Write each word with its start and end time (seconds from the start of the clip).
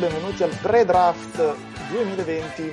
benvenuti 0.00 0.42
al 0.42 0.56
pre-draft 0.62 1.56
2020. 1.90 2.72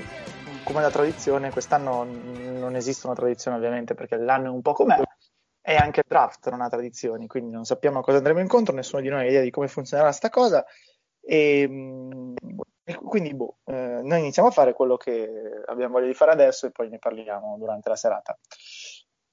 Come 0.63 0.81
da 0.81 0.89
tradizione, 0.89 1.51
quest'anno 1.51 2.05
non 2.05 2.73
esiste 2.77 3.05
una 3.05 3.17
tradizione 3.17 3.57
ovviamente 3.57 3.95
perché 3.95 4.15
l'anno 4.15 4.45
è 4.45 4.49
un 4.49 4.61
po' 4.61 4.71
com'è 4.71 4.97
e 5.61 5.75
anche 5.75 5.99
il 5.99 6.05
draft 6.07 6.49
non 6.49 6.61
ha 6.61 6.69
tradizioni, 6.69 7.27
quindi 7.27 7.51
non 7.51 7.65
sappiamo 7.65 7.99
a 7.99 8.01
cosa 8.01 8.17
andremo 8.17 8.39
incontro, 8.39 8.73
nessuno 8.73 9.01
di 9.01 9.09
noi 9.09 9.25
ha 9.25 9.27
idea 9.27 9.41
di 9.41 9.51
come 9.51 9.67
funzionerà 9.67 10.13
sta 10.13 10.29
cosa 10.29 10.65
e, 11.19 12.33
e 12.85 12.95
quindi 12.95 13.35
boh, 13.35 13.57
eh, 13.65 13.99
noi 14.03 14.19
iniziamo 14.19 14.47
a 14.47 14.51
fare 14.51 14.71
quello 14.71 14.95
che 14.95 15.29
abbiamo 15.65 15.95
voglia 15.95 16.07
di 16.07 16.13
fare 16.13 16.31
adesso 16.31 16.65
e 16.65 16.71
poi 16.71 16.87
ne 16.87 16.97
parliamo 16.97 17.57
durante 17.59 17.89
la 17.89 17.97
serata. 17.97 18.37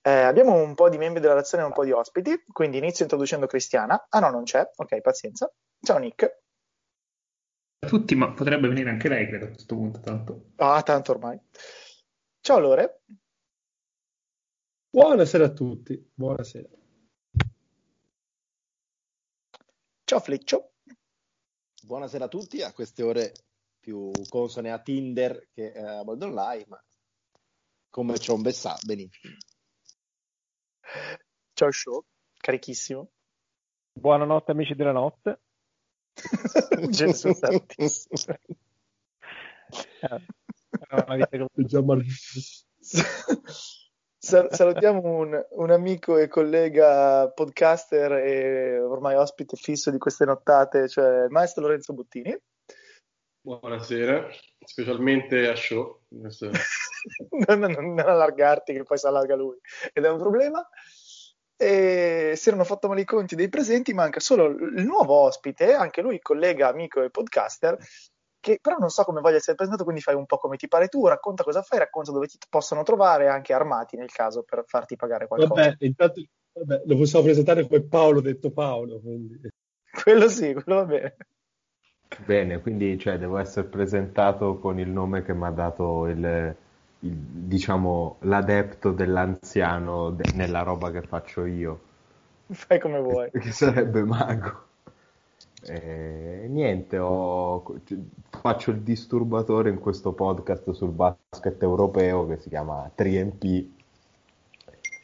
Eh, 0.02 0.10
abbiamo 0.10 0.54
un 0.54 0.74
po' 0.74 0.88
di 0.88 0.98
membri 0.98 1.20
della 1.20 1.34
relazione 1.34 1.62
e 1.62 1.66
un 1.66 1.72
po' 1.72 1.84
di 1.84 1.92
ospiti, 1.92 2.42
quindi 2.50 2.78
inizio 2.78 3.04
introducendo 3.04 3.46
Cristiana. 3.46 4.04
Ah 4.08 4.18
no, 4.18 4.30
non 4.30 4.42
c'è, 4.42 4.68
ok, 4.74 5.00
pazienza. 5.00 5.48
Ciao 5.80 5.98
Nick 5.98 6.42
tutti, 7.84 8.14
ma 8.14 8.32
potrebbe 8.32 8.68
venire 8.68 8.90
anche 8.90 9.08
lei, 9.08 9.26
credo, 9.26 9.46
a 9.46 9.48
questo 9.50 9.74
punto. 9.74 10.00
Tanto. 10.00 10.50
Ah, 10.56 10.82
tanto 10.82 11.12
ormai. 11.12 11.38
Ciao 12.40 12.58
Lore. 12.58 13.02
Buonasera 14.90 15.46
a 15.46 15.52
tutti. 15.52 16.10
Buonasera. 16.14 16.68
Ciao 20.04 20.20
Fleccio. 20.20 20.72
Buonasera 21.82 22.24
a 22.24 22.28
tutti, 22.28 22.62
a 22.62 22.72
queste 22.72 23.02
ore 23.02 23.32
più 23.78 24.10
consone 24.28 24.72
a 24.72 24.80
Tinder 24.80 25.48
che 25.52 25.72
a 25.72 26.00
World 26.02 26.22
Online, 26.22 26.64
ma 26.68 26.84
come 27.90 28.18
Ciombe 28.18 28.52
sa 28.52 28.78
benissimo. 28.84 29.36
Ciao 31.52 31.70
Show, 31.70 32.04
carichissimo. 32.38 33.10
Buonanotte 33.92 34.50
amici 34.52 34.74
della 34.74 34.92
notte. 34.92 35.43
Gesù 36.90 37.32
santissimo. 37.32 38.36
Salutiamo 44.18 45.02
un, 45.02 45.46
un, 45.50 45.70
amico 45.70 46.16
e 46.16 46.28
collega 46.28 47.28
podcaster 47.28 48.12
e 48.12 48.80
ormai 48.80 49.16
ospite 49.16 49.56
fisso 49.56 49.90
di 49.90 49.98
queste 49.98 50.24
nottate, 50.24 50.88
cioè 50.88 51.24
il 51.24 51.30
maestro 51.30 51.62
Lorenzo 51.62 51.92
Bottini. 51.92 52.34
Buonasera, 53.42 54.26
specialmente 54.64 55.46
a 55.48 55.54
show. 55.54 56.00
non, 57.46 57.58
non, 57.58 57.72
non 57.72 57.98
allargarti 57.98 58.72
che 58.72 58.82
poi 58.82 58.96
si 58.96 59.06
allarga 59.06 59.34
lui 59.34 59.58
ed 59.92 60.04
è 60.04 60.10
un 60.10 60.18
problema 60.18 60.66
e 61.56 62.32
si 62.36 62.48
erano 62.48 62.64
fatto 62.64 62.88
male 62.88 63.02
i 63.02 63.04
conti 63.04 63.34
dei 63.36 63.48
presenti, 63.48 63.94
manca 63.94 64.20
solo 64.20 64.46
il 64.46 64.84
nuovo 64.84 65.14
ospite, 65.14 65.74
anche 65.74 66.02
lui 66.02 66.20
collega, 66.20 66.68
amico 66.68 67.02
e 67.02 67.10
podcaster, 67.10 67.78
che 68.40 68.58
però 68.60 68.76
non 68.76 68.90
so 68.90 69.04
come 69.04 69.20
voglia 69.20 69.36
essere 69.36 69.56
presentato, 69.56 69.84
quindi 69.84 70.02
fai 70.02 70.14
un 70.14 70.26
po' 70.26 70.38
come 70.38 70.56
ti 70.56 70.68
pare 70.68 70.88
tu, 70.88 71.06
racconta 71.06 71.44
cosa 71.44 71.62
fai, 71.62 71.78
racconta 71.78 72.12
dove 72.12 72.26
ti 72.26 72.36
possono 72.48 72.82
trovare, 72.82 73.28
anche 73.28 73.52
armati 73.52 73.96
nel 73.96 74.10
caso, 74.10 74.42
per 74.42 74.64
farti 74.66 74.96
pagare 74.96 75.26
qualcosa. 75.26 75.54
Vabbè, 75.54 75.76
intanto 75.84 76.22
vabbè, 76.52 76.82
lo 76.84 76.96
possiamo 76.96 77.24
presentare 77.24 77.66
come 77.66 77.82
Paolo, 77.82 78.20
detto 78.20 78.50
Paolo. 78.50 79.00
Quindi. 79.00 79.40
Quello 80.02 80.28
sì, 80.28 80.52
quello 80.52 80.80
va 80.80 80.84
bene. 80.86 81.16
Bene, 82.26 82.60
quindi 82.60 82.98
cioè, 82.98 83.16
devo 83.16 83.38
essere 83.38 83.68
presentato 83.68 84.58
con 84.58 84.78
il 84.78 84.88
nome 84.88 85.22
che 85.22 85.32
mi 85.34 85.44
ha 85.44 85.50
dato 85.50 86.06
il, 86.06 86.56
diciamo, 87.10 88.16
l'adepto 88.20 88.92
dell'anziano 88.92 90.10
de- 90.10 90.28
nella 90.32 90.62
roba 90.62 90.90
che 90.90 91.02
faccio 91.02 91.44
io. 91.44 91.80
Fai 92.50 92.78
come 92.78 93.00
vuoi. 93.00 93.30
Che, 93.32 93.52
sarebbe 93.52 94.02
mago. 94.04 94.62
E, 95.66 96.46
niente, 96.48 96.98
ho, 96.98 97.62
faccio 98.28 98.70
il 98.70 98.80
disturbatore 98.80 99.70
in 99.70 99.78
questo 99.78 100.12
podcast 100.12 100.70
sul 100.72 100.90
basket 100.90 101.62
europeo 101.62 102.26
che 102.26 102.36
si 102.36 102.48
chiama 102.48 102.90
3MP 102.96 103.64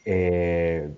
e 0.03 0.89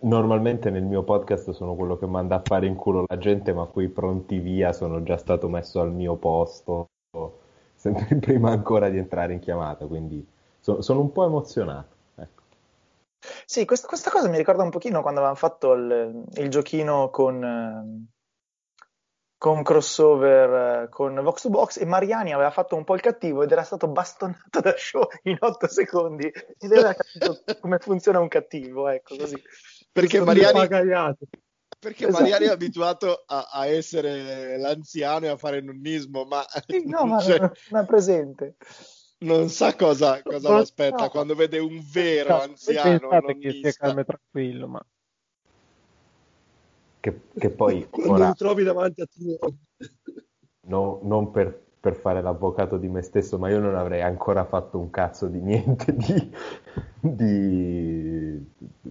normalmente 0.00 0.70
nel 0.70 0.84
mio 0.84 1.02
podcast 1.02 1.50
sono 1.50 1.74
quello 1.74 1.98
che 1.98 2.06
manda 2.06 2.36
a 2.36 2.40
fare 2.40 2.66
in 2.66 2.74
culo 2.74 3.04
la 3.06 3.18
gente 3.18 3.52
ma 3.52 3.64
qui 3.64 3.88
pronti 3.88 4.38
via 4.38 4.72
sono 4.72 5.02
già 5.02 5.16
stato 5.16 5.48
messo 5.48 5.80
al 5.80 5.92
mio 5.92 6.16
posto 6.16 6.88
sempre 7.78 8.16
prima 8.18 8.50
ancora 8.50 8.88
di 8.90 8.98
entrare 8.98 9.32
in 9.32 9.38
chiamata, 9.38 9.86
quindi 9.86 10.26
so, 10.58 10.82
sono 10.82 11.00
un 11.00 11.12
po' 11.12 11.24
emozionato. 11.24 11.94
Ecco. 12.16 12.42
Sì, 13.46 13.64
questa, 13.64 13.86
questa, 13.86 14.10
cosa 14.10 14.28
mi 14.28 14.36
ricorda 14.36 14.64
un 14.64 14.70
pochino 14.70 15.00
quando 15.00 15.20
avevamo 15.20 15.38
fatto 15.38 15.72
il, 15.72 16.24
il 16.34 16.50
giochino 16.50 17.08
con, 17.10 18.08
con 19.38 19.62
crossover 19.62 20.88
con 20.88 21.14
Vox 21.22 21.42
to 21.42 21.50
Box 21.50 21.80
e 21.80 21.86
Mariani 21.86 22.32
aveva 22.32 22.50
fatto 22.50 22.74
un 22.74 22.84
po' 22.84 22.94
il 22.94 23.00
cattivo 23.00 23.44
ed 23.44 23.52
era 23.52 23.62
stato 23.62 23.86
bastonato 23.86 24.60
da 24.60 24.74
show 24.76 25.06
in 25.22 25.36
8 25.38 25.68
secondi 25.68 26.26
ed 26.26 26.72
aveva 26.72 26.94
capito 26.94 27.42
come 27.60 27.78
funziona 27.78 28.18
un 28.18 28.28
cattivo, 28.28 28.88
ecco 28.88 29.16
così. 29.16 29.40
Perché 29.92 30.20
Mariani, 30.20 30.68
perché 31.78 32.06
esatto. 32.06 32.22
Mariani 32.22 32.46
è 32.46 32.50
abituato 32.50 33.24
a, 33.26 33.48
a, 33.50 33.66
essere 33.66 34.58
l'anziano 34.58 35.26
e 35.26 35.28
a 35.28 35.36
fare 35.36 35.60
nonnismo, 35.60 36.24
ma, 36.24 36.44
sì, 36.66 36.84
no, 36.86 37.04
ma 37.06 37.20
cioè, 37.20 37.38
non 37.38 37.82
è 37.82 37.86
presente. 37.86 38.56
Non 39.20 39.48
sa 39.48 39.74
cosa, 39.74 40.22
cosa 40.22 40.50
lo 40.50 40.56
aspetta 40.58 41.04
no. 41.04 41.10
quando 41.10 41.34
vede 41.34 41.58
un 41.58 41.80
vero 41.92 42.36
no, 42.36 42.42
anziano. 42.42 43.08
che 43.38 43.50
sia 43.50 43.72
calmo 43.72 44.00
e 44.00 44.04
tranquillo, 44.04 44.68
ma... 44.68 44.86
Che, 47.00 47.20
che 47.36 47.50
poi... 47.50 47.86
Quando 47.90 48.12
ora... 48.12 48.26
lo 48.28 48.34
trovi 48.34 48.64
davanti 48.64 49.00
a 49.00 49.06
te... 49.06 49.38
No, 50.66 51.00
non 51.02 51.30
per 51.30 51.67
per 51.80 51.94
fare 51.94 52.20
l'avvocato 52.20 52.76
di 52.76 52.88
me 52.88 53.02
stesso, 53.02 53.38
ma 53.38 53.48
io 53.48 53.60
non 53.60 53.76
avrei 53.76 54.02
ancora 54.02 54.44
fatto 54.44 54.78
un 54.78 54.90
cazzo 54.90 55.28
di 55.28 55.40
niente 55.40 55.94
di, 55.94 56.34
di 57.00 58.46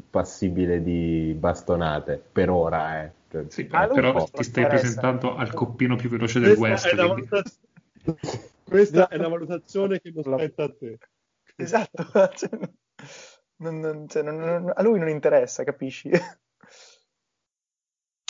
passibile 0.09 0.81
di 0.81 1.35
bastonate 1.37 2.23
per 2.31 2.49
ora. 2.49 3.03
Eh. 3.03 3.11
Cioè, 3.29 3.45
sì, 3.49 3.67
ah, 3.71 3.87
però 3.87 4.23
ti 4.25 4.43
stai 4.43 4.67
presentando 4.67 5.35
al 5.35 5.53
coppino 5.53 5.97
più 5.97 6.09
veloce 6.09 6.39
del 6.39 6.55
West. 6.57 6.87
È 6.87 6.95
valutaz... 6.95 7.59
Questa 8.63 9.09
è 9.09 9.17
una 9.17 9.27
valutazione 9.27 9.99
che 9.99 10.11
non 10.13 10.23
spetta 10.23 10.63
a 10.63 10.73
te. 10.73 10.97
Esatto, 11.57 12.03
cioè, 12.35 12.49
non, 13.57 13.79
non, 13.79 14.07
cioè, 14.07 14.23
non, 14.23 14.71
a 14.73 14.81
lui 14.81 14.99
non 14.99 15.09
interessa, 15.09 15.63
capisci? 15.63 16.09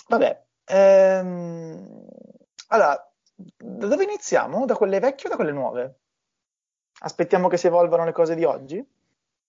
Vabbè, 0.09 0.45
ehm... 0.65 2.07
allora 2.67 3.06
da 3.37 3.85
dove 3.87 4.03
iniziamo? 4.03 4.65
Da 4.65 4.75
quelle 4.75 4.99
vecchie 4.99 5.27
o 5.27 5.29
da 5.29 5.35
quelle 5.35 5.51
nuove? 5.51 5.99
Aspettiamo 6.99 7.47
che 7.47 7.57
si 7.57 7.67
evolvano 7.67 8.03
le 8.03 8.11
cose 8.11 8.33
di 8.33 8.43
oggi? 8.43 8.83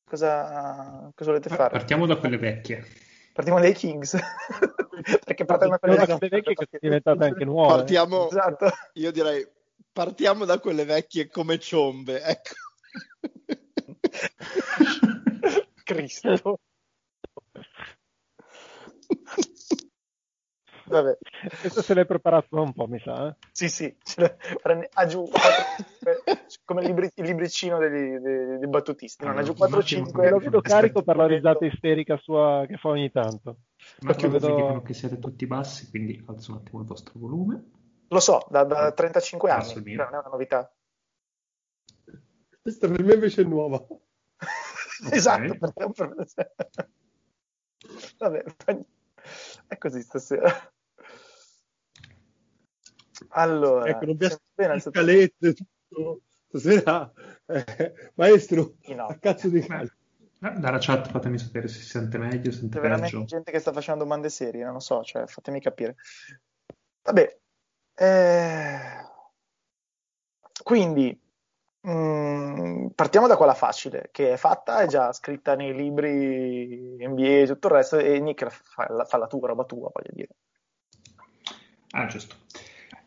Cosa, 0.04 1.10
cosa 1.14 1.30
volete 1.30 1.48
fare? 1.48 1.70
Partiamo 1.70 2.06
da 2.06 2.16
quelle 2.16 2.36
vecchie. 2.36 2.84
Partiamo 3.32 3.60
dai 3.60 3.72
Kings. 3.72 4.16
Perché 5.24 5.44
partiamo 5.44 5.72
da 5.72 5.78
quelle 5.78 5.96
vecchie, 5.96 6.28
vecchie 6.28 6.54
che 6.54 6.66
sono 6.66 6.78
diventate 6.80 7.24
anche 7.24 7.44
nuove. 7.44 7.74
Partiamo, 7.76 8.28
esatto. 8.28 8.70
io 8.94 9.10
direi, 9.12 9.46
partiamo 9.92 10.44
da 10.44 10.58
quelle 10.58 10.84
vecchie 10.84 11.28
come 11.28 11.58
ciombe, 11.58 12.20
ecco. 12.20 12.54
Cristo. 15.84 16.60
Vabbè. 20.88 21.18
Questo 21.60 21.82
se 21.82 21.94
l'hai 21.94 22.06
preparato 22.06 22.60
un 22.60 22.72
po', 22.72 22.86
mi 22.86 22.98
sa. 22.98 23.28
Eh? 23.28 23.36
Sì, 23.52 23.68
sì, 23.68 23.94
prende, 24.62 24.88
ah, 24.94 25.06
giù, 25.06 25.28
come 26.64 26.80
il, 26.82 26.86
libri, 26.86 27.10
il 27.14 27.24
libricino 27.24 27.78
dei, 27.78 28.20
dei, 28.20 28.58
dei 28.58 28.68
battutisti, 28.68 29.24
non 29.24 29.38
ha 29.38 29.42
giù 29.42 29.52
4-5. 29.52 30.30
Lo 30.30 30.38
vedo 30.38 30.60
carico 30.60 31.02
per 31.02 31.16
la 31.16 31.26
risata 31.26 31.64
isterica 31.64 32.16
sua 32.16 32.64
che 32.66 32.76
fa 32.76 32.88
ogni 32.88 33.10
tanto. 33.10 33.58
Ma 34.00 34.14
che 34.14 34.28
vedo... 34.28 34.54
dicono 34.54 34.82
che 34.82 34.94
siete 34.94 35.18
tutti 35.18 35.46
bassi, 35.46 35.88
quindi 35.90 36.22
alzo 36.26 36.52
un 36.52 36.58
attimo 36.58 36.80
il 36.80 36.86
vostro 36.86 37.14
volume. 37.16 37.70
Lo 38.08 38.20
so, 38.20 38.46
da, 38.48 38.64
da 38.64 38.92
35 38.92 39.50
anni, 39.50 39.94
non 39.94 40.06
è 40.06 40.08
una 40.08 40.28
novità. 40.30 40.72
Questa 42.60 42.88
per 42.88 43.02
me 43.02 43.14
invece 43.14 43.42
è 43.42 43.44
nuova. 43.44 43.84
esatto, 45.10 45.56
per... 45.92 46.14
Vabbè, 48.18 48.44
è 49.66 49.78
così 49.78 50.00
stasera. 50.02 50.50
Allora, 53.28 53.88
ecco, 53.88 54.04
non 54.04 54.14
abbiamo 54.14 54.36
bene, 54.54 54.80
scalette, 54.80 55.54
tutto. 55.54 56.20
Stasera, 56.48 57.12
eh, 57.44 58.12
maestro, 58.14 58.76
no. 58.86 59.06
a 59.06 59.14
cazzo 59.18 59.48
di 59.48 59.60
calcio. 59.60 59.94
Dalla 60.38 60.78
chat 60.78 61.10
fatemi 61.10 61.36
sapere 61.36 61.66
se 61.68 61.80
si 61.80 61.88
sente 61.88 62.16
meglio, 62.16 62.52
se 62.52 62.60
sente 62.60 62.76
C'è 62.76 62.82
veramente 62.82 63.24
gente 63.24 63.50
che 63.50 63.58
sta 63.58 63.72
facendo 63.72 64.04
domande 64.04 64.30
serie, 64.30 64.64
non 64.64 64.74
lo 64.74 64.80
so, 64.80 65.02
cioè, 65.02 65.26
fatemi 65.26 65.60
capire. 65.60 65.96
Vabbè, 67.02 67.38
eh... 67.96 68.78
quindi 70.62 71.20
mh, 71.80 71.90
mm, 71.90 72.86
partiamo 72.94 73.26
da 73.26 73.36
quella 73.36 73.54
facile, 73.54 74.08
che 74.12 74.32
è 74.32 74.36
fatta, 74.36 74.80
è 74.80 74.86
già 74.86 75.12
scritta 75.12 75.54
nei 75.54 75.74
libri 75.74 76.96
NBA 77.04 77.22
e 77.22 77.46
tutto 77.46 77.66
il 77.66 77.72
resto, 77.74 77.98
e 77.98 78.20
Nick 78.20 78.48
fa, 78.48 79.04
fa 79.04 79.16
la 79.18 79.26
tua 79.26 79.48
roba 79.48 79.64
tua, 79.64 79.90
voglio 79.92 80.12
dire. 80.12 80.36
Ah, 81.90 82.06
giusto. 82.06 82.36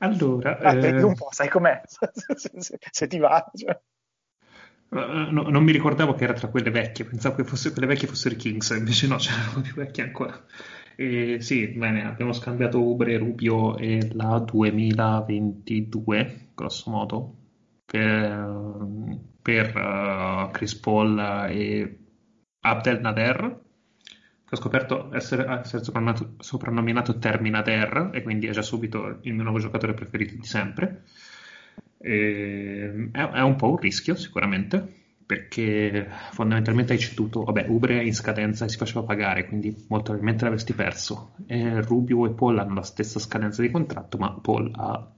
Allora, 0.01 0.57
Ah, 0.63 0.77
eh, 0.79 1.03
un 1.03 1.13
po', 1.15 1.27
sai 1.31 1.49
com'è? 1.49 1.81
se, 1.85 2.11
se- 2.59 2.77
se 2.91 3.07
ti 3.07 3.17
va. 3.19 3.49
cioè. 3.53 3.79
eh, 4.93 5.27
no- 5.31 5.43
non 5.49 5.63
mi 5.63 5.71
ricordavo 5.71 6.13
che 6.13 6.23
era 6.25 6.33
tra 6.33 6.49
quelle 6.49 6.69
vecchie, 6.71 7.05
pensavo 7.05 7.35
che 7.35 7.43
fosse, 7.43 7.71
quelle 7.71 7.87
vecchie 7.87 8.07
fossero 8.07 8.35
i 8.35 8.37
Kings, 8.37 8.69
invece 8.71 9.07
no, 9.07 9.15
c'erano 9.17 9.61
più 9.61 9.73
vecchie 9.73 10.03
ancora. 10.03 10.43
E 10.95 11.37
sì, 11.41 11.67
bene, 11.69 12.05
abbiamo 12.05 12.33
scambiato 12.33 12.81
Ubre, 12.81 13.17
Rubio 13.17 13.77
e 13.77 14.09
la 14.13 14.39
2022, 14.39 16.49
grosso 16.53 16.91
modo, 16.91 17.35
per, 17.85 18.85
per, 19.41 19.75
eh, 19.77 20.49
Chris 20.51 20.75
Paul 20.75 21.17
e 21.49 21.97
Abdel 22.61 22.99
Nader, 23.01 23.59
che 24.51 24.57
ho 24.57 24.57
scoperto 24.57 25.13
essere, 25.13 25.61
essere 25.61 25.81
soprannominato, 26.39 27.17
Terminader, 27.17 28.09
e 28.13 28.21
quindi 28.21 28.47
è 28.47 28.51
già 28.51 28.61
subito 28.61 29.19
il 29.21 29.33
mio 29.33 29.43
nuovo 29.43 29.59
giocatore 29.59 29.93
preferito 29.93 30.35
di 30.35 30.43
sempre. 30.43 31.03
E 31.97 33.09
è, 33.13 33.29
è 33.29 33.41
un 33.41 33.55
po' 33.55 33.69
un 33.69 33.77
rischio, 33.77 34.15
sicuramente, 34.15 34.85
perché 35.25 36.05
fondamentalmente 36.33 36.91
hai 36.91 36.99
ceduto, 36.99 37.45
vabbè, 37.45 37.67
Ubre 37.69 38.03
in 38.03 38.13
scadenza 38.13 38.65
e 38.65 38.69
si 38.69 38.75
faceva 38.75 39.03
pagare, 39.03 39.47
quindi 39.47 39.69
molto 39.87 40.11
probabilmente 40.11 40.43
l'avresti 40.43 40.73
perso. 40.73 41.35
E 41.47 41.79
Rubio 41.81 42.25
e 42.25 42.31
Paul 42.31 42.59
hanno 42.59 42.73
la 42.73 42.83
stessa 42.83 43.19
scadenza 43.19 43.61
di 43.61 43.71
contratto, 43.71 44.17
ma 44.17 44.37
Paul 44.37 44.69
ha 44.75 45.15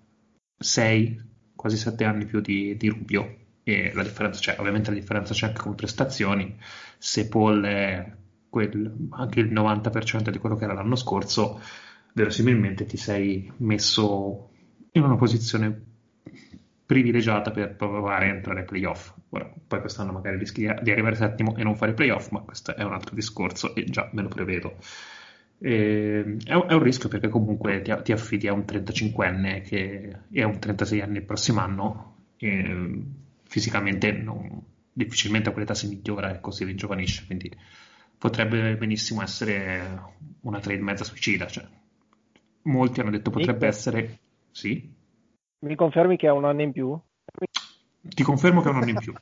6, 0.60 1.22
quasi 1.56 1.78
7 1.78 2.04
anni 2.04 2.26
più 2.26 2.40
di, 2.40 2.78
di 2.78 2.88
Rubio. 2.88 3.38
E 3.64 3.92
la 3.96 4.04
differenza 4.04 4.40
c'è, 4.40 4.58
ovviamente 4.60 4.92
la 4.92 5.00
differenza 5.00 5.34
c'è 5.34 5.48
anche 5.48 5.62
come 5.62 5.74
prestazioni. 5.74 6.56
Se 7.00 7.28
Paul 7.28 7.64
è 7.64 8.22
quel- 8.54 9.08
anche 9.10 9.40
il 9.40 9.52
90% 9.52 10.30
di 10.30 10.38
quello 10.38 10.56
che 10.56 10.66
era 10.66 10.74
l'anno 10.74 10.96
scorso, 10.96 11.60
verosimilmente 12.14 12.86
ti 12.86 12.98
sei 12.98 13.52
messo 13.58 14.52
in 14.92 15.02
una 15.02 15.16
posizione 15.16 15.86
privilegiata 16.86 17.50
per 17.50 17.76
provare 17.76 18.30
a 18.30 18.36
entrare 18.36 18.60
ai 18.60 18.66
playoff. 18.66 19.12
Ora, 19.30 19.52
poi 19.68 19.80
quest'anno 19.80 20.12
magari 20.12 20.38
rischi 20.38 20.70
di, 20.84 20.92
arrivare 20.92 21.16
settimo 21.16 21.56
e 21.58 21.64
non 21.64 21.76
fare 21.76 21.96
playoff, 21.96 22.30
ma 22.30 22.42
questo 22.42 22.76
è 22.76 22.84
un 22.84 22.94
altro 22.94 23.16
discorso 23.16 23.74
e 23.74 23.86
già 23.86 24.08
me 24.14 24.22
lo 24.22 24.28
prevedo. 24.28 24.76
E, 25.58 26.38
è, 26.46 26.54
un, 26.54 26.66
è 26.70 26.74
un 26.74 26.84
rischio 26.84 27.10
perché 27.10 27.30
comunque 27.30 27.82
ti, 27.82 27.92
ti 28.04 28.12
affidi 28.12 28.48
a 28.48 28.54
un 28.54 28.66
35enne 28.68 29.64
che 29.64 30.16
è 30.32 30.44
un 30.44 30.60
36enne 30.60 31.16
il 31.16 31.24
prossimo 31.24 31.60
anno 31.62 32.18
e 32.38 33.04
fisicamente 33.46 34.12
non- 34.12 34.62
difficilmente 34.94 35.50
a 35.50 35.52
quell'età 35.52 35.74
si 35.74 35.88
migliora 35.88 36.36
e 36.36 36.40
così 36.40 36.66
ringiovanisce, 36.66 37.26
quindi 37.26 37.52
potrebbe 38.24 38.78
benissimo 38.78 39.22
essere 39.22 40.02
una 40.44 40.62
trade 40.62 40.82
mezza 40.82 41.04
suicida. 41.04 41.46
Cioè, 41.46 41.68
molti 42.62 43.02
hanno 43.02 43.10
detto 43.10 43.30
potrebbe 43.30 43.68
essere... 43.68 44.20
Sì, 44.50 44.90
Mi 45.66 45.76
confermi 45.76 46.16
che 46.16 46.28
ha 46.28 46.34
un 46.34 46.46
anno 46.46 46.62
in 46.62 46.72
più? 46.72 46.98
ti 48.00 48.24
confermo 48.24 48.62
che 48.62 48.70
è 48.70 48.72
un 48.72 48.78
anno 48.78 48.90
in 48.90 48.98
più. 48.98 49.14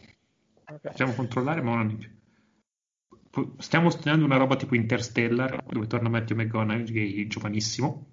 Ok. 0.72 0.80
Possiamo 0.84 1.12
controllare, 1.14 1.62
ma 1.62 1.72
un 1.72 1.80
anno 1.80 1.92
in 1.92 1.98
più. 1.98 3.56
Stiamo 3.58 3.90
studiando 3.90 4.24
una 4.24 4.38
roba 4.38 4.56
tipo 4.56 4.74
Interstellar, 4.76 5.62
dove 5.66 5.86
torna 5.86 6.08
Matthew 6.08 6.38
McConaughey, 6.38 7.28
giovanissimo. 7.28 8.08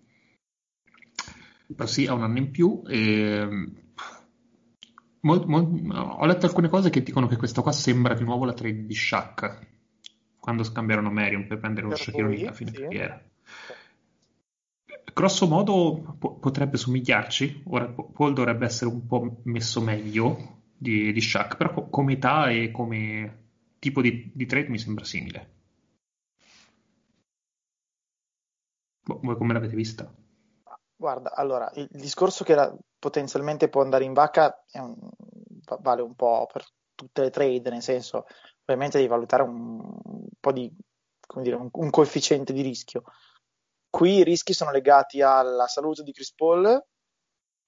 Però 1.73 1.87
sì, 1.87 2.06
ha 2.06 2.14
un 2.14 2.23
anno 2.25 2.38
in 2.38 2.50
più. 2.50 2.82
E... 2.88 3.46
mol- 5.20 5.46
mol- 5.46 5.91
Ho 5.93 6.26
letto 6.26 6.46
alcune 6.46 6.69
cose 6.69 6.91
che 6.91 7.05
dicono 7.05 7.29
che 7.29 7.37
questa 7.37 7.62
qua 7.62 7.70
sembra 7.70 8.14
di 8.14 8.25
nuovo 8.25 8.44
la 8.44 8.55
trade 8.55 8.84
di 8.87 8.94
Shaq, 8.94 9.77
quando 10.48 10.64
scambiarono 10.64 11.10
Marion 11.10 11.46
per 11.46 11.58
prendere 11.58 11.88
lo 11.88 11.94
Shaquille 11.94 12.48
a 12.48 12.54
fine 12.54 12.72
sì. 12.72 12.80
carriera. 12.80 13.22
Grosso 15.12 15.46
modo 15.46 16.16
po- 16.18 16.38
potrebbe 16.38 16.78
somigliarci. 16.78 17.64
Ora 17.66 17.86
Paul 17.86 18.32
dovrebbe 18.32 18.64
essere 18.64 18.88
un 18.90 19.06
po' 19.06 19.40
messo 19.42 19.82
meglio 19.82 20.60
di, 20.74 21.12
di 21.12 21.20
Shaq, 21.20 21.58
però 21.58 21.74
co- 21.74 21.88
come 21.90 22.14
età 22.14 22.48
e 22.48 22.70
come 22.70 23.42
tipo 23.78 24.00
di, 24.00 24.30
di 24.32 24.46
trade 24.46 24.68
mi 24.70 24.78
sembra 24.78 25.04
simile. 25.04 25.50
Boh, 29.04 29.20
Voi 29.22 29.36
come 29.36 29.52
l'avete 29.52 29.74
vista? 29.76 30.10
Guarda, 30.96 31.34
allora, 31.34 31.70
il 31.74 31.88
discorso 31.90 32.42
che 32.42 32.54
la- 32.54 32.74
potenzialmente 32.98 33.68
può 33.68 33.82
andare 33.82 34.04
in 34.04 34.14
vacca 34.14 34.64
un- 34.72 35.10
va- 35.66 35.78
vale 35.82 36.00
un 36.00 36.14
po' 36.14 36.48
per 36.50 36.64
tutte 36.94 37.20
le 37.20 37.30
trade, 37.30 37.70
nel 37.70 37.82
senso, 37.82 38.24
ovviamente 38.73 38.99
devi 38.99 39.09
valutare 39.09 39.43
un, 39.43 39.81
un 39.81 40.29
po' 40.38 40.53
di, 40.53 40.70
come 41.26 41.43
dire, 41.43 41.56
un, 41.56 41.69
un 41.73 41.91
coefficiente 41.91 42.53
di 42.53 42.62
rischio. 42.62 43.03
Qui 43.91 44.19
i 44.19 44.25
rischi 44.25 44.53
sono 44.53 44.70
legati 44.70 45.23
alla 45.23 45.67
salute 45.67 46.03
di 46.03 46.12
Chris 46.12 46.35
Paul, 46.35 46.87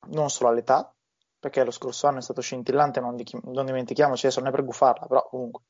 non 0.09 0.31
solo 0.31 0.51
all'età, 0.51 0.95
perché 1.39 1.65
lo 1.65 1.71
scorso 1.71 2.07
anno 2.07 2.19
è 2.19 2.23
stato 2.23 2.43
scintillante, 2.43 3.01
non, 3.01 3.17
di- 3.17 3.25
non 3.45 3.65
dimentichiamoci, 3.65 4.27
adesso 4.27 4.41
non 4.41 4.51
è 4.51 4.53
per 4.53 4.65
gufarla, 4.65 5.07
però 5.07 5.27
comunque 5.27 5.63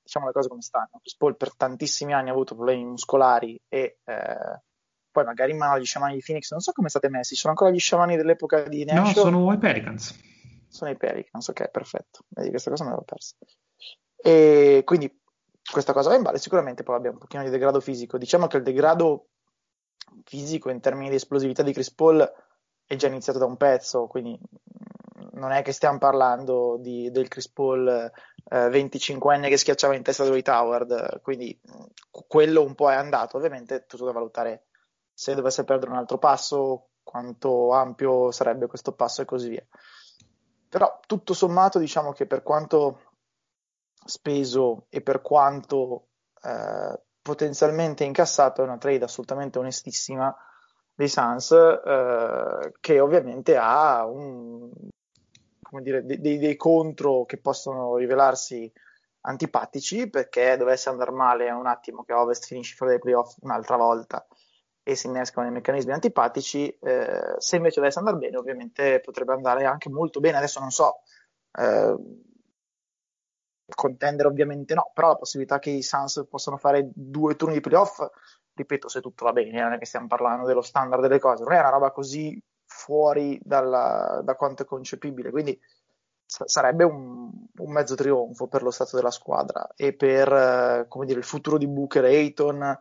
diciamo 0.00 0.26
le 0.26 0.32
cose 0.32 0.48
come 0.48 0.62
stanno. 0.62 0.90
Chris 1.00 1.16
Paul 1.16 1.36
per 1.36 1.56
tantissimi 1.56 2.14
anni 2.14 2.28
ha 2.28 2.32
avuto 2.32 2.54
problemi 2.54 2.84
muscolari 2.84 3.60
e 3.68 3.98
eh, 4.04 4.62
poi 5.10 5.24
magari 5.24 5.50
in 5.50 5.58
mano 5.58 5.74
agli 5.74 5.84
sciamani 5.84 6.14
di 6.14 6.22
Phoenix, 6.24 6.50
non 6.52 6.60
so 6.60 6.70
come 6.70 6.88
state 6.88 7.08
messi, 7.08 7.34
sono 7.34 7.52
ancora 7.52 7.72
gli 7.72 7.80
sciamani 7.80 8.16
dell'epoca 8.16 8.62
di 8.68 8.84
No, 8.84 9.02
Nash? 9.02 9.18
sono 9.18 9.52
i 9.52 9.58
Pelicans. 9.58 10.16
Sono 10.68 10.90
i 10.90 10.96
Pelicans, 10.96 11.48
ok, 11.48 11.68
perfetto. 11.70 12.20
Vedi, 12.28 12.50
questa 12.50 12.70
cosa 12.70 12.84
me 12.84 12.90
l'avevo 12.90 13.06
persa. 13.06 13.34
E 14.20 14.82
quindi 14.84 15.20
questa 15.70 15.92
cosa 15.92 16.10
va 16.10 16.16
in 16.16 16.22
ballo. 16.22 16.38
Sicuramente 16.38 16.82
poi 16.82 16.96
abbiamo 16.96 17.16
un 17.16 17.22
pochino 17.22 17.42
di 17.44 17.50
degrado 17.50 17.80
fisico. 17.80 18.18
Diciamo 18.18 18.46
che 18.46 18.56
il 18.58 18.62
degrado 18.62 19.28
fisico 20.24 20.70
in 20.70 20.80
termini 20.80 21.10
di 21.10 21.16
esplosività 21.16 21.62
di 21.62 21.72
Chris 21.72 21.92
Paul 21.92 22.32
è 22.84 22.96
già 22.96 23.06
iniziato 23.06 23.38
da 23.38 23.44
un 23.44 23.56
pezzo, 23.56 24.06
quindi 24.06 24.38
non 25.32 25.50
è 25.52 25.62
che 25.62 25.72
stiamo 25.72 25.98
parlando 25.98 26.76
di- 26.80 27.10
del 27.10 27.28
Chris 27.28 27.48
Paul 27.50 27.86
eh, 28.50 28.68
25enne 28.68 29.48
che 29.48 29.56
schiacciava 29.56 29.94
in 29.94 30.02
testa 30.02 30.24
Dwight 30.24 30.48
Howard, 30.48 31.20
quindi 31.20 31.58
mh, 31.62 31.84
quello 32.26 32.62
un 32.62 32.74
po' 32.74 32.90
è 32.90 32.94
andato. 32.94 33.36
Ovviamente 33.36 33.84
tutto 33.86 34.04
da 34.04 34.12
valutare 34.12 34.66
se 35.12 35.34
dovesse 35.34 35.64
perdere 35.64 35.90
un 35.90 35.98
altro 35.98 36.18
passo, 36.18 36.88
quanto 37.02 37.72
ampio 37.72 38.30
sarebbe 38.30 38.66
questo 38.66 38.92
passo 38.92 39.22
e 39.22 39.24
così 39.24 39.48
via. 39.48 39.66
Però 40.68 41.00
tutto 41.06 41.32
sommato 41.34 41.78
diciamo 41.78 42.12
che 42.12 42.26
per 42.26 42.42
quanto 42.42 43.00
speso 44.04 44.86
e 44.88 45.00
per 45.00 45.20
quanto 45.20 46.08
eh, 46.42 47.00
potenzialmente 47.20 48.04
incassato 48.04 48.62
è 48.62 48.64
una 48.64 48.78
trade 48.78 49.04
assolutamente 49.04 49.58
onestissima 49.58 50.34
dei 50.94 51.08
Suns 51.08 51.52
eh, 51.52 52.72
che 52.80 53.00
ovviamente 53.00 53.56
ha 53.56 54.06
un, 54.06 54.70
dire, 55.80 56.04
de- 56.04 56.20
dei, 56.20 56.38
dei 56.38 56.56
contro 56.56 57.24
che 57.24 57.38
possono 57.38 57.96
rivelarsi 57.96 58.70
antipatici 59.22 60.08
perché 60.08 60.56
dovesse 60.56 60.88
andare 60.88 61.10
male 61.10 61.50
un 61.50 61.66
attimo 61.66 62.02
che 62.02 62.12
Ovest 62.12 62.46
finisce 62.46 62.74
fuori 62.74 62.92
dai 62.92 63.00
playoff 63.00 63.36
un'altra 63.40 63.76
volta 63.76 64.26
e 64.82 64.94
si 64.94 65.06
innescano 65.06 65.44
dei 65.46 65.54
meccanismi 65.54 65.92
antipatici, 65.92 66.70
eh, 66.80 67.34
se 67.36 67.56
invece 67.56 67.78
dovesse 67.78 67.98
andare 67.98 68.16
bene 68.16 68.38
ovviamente 68.38 69.00
potrebbe 69.00 69.34
andare 69.34 69.66
anche 69.66 69.90
molto 69.90 70.18
bene, 70.18 70.38
adesso 70.38 70.60
non 70.60 70.70
so, 70.70 71.02
eh, 71.58 71.94
contendere 73.74 74.28
ovviamente 74.28 74.74
no, 74.74 74.90
però 74.94 75.08
la 75.08 75.16
possibilità 75.16 75.58
che 75.58 75.70
i 75.70 75.82
Suns 75.82 76.26
possano 76.28 76.56
fare 76.56 76.90
due 76.94 77.36
turni 77.36 77.54
di 77.54 77.60
playoff, 77.60 78.00
ripeto, 78.54 78.88
se 78.88 79.00
tutto 79.00 79.24
va 79.24 79.32
bene, 79.32 79.60
non 79.60 79.72
è 79.74 79.78
che 79.78 79.84
stiamo 79.86 80.06
parlando 80.06 80.46
dello 80.46 80.62
standard 80.62 81.02
delle 81.02 81.18
cose, 81.18 81.44
non 81.44 81.52
è 81.52 81.58
una 81.60 81.70
roba 81.70 81.90
così 81.90 82.40
fuori 82.64 83.38
dalla- 83.42 84.20
da 84.24 84.34
quanto 84.36 84.62
è 84.62 84.66
concepibile, 84.66 85.30
quindi 85.30 85.58
sa- 86.26 86.46
sarebbe 86.46 86.84
un, 86.84 87.30
un 87.56 87.72
mezzo 87.72 87.94
trionfo 87.94 88.46
per 88.48 88.62
lo 88.62 88.70
stato 88.70 88.96
della 88.96 89.10
squadra 89.10 89.68
e 89.76 89.94
per 89.94 90.32
eh, 90.32 90.86
dire, 91.04 91.18
il 91.18 91.24
futuro 91.24 91.58
di 91.58 91.66
Booker 91.66 92.04
e 92.04 92.16
Ayton, 92.16 92.78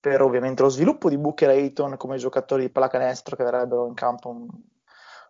per 0.00 0.22
ovviamente 0.22 0.62
lo 0.62 0.68
sviluppo 0.68 1.08
di 1.08 1.18
Booker 1.18 1.50
e 1.50 1.54
Ayton 1.56 1.96
come 1.96 2.16
giocatori 2.16 2.62
di 2.62 2.70
pallacanestro 2.70 3.36
che 3.36 3.44
verrebbero 3.44 3.86
in 3.86 3.94
campo 3.94 4.28
un- 4.30 4.48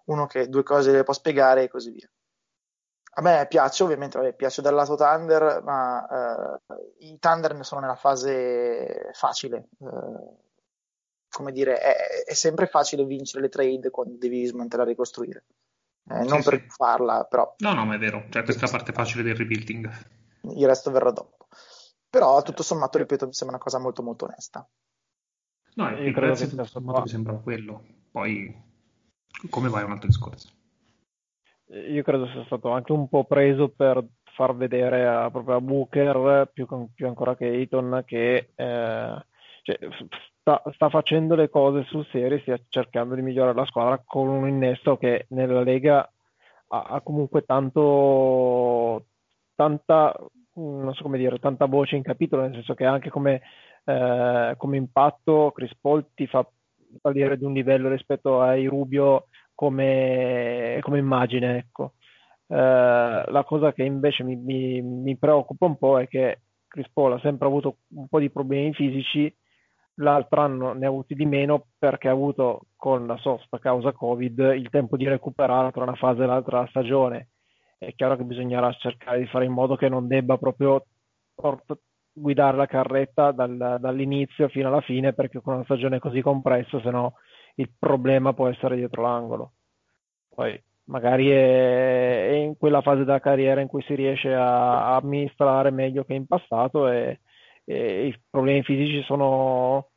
uno 0.07 0.27
che 0.27 0.49
due 0.49 0.63
cose 0.63 0.93
le 0.93 1.03
può 1.05 1.13
spiegare 1.15 1.65
e 1.65 1.69
così 1.69 1.91
via. 1.91 2.11
A 3.21 3.23
me 3.23 3.47
piace, 3.49 3.83
ovviamente, 3.83 4.17
vabbè, 4.17 4.33
piace 4.33 4.63
dal 4.63 4.73
lato 4.75 4.97
Thunder, 4.97 5.63
ma 5.63 6.59
eh, 6.67 7.07
i 7.07 7.19
Thunder 7.19 7.55
ne 7.55 7.65
sono 7.65 7.83
nella 7.83 7.95
fase 7.97 9.11
facile. 9.13 9.69
eh, 9.79 10.39
come 11.29 11.53
dire, 11.53 11.79
è, 11.79 12.25
è 12.25 12.33
sempre 12.33 12.67
facile 12.67 13.05
vincere 13.05 13.43
le 13.43 13.51
trade 13.51 13.91
quando 13.91 14.17
devi 14.17 14.47
smantellare 14.47 14.89
e 14.89 14.93
ricostruire. 14.93 15.45
Eh, 16.09 16.25
non 16.25 16.41
Sì, 16.41 16.49
per 16.49 16.61
sì. 16.61 16.67
farla, 16.69 17.25
però 17.25 17.55
No, 17.59 17.75
no, 17.75 17.85
ma 17.85 17.95
è 17.95 17.99
vero. 17.99 18.25
Cioè, 18.31 18.43
questa 18.43 18.63
è 18.63 18.71
la 18.71 18.77
parte 18.77 18.93
facile 18.93 19.23
del 19.23 19.37
rebuilding. 19.37 19.91
il 20.57 20.67
resto 20.67 20.91
verrà 20.91 21.11
dopo. 21.11 21.47
Però 22.09 22.41
tutto 22.41 22.63
sommato, 22.63 22.97
ripeto, 22.97 23.27
mi 23.27 23.35
sembra 23.35 23.57
una 23.57 23.65
cosa 23.65 23.79
molto 23.79 24.03
molto 24.03 24.25
onesta. 24.25 24.67
No, 25.75 25.91
il 25.91 26.13
prezzo 26.15 26.49
tutto 26.49 26.65
sommato 26.65 27.03
mi 27.03 27.09
sembra 27.09 27.35
quello. 27.35 27.85
Poi, 28.11 28.63
come 29.51 29.69
vai 29.69 29.83
è 29.83 29.85
un 29.85 29.93
altro 29.93 30.09
discorso. 30.09 30.49
Io 31.73 32.03
credo 32.03 32.27
sia 32.29 32.45
stato 32.45 32.71
anche 32.71 32.93
un 32.93 33.09
po' 33.09 33.25
preso 33.25 33.69
per 33.69 34.05
far 34.35 34.57
vedere 34.57 35.07
a, 35.07 35.31
proprio 35.31 35.57
a 35.57 35.61
Booker, 35.61 36.51
più, 36.53 36.67
più 36.95 37.07
ancora 37.07 37.37
che 37.37 37.47
Ayton, 37.47 38.03
che 38.07 38.51
eh, 38.55 39.25
cioè, 39.63 39.79
sta, 40.41 40.63
sta, 40.73 40.89
facendo 40.89 41.35
le 41.35 41.49
cose 41.49 41.85
sul 41.85 42.07
serio, 42.11 42.39
stia 42.41 42.59
cercando 42.69 43.15
di 43.15 43.23
migliorare 43.23 43.55
la 43.55 43.67
squadra 43.67 44.03
con 44.05 44.29
un 44.29 44.49
innesto 44.49 44.97
che 44.97 45.27
nella 45.31 45.63
Lega 45.63 46.11
ha, 46.69 46.83
ha 46.83 47.01
comunque 47.03 47.45
tanto 47.45 49.05
tanta 49.55 50.15
non 50.55 50.95
so 50.95 51.03
come 51.03 51.19
dire, 51.19 51.39
tanta 51.39 51.67
voce 51.67 51.97
in 51.97 52.03
capitolo, 52.03 52.43
nel 52.43 52.55
senso 52.55 52.75
che 52.75 52.85
anche 52.85 53.11
come, 53.11 53.41
eh, 53.85 54.55
come 54.57 54.77
impatto 54.77 55.53
Chris 55.55 55.75
Paul 55.81 56.07
ti 56.15 56.27
fa 56.27 56.47
salire 57.01 57.39
di 57.39 57.45
un 57.45 57.53
livello 57.53 57.89
rispetto 57.89 58.41
ai 58.41 58.67
Rubio 58.67 59.29
come, 59.61 60.79
come 60.81 60.99
immagine, 60.99 61.59
ecco. 61.59 61.93
Eh, 62.47 62.55
la 62.57 63.45
cosa 63.47 63.75
che 63.75 63.83
invece 63.83 64.25
mi, 64.25 64.35
mi, 64.35 64.81
mi, 64.81 65.19
preoccupa 65.19 65.67
un 65.67 65.77
po' 65.77 66.01
è 66.01 66.09
che 66.09 66.41
Chris 66.67 66.89
Paul 66.91 67.13
ha 67.13 67.21
sempre 67.21 67.47
avuto 67.47 67.77
un 67.89 68.09
po' 68.09 68.21
di 68.21 68.31
problemi 68.31 68.73
fisici, 68.73 69.31
l'altro 69.97 70.41
anno 70.41 70.73
ne 70.73 70.87
ha 70.87 70.89
avuti 70.89 71.15
di 71.15 71.27
meno 71.27 71.67
perché 71.79 72.09
ha 72.09 72.13
avuto 72.13 72.69
con 72.75 73.07
la 73.07 73.19
sosta 73.19 73.59
causa 73.59 73.93
Covid 73.93 74.55
il 74.57 74.71
tempo 74.71 74.97
di 74.97 75.07
recuperare 75.07 75.73
tra 75.73 75.83
una 75.83 75.95
fase 75.95 76.23
e 76.23 76.27
l'altra 76.27 76.67
stagione. 76.71 77.29
È 77.77 77.93
chiaro 77.95 78.17
che 78.17 78.25
bisognerà 78.25 78.73
cercare 78.73 79.19
di 79.19 79.27
fare 79.27 79.45
in 79.45 79.53
modo 79.53 79.77
che 79.77 79.91
non 79.91 80.07
debba 80.07 80.39
proprio 80.39 80.87
guidare 82.15 82.57
la 82.57 82.67
carretta 82.67 83.31
dal, 83.33 83.77
dall'inizio 83.79 84.49
fino 84.49 84.69
alla 84.69 84.81
fine 84.81 85.13
perché 85.13 85.43
con 85.43 85.53
una 85.53 85.65
stagione 85.65 85.99
così 85.99 86.23
compressa, 86.23 86.81
se 86.81 86.91
no 86.91 87.13
il 87.57 87.71
problema 87.79 88.33
può 88.33 88.49
essere 88.49 88.77
dietro 88.77 89.03
l'angolo. 89.03 89.53
Poi 90.29 90.61
magari 90.85 91.29
è, 91.31 92.29
è, 92.29 92.33
in 92.33 92.57
quella 92.57 92.83
fase 92.83 93.05
della 93.05 93.21
carriera 93.21 93.61
in 93.61 93.69
cui 93.69 93.83
si 93.83 93.95
riesce 93.95 94.35
a, 94.35 94.97
amministrare 94.97 95.71
meglio 95.71 96.05
che 96.05 96.15
in 96.15 96.27
passato 96.27 96.89
e, 96.89 97.21
e 97.65 98.07
i 98.07 98.21
problemi 98.29 98.63
fisici 98.63 99.03
sono, 99.05 99.91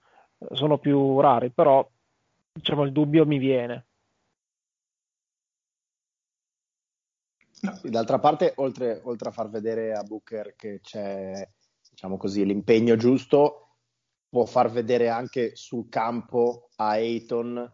sono, 0.52 0.78
più 0.78 1.20
rari, 1.20 1.52
però 1.52 1.88
diciamo 2.52 2.84
il 2.84 2.92
dubbio 2.92 3.26
mi 3.26 3.38
viene. 3.38 3.88
D'altra 7.84 8.20
parte, 8.20 8.54
oltre, 8.58 9.00
oltre, 9.06 9.30
a 9.30 9.32
far 9.32 9.50
vedere 9.50 9.94
a 9.94 10.04
Booker 10.04 10.54
che 10.56 10.82
c'è 10.82 11.48
diciamo 11.90 12.18
così, 12.18 12.46
l'impegno 12.46 12.98
giusto, 12.98 13.63
può 14.34 14.46
far 14.46 14.72
vedere 14.72 15.10
anche 15.10 15.56
sul 15.56 15.90
campo 15.90 16.70
a 16.78 16.94
Ayton 16.94 17.72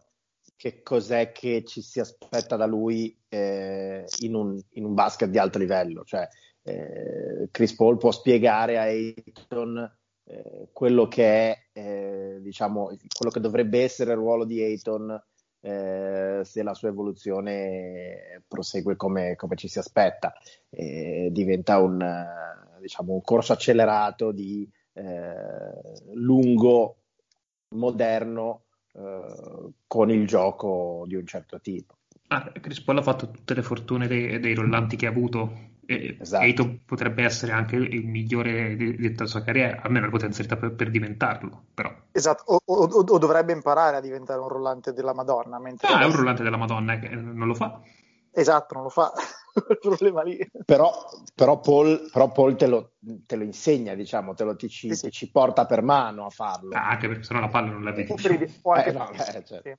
che 0.56 0.82
cos'è 0.82 1.32
che 1.32 1.64
ci 1.64 1.80
si 1.80 2.00
aspetta 2.00 2.56
da 2.56 2.66
lui 2.66 3.18
eh, 3.30 4.04
in, 4.18 4.34
un, 4.34 4.60
in, 4.72 4.84
un, 4.84 4.92
basket 4.92 5.30
di 5.30 5.38
alto 5.38 5.58
livello. 5.58 6.04
Cioè, 6.04 6.28
eh, 6.64 7.48
Chris 7.50 7.74
Paul 7.74 7.96
può 7.96 8.10
spiegare 8.10 8.76
a 8.76 8.82
Ayton 8.82 9.90
eh, 10.24 10.68
quello 10.70 11.08
che 11.08 11.24
è, 11.24 11.58
eh, 11.72 12.40
diciamo, 12.42 12.88
quello 13.16 13.32
che 13.32 13.40
dovrebbe 13.40 13.82
essere 13.82 14.10
il 14.10 14.18
ruolo 14.18 14.44
di 14.44 14.62
Ayton 14.62 15.18
eh, 15.60 16.40
se 16.44 16.62
la 16.62 16.74
sua 16.74 16.90
evoluzione 16.90 18.44
prosegue 18.46 18.96
come, 18.96 19.34
come 19.34 19.56
ci 19.56 19.68
si 19.68 19.78
aspetta. 19.78 20.34
diventa 20.68 21.78
un, 21.78 22.06
diciamo, 22.82 23.14
un 23.14 23.22
corso 23.22 23.54
accelerato 23.54 24.30
di 24.30 24.70
eh, 24.70 24.79
lungo, 26.14 26.96
moderno, 27.74 28.64
eh, 28.92 29.72
con 29.86 30.10
il 30.10 30.26
gioco 30.26 31.04
di 31.06 31.14
un 31.14 31.26
certo 31.26 31.60
tipo. 31.60 31.94
Ah, 32.28 32.52
Chris 32.60 32.80
Paul 32.80 32.98
ha 32.98 33.02
fatto 33.02 33.30
tutte 33.30 33.54
le 33.54 33.62
fortune 33.62 34.06
dei, 34.06 34.38
dei 34.38 34.54
rollanti 34.54 34.96
che 34.96 35.06
ha 35.06 35.10
avuto. 35.10 35.68
E 35.86 36.16
esatto. 36.20 36.44
Eito 36.44 36.78
potrebbe 36.86 37.24
essere 37.24 37.50
anche 37.50 37.74
il 37.74 38.06
migliore 38.06 38.76
della 38.76 39.26
sua 39.26 39.42
carriera, 39.42 39.82
almeno 39.82 40.04
la 40.04 40.12
potenzialità 40.12 40.56
per, 40.56 40.72
per 40.74 40.90
diventarlo. 40.90 41.64
Però. 41.74 41.92
Esatto, 42.12 42.44
o, 42.46 42.60
o, 42.64 42.84
o, 42.84 43.18
dovrebbe 43.18 43.52
imparare 43.52 43.96
a 43.96 44.00
diventare 44.00 44.38
un 44.38 44.46
rollante 44.46 44.92
della 44.92 45.12
Madonna. 45.12 45.58
Mentre 45.58 45.88
ah, 45.88 45.94
adesso... 45.94 46.06
è 46.06 46.10
un 46.12 46.16
rollante 46.18 46.42
della 46.44 46.56
Madonna, 46.56 46.92
eh, 46.92 47.16
non 47.16 47.48
lo 47.48 47.54
fa. 47.54 47.80
Esatto, 48.32 48.74
non 48.74 48.84
lo 48.84 48.88
fa. 48.88 49.12
il 49.68 49.78
problema 49.78 50.22
lì. 50.22 50.38
Però, 50.64 50.92
però 51.34 51.60
Paul, 51.60 52.08
però 52.10 52.30
Paul 52.30 52.56
te, 52.56 52.66
lo, 52.66 52.92
te, 53.26 53.36
lo, 53.36 53.44
insegna, 53.44 53.94
diciamo, 53.94 54.34
te 54.34 54.44
lo 54.44 54.56
ti 54.56 54.68
ci, 54.68 54.94
sì, 54.94 55.10
ci, 55.10 55.30
porta 55.30 55.66
per 55.66 55.82
mano 55.82 56.26
a 56.26 56.30
farlo. 56.30 56.74
Ah, 56.74 56.88
anche 56.88 57.08
perché 57.08 57.24
sennò 57.24 57.40
la 57.40 57.48
palla 57.48 57.70
non 57.70 57.84
la 57.84 57.92
vedi. 57.92 58.12
Eh, 58.12 58.92
no, 58.92 59.10
eh, 59.10 59.18
certo. 59.18 59.60
sì. 59.62 59.74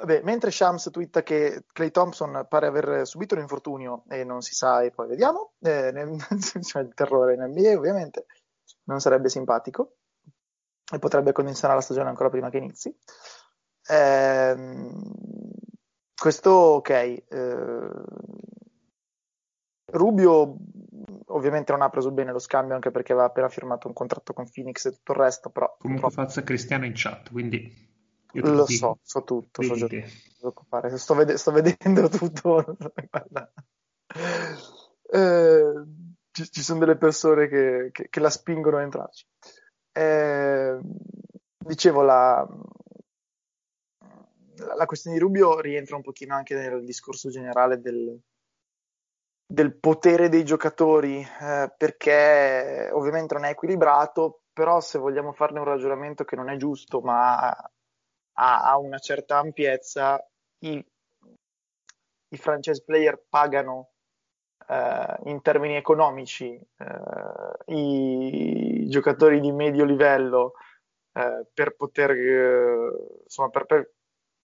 Vabbè, 0.00 0.22
mentre 0.22 0.52
Shams 0.52 0.90
twitta 0.92 1.24
che 1.24 1.64
Clay 1.72 1.90
Thompson 1.90 2.46
pare 2.48 2.68
aver 2.68 3.04
subito 3.04 3.34
un 3.34 3.40
infortunio 3.40 4.04
e 4.08 4.22
non 4.22 4.42
si 4.42 4.54
sa 4.54 4.80
e 4.82 4.92
poi 4.92 5.08
vediamo, 5.08 5.54
eh, 5.58 5.90
nel, 5.90 6.16
cioè 6.62 6.82
il 6.82 6.94
terrore 6.94 7.34
in 7.34 7.42
NBA 7.42 7.76
ovviamente 7.76 8.26
non 8.84 9.00
sarebbe 9.00 9.28
simpatico 9.28 9.96
e 10.92 11.00
potrebbe 11.00 11.32
condizionare 11.32 11.78
la 11.78 11.84
stagione 11.84 12.10
ancora 12.10 12.30
prima 12.30 12.48
che 12.48 12.58
inizi. 12.58 12.96
Eh, 13.88 14.54
questo 16.18 16.50
ok. 16.50 16.90
Eh, 16.90 17.90
Rubio 19.90 20.56
ovviamente 21.28 21.72
non 21.72 21.82
ha 21.82 21.88
preso 21.88 22.10
bene 22.10 22.32
lo 22.32 22.38
scambio 22.38 22.74
anche 22.74 22.90
perché 22.90 23.12
aveva 23.12 23.28
appena 23.28 23.48
firmato 23.48 23.86
un 23.86 23.94
contratto 23.94 24.32
con 24.32 24.48
Phoenix 24.50 24.86
e 24.86 24.92
tutto 24.92 25.12
il 25.12 25.18
resto, 25.18 25.50
però... 25.50 25.76
Comunque 25.78 26.10
faccia 26.10 26.42
Cristiano 26.42 26.84
in 26.84 26.92
chat, 26.94 27.30
quindi... 27.30 27.86
Lo 28.32 28.66
so, 28.66 28.98
so 29.02 29.24
tutto, 29.24 29.62
so 29.62 29.74
già 29.74 29.86
sto, 30.96 31.14
ved- 31.14 31.32
sto, 31.34 31.50
vedendo 31.50 32.08
tutto. 32.10 32.76
eh, 35.10 35.72
ci, 36.30 36.50
ci, 36.50 36.62
sono 36.62 36.78
delle 36.78 36.96
persone 36.96 37.48
che, 37.48 37.88
che, 37.90 38.08
che 38.10 38.20
la 38.20 38.28
spingono 38.28 38.76
a 38.76 38.82
entrarci. 38.82 39.26
Eh, 39.92 40.78
dicevo, 41.56 42.02
la, 42.02 42.46
la 44.76 44.86
questione 44.86 45.16
di 45.16 45.22
Rubio 45.22 45.60
rientra 45.60 45.96
un 45.96 46.02
pochino 46.02 46.34
anche 46.34 46.54
nel 46.54 46.84
discorso 46.84 47.30
generale 47.30 47.80
del, 47.80 48.18
del 49.46 49.78
potere 49.78 50.28
dei 50.28 50.44
giocatori, 50.44 51.20
eh, 51.20 51.72
perché 51.76 52.90
ovviamente 52.92 53.34
non 53.34 53.44
è 53.44 53.50
equilibrato, 53.50 54.42
però 54.52 54.80
se 54.80 54.98
vogliamo 54.98 55.32
farne 55.32 55.60
un 55.60 55.64
ragionamento 55.64 56.24
che 56.24 56.36
non 56.36 56.50
è 56.50 56.56
giusto, 56.56 57.00
ma 57.00 57.48
ha, 57.48 58.70
ha 58.70 58.78
una 58.78 58.98
certa 58.98 59.38
ampiezza, 59.38 60.22
i, 60.64 60.84
i 62.28 62.36
franchise 62.36 62.82
player 62.84 63.24
pagano 63.28 63.90
eh, 64.68 65.16
in 65.24 65.40
termini 65.40 65.76
economici 65.76 66.54
eh, 66.54 67.74
i 67.74 68.86
giocatori 68.88 69.40
di 69.40 69.52
medio 69.52 69.84
livello 69.84 70.52
eh, 71.12 71.46
per 71.52 71.74
poter, 71.76 72.10
eh, 72.10 73.20
insomma, 73.22 73.48
per, 73.50 73.66
per 73.66 73.92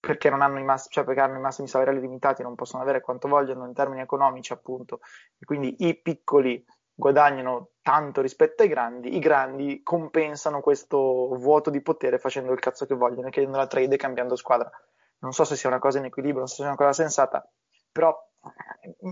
perché, 0.05 0.29
hanno 0.29 0.59
i 0.59 0.65
mass- 0.65 0.89
cioè 0.91 1.05
perché 1.05 1.21
hanno 1.21 1.39
i 1.39 1.41
massimi 1.41 1.69
salariali 1.69 2.01
limitati, 2.01 2.43
non 2.43 2.55
possono 2.55 2.83
avere 2.83 3.01
quanto 3.01 3.29
vogliono 3.29 3.67
in 3.67 3.73
termini 3.73 4.01
economici, 4.01 4.53
appunto, 4.53 5.01
e 5.39 5.45
quindi 5.45 5.77
i 5.87 6.01
piccoli 6.01 6.65
guadagnano 6.95 7.71
tanto 7.83 8.21
rispetto 8.21 8.63
ai 8.63 8.69
grandi, 8.69 9.17
i 9.17 9.19
grandi 9.19 9.83
compensano 9.83 10.61
questo 10.61 11.35
vuoto 11.37 11.71
di 11.71 11.83
potere 11.83 12.19
facendo 12.19 12.53
il 12.53 12.61
cazzo 12.61 12.87
che 12.87 12.95
vogliono, 12.95 13.29
chiedendo 13.31 13.59
la 13.59 13.67
trade 13.67 13.95
e 13.95 13.99
cambiando 13.99 14.37
squadra. 14.37 14.71
Non 15.19 15.33
so 15.33 15.45
se 15.45 15.57
sia 15.57 15.69
una 15.69 15.79
cosa 15.79 15.99
in 15.99 16.05
equilibrio, 16.05 16.41
non 16.41 16.49
so 16.49 16.57
se 16.57 16.63
sia 16.63 16.71
una 16.71 16.79
cosa 16.79 16.93
sensata, 16.93 17.51
però 17.91 18.17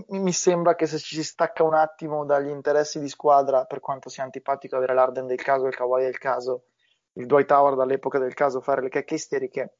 mi 0.09 0.31
sembra 0.31 0.75
che 0.75 0.85
se 0.85 0.99
ci 0.99 1.15
si 1.15 1.23
stacca 1.23 1.63
un 1.63 1.73
attimo 1.73 2.23
dagli 2.23 2.49
interessi 2.49 2.99
di 2.99 3.09
squadra, 3.09 3.65
per 3.65 3.79
quanto 3.79 4.09
sia 4.09 4.23
antipatico 4.23 4.75
avere 4.75 4.93
l'Arden 4.93 5.25
del 5.25 5.41
caso, 5.41 5.65
il 5.65 5.75
Kawhi 5.75 6.03
del 6.03 6.19
caso, 6.19 6.65
il 7.13 7.25
Dwight 7.25 7.51
Howard 7.51 7.79
all'epoca 7.79 8.19
del 8.19 8.33
caso, 8.33 8.61
fare 8.61 8.81
le 8.81 8.89
checche 8.89 9.15
isteriche, 9.15 9.77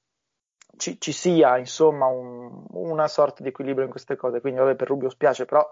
ci, 0.78 1.00
ci 1.00 1.12
sia 1.12 1.58
insomma 1.58 2.06
un, 2.08 2.66
una 2.72 3.08
sorta 3.08 3.44
di 3.44 3.50
equilibrio 3.50 3.86
in 3.86 3.92
queste 3.92 4.16
cose. 4.16 4.42
Quindi, 4.42 4.60
vabbè, 4.60 4.76
per 4.76 4.88
Rubio 4.88 5.10
spiace, 5.10 5.46
però 5.46 5.68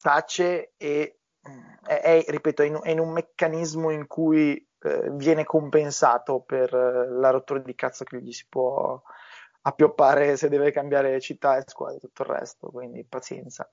tace 0.00 0.72
e 0.76 1.18
è, 1.82 2.00
è, 2.00 2.24
ripeto, 2.26 2.62
è 2.62 2.66
in, 2.66 2.78
è 2.82 2.90
in, 2.90 3.00
un 3.00 3.12
meccanismo 3.12 3.90
in 3.90 4.06
cui 4.06 4.56
eh, 4.82 5.10
viene 5.12 5.44
compensato 5.44 6.40
per 6.40 6.74
eh, 6.74 7.08
la 7.08 7.30
rottura 7.30 7.60
di 7.60 7.74
cazzo 7.74 8.04
che 8.04 8.20
gli 8.20 8.32
si 8.32 8.46
può 8.48 9.00
appioppare 9.62 10.36
se 10.36 10.48
deve 10.48 10.70
cambiare 10.70 11.20
città 11.20 11.56
e 11.56 11.64
squadra 11.66 11.96
e 11.96 12.00
tutto 12.00 12.22
il 12.22 12.28
resto. 12.28 12.68
Quindi 12.70 13.04
pazienza. 13.04 13.68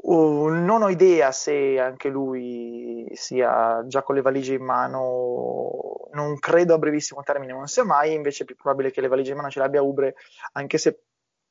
Non 0.00 0.82
ho 0.82 0.88
idea 0.88 1.32
se 1.32 1.78
anche 1.80 2.08
lui 2.08 3.10
sia 3.14 3.84
già 3.86 4.02
con 4.02 4.14
le 4.14 4.22
valigie 4.22 4.54
in 4.54 4.64
mano, 4.64 6.08
non 6.12 6.38
credo 6.38 6.74
a 6.74 6.78
brevissimo 6.78 7.22
termine, 7.22 7.52
non 7.52 7.66
sia 7.66 7.84
mai, 7.84 8.14
invece 8.14 8.42
è 8.42 8.46
più 8.46 8.54
probabile 8.54 8.90
che 8.90 9.00
le 9.00 9.08
valigie 9.08 9.32
in 9.32 9.38
mano 9.38 9.50
ce 9.50 9.58
l'abbia 9.58 9.82
Ubre, 9.82 10.14
anche 10.52 10.78
se 10.78 11.02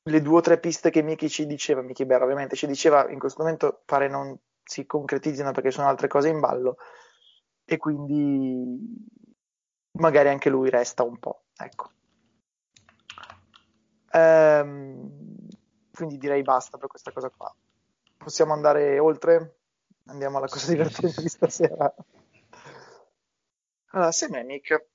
le 0.01 0.21
due 0.21 0.37
o 0.37 0.41
tre 0.41 0.59
piste 0.59 0.89
che 0.89 1.01
Miki 1.01 1.29
ci 1.29 1.45
diceva, 1.45 1.81
Miki 1.81 2.05
Berra 2.05 2.23
ovviamente 2.23 2.55
ci 2.55 2.67
diceva, 2.67 3.09
in 3.09 3.19
questo 3.19 3.43
momento 3.43 3.81
pare 3.85 4.07
non 4.07 4.37
si 4.63 4.85
concretizzino 4.85 5.51
perché 5.51 5.71
sono 5.71 5.87
altre 5.87 6.07
cose 6.07 6.29
in 6.29 6.39
ballo 6.39 6.77
e 7.65 7.77
quindi 7.77 8.79
magari 9.91 10.29
anche 10.29 10.49
lui 10.49 10.69
resta 10.69 11.03
un 11.03 11.19
po', 11.19 11.43
ecco. 11.57 11.91
Ehm, 14.11 15.47
quindi 15.93 16.17
direi 16.17 16.41
basta 16.43 16.77
per 16.77 16.87
questa 16.87 17.11
cosa 17.11 17.29
qua 17.35 17.53
possiamo 18.27 18.51
andare 18.51 18.99
oltre? 18.99 19.59
Andiamo 20.07 20.37
alla 20.37 20.47
cosa 20.47 20.69
divertente 20.69 21.21
di 21.21 21.29
stasera. 21.29 21.93
Allora, 23.91 24.11
Semenic, 24.11 24.85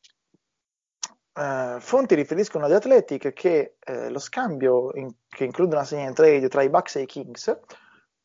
eh, 1.32 1.76
fonti 1.80 2.14
riferiscono 2.14 2.66
agli 2.66 2.74
Athletic 2.74 3.32
che 3.32 3.76
eh, 3.80 4.10
lo 4.10 4.18
scambio 4.18 4.92
in, 4.94 5.10
che 5.28 5.44
include 5.44 5.74
una 5.74 5.84
sign 5.84 6.12
trade 6.12 6.46
tra 6.48 6.62
i 6.62 6.68
Bucks 6.68 6.96
e 6.96 7.00
i 7.00 7.06
Kings, 7.06 7.58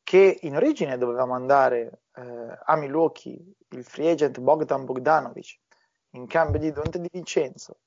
che 0.04 0.40
in 0.42 0.58
origine 0.58 0.98
doveva 0.98 1.26
mandare 1.26 2.02
eh, 2.14 2.60
a 2.66 2.76
Milwaukee 2.76 3.54
il 3.70 3.86
free 3.86 4.12
agent 4.12 4.40
Bogdan 4.40 4.84
Bogdanovic 4.84 5.58
in 6.12 6.28
cambio 6.28 6.60
di 6.60 6.72
Dante 6.72 7.00
Di 7.00 7.10
Vincenzo, 7.10 7.80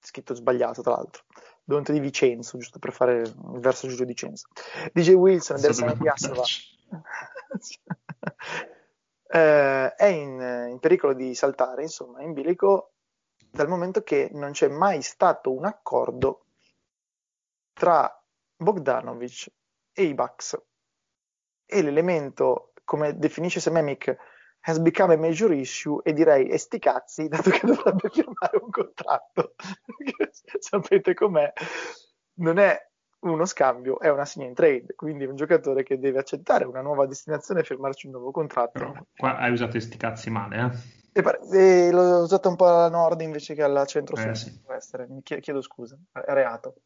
scritto 0.00 0.34
sbagliato 0.34 0.82
tra 0.82 0.92
l'altro, 0.92 1.24
Dante 1.62 1.92
Di 1.92 2.00
Vincenzo, 2.00 2.58
giusto 2.58 2.78
per 2.78 2.92
fare 2.92 3.20
il 3.20 3.60
verso 3.60 3.86
Giulio 3.88 4.04
Di 4.04 4.14
Cenzo, 4.14 4.48
DJ 4.92 5.12
Wilson 5.12 5.60
del 5.60 5.74
San 5.74 5.96
Piassova 5.98 6.42
eh, 9.32 9.94
è 9.94 10.06
in, 10.06 10.68
in, 10.70 10.78
pericolo 10.80 11.14
di 11.14 11.34
saltare, 11.34 11.82
insomma, 11.82 12.22
in 12.22 12.32
bilico 12.32 12.94
dal 13.50 13.68
momento 13.68 14.02
che 14.02 14.28
non 14.32 14.52
c'è 14.52 14.68
mai 14.68 15.02
stato 15.02 15.52
un 15.52 15.64
accordo 15.64 16.46
tra 17.72 18.12
Bogdanovic 18.56 19.52
e 19.92 20.02
i 20.02 20.14
Bucks. 20.14 20.60
E 21.64 21.82
l'elemento, 21.82 22.72
come 22.84 23.16
definisce 23.16 23.60
Sememic, 23.60 24.16
has 24.60 24.78
become 24.78 25.14
a 25.14 25.16
major 25.16 25.52
issue 25.52 26.00
e 26.02 26.12
direi 26.12 26.48
e 26.48 26.58
sti 26.58 26.78
cazzi, 26.78 27.28
dato 27.28 27.50
che 27.50 27.66
dovrebbe 27.66 28.10
firmare 28.10 28.58
un 28.60 28.70
contratto. 28.70 29.54
Sapete 30.58 31.14
com'è? 31.14 31.52
Non 32.34 32.58
è 32.58 32.76
uno 33.20 33.44
scambio, 33.44 34.00
è 34.00 34.08
una 34.08 34.24
sign 34.24 34.42
in 34.42 34.54
trade, 34.54 34.94
quindi 34.94 35.24
un 35.24 35.36
giocatore 35.36 35.82
che 35.82 35.98
deve 35.98 36.18
accettare 36.18 36.64
una 36.64 36.80
nuova 36.80 37.06
destinazione 37.06 37.60
e 37.60 37.64
firmarci 37.64 38.06
un 38.06 38.12
nuovo 38.12 38.30
contratto. 38.30 38.78
Però 38.78 38.94
qua 39.16 39.36
hai 39.38 39.52
usato 39.52 39.78
sti 39.78 39.96
cazzi 39.96 40.30
male, 40.30 40.56
eh? 40.56 40.98
E, 41.12 41.22
e 41.52 41.90
l'ho 41.90 42.22
usato 42.22 42.48
un 42.48 42.56
po' 42.56 42.68
alla 42.68 42.88
nord 42.88 43.20
invece 43.20 43.54
che 43.54 43.62
alla 43.62 43.84
centro-sud. 43.84 44.30
Eh, 44.30 44.34
sì. 44.34 44.60
Mi 45.08 45.22
chiedo 45.22 45.60
scusa, 45.60 45.98
è 46.12 46.32
reato. 46.32 46.76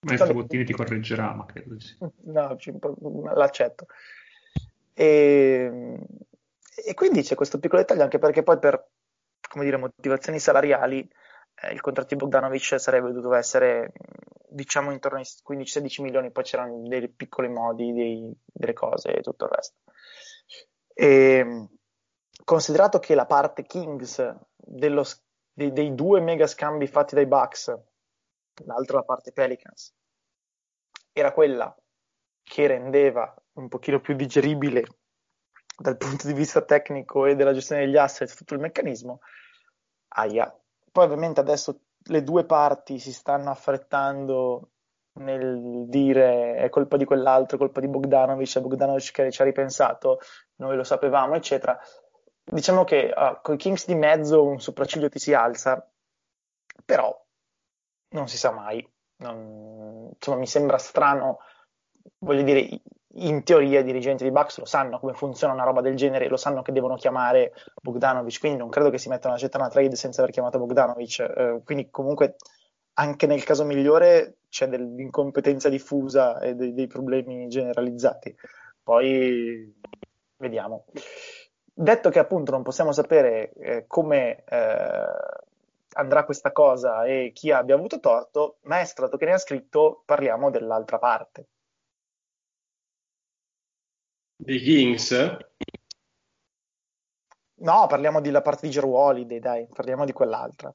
Maestro 0.00 0.32
Bottini 0.32 0.64
ti 0.64 0.72
correggerà, 0.72 1.34
ma 1.34 1.44
credo 1.44 1.74
di 1.74 1.80
sì. 1.80 1.96
No, 2.24 2.56
l'accetto. 3.34 3.86
E, 4.94 5.98
e, 6.84 6.94
quindi 6.94 7.22
c'è 7.22 7.34
questo 7.34 7.58
piccolo 7.58 7.80
dettaglio, 7.80 8.02
anche 8.02 8.18
perché 8.18 8.42
poi 8.42 8.58
per 8.58 8.88
dire, 9.54 9.76
motivazioni 9.76 10.38
salariali 10.38 11.08
eh, 11.62 11.72
il 11.72 11.80
contratto 11.80 12.14
di 12.14 12.16
Bogdanovic 12.16 12.80
sarebbe 12.80 13.12
dovuto 13.12 13.34
essere 13.34 13.92
diciamo 14.48 14.90
intorno 14.90 15.18
ai 15.18 15.24
15-16 15.24 16.02
milioni, 16.02 16.32
poi 16.32 16.44
c'erano 16.44 16.86
dei 16.88 17.08
piccoli 17.08 17.48
modi, 17.48 17.92
dei, 17.92 18.32
delle 18.44 18.72
cose 18.72 19.12
e 19.12 19.20
tutto 19.20 19.44
il 19.44 19.50
resto. 19.50 19.78
E, 20.92 21.68
considerato 22.44 22.98
che 22.98 23.14
la 23.14 23.26
parte 23.26 23.62
Kings 23.62 24.36
dello, 24.56 25.04
dei, 25.52 25.72
dei, 25.72 25.94
due 25.94 26.20
mega 26.20 26.46
scambi 26.46 26.86
fatti 26.86 27.14
dai 27.14 27.26
Bucks, 27.26 27.74
l'altra 28.64 28.98
la 28.98 29.04
parte 29.04 29.32
Pelicans, 29.32 29.94
era 31.12 31.32
quella 31.32 31.74
che 32.42 32.66
rendeva 32.66 33.32
un 33.54 33.68
pochino 33.68 34.00
più 34.00 34.14
digeribile 34.14 34.84
dal 35.80 35.96
punto 35.96 36.26
di 36.26 36.32
vista 36.32 36.62
tecnico 36.62 37.26
e 37.26 37.36
della 37.36 37.52
gestione 37.52 37.84
degli 37.84 37.96
asset 37.96 38.34
tutto 38.34 38.54
il 38.54 38.60
meccanismo, 38.60 39.20
aia. 40.08 40.54
Poi 40.92 41.04
ovviamente 41.04 41.40
adesso 41.40 41.80
le 42.04 42.22
due 42.22 42.44
parti 42.44 42.98
si 42.98 43.12
stanno 43.12 43.50
affrettando 43.50 44.70
nel 45.12 45.86
dire 45.88 46.56
è 46.56 46.68
colpa 46.68 46.96
di 46.96 47.04
quell'altro, 47.04 47.56
è 47.56 47.60
colpa 47.60 47.80
di 47.80 47.88
Bogdanovic, 47.88 48.56
è 48.56 48.60
Bogdanovic 48.60 49.12
che 49.12 49.30
ci 49.30 49.42
ha 49.42 49.44
ripensato, 49.44 50.20
noi 50.56 50.76
lo 50.76 50.84
sapevamo, 50.84 51.34
eccetera 51.34 51.78
diciamo 52.50 52.84
che 52.84 53.12
uh, 53.14 53.40
con 53.42 53.54
i 53.54 53.58
Kings 53.58 53.86
di 53.86 53.94
mezzo 53.94 54.44
un 54.44 54.60
sopracciglio 54.60 55.08
ti 55.08 55.18
si 55.18 55.32
alza, 55.32 55.88
però 56.84 57.16
non 58.10 58.28
si 58.28 58.36
sa 58.36 58.50
mai. 58.50 58.86
Non, 59.16 60.10
insomma, 60.14 60.38
mi 60.38 60.46
sembra 60.46 60.78
strano, 60.78 61.40
voglio 62.18 62.42
dire, 62.42 62.80
in 63.14 63.42
teoria 63.42 63.80
i 63.80 63.84
dirigenti 63.84 64.22
di 64.22 64.30
Bucks 64.30 64.58
lo 64.58 64.64
sanno 64.64 64.98
come 65.00 65.14
funziona 65.14 65.52
una 65.52 65.64
roba 65.64 65.80
del 65.80 65.96
genere, 65.96 66.28
lo 66.28 66.36
sanno 66.36 66.62
che 66.62 66.72
devono 66.72 66.94
chiamare 66.94 67.52
Bogdanovic, 67.82 68.38
quindi 68.38 68.58
non 68.58 68.68
credo 68.68 68.90
che 68.90 68.98
si 68.98 69.08
mettano 69.08 69.34
a 69.34 69.36
accettare 69.36 69.64
una 69.64 69.72
trade 69.72 69.96
senza 69.96 70.20
aver 70.20 70.32
chiamato 70.32 70.58
Bogdanovic. 70.58 71.18
Eh, 71.18 71.60
quindi 71.64 71.90
comunque 71.90 72.36
anche 72.94 73.26
nel 73.26 73.42
caso 73.44 73.64
migliore 73.64 74.36
c'è 74.48 74.68
dell'incompetenza 74.68 75.68
diffusa 75.68 76.38
e 76.40 76.54
dei, 76.54 76.72
dei 76.72 76.86
problemi 76.86 77.48
generalizzati. 77.48 78.34
Poi 78.82 79.74
vediamo. 80.36 80.84
Detto 81.72 82.10
che 82.10 82.18
appunto 82.18 82.50
non 82.50 82.62
possiamo 82.62 82.92
sapere 82.92 83.52
eh, 83.52 83.84
come 83.86 84.44
eh, 84.44 85.04
andrà 85.94 86.24
questa 86.24 86.52
cosa 86.52 87.04
e 87.04 87.30
chi 87.32 87.50
abbia 87.50 87.74
avuto 87.74 88.00
torto, 88.00 88.56
maestro, 88.62 89.06
dato 89.06 89.16
che 89.16 89.24
ne 89.24 89.32
ha 89.32 89.38
scritto, 89.38 90.02
parliamo 90.04 90.50
dell'altra 90.50 90.98
parte. 90.98 91.46
Dei 94.42 94.58
Kings? 94.58 95.36
No, 97.56 97.86
parliamo 97.86 98.22
della 98.22 98.40
parte 98.40 98.66
di 98.66 98.72
Jero 98.72 98.96
Holiday, 98.96 99.38
dai, 99.38 99.66
parliamo 99.70 100.06
di 100.06 100.12
quell'altra. 100.12 100.74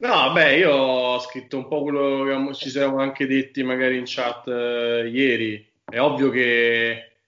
No, 0.00 0.32
beh, 0.32 0.56
io 0.56 0.72
ho 0.72 1.18
scritto 1.18 1.58
un 1.58 1.68
po' 1.68 1.82
quello 1.82 2.24
che 2.24 2.54
ci 2.54 2.70
siamo 2.70 2.98
anche 2.98 3.26
detti 3.26 3.62
magari 3.62 3.98
in 3.98 4.04
chat 4.06 4.48
eh, 4.48 5.10
ieri. 5.12 5.70
È 5.84 6.00
ovvio 6.00 6.30
che 6.30 7.18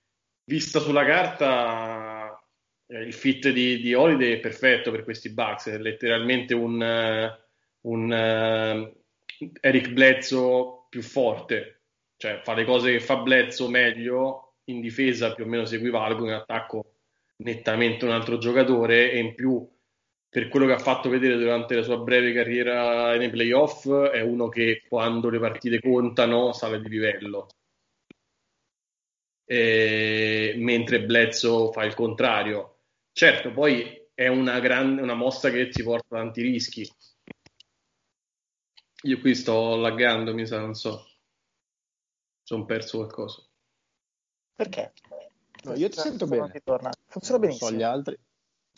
vista 0.44 0.80
sulla 0.80 1.04
carta 1.04 2.42
eh, 2.86 3.02
il 3.02 3.12
fit 3.12 3.50
di, 3.50 3.80
di, 3.80 3.92
Holiday 3.92 4.32
è 4.32 4.40
perfetto 4.40 4.90
per 4.90 5.04
questi 5.04 5.30
Bucks, 5.30 5.68
è 5.68 5.76
letteralmente 5.76 6.54
un, 6.54 6.80
un 7.80 8.10
uh, 8.10 9.48
Eric 9.60 9.90
Bledsoe 9.90 10.86
più 10.88 11.02
forte, 11.02 11.82
cioè 12.16 12.40
fa 12.42 12.54
le 12.54 12.64
cose 12.64 12.92
che 12.92 13.00
fa 13.00 13.18
Bledsoe 13.18 13.68
meglio, 13.68 14.49
in 14.70 14.80
difesa 14.80 15.34
più 15.34 15.44
o 15.44 15.46
meno 15.48 15.64
si 15.64 15.76
equivalgono, 15.76 16.28
in 16.28 16.34
attacco 16.34 16.94
nettamente 17.38 18.04
un 18.04 18.12
altro 18.12 18.38
giocatore 18.38 19.12
e 19.12 19.18
in 19.18 19.34
più 19.34 19.66
per 20.28 20.48
quello 20.48 20.66
che 20.66 20.74
ha 20.74 20.78
fatto 20.78 21.08
vedere 21.08 21.36
durante 21.36 21.74
la 21.74 21.82
sua 21.82 21.98
breve 21.98 22.32
carriera 22.32 23.16
nei 23.16 23.30
playoff 23.30 23.88
è 23.90 24.20
uno 24.20 24.48
che 24.48 24.82
quando 24.88 25.28
le 25.28 25.40
partite 25.40 25.80
contano 25.80 26.52
sale 26.52 26.80
di 26.80 26.88
livello. 26.88 27.48
E, 29.44 30.54
mentre 30.56 31.02
Bledsoe 31.02 31.72
fa 31.72 31.84
il 31.84 31.94
contrario 31.94 32.80
Certo, 33.12 33.50
poi 33.50 34.08
è 34.14 34.28
una, 34.28 34.60
grande, 34.60 35.02
una 35.02 35.14
mossa 35.14 35.50
che 35.50 35.68
ti 35.68 35.82
porta 35.82 36.16
tanti 36.16 36.42
rischi. 36.42 36.88
Io 39.02 39.18
qui 39.20 39.34
sto 39.34 39.76
laggando, 39.76 40.32
mi 40.32 40.46
sa, 40.46 40.58
non 40.60 40.74
so. 40.74 41.06
Sono 42.42 42.64
perso 42.64 42.98
qualcosa. 42.98 43.49
Perché? 44.60 44.92
No, 45.64 45.74
io 45.74 45.88
ti 45.88 45.98
sento 45.98 46.26
bene. 46.26 46.52
Funziona 47.06 47.38
benissimo. 47.38 47.70
So 47.70 47.74
gli 47.74 47.82
altri. 47.82 48.18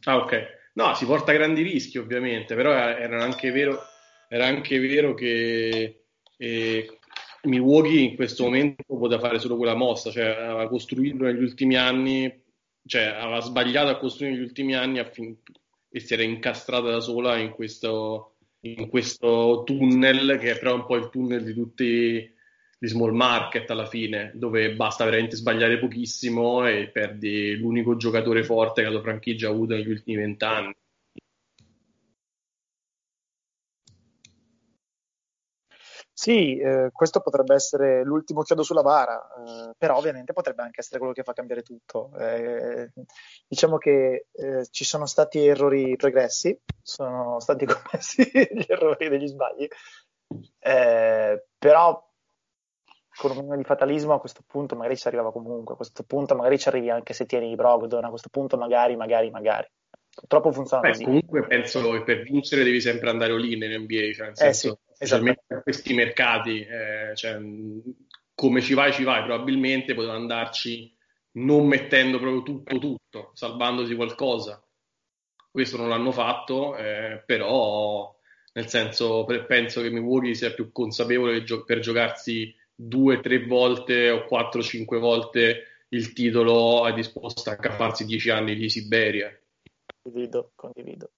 Ah, 0.04 0.18
ok. 0.18 0.60
No, 0.74 0.94
si 0.94 1.04
porta 1.06 1.32
grandi 1.32 1.62
rischi, 1.62 1.98
ovviamente, 1.98 2.54
però 2.54 2.72
era 2.72 3.20
anche 3.20 3.50
vero, 3.50 3.80
era 4.28 4.46
anche 4.46 4.78
vero 4.78 5.12
che 5.14 6.04
eh, 6.36 6.98
Milwaukee 7.42 8.00
in 8.00 8.14
questo 8.14 8.44
momento 8.44 8.84
poteva 8.86 9.20
fare 9.20 9.40
solo 9.40 9.56
quella 9.56 9.74
mossa, 9.74 10.12
cioè 10.12 10.26
aveva 10.26 10.68
costruito 10.68 11.24
negli 11.24 11.42
ultimi 11.42 11.76
anni 11.76 12.40
cioè, 12.84 13.02
aveva 13.02 13.40
sbagliato 13.40 13.90
a 13.90 13.98
costruire 13.98 14.34
negli 14.34 14.44
ultimi 14.44 14.74
anni 14.74 14.98
affin- 14.98 15.36
e 15.88 16.00
si 16.00 16.12
era 16.14 16.22
incastrata 16.22 16.90
da 16.90 17.00
sola 17.00 17.36
in 17.38 17.50
questo, 17.50 18.36
in 18.60 18.88
questo 18.88 19.62
tunnel 19.64 20.38
che 20.38 20.52
è 20.52 20.58
però 20.58 20.74
un 20.74 20.86
po' 20.86 20.96
il 20.96 21.08
tunnel 21.10 21.44
di 21.44 21.54
tutti 21.54 22.31
gli 22.82 22.88
small 22.88 23.12
market 23.12 23.70
alla 23.70 23.86
fine, 23.86 24.32
dove 24.34 24.74
basta 24.74 25.04
veramente 25.04 25.36
sbagliare 25.36 25.78
pochissimo 25.78 26.66
e 26.66 26.88
perdi 26.88 27.56
l'unico 27.56 27.94
giocatore 27.96 28.42
forte 28.42 28.82
che 28.82 28.88
la 28.90 29.00
franchigia 29.00 29.46
ha 29.46 29.52
avuto 29.52 29.74
negli 29.74 29.88
ultimi 29.88 30.16
vent'anni. 30.16 30.74
Sì, 36.14 36.58
eh, 36.58 36.90
questo 36.92 37.20
potrebbe 37.20 37.54
essere 37.54 38.04
l'ultimo 38.04 38.42
chiodo 38.42 38.62
sulla 38.62 38.82
bara, 38.82 39.20
eh, 39.70 39.72
però 39.76 39.96
ovviamente 39.96 40.32
potrebbe 40.32 40.62
anche 40.62 40.80
essere 40.80 40.98
quello 40.98 41.12
che 41.14 41.22
fa 41.22 41.32
cambiare 41.32 41.62
tutto. 41.62 42.12
Eh, 42.18 42.92
diciamo 43.46 43.78
che 43.78 44.26
eh, 44.32 44.66
ci 44.70 44.84
sono 44.84 45.06
stati 45.06 45.44
errori 45.46 45.96
pregressi, 45.96 46.56
sono 46.82 47.40
stati 47.40 47.66
commessi 47.66 48.22
gli 48.32 48.64
errori 48.68 49.08
degli 49.08 49.26
sbagli, 49.26 49.66
eh, 50.60 51.46
però 51.58 52.11
con 53.16 53.30
un 53.30 53.36
minimo 53.38 53.56
di 53.56 53.64
fatalismo 53.64 54.14
a 54.14 54.20
questo 54.20 54.42
punto 54.46 54.74
magari 54.74 54.96
ci 54.96 55.06
arrivava 55.06 55.32
comunque, 55.32 55.74
a 55.74 55.76
questo 55.76 56.02
punto 56.02 56.34
magari 56.34 56.58
ci 56.58 56.68
arrivi 56.68 56.90
anche 56.90 57.12
se 57.12 57.26
tieni 57.26 57.50
i 57.50 57.54
Brogdon, 57.54 58.04
a 58.04 58.08
questo 58.10 58.28
punto 58.30 58.56
magari, 58.56 58.96
magari, 58.96 59.30
magari. 59.30 59.68
Purtroppo 60.14 60.52
funziona 60.52 60.82
Beh, 60.82 60.88
così. 60.90 61.04
Comunque 61.04 61.46
penso 61.46 61.90
che 61.90 62.02
per 62.02 62.22
vincere 62.22 62.64
devi 62.64 62.80
sempre 62.80 63.10
andare 63.10 63.32
all-in 63.32 63.62
in 63.62 63.82
NBA, 63.82 64.12
cioè 64.12 64.26
nel 64.26 64.32
eh 64.32 64.52
senso, 64.52 64.80
sì, 64.86 64.94
specialmente 64.94 65.42
per 65.46 65.62
questi 65.62 65.94
mercati, 65.94 66.60
eh, 66.60 67.12
cioè, 67.14 67.38
come 68.34 68.60
ci 68.60 68.74
vai, 68.74 68.92
ci 68.92 69.04
vai, 69.04 69.24
probabilmente 69.24 69.94
poteva 69.94 70.14
andarci 70.14 70.94
non 71.34 71.66
mettendo 71.66 72.18
proprio 72.18 72.42
tutto, 72.42 72.78
tutto, 72.78 73.30
salvandosi 73.32 73.94
qualcosa. 73.94 74.62
questo 75.50 75.76
non 75.78 75.88
l'hanno 75.88 76.12
fatto, 76.12 76.76
eh, 76.76 77.22
però 77.24 78.14
nel 78.54 78.68
senso 78.68 79.24
penso 79.46 79.80
che 79.80 79.90
Milwaukee 79.90 80.34
sia 80.34 80.52
più 80.52 80.72
consapevole 80.72 81.42
per 81.64 81.78
giocarsi 81.78 82.54
due, 82.86 83.20
tre 83.20 83.44
volte 83.46 84.10
o 84.10 84.24
quattro, 84.24 84.62
cinque 84.62 84.98
volte 84.98 85.66
il 85.88 86.12
titolo 86.12 86.86
è 86.86 86.92
disposto 86.92 87.50
a 87.50 87.56
capparsi 87.56 88.04
dieci 88.04 88.30
anni 88.30 88.54
di 88.54 88.68
Siberia. 88.68 89.30
Condivido, 90.02 90.52
condivido. 90.54 91.10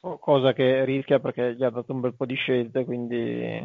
Cosa 0.00 0.52
che 0.52 0.84
rischia 0.84 1.20
perché 1.20 1.54
gli 1.54 1.62
ha 1.62 1.70
dato 1.70 1.92
un 1.92 2.00
bel 2.00 2.14
po' 2.14 2.26
di 2.26 2.34
scelte, 2.34 2.84
quindi 2.84 3.64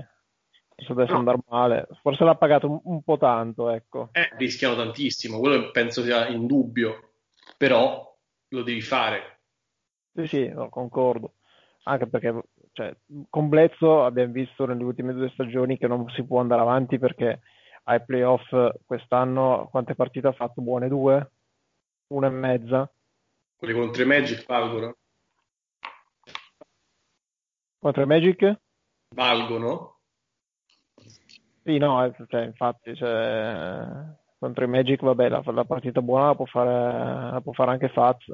se 0.76 0.86
dovesse 0.88 1.14
no. 1.14 1.18
andare 1.18 1.40
male, 1.48 1.88
forse 2.04 2.24
l'ha 2.24 2.36
pagato 2.36 2.70
un, 2.70 2.80
un 2.84 3.02
po' 3.02 3.18
tanto, 3.18 3.70
ecco. 3.72 4.10
Eh, 4.12 4.30
rischiano 4.38 4.76
tantissimo, 4.76 5.40
quello 5.40 5.72
penso 5.72 6.04
sia 6.04 6.28
in 6.28 6.46
dubbio, 6.46 7.14
però 7.58 8.16
lo 8.50 8.62
devi 8.62 8.82
fare. 8.82 9.40
Sì, 10.14 10.28
sì, 10.28 10.48
no, 10.50 10.70
concordo. 10.70 11.34
Anche 11.84 12.08
perché 12.08 12.40
cioè, 12.78 12.96
con 13.32 13.50
Blezzo 13.50 14.06
abbiamo 14.06 14.32
visto 14.32 14.68
nelle 14.68 14.84
ultime 14.84 15.12
due 15.12 15.32
stagioni 15.32 15.80
che 15.80 15.88
non 15.88 16.08
si 16.12 16.24
può 16.24 16.40
andare 16.40 16.62
avanti 16.62 17.00
perché 17.00 17.42
ai 17.86 18.06
playoff 18.06 18.54
quest'anno 18.86 19.68
quante 19.72 19.96
partite 19.96 20.28
ha 20.28 20.32
fatto? 20.32 20.62
Buone 20.62 20.88
due? 20.88 21.32
Una 22.10 22.28
e 22.28 22.30
mezza? 22.30 22.92
Quelle 23.56 23.74
contro 23.74 24.04
i 24.04 24.06
Magic 24.06 24.46
valgono? 24.46 24.96
Contro 27.80 28.04
i 28.04 28.06
Magic? 28.06 28.60
Valgono? 29.16 29.98
Sì, 31.64 31.80
no, 31.80 32.06
eh, 32.06 32.14
cioè, 32.28 32.44
infatti, 32.44 32.96
cioè, 32.96 33.88
contro 34.38 34.66
i 34.66 34.68
Magic, 34.68 35.02
vabbè, 35.02 35.30
la, 35.30 35.42
la 35.44 35.66
partita 35.66 36.04
buona 36.04 36.28
la 36.28 36.36
può 36.36 36.46
fare, 36.46 37.32
la 37.32 37.42
può 37.42 37.54
fare 37.54 37.72
anche 37.72 37.90
Faz. 37.90 38.32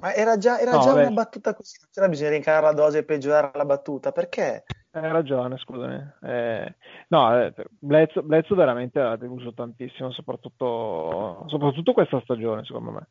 Ma 0.00 0.14
era 0.14 0.38
già, 0.38 0.58
era 0.58 0.72
no, 0.72 0.80
già 0.80 0.92
una 0.94 1.10
battuta 1.10 1.54
così, 1.54 1.76
non 1.80 1.90
c'era 1.92 2.08
bisogno 2.08 2.30
di 2.30 2.34
rincarare 2.36 2.66
la 2.66 2.72
dose 2.72 2.98
e 2.98 3.04
peggiorare 3.04 3.50
la 3.54 3.64
battuta, 3.66 4.12
perché? 4.12 4.64
Hai 4.92 5.12
ragione, 5.12 5.56
scusami. 5.58 6.12
Eh, 6.22 6.74
no, 7.08 7.38
eh, 7.38 7.54
Blezzo, 7.78 8.22
Blezzo 8.22 8.54
veramente 8.54 8.98
ha 8.98 9.16
deluso 9.16 9.52
tantissimo, 9.52 10.10
soprattutto, 10.10 11.44
soprattutto 11.48 11.92
questa 11.92 12.20
stagione, 12.22 12.64
secondo 12.64 12.90
me. 12.90 13.08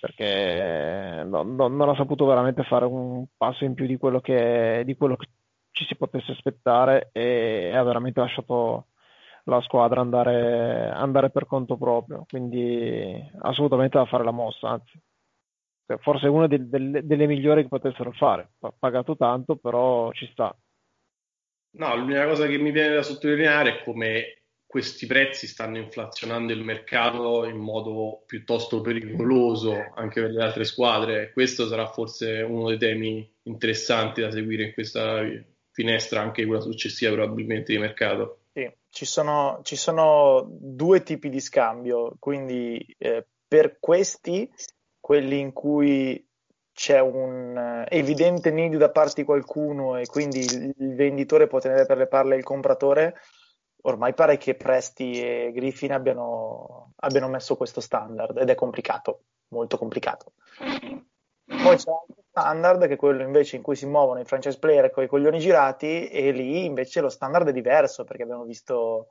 Perché 0.00 1.22
no, 1.26 1.42
no, 1.42 1.68
non 1.68 1.88
ha 1.88 1.94
saputo 1.94 2.26
veramente 2.26 2.64
fare 2.64 2.86
un 2.86 3.24
passo 3.36 3.64
in 3.64 3.74
più 3.74 3.86
di 3.86 3.96
quello 3.96 4.20
che, 4.20 4.82
di 4.84 4.96
quello 4.96 5.16
che 5.16 5.28
ci 5.70 5.84
si 5.84 5.94
potesse 5.96 6.32
aspettare 6.32 7.10
e 7.12 7.74
ha 7.74 7.82
veramente 7.82 8.20
lasciato 8.20 8.86
la 9.44 9.60
squadra 9.62 10.00
andare, 10.00 10.90
andare 10.90 11.30
per 11.30 11.46
conto 11.46 11.76
proprio. 11.76 12.24
Quindi 12.28 13.30
assolutamente 13.40 13.96
da 13.96 14.06
fare 14.06 14.24
la 14.24 14.32
mossa, 14.32 14.68
anzi 14.68 15.00
forse 15.98 16.28
una 16.28 16.46
del, 16.46 16.68
del, 16.68 17.00
delle 17.04 17.26
migliori 17.26 17.62
che 17.62 17.68
potessero 17.68 18.12
fare. 18.12 18.52
Pagato 18.78 19.16
tanto, 19.16 19.56
però 19.56 20.12
ci 20.12 20.28
sta. 20.32 20.56
No, 21.72 21.96
l'unica 21.96 22.26
cosa 22.26 22.46
che 22.46 22.58
mi 22.58 22.72
viene 22.72 22.94
da 22.94 23.02
sottolineare 23.02 23.78
è 23.78 23.84
come 23.84 24.40
questi 24.70 25.06
prezzi 25.06 25.48
stanno 25.48 25.78
inflazionando 25.78 26.52
il 26.52 26.62
mercato 26.62 27.44
in 27.44 27.56
modo 27.56 28.22
piuttosto 28.24 28.80
pericoloso 28.80 29.74
anche 29.94 30.20
per 30.20 30.30
le 30.30 30.42
altre 30.44 30.64
squadre. 30.64 31.32
Questo 31.32 31.66
sarà 31.66 31.88
forse 31.88 32.40
uno 32.42 32.68
dei 32.68 32.78
temi 32.78 33.28
interessanti 33.42 34.20
da 34.20 34.30
seguire 34.30 34.66
in 34.66 34.72
questa 34.72 35.22
finestra, 35.72 36.20
anche 36.20 36.46
quella 36.46 36.60
successiva 36.60 37.12
probabilmente 37.12 37.72
di 37.72 37.78
mercato. 37.78 38.42
Sì, 38.52 38.70
ci 38.90 39.06
sono, 39.06 39.60
ci 39.62 39.74
sono 39.74 40.46
due 40.48 41.02
tipi 41.02 41.30
di 41.30 41.40
scambio, 41.40 42.14
quindi 42.20 42.94
eh, 42.98 43.26
per 43.48 43.78
questi, 43.80 44.48
quelli 45.10 45.40
in 45.40 45.52
cui 45.52 46.24
c'è 46.72 47.00
un 47.00 47.56
uh, 47.56 47.84
evidente 47.88 48.52
need 48.52 48.76
da 48.76 48.92
parte 48.92 49.22
di 49.22 49.26
qualcuno 49.26 49.96
e 49.96 50.06
quindi 50.06 50.38
il, 50.38 50.94
venditore 50.94 51.48
può 51.48 51.58
tenere 51.58 51.84
per 51.84 51.96
le 51.96 52.06
parle 52.06 52.36
il 52.36 52.44
compratore, 52.44 53.16
ormai 53.82 54.14
pare 54.14 54.36
che 54.36 54.54
Presti 54.54 55.20
e 55.20 55.50
Griffin 55.52 55.90
abbiano, 55.90 56.92
abbiano 56.98 57.26
messo 57.26 57.56
questo 57.56 57.80
standard 57.80 58.38
ed 58.38 58.50
è 58.50 58.54
complicato, 58.54 59.22
molto 59.48 59.76
complicato. 59.78 60.34
Poi 60.56 61.76
c'è 61.76 61.90
un 61.90 62.14
standard 62.30 62.86
che 62.86 62.92
è 62.92 62.96
quello 62.96 63.22
invece 63.22 63.56
in 63.56 63.62
cui 63.62 63.74
si 63.74 63.86
muovono 63.86 64.20
i 64.20 64.24
franchise 64.24 64.60
player 64.60 64.92
con 64.92 65.02
i 65.02 65.08
coglioni 65.08 65.40
girati 65.40 66.06
e 66.06 66.30
lì 66.30 66.66
invece 66.66 67.00
lo 67.00 67.08
standard 67.08 67.48
è 67.48 67.52
diverso 67.52 68.04
perché 68.04 68.22
abbiamo 68.22 68.44
visto 68.44 69.08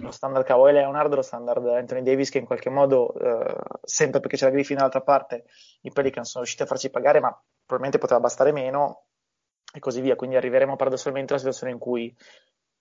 lo 0.00 0.10
standard 0.10 0.44
Kawhi 0.44 0.72
Leonard, 0.72 1.14
lo 1.14 1.22
standard 1.22 1.66
Anthony 1.66 2.02
Davis 2.02 2.30
che 2.30 2.38
in 2.38 2.44
qualche 2.44 2.70
modo, 2.70 3.14
eh, 3.14 3.56
sempre 3.82 4.20
perché 4.20 4.36
c'era 4.36 4.50
Griffin 4.50 4.76
dall'altra 4.76 5.00
parte, 5.00 5.44
i 5.82 5.90
Pelicans 5.90 6.28
sono 6.28 6.44
riusciti 6.44 6.62
a 6.62 6.66
farci 6.66 6.90
pagare, 6.90 7.20
ma 7.20 7.28
probabilmente 7.64 7.98
poteva 7.98 8.20
bastare 8.20 8.52
meno 8.52 9.06
e 9.72 9.78
così 9.78 10.00
via. 10.00 10.16
Quindi 10.16 10.36
arriveremo 10.36 10.76
paradossalmente 10.76 11.32
alla 11.32 11.40
situazione 11.40 11.72
in 11.72 11.78
cui 11.78 12.14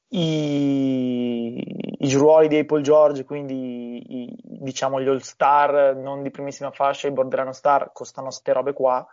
i, 0.10 2.06
i 2.06 2.13
ruoli 2.13 2.48
di 2.48 2.65
Paul 2.65 2.82
George, 2.82 3.24
quindi 3.24 4.26
i, 4.26 4.36
diciamo 4.41 5.02
gli 5.02 5.08
all-star 5.08 5.96
non 5.96 6.24
di 6.24 6.32
primissima 6.32 6.72
fascia, 6.72 7.08
i 7.08 7.12
borderano 7.12 7.54
star, 7.54 7.91
costano 7.93 8.32
ste 8.32 8.54
robe 8.54 8.74
qua 8.74 9.06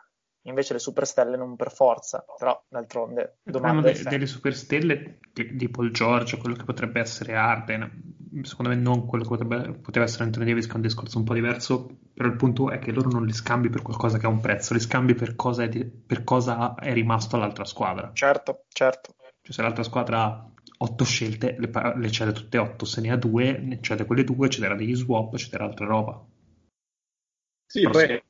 invece 0.44 0.74
le 0.74 0.78
superstelle 0.78 1.36
non 1.36 1.56
per 1.56 1.72
forza, 1.72 2.24
però 2.38 2.62
d'altronde 2.68 3.38
domanda 3.42 3.90
de- 3.90 4.02
delle 4.02 4.26
superstelle 4.26 5.18
di, 5.32 5.54
di, 5.56 5.68
Paul 5.68 5.90
George, 5.90 6.38
quello 6.38 6.56
che 6.56 6.64
potrebbe 6.64 7.00
essere 7.00 7.34
Arden, 7.34 8.42
secondo 8.42 8.70
me 8.72 8.78
non 8.78 9.06
quello 9.06 9.24
che 9.24 9.36
potrebbe, 9.36 9.78
poteva 9.78 10.04
essere 10.04 10.24
Anthony 10.24 10.46
Davis, 10.46 10.66
che 10.66 10.72
è 10.72 10.76
un 10.76 10.82
discorso 10.82 11.18
un 11.18 11.24
po' 11.24 11.34
diverso, 11.34 11.98
però 12.12 12.28
il 12.28 12.36
punto 12.36 12.70
è 12.70 12.78
che 12.78 12.92
loro 12.92 13.10
non 13.10 13.24
li 13.24 13.32
scambi 13.32 13.70
per 13.70 13.82
qualcosa 13.82 14.18
che 14.18 14.26
ha 14.26 14.30
un 14.30 14.40
prezzo, 14.40 14.74
li 14.74 14.80
scambi 14.80 15.14
per 15.14 15.34
cosa 15.34 15.64
è, 15.64 15.68
di, 15.68 15.84
per 15.84 16.24
cosa 16.24 16.74
è 16.74 16.92
rimasto 16.92 17.36
all'altra 17.36 17.64
squadra. 17.64 18.10
Certo, 18.12 18.64
certo. 18.68 19.14
Cioè 19.42 19.52
se 19.52 19.62
l'altra 19.62 19.82
squadra 19.82 20.22
ha 20.22 20.50
otto 20.78 21.04
scelte, 21.04 21.56
le, 21.58 21.70
le 21.96 22.10
cede 22.10 22.32
tutte 22.32 22.58
otto, 22.58 22.84
se 22.84 23.00
ne 23.00 23.10
ha 23.10 23.16
due, 23.16 23.58
ne 23.58 23.80
cede 23.80 24.06
quelle 24.06 24.24
due, 24.24 24.48
cederà 24.48 24.74
degli 24.74 24.94
swap, 24.94 25.36
cederà 25.36 25.64
altra 25.64 25.86
roba. 25.86 26.24
Sì, 27.66 27.88
poi 27.88 28.22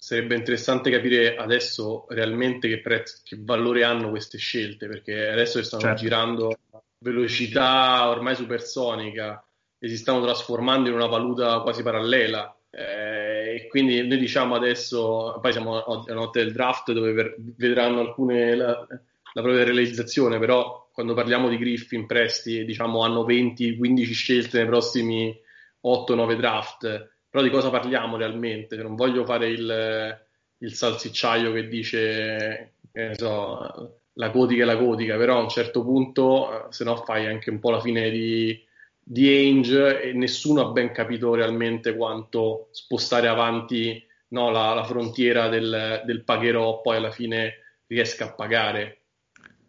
sarebbe 0.00 0.34
interessante 0.34 0.90
capire 0.90 1.36
adesso 1.36 2.06
realmente 2.08 2.68
che, 2.68 2.80
prezzo, 2.80 3.20
che 3.22 3.36
valore 3.38 3.84
hanno 3.84 4.08
queste 4.08 4.38
scelte, 4.38 4.88
perché 4.88 5.28
adesso 5.28 5.62
stanno 5.62 5.82
certo. 5.82 6.00
girando 6.00 6.58
a 6.70 6.82
velocità 7.00 8.08
ormai 8.08 8.34
supersonica 8.34 9.44
e 9.78 9.88
si 9.88 9.98
stanno 9.98 10.22
trasformando 10.22 10.88
in 10.88 10.94
una 10.94 11.06
valuta 11.06 11.60
quasi 11.60 11.82
parallela. 11.82 12.56
Eh, 12.70 13.56
e 13.56 13.66
quindi 13.68 14.06
noi 14.06 14.16
diciamo 14.16 14.54
adesso, 14.54 15.38
poi 15.38 15.52
siamo 15.52 15.84
a 15.84 16.12
notte 16.14 16.42
del 16.42 16.52
draft 16.52 16.92
dove 16.92 17.12
ver- 17.12 17.34
vedranno 17.56 18.00
alcune 18.00 18.56
la, 18.56 18.70
la 18.70 19.42
propria 19.42 19.64
realizzazione, 19.64 20.38
però 20.38 20.88
quando 20.94 21.12
parliamo 21.12 21.50
di 21.50 21.58
Griffin, 21.58 22.06
Presti, 22.06 22.64
diciamo 22.64 23.02
hanno 23.02 23.26
20-15 23.26 24.12
scelte 24.12 24.58
nei 24.58 24.66
prossimi 24.66 25.38
8-9 25.84 26.36
draft 26.36 27.10
però 27.30 27.44
di 27.44 27.50
cosa 27.50 27.70
parliamo 27.70 28.16
realmente? 28.16 28.76
Non 28.76 28.96
voglio 28.96 29.24
fare 29.24 29.48
il, 29.48 30.18
il 30.58 30.74
salsicciaio 30.74 31.52
che 31.52 31.68
dice, 31.68 32.72
che 32.92 33.14
so, 33.14 34.00
la 34.14 34.28
gotica 34.30 34.62
è 34.62 34.66
la 34.66 34.74
gotica, 34.74 35.16
però 35.16 35.38
a 35.38 35.42
un 35.42 35.48
certo 35.48 35.84
punto, 35.84 36.66
eh, 36.68 36.72
se 36.72 36.82
no 36.82 36.96
fai 36.96 37.26
anche 37.26 37.50
un 37.50 37.60
po' 37.60 37.70
la 37.70 37.80
fine 37.80 38.10
di, 38.10 38.60
di 39.00 39.28
Ainge 39.28 40.02
e 40.02 40.12
nessuno 40.12 40.60
ha 40.62 40.72
ben 40.72 40.90
capito 40.90 41.34
realmente 41.34 41.94
quanto 41.94 42.68
spostare 42.72 43.28
avanti 43.28 44.04
no, 44.28 44.50
la, 44.50 44.74
la, 44.74 44.84
frontiera 44.84 45.48
del, 45.48 46.02
del 46.04 46.24
pagherò 46.24 46.80
poi 46.80 46.96
alla 46.96 47.12
fine 47.12 47.54
riesca 47.86 48.26
a 48.26 48.34
pagare. 48.34 48.96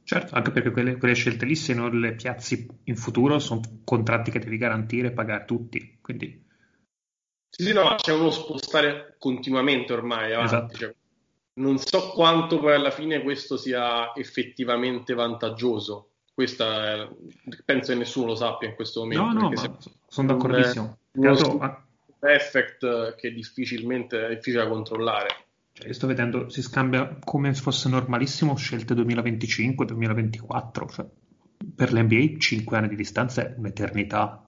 Certo, 0.03 0.33
anche 0.33 0.51
perché 0.51 0.71
quelle, 0.71 0.97
quelle, 0.97 1.13
scelte 1.13 1.45
lì, 1.45 1.55
se 1.55 1.75
non 1.75 1.99
le 1.99 2.15
piazzi 2.15 2.67
in 2.85 2.95
futuro, 2.95 3.37
sono 3.37 3.61
contratti 3.83 4.31
che 4.31 4.39
devi 4.39 4.57
garantire 4.57 5.09
e 5.09 5.11
pagare 5.11 5.45
tutti. 5.45 5.99
Quindi 6.01 6.49
sì, 7.51 7.63
sì, 7.65 7.73
no, 7.73 7.95
c'è 7.97 8.13
uno 8.13 8.31
spostare 8.31 9.15
continuamente 9.19 9.91
ormai 9.91 10.33
avanti. 10.33 10.55
Esatto. 10.55 10.77
Cioè, 10.77 10.95
non 11.53 11.77
so 11.77 12.11
quanto 12.11 12.59
poi 12.59 12.73
alla 12.73 12.91
fine 12.91 13.21
questo 13.21 13.57
sia 13.57 14.13
effettivamente 14.15 15.13
vantaggioso. 15.13 16.07
Questa 16.33 16.93
è, 16.93 17.09
penso 17.65 17.91
che 17.91 17.97
nessuno 17.97 18.27
lo 18.27 18.35
sappia 18.35 18.69
in 18.69 18.75
questo 18.75 19.01
momento. 19.01 19.23
No, 19.23 19.33
no, 19.33 19.49
ma 19.49 19.77
sono 20.07 20.27
d'accordissimo. 20.27 20.97
Un, 21.11 21.27
uno 21.27 21.85
effect 22.21 23.15
che 23.15 23.33
difficilmente 23.33 24.27
è 24.27 24.35
difficile 24.35 24.63
da 24.63 24.69
controllare. 24.69 25.27
Cioè, 25.73 25.87
io 25.87 25.93
sto 25.93 26.07
vedendo, 26.07 26.49
si 26.49 26.61
scambia 26.61 27.17
come 27.21 27.53
se 27.53 27.61
fosse 27.61 27.89
normalissimo 27.89 28.55
scelte 28.55 28.93
2025-2024. 28.93 30.89
Cioè, 30.89 31.05
per 31.75 31.91
l'NBA 31.91 32.37
5 32.37 32.77
anni 32.77 32.87
di 32.87 32.95
distanza 32.95 33.41
è 33.41 33.53
un'eternità. 33.57 34.45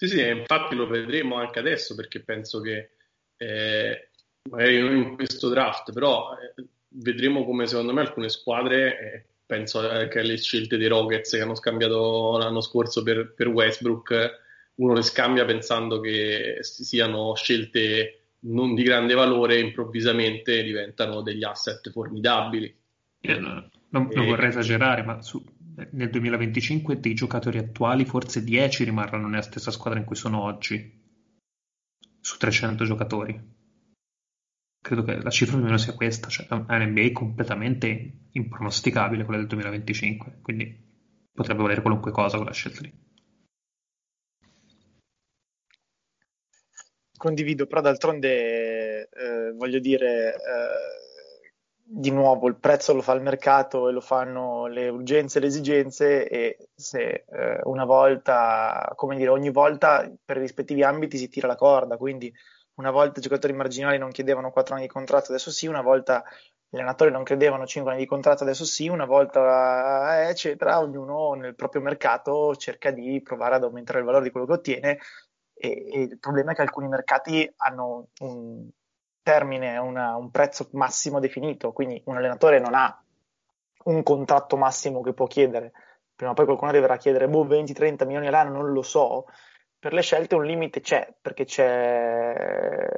Sì, 0.00 0.06
sì, 0.06 0.24
infatti 0.24 0.76
lo 0.76 0.86
vedremo 0.86 1.38
anche 1.38 1.58
adesso 1.58 1.96
perché 1.96 2.20
penso 2.20 2.60
che 2.60 2.90
eh, 3.36 4.10
magari 4.48 4.78
non 4.78 4.94
in 4.94 5.16
questo 5.16 5.48
draft, 5.48 5.92
però 5.92 6.36
eh, 6.36 6.64
vedremo 6.90 7.44
come 7.44 7.66
secondo 7.66 7.92
me 7.92 8.02
alcune 8.02 8.28
squadre, 8.28 9.00
eh, 9.00 9.24
penso 9.44 9.80
anche 9.90 10.20
alle 10.20 10.38
scelte 10.38 10.76
dei 10.76 10.86
Rockets 10.86 11.32
che 11.32 11.40
hanno 11.40 11.56
scambiato 11.56 12.38
l'anno 12.38 12.60
scorso 12.60 13.02
per, 13.02 13.34
per 13.34 13.48
Westbrook, 13.48 14.40
uno 14.76 14.94
le 14.94 15.02
scambia 15.02 15.44
pensando 15.44 15.98
che 15.98 16.58
siano 16.60 17.34
scelte 17.34 18.34
non 18.42 18.76
di 18.76 18.84
grande 18.84 19.14
valore 19.14 19.58
improvvisamente 19.58 20.62
diventano 20.62 21.22
degli 21.22 21.42
asset 21.42 21.90
formidabili. 21.90 22.72
Non, 23.22 23.68
non, 23.88 24.08
non 24.12 24.26
vorrei 24.26 24.50
esagerare, 24.50 25.02
ma 25.02 25.20
su, 25.22 25.42
nel 25.90 26.10
2025 26.10 26.98
dei 27.00 27.14
giocatori 27.14 27.58
attuali 27.58 28.04
forse 28.04 28.42
10 28.42 28.84
rimarranno 28.84 29.28
nella 29.28 29.42
stessa 29.42 29.70
squadra 29.70 29.98
in 29.98 30.04
cui 30.04 30.16
sono 30.16 30.42
oggi, 30.42 31.06
su 32.20 32.36
300 32.36 32.84
giocatori. 32.84 33.56
Credo 34.80 35.02
che 35.02 35.20
la 35.20 35.30
cifra 35.30 35.54
più 35.54 35.62
o 35.62 35.66
meno 35.66 35.78
sia 35.78 35.94
questa, 35.94 36.28
cioè 36.28 36.46
è 36.46 36.54
un 36.54 36.66
NBA 36.68 37.12
completamente 37.12 38.28
impronosticabile 38.32 39.24
quella 39.24 39.40
del 39.40 39.48
2025, 39.48 40.38
quindi 40.42 40.86
potrebbe 41.32 41.62
volere 41.62 41.80
qualunque 41.80 42.10
cosa 42.10 42.36
quella 42.36 42.52
scelta 42.52 42.80
lì. 42.82 43.06
Condivido, 47.16 47.66
però 47.66 47.80
d'altronde 47.80 49.08
eh, 49.08 49.52
voglio 49.56 49.80
dire, 49.80 50.34
eh, 50.34 51.07
di 51.90 52.10
nuovo 52.10 52.48
il 52.48 52.56
prezzo 52.56 52.92
lo 52.92 53.00
fa 53.00 53.14
il 53.14 53.22
mercato 53.22 53.88
e 53.88 53.92
lo 53.92 54.02
fanno 54.02 54.66
le 54.66 54.90
urgenze 54.90 55.38
e 55.38 55.40
le 55.40 55.46
esigenze 55.46 56.28
e 56.28 56.68
se 56.74 57.24
eh, 57.26 57.60
una 57.64 57.86
volta, 57.86 58.92
come 58.94 59.16
dire, 59.16 59.30
ogni 59.30 59.50
volta 59.50 60.10
per 60.22 60.36
i 60.36 60.40
rispettivi 60.40 60.82
ambiti 60.82 61.16
si 61.16 61.28
tira 61.28 61.46
la 61.46 61.56
corda, 61.56 61.96
quindi 61.96 62.30
una 62.74 62.90
volta 62.90 63.20
i 63.20 63.22
giocatori 63.22 63.54
marginali 63.54 63.96
non 63.96 64.10
chiedevano 64.10 64.50
4 64.50 64.74
anni 64.74 64.84
di 64.84 64.92
contratto, 64.92 65.32
adesso 65.32 65.50
sì, 65.50 65.66
una 65.66 65.80
volta 65.80 66.22
gli 66.68 66.76
allenatori 66.76 67.10
non 67.10 67.22
credevano 67.22 67.66
5 67.66 67.90
anni 67.90 68.02
di 68.02 68.06
contratto, 68.06 68.42
adesso 68.42 68.66
sì, 68.66 68.88
una 68.88 69.06
volta 69.06 70.24
eh, 70.26 70.28
eccetera, 70.28 70.80
ognuno 70.80 71.32
nel 71.32 71.54
proprio 71.54 71.80
mercato 71.80 72.54
cerca 72.56 72.90
di 72.90 73.22
provare 73.22 73.54
ad 73.54 73.64
aumentare 73.64 74.00
il 74.00 74.04
valore 74.04 74.24
di 74.24 74.30
quello 74.30 74.46
che 74.46 74.52
ottiene 74.52 74.98
e, 75.54 75.86
e 75.90 76.00
il 76.02 76.18
problema 76.18 76.52
è 76.52 76.54
che 76.54 76.62
alcuni 76.62 76.86
mercati 76.86 77.50
hanno 77.56 78.08
un 78.20 78.68
termine, 79.28 79.76
una, 79.76 80.16
un 80.16 80.30
prezzo 80.30 80.70
massimo 80.72 81.20
definito, 81.20 81.72
quindi 81.72 82.00
un 82.06 82.16
allenatore 82.16 82.60
non 82.60 82.72
ha 82.72 82.98
un 83.84 84.02
contratto 84.02 84.56
massimo 84.56 85.02
che 85.02 85.12
può 85.12 85.26
chiedere, 85.26 85.72
prima 86.16 86.32
o 86.32 86.34
poi 86.34 86.46
qualcuno 86.46 86.70
arriverà 86.70 86.94
a 86.94 86.96
chiedere 86.96 87.28
boh, 87.28 87.44
20-30 87.44 88.06
milioni 88.06 88.28
all'anno, 88.28 88.62
non 88.62 88.72
lo 88.72 88.80
so, 88.80 89.26
per 89.78 89.92
le 89.92 90.00
scelte 90.00 90.34
un 90.34 90.46
limite 90.46 90.80
c'è, 90.80 91.12
perché 91.20 91.44
c'è 91.44 92.88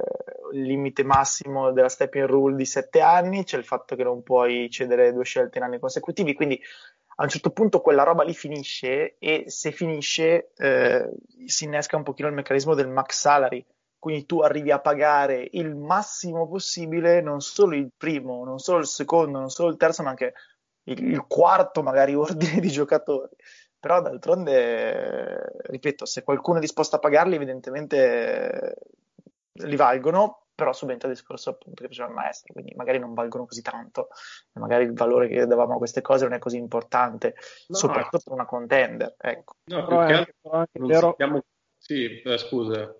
il 0.52 0.62
limite 0.62 1.02
massimo 1.02 1.72
della 1.72 1.88
stepping 1.88 2.26
rule 2.26 2.54
di 2.54 2.64
7 2.64 3.00
anni, 3.00 3.42
c'è 3.42 3.58
il 3.58 3.64
fatto 3.64 3.96
che 3.96 4.04
non 4.04 4.22
puoi 4.22 4.70
cedere 4.70 5.12
due 5.12 5.24
scelte 5.24 5.58
in 5.58 5.64
anni 5.64 5.80
consecutivi, 5.80 6.32
quindi 6.32 6.60
a 7.16 7.24
un 7.24 7.28
certo 7.28 7.50
punto 7.50 7.80
quella 7.80 8.04
roba 8.04 8.22
lì 8.22 8.34
finisce 8.34 9.16
e 9.18 9.46
se 9.48 9.72
finisce 9.72 10.52
eh, 10.56 11.10
si 11.44 11.64
innesca 11.64 11.96
un 11.96 12.04
pochino 12.04 12.28
il 12.28 12.34
meccanismo 12.34 12.74
del 12.74 12.86
max 12.86 13.18
salary, 13.18 13.66
quindi 14.00 14.24
tu 14.24 14.40
arrivi 14.40 14.70
a 14.70 14.80
pagare 14.80 15.46
il 15.52 15.76
massimo 15.76 16.48
possibile, 16.48 17.20
non 17.20 17.40
solo 17.40 17.76
il 17.76 17.90
primo, 17.94 18.44
non 18.44 18.58
solo 18.58 18.78
il 18.78 18.86
secondo, 18.86 19.38
non 19.38 19.50
solo 19.50 19.68
il 19.68 19.76
terzo, 19.76 20.02
ma 20.02 20.08
anche 20.08 20.32
il, 20.84 21.04
il 21.04 21.26
quarto 21.26 21.82
magari 21.82 22.14
ordine 22.16 22.60
di 22.60 22.70
giocatori. 22.70 23.36
Però 23.78 24.00
d'altronde, 24.00 25.52
ripeto, 25.64 26.06
se 26.06 26.22
qualcuno 26.22 26.58
è 26.58 26.60
disposto 26.60 26.96
a 26.96 26.98
pagarli, 26.98 27.34
evidentemente 27.34 28.76
li 29.52 29.76
valgono, 29.76 30.46
però 30.54 30.72
subentra 30.72 31.08
il 31.08 31.14
discorso 31.14 31.50
appunto 31.50 31.82
che 31.82 31.88
faceva 31.88 32.08
il 32.08 32.14
maestro, 32.14 32.54
quindi 32.54 32.74
magari 32.76 32.98
non 32.98 33.12
valgono 33.12 33.44
così 33.44 33.60
tanto, 33.60 34.08
e 34.52 34.60
magari 34.60 34.84
il 34.84 34.94
valore 34.94 35.28
che 35.28 35.46
davamo 35.46 35.74
a 35.74 35.78
queste 35.78 36.00
cose 36.00 36.24
non 36.24 36.34
è 36.34 36.38
così 36.38 36.56
importante, 36.56 37.34
no, 37.68 37.76
soprattutto 37.76 38.22
per 38.24 38.32
una 38.32 38.46
contender. 38.46 39.14
Ecco. 39.18 39.56
No, 39.64 39.84
però 39.84 40.00
è 40.02 40.12
anche, 40.12 40.34
anche 40.50 40.78
vero... 40.80 41.08
sappiamo... 41.08 41.44
Sì, 41.76 42.20
eh, 42.20 42.38
scusa. 42.38 42.94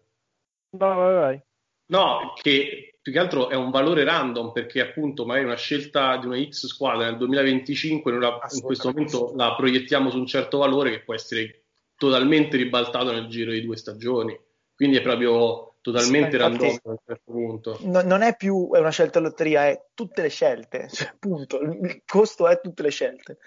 No, 0.71 0.95
vai, 0.95 1.15
vai. 1.15 1.43
No, 1.87 2.33
che 2.41 2.95
più 3.03 3.13
che 3.13 3.19
altro 3.19 3.49
è 3.49 3.55
un 3.55 3.71
valore 3.71 4.05
random 4.05 4.53
perché 4.53 4.81
appunto 4.81 5.25
magari 5.25 5.47
una 5.47 5.57
scelta 5.57 6.17
di 6.19 6.27
una 6.27 6.41
X 6.41 6.67
squadra 6.67 7.07
nel 7.07 7.17
2025 7.17 8.19
la, 8.19 8.39
in 8.53 8.61
questo 8.61 8.89
momento 8.89 9.33
la 9.35 9.55
proiettiamo 9.55 10.11
su 10.11 10.19
un 10.19 10.27
certo 10.27 10.59
valore 10.59 10.91
che 10.91 11.03
può 11.03 11.15
essere 11.15 11.65
totalmente 11.97 12.57
ribaltato 12.57 13.11
nel 13.11 13.27
giro 13.27 13.51
di 13.53 13.65
due 13.65 13.77
stagioni. 13.77 14.39
Quindi 14.75 14.99
è 14.99 15.03
proprio 15.03 15.77
totalmente 15.81 16.33
sì, 16.33 16.37
random 16.37 16.79
a 16.85 16.91
un 16.91 16.97
certo 17.05 17.33
punto. 17.33 17.79
No, 17.83 18.03
non 18.03 18.23
è 18.23 18.37
più 18.37 18.69
una 18.71 18.91
scelta 18.91 19.19
lotteria, 19.19 19.67
è 19.67 19.87
tutte 19.95 20.23
le 20.23 20.29
scelte, 20.29 20.89
cioè, 20.91 21.15
punto. 21.19 21.61
Il 21.61 22.03
costo 22.07 22.49
è 22.49 22.61
tutte 22.61 22.83
le 22.83 22.91
scelte. 22.91 23.39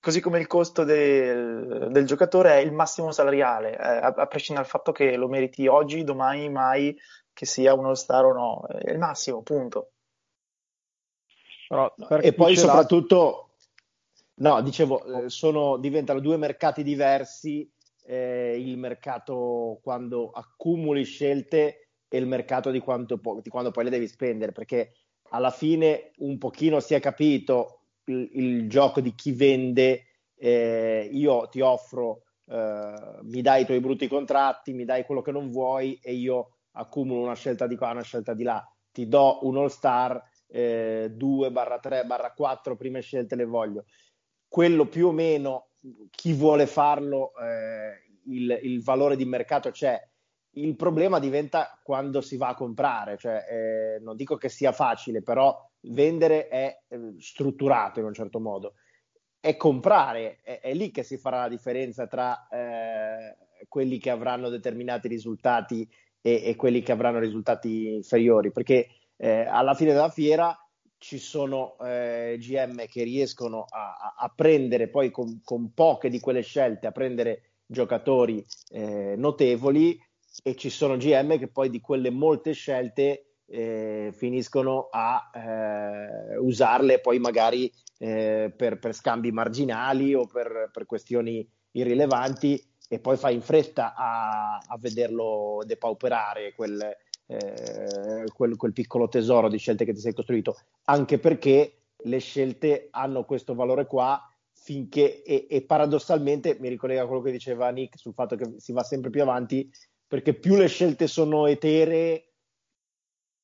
Così 0.00 0.20
come 0.20 0.38
il 0.38 0.46
costo 0.46 0.84
del, 0.84 1.88
del 1.90 2.06
giocatore 2.06 2.52
è 2.52 2.56
il 2.58 2.72
massimo 2.72 3.10
salariale, 3.10 3.72
eh, 3.72 3.82
a, 3.82 4.14
a, 4.16 4.26
prescindere 4.26 4.66
dal 4.66 4.70
fatto 4.70 4.92
che 4.92 5.16
lo 5.16 5.28
meriti 5.28 5.66
oggi, 5.66 6.04
domani, 6.04 6.48
mai, 6.48 6.96
che 7.32 7.46
sia 7.46 7.74
uno 7.74 7.94
star 7.94 8.24
o 8.24 8.32
no, 8.32 8.66
è 8.66 8.90
il 8.90 8.98
massimo, 8.98 9.42
punto. 9.42 9.90
Però, 11.68 11.94
e 12.20 12.32
poi 12.32 12.56
soprattutto, 12.56 13.50
no, 14.36 14.62
dicevo, 14.62 15.24
eh, 15.24 15.28
sono, 15.28 15.76
diventano 15.76 16.20
due 16.20 16.36
mercati 16.36 16.82
diversi 16.82 17.70
eh, 18.04 18.56
il 18.58 18.78
mercato 18.78 19.78
quando 19.82 20.30
accumuli 20.30 21.04
scelte 21.04 21.90
e 22.08 22.18
il 22.18 22.26
mercato 22.26 22.70
di, 22.70 22.78
quanto, 22.78 23.20
di 23.42 23.50
quando 23.50 23.70
poi 23.70 23.84
le 23.84 23.90
devi 23.90 24.08
spendere, 24.08 24.52
perché 24.52 24.94
alla 25.30 25.50
fine 25.50 26.12
un 26.18 26.38
pochino 26.38 26.80
si 26.80 26.94
è 26.94 27.00
capito 27.00 27.77
il, 28.08 28.30
il 28.32 28.68
gioco 28.68 29.00
di 29.00 29.14
chi 29.14 29.32
vende, 29.32 30.04
eh, 30.36 31.08
io 31.12 31.48
ti 31.48 31.60
offro, 31.60 32.22
eh, 32.46 33.18
mi 33.22 33.42
dai 33.42 33.62
i 33.62 33.64
tuoi 33.64 33.80
brutti 33.80 34.08
contratti, 34.08 34.72
mi 34.72 34.84
dai 34.84 35.04
quello 35.04 35.22
che 35.22 35.32
non 35.32 35.50
vuoi 35.50 35.98
e 36.02 36.12
io 36.12 36.58
accumulo 36.72 37.22
una 37.22 37.34
scelta 37.34 37.66
di 37.66 37.76
qua, 37.76 37.90
una 37.90 38.02
scelta 38.02 38.34
di 38.34 38.42
là, 38.42 38.64
ti 38.92 39.08
do 39.08 39.40
un 39.42 39.56
all 39.56 39.68
star, 39.68 40.22
eh, 40.46 41.10
2 41.12 41.50
barra 41.50 41.78
3 41.78 42.04
barra 42.04 42.32
4 42.32 42.76
prime 42.76 43.00
scelte 43.00 43.36
le 43.36 43.44
voglio. 43.44 43.84
Quello 44.48 44.86
più 44.86 45.08
o 45.08 45.12
meno 45.12 45.68
chi 46.10 46.32
vuole 46.32 46.66
farlo, 46.66 47.32
eh, 47.36 48.08
il, 48.26 48.58
il, 48.62 48.82
valore 48.82 49.16
di 49.16 49.24
mercato 49.24 49.70
c'è. 49.70 50.00
Il 50.52 50.74
problema 50.76 51.18
diventa 51.18 51.78
quando 51.82 52.20
si 52.20 52.36
va 52.36 52.48
a 52.48 52.54
comprare, 52.54 53.16
cioè, 53.18 53.44
eh, 53.48 54.00
non 54.00 54.16
dico 54.16 54.36
che 54.36 54.48
sia 54.48 54.72
facile, 54.72 55.22
però 55.22 55.56
vendere 55.82 56.48
è 56.48 56.78
eh, 56.88 57.14
strutturato 57.18 58.00
in 58.00 58.06
un 58.06 58.14
certo 58.14 58.40
modo. 58.40 58.74
È 59.40 59.56
comprare, 59.56 60.40
è, 60.42 60.60
è, 60.60 60.74
lì 60.74 60.90
che 60.90 61.02
si 61.02 61.16
farà 61.16 61.42
la 61.42 61.48
differenza 61.48 62.06
tra 62.06 62.48
eh, 62.48 63.36
quelli 63.68 63.98
che 63.98 64.10
avranno 64.10 64.48
determinati 64.48 65.08
risultati 65.08 65.88
e, 66.20 66.42
e, 66.44 66.56
quelli 66.56 66.82
che 66.82 66.92
avranno 66.92 67.18
risultati 67.18 67.94
inferiori, 67.94 68.50
perché 68.50 68.88
eh, 69.16 69.46
alla 69.46 69.74
fine 69.74 69.92
della 69.92 70.10
fiera 70.10 70.56
ci 70.98 71.18
sono 71.18 71.76
eh, 71.78 72.36
GM 72.38 72.86
che 72.86 73.04
riescono 73.04 73.64
a, 73.68 74.14
a 74.16 74.32
prendere 74.34 74.88
poi 74.88 75.10
con, 75.10 75.40
con, 75.44 75.72
poche 75.72 76.10
di 76.10 76.18
quelle 76.18 76.42
scelte, 76.42 76.88
a 76.88 76.92
prendere 76.92 77.42
giocatori 77.66 78.44
eh, 78.70 79.14
notevoli 79.16 80.00
e 80.42 80.56
ci 80.56 80.70
sono 80.70 80.96
GM 80.96 81.38
che 81.38 81.48
poi 81.48 81.70
di 81.70 81.80
quelle 81.80 82.10
molte 82.10 82.52
scelte 82.52 83.27
eh, 83.50 84.12
finiscono 84.14 84.88
a 84.90 85.30
eh, 85.34 86.36
usarle 86.36 87.00
poi 87.00 87.18
magari 87.18 87.72
eh, 87.98 88.52
per, 88.54 88.78
per, 88.78 88.94
scambi 88.94 89.32
marginali 89.32 90.14
o 90.14 90.26
per, 90.26 90.70
per, 90.72 90.86
questioni 90.86 91.48
irrilevanti 91.72 92.62
e 92.88 92.98
poi 92.98 93.16
fai 93.16 93.34
in 93.34 93.40
fretta 93.40 93.94
a, 93.94 94.58
a 94.58 94.78
vederlo 94.78 95.62
depauperare 95.64 96.52
quel, 96.54 96.80
eh, 97.26 98.24
quel, 98.32 98.56
quel, 98.56 98.72
piccolo 98.72 99.08
tesoro 99.08 99.48
di 99.48 99.58
scelte 99.58 99.84
che 99.84 99.92
ti 99.92 100.00
sei 100.00 100.14
costruito, 100.14 100.56
anche 100.84 101.18
perché 101.18 101.72
le 102.04 102.18
scelte 102.18 102.88
hanno 102.90 103.24
questo 103.24 103.54
valore 103.54 103.86
qua 103.86 104.22
finché, 104.52 105.22
e, 105.22 105.46
e 105.48 105.62
paradossalmente 105.62 106.56
mi 106.60 106.68
ricollega 106.68 107.02
a 107.02 107.06
quello 107.06 107.22
che 107.22 107.30
diceva 107.30 107.70
Nick 107.70 107.98
sul 107.98 108.14
fatto 108.14 108.36
che 108.36 108.54
si 108.58 108.72
va 108.72 108.82
sempre 108.82 109.10
più 109.10 109.22
avanti, 109.22 109.70
perché 110.06 110.34
più 110.34 110.56
le 110.56 110.68
scelte 110.68 111.06
sono 111.06 111.46
eteree 111.46 112.27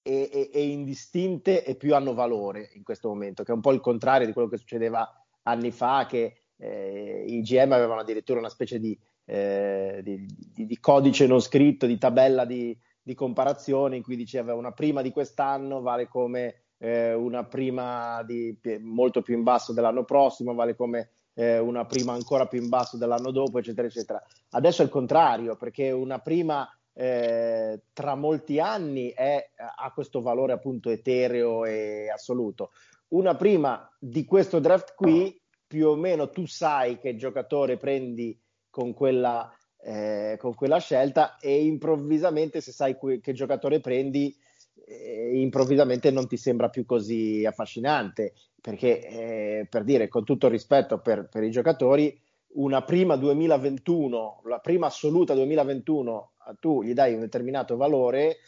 e, 0.07 0.29
e, 0.31 0.51
e, 0.53 0.69
indistinte 0.69 1.65
e 1.65 1.77
più 1.77 1.95
hanno 1.95 2.13
valore 2.13 2.71
in 2.75 2.83
questo 2.83 3.09
momento, 3.09 3.43
che 3.43 3.53
è 3.53 3.55
un 3.55 3.63
po' 3.63 3.73
il 3.73 3.81
contrario 3.81 4.27
di 4.27 4.35
quello 4.35 4.49
che 4.49 4.59
succedeva 4.59 5.11
anni 5.45 5.71
fa, 5.71 6.05
che 6.07 6.37
eh, 6.59 7.25
i 7.27 7.41
GM 7.41 7.73
avevano 7.73 8.01
addirittura 8.01 8.39
una 8.39 8.51
specie 8.51 8.79
di, 8.79 8.99
eh, 9.25 10.01
di, 10.05 10.27
di, 10.27 10.67
di 10.67 10.79
codice 10.79 11.27
non 11.27 11.41
scritto, 11.41 11.87
di 11.87 11.97
tabella 11.97 12.45
di, 12.45 12.79
comparazione 13.15 13.97
in 13.97 14.03
cui 14.03 14.17
diceva 14.17 14.55
una 14.55 14.73
prima 14.73 15.01
di 15.01 15.11
quest'anno 15.11 15.81
vale 15.81 16.07
come 16.07 16.65
eh, 16.79 17.15
una 17.15 17.45
prima 17.45 18.25
molto 18.81 19.23
più 19.23 19.35
in 19.35 19.43
basso 19.43 19.73
dell'anno 19.73 20.05
prossimo, 20.05 20.53
vale 20.53 20.77
come 20.77 21.11
eh, 21.33 21.59
una 21.59 21.87
prima 21.87 22.13
ancora 22.13 22.47
più 22.47 22.61
in 22.61 22.69
basso 22.69 22.99
dell'anno 22.99 23.31
dopo, 23.31 23.59
eccetera, 23.59 23.87
eccetera. 23.87 24.23
Adesso 24.51 24.83
è 24.83 24.85
il 24.85 24.91
contrario, 24.91 25.57
perché 25.57 25.91
una 25.91 26.19
prima 26.19 26.69
eh, 26.95 27.83
tra 27.93 28.15
molti 28.15 28.61
anni 28.61 29.11
è, 29.11 29.51
ha 29.77 29.93
questo 29.93 30.23
valore 30.23 30.53
appunto 30.53 30.91
etereo 30.91 31.65
e 31.65 32.09
assoluto. 32.09 32.71
Una 33.09 33.35
prima 33.37 33.89
di 33.99 34.25
questo 34.25 34.59
draft 34.61 34.95
qui, 34.95 35.41
più 35.67 35.89
o 35.89 35.97
meno 35.97 36.31
tu 36.31 36.47
sai 36.47 36.99
che 36.99 37.17
giocatore 37.17 37.77
prendi 37.77 38.39
con 38.71 38.95
quella 38.95 39.53
eh, 39.85 40.37
con 40.39 40.55
quella 40.55 40.79
scelta 40.79 41.37
e 41.39 41.63
improvvisamente 41.65 42.63
se 42.63 42.73
sai 42.73 42.97
que- 42.97 43.21
che 43.21 43.35
giocatore 43.35 43.81
prendi 43.81 44.35
eh, 44.87 45.39
improvvisamente 45.41 46.11
non 46.11 46.27
ti 46.27 46.37
sembra 46.37 46.69
più 46.69 46.85
così 46.85 47.45
affascinante, 47.45 48.33
perché 48.61 49.07
eh, 49.07 49.67
per 49.69 49.85
dire, 49.85 50.09
con 50.09 50.25
tutto 50.25 50.49
rispetto 50.49 51.01
per, 51.01 51.29
per, 51.29 51.43
i 51.43 51.51
giocatori, 51.51 52.19
una 52.55 52.83
prima 52.83 53.17
2021, 53.17 54.43
la 54.45 54.59
prima 54.59 54.87
assoluta 54.87 55.35
2021, 55.35 56.33
tu 56.59 56.83
gli 56.83 56.93
dai 56.93 57.15
un 57.15 57.21
determinato 57.21 57.77
valore 57.77 58.39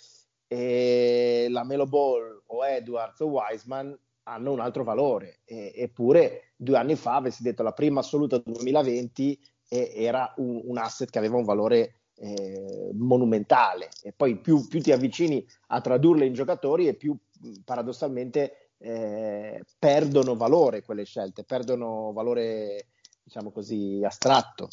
e 0.46 1.46
la 1.50 1.64
Melo 1.64 1.86
Ball 1.86 2.42
o 2.46 2.64
Edwards 2.64 3.20
o 3.20 3.26
Wiseman 3.26 3.98
hanno 4.28 4.52
un 4.52 4.60
altro 4.60 4.84
valore, 4.84 5.40
e, 5.44 5.72
eppure 5.76 6.52
due 6.56 6.76
anni 6.76 6.96
fa 6.96 7.16
avessi 7.16 7.42
detto 7.42 7.62
la 7.62 7.72
prima 7.72 8.00
assoluta 8.00 8.38
2020 8.38 9.40
e, 9.68 9.92
era 9.94 10.32
un, 10.38 10.62
un 10.64 10.78
asset 10.78 11.10
che 11.10 11.18
aveva 11.18 11.36
un 11.36 11.44
valore 11.44 12.00
eh, 12.16 12.90
monumentale 12.94 13.88
e 14.02 14.12
poi 14.12 14.38
più, 14.38 14.66
più, 14.66 14.80
ti 14.80 14.90
avvicini 14.90 15.44
a 15.68 15.80
tradurle 15.80 16.24
in 16.24 16.32
giocatori 16.32 16.88
e 16.88 16.94
più 16.94 17.16
paradossalmente 17.64 18.70
eh, 18.78 19.62
perdono 19.78 20.34
valore 20.34 20.82
quelle 20.82 21.04
scelte, 21.04 21.44
perdono 21.44 22.12
valore 22.12 22.88
diciamo 23.22 23.50
così 23.50 24.02
astratto. 24.04 24.68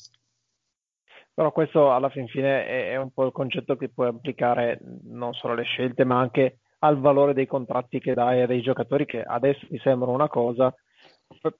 Però 1.34 1.52
questo 1.52 1.92
alla 1.92 2.10
fin 2.10 2.28
fine 2.28 2.66
è, 2.66 2.96
un 2.96 3.12
po' 3.12 3.26
il 3.26 3.32
concetto 3.32 3.76
che 3.76 3.90
puoi 3.90 4.08
applicare 4.08 4.80
non 5.06 5.34
solo 5.34 5.54
alle 5.54 5.64
scelte 5.64 6.04
ma 6.04 6.20
anche 6.20 6.60
al 6.80 7.00
valore 7.00 7.34
dei 7.34 7.48
contratti 7.48 8.00
che 8.00 8.14
dai 8.14 8.42
a 8.42 8.46
dei 8.46 8.62
giocatori 8.62 9.06
che 9.06 9.24
adesso 9.24 9.66
ti 9.68 9.80
sembrano 9.80 10.14
una 10.14 10.28
cosa, 10.28 10.74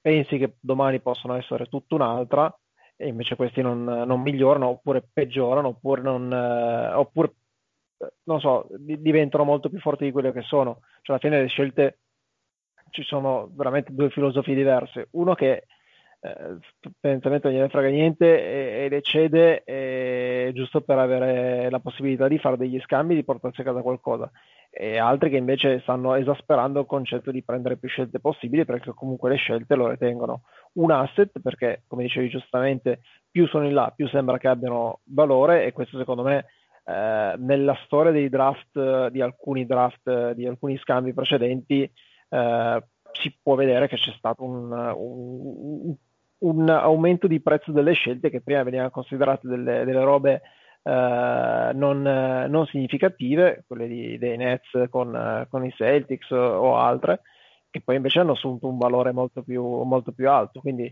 pensi 0.00 0.38
che 0.38 0.56
domani 0.60 1.00
possono 1.00 1.34
essere 1.34 1.66
tutt'un'altra 1.66 2.54
e 2.96 3.08
invece 3.08 3.34
questi 3.34 3.60
non, 3.62 3.82
non 3.82 4.20
migliorano 4.20 4.68
oppure 4.68 5.08
peggiorano 5.12 5.68
oppure 5.68 6.02
non, 6.02 6.32
eh, 6.32 6.92
oppure, 6.92 7.34
non 8.24 8.38
so, 8.38 8.66
di, 8.76 9.00
diventano 9.00 9.44
molto 9.44 9.68
più 9.68 9.80
forti 9.80 10.04
di 10.04 10.12
quelle 10.12 10.32
che 10.32 10.42
sono. 10.42 10.80
Cioè 11.02 11.16
alla 11.16 11.18
fine 11.18 11.40
le 11.40 11.48
scelte 11.48 11.98
ci 12.90 13.02
sono 13.02 13.50
veramente 13.52 13.92
due 13.92 14.10
filosofie 14.10 14.54
diverse. 14.54 15.08
Uno 15.12 15.34
che 15.34 15.66
eh, 16.24 17.18
non 17.22 17.52
gliene 17.52 17.68
frega 17.68 17.88
niente 17.88 18.24
e, 18.24 18.84
e 18.84 18.88
le 18.88 19.02
cede 19.02 19.62
e, 19.64 20.52
giusto 20.54 20.80
per 20.80 20.96
avere 20.98 21.68
la 21.68 21.80
possibilità 21.80 22.28
di 22.28 22.38
fare 22.38 22.56
degli 22.56 22.80
scambi, 22.80 23.14
di 23.14 23.24
portarsi 23.24 23.60
a 23.60 23.64
casa 23.64 23.82
qualcosa. 23.82 24.30
E 24.70 24.98
altri 24.98 25.28
che 25.28 25.36
invece 25.36 25.80
stanno 25.80 26.14
esasperando 26.14 26.80
il 26.80 26.86
concetto 26.86 27.30
di 27.30 27.44
prendere 27.44 27.76
più 27.76 27.88
scelte 27.88 28.20
possibili 28.20 28.64
perché 28.64 28.92
comunque 28.94 29.28
le 29.28 29.36
scelte 29.36 29.76
lo 29.76 29.88
ritengono 29.88 30.42
un 30.74 30.90
asset 30.90 31.38
perché 31.40 31.84
come 31.86 32.02
dicevi 32.02 32.28
giustamente 32.28 33.00
più 33.30 33.46
sono 33.46 33.66
in 33.66 33.74
là 33.74 33.92
più 33.94 34.08
sembra 34.08 34.36
che 34.38 34.48
abbiano 34.48 35.00
valore 35.04 35.64
e 35.64 35.70
questo 35.70 35.96
secondo 35.96 36.24
me 36.24 36.46
eh, 36.86 37.34
nella 37.38 37.78
storia 37.84 38.10
dei 38.10 38.28
draft 38.28 39.10
di 39.10 39.20
alcuni 39.20 39.64
draft 39.64 40.32
di 40.32 40.44
alcuni 40.44 40.76
scambi 40.78 41.14
precedenti 41.14 41.88
eh, 42.30 42.84
si 43.12 43.38
può 43.40 43.54
vedere 43.54 43.86
che 43.86 43.96
c'è 43.96 44.12
stato 44.16 44.42
un, 44.42 44.72
un, 44.72 45.94
un, 46.44 46.68
aumento 46.68 47.26
di 47.26 47.40
prezzo 47.40 47.72
delle 47.72 47.92
scelte 47.92 48.30
che 48.30 48.40
prima 48.40 48.62
venivano 48.62 48.90
considerate 48.90 49.48
delle, 49.48 49.84
delle 49.84 50.02
robe 50.02 50.42
eh, 50.82 51.70
non, 51.74 52.02
non, 52.02 52.66
significative, 52.66 53.64
quelle 53.66 53.86
di, 53.86 54.18
dei 54.18 54.36
Nets 54.36 54.86
con, 54.90 55.46
con, 55.48 55.64
i 55.64 55.72
Celtics 55.72 56.30
o 56.30 56.76
altre, 56.76 57.20
che 57.70 57.80
poi 57.80 57.96
invece 57.96 58.20
hanno 58.20 58.32
assunto 58.32 58.68
un 58.68 58.78
valore 58.78 59.12
molto 59.12 59.42
più, 59.42 59.64
molto 59.82 60.12
più 60.12 60.28
alto. 60.28 60.60
Quindi 60.60 60.84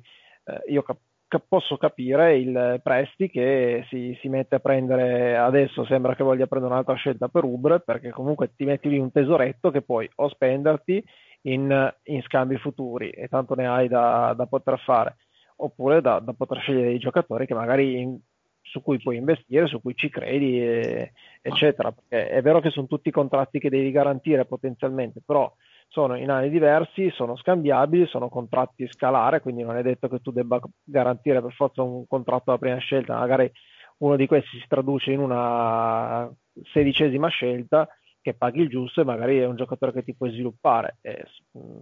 eh, 0.44 0.72
io 0.72 0.82
cap- 0.82 1.44
posso 1.48 1.76
capire 1.76 2.36
il 2.36 2.80
Presti 2.82 3.30
che 3.30 3.86
si, 3.88 4.16
si, 4.20 4.28
mette 4.28 4.56
a 4.56 4.60
prendere 4.60 5.36
adesso 5.36 5.84
sembra 5.86 6.14
che 6.14 6.22
voglia 6.22 6.46
prendere 6.46 6.72
un'altra 6.74 6.94
scelta 6.94 7.28
per 7.28 7.44
Uber 7.44 7.78
perché 7.80 8.10
comunque 8.10 8.52
ti 8.54 8.64
metti 8.66 8.90
lì 8.90 8.98
un 8.98 9.10
tesoretto 9.10 9.70
che 9.70 9.80
puoi 9.80 10.10
o 10.16 10.28
spenderti 10.28 11.02
in, 11.42 11.94
in 12.04 12.22
scambi 12.22 12.58
futuri 12.58 13.08
e 13.10 13.28
tanto 13.28 13.54
ne 13.54 13.66
hai 13.66 13.88
da, 13.88 14.34
da 14.36 14.46
poter 14.46 14.78
fare 14.80 15.16
oppure 15.64 16.00
da, 16.00 16.18
da, 16.20 16.32
poter 16.32 16.60
scegliere 16.60 16.88
dei 16.88 16.98
giocatori 16.98 17.46
che 17.46 17.54
magari 17.54 18.00
in, 18.00 18.18
su 18.60 18.82
cui 18.82 18.98
puoi 18.98 19.16
investire, 19.16 19.66
su 19.66 19.80
cui 19.80 19.94
ci 19.94 20.08
credi, 20.08 20.60
e, 20.60 21.12
eccetera. 21.40 21.92
Perché 21.92 22.28
è 22.28 22.42
vero 22.42 22.60
che 22.60 22.70
sono 22.70 22.86
tutti 22.86 23.10
contratti 23.10 23.58
che 23.58 23.70
devi 23.70 23.90
garantire 23.90 24.44
potenzialmente, 24.44 25.20
però 25.24 25.52
sono 25.88 26.16
in 26.16 26.30
anni 26.30 26.48
diversi, 26.48 27.10
sono 27.10 27.36
scambiabili, 27.36 28.06
sono 28.06 28.28
contratti 28.28 28.88
scalare, 28.88 29.40
quindi 29.40 29.62
non 29.62 29.76
è 29.76 29.82
detto 29.82 30.08
che 30.08 30.20
tu 30.20 30.30
debba 30.30 30.60
garantire 30.82 31.42
per 31.42 31.52
forza 31.52 31.82
un 31.82 32.06
contratto 32.06 32.50
alla 32.50 32.58
prima 32.58 32.78
scelta, 32.78 33.18
magari 33.18 33.50
uno 33.98 34.16
di 34.16 34.26
questi 34.26 34.58
si 34.58 34.64
traduce 34.66 35.12
in 35.12 35.20
una 35.20 36.30
sedicesima 36.72 37.28
scelta 37.28 37.88
che 38.22 38.34
paghi 38.34 38.62
il 38.62 38.68
giusto 38.68 39.00
e 39.00 39.04
magari 39.04 39.38
è 39.38 39.46
un 39.46 39.56
giocatore 39.56 39.92
che 39.92 40.04
ti 40.04 40.14
puoi 40.14 40.30
sviluppare. 40.30 40.98
E 41.02 41.24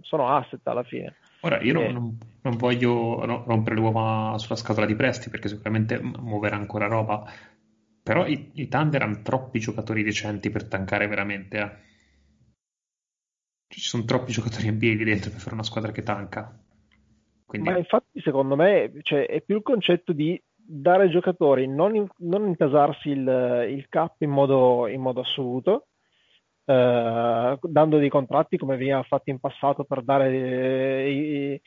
sono 0.01 0.27
asset 0.35 0.65
alla 0.67 0.83
fine. 0.83 1.15
Ora, 1.41 1.61
io 1.61 1.79
e... 1.79 1.91
non, 1.91 2.17
non, 2.41 2.57
voglio 2.57 3.23
rompere 3.23 3.75
le 3.75 3.81
uova 3.81 4.37
sulla 4.37 4.57
scatola 4.57 4.85
di 4.85 4.95
presti 4.95 5.29
perché 5.29 5.47
sicuramente 5.47 6.01
muoverà 6.01 6.55
ancora 6.55 6.87
roba, 6.87 7.23
però 8.03 8.25
i, 8.25 8.51
i 8.55 8.67
Thunder 8.67 9.03
hanno 9.03 9.21
troppi 9.21 9.59
giocatori 9.59 10.03
decenti 10.03 10.49
per 10.49 10.67
tankare 10.67 11.07
veramente. 11.07 11.57
Eh. 11.57 11.89
Ci 13.67 13.79
sono 13.79 14.03
troppi 14.03 14.31
giocatori 14.31 14.67
in 14.67 14.73
NBA 14.73 15.03
dentro 15.03 15.29
per 15.29 15.39
fare 15.39 15.53
una 15.53 15.63
squadra 15.63 15.91
che 15.91 16.03
tanca. 16.03 16.59
Quindi... 17.45 17.69
Ma 17.69 17.77
infatti, 17.77 18.19
secondo 18.21 18.55
me, 18.55 18.91
cioè, 19.01 19.27
è 19.27 19.41
più 19.41 19.57
il 19.57 19.61
concetto 19.61 20.13
di 20.13 20.41
dare 20.55 21.03
ai 21.03 21.09
giocatori, 21.09 21.67
non, 21.67 21.95
in, 21.95 22.07
non 22.19 22.47
intasarsi 22.47 23.09
il, 23.09 23.67
il 23.69 23.85
cap 23.89 24.21
in 24.21 24.29
modo, 24.29 24.87
in 24.87 25.01
modo 25.01 25.19
assoluto, 25.19 25.87
eh, 26.71 27.59
dando 27.61 27.97
dei 27.97 28.09
contratti 28.09 28.57
come 28.57 28.77
veniva 28.77 29.03
fatto 29.03 29.29
in 29.29 29.39
passato 29.39 29.83
per 29.83 30.03
dare 30.03 30.29
dei, 30.29 31.61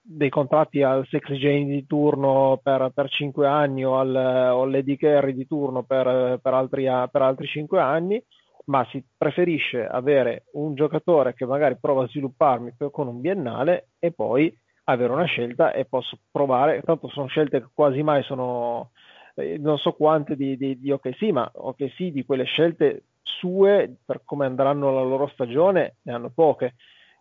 dei 0.00 0.28
contratti 0.28 0.82
al 0.82 1.06
Jane 1.08 1.64
di 1.64 1.86
turno 1.86 2.60
per, 2.62 2.90
per 2.94 3.08
5 3.08 3.46
anni 3.46 3.84
o, 3.84 3.98
al, 3.98 4.14
o 4.14 4.62
all'Eddie 4.62 4.96
Carry 4.96 5.34
di 5.34 5.46
turno 5.46 5.82
per, 5.82 6.38
per, 6.40 6.54
altri, 6.54 6.84
per 6.84 7.22
altri 7.22 7.46
5 7.46 7.80
anni, 7.80 8.22
ma 8.66 8.86
si 8.90 9.04
preferisce 9.16 9.86
avere 9.86 10.44
un 10.52 10.74
giocatore 10.74 11.34
che 11.34 11.46
magari 11.46 11.76
prova 11.80 12.04
a 12.04 12.08
svilupparmi 12.08 12.74
con 12.90 13.08
un 13.08 13.20
biennale 13.20 13.88
e 13.98 14.12
poi 14.12 14.56
avere 14.84 15.12
una 15.12 15.24
scelta 15.24 15.72
e 15.72 15.86
posso 15.86 16.18
provare, 16.30 16.82
tanto 16.82 17.08
sono 17.08 17.26
scelte 17.26 17.60
che 17.60 17.68
quasi 17.72 18.02
mai 18.02 18.22
sono, 18.22 18.90
eh, 19.34 19.58
non 19.58 19.78
so 19.78 19.92
quante 19.92 20.36
di, 20.36 20.56
di, 20.56 20.78
di 20.78 20.90
OKC, 20.90 21.22
ma 21.30 21.50
OKC 21.52 22.10
di 22.10 22.24
quelle 22.24 22.44
scelte 22.44 23.04
sue, 23.24 23.96
per 24.04 24.22
come 24.24 24.46
andranno 24.46 24.92
la 24.92 25.02
loro 25.02 25.26
stagione, 25.28 25.96
ne 26.02 26.12
hanno 26.12 26.30
poche 26.30 26.74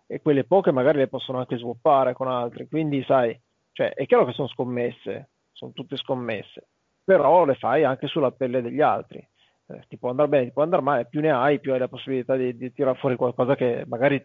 e 0.06 0.22
quelle 0.22 0.44
poche 0.44 0.72
magari 0.72 1.00
le 1.00 1.08
possono 1.08 1.40
anche 1.40 1.58
sviluppare 1.58 2.14
con 2.14 2.28
altri. 2.28 2.68
Quindi, 2.68 3.04
sai, 3.04 3.40
cioè, 3.72 3.94
è 3.94 4.06
chiaro 4.06 4.26
che 4.26 4.34
sono 4.34 4.48
scommesse, 4.48 5.30
sono 5.52 5.72
tutte 5.72 5.98
scommesse, 5.98 6.68
però 7.04 7.46
le 7.46 7.56
fai 7.56 7.84
anche 7.84 8.08
sulla 8.08 8.32
pelle 8.32 8.62
degli 8.62 8.82
altri. 8.82 9.18
Eh, 9.68 9.86
ti 9.88 9.98
può 9.98 10.10
andare 10.10 10.30
bene, 10.30 10.46
ti 10.46 10.52
può 10.52 10.64
andare 10.64 10.82
male, 10.82 11.08
più 11.08 11.22
ne 11.22 11.32
hai, 11.32 11.60
più 11.60 11.72
hai 11.72 11.80
la 11.80 11.88
possibilità 11.88 12.36
di, 12.36 12.56
di 12.56 12.72
tirare 12.74 12.98
fuori 12.98 13.16
qualcosa 13.16 13.56
che 13.56 13.86
magari 13.88 14.24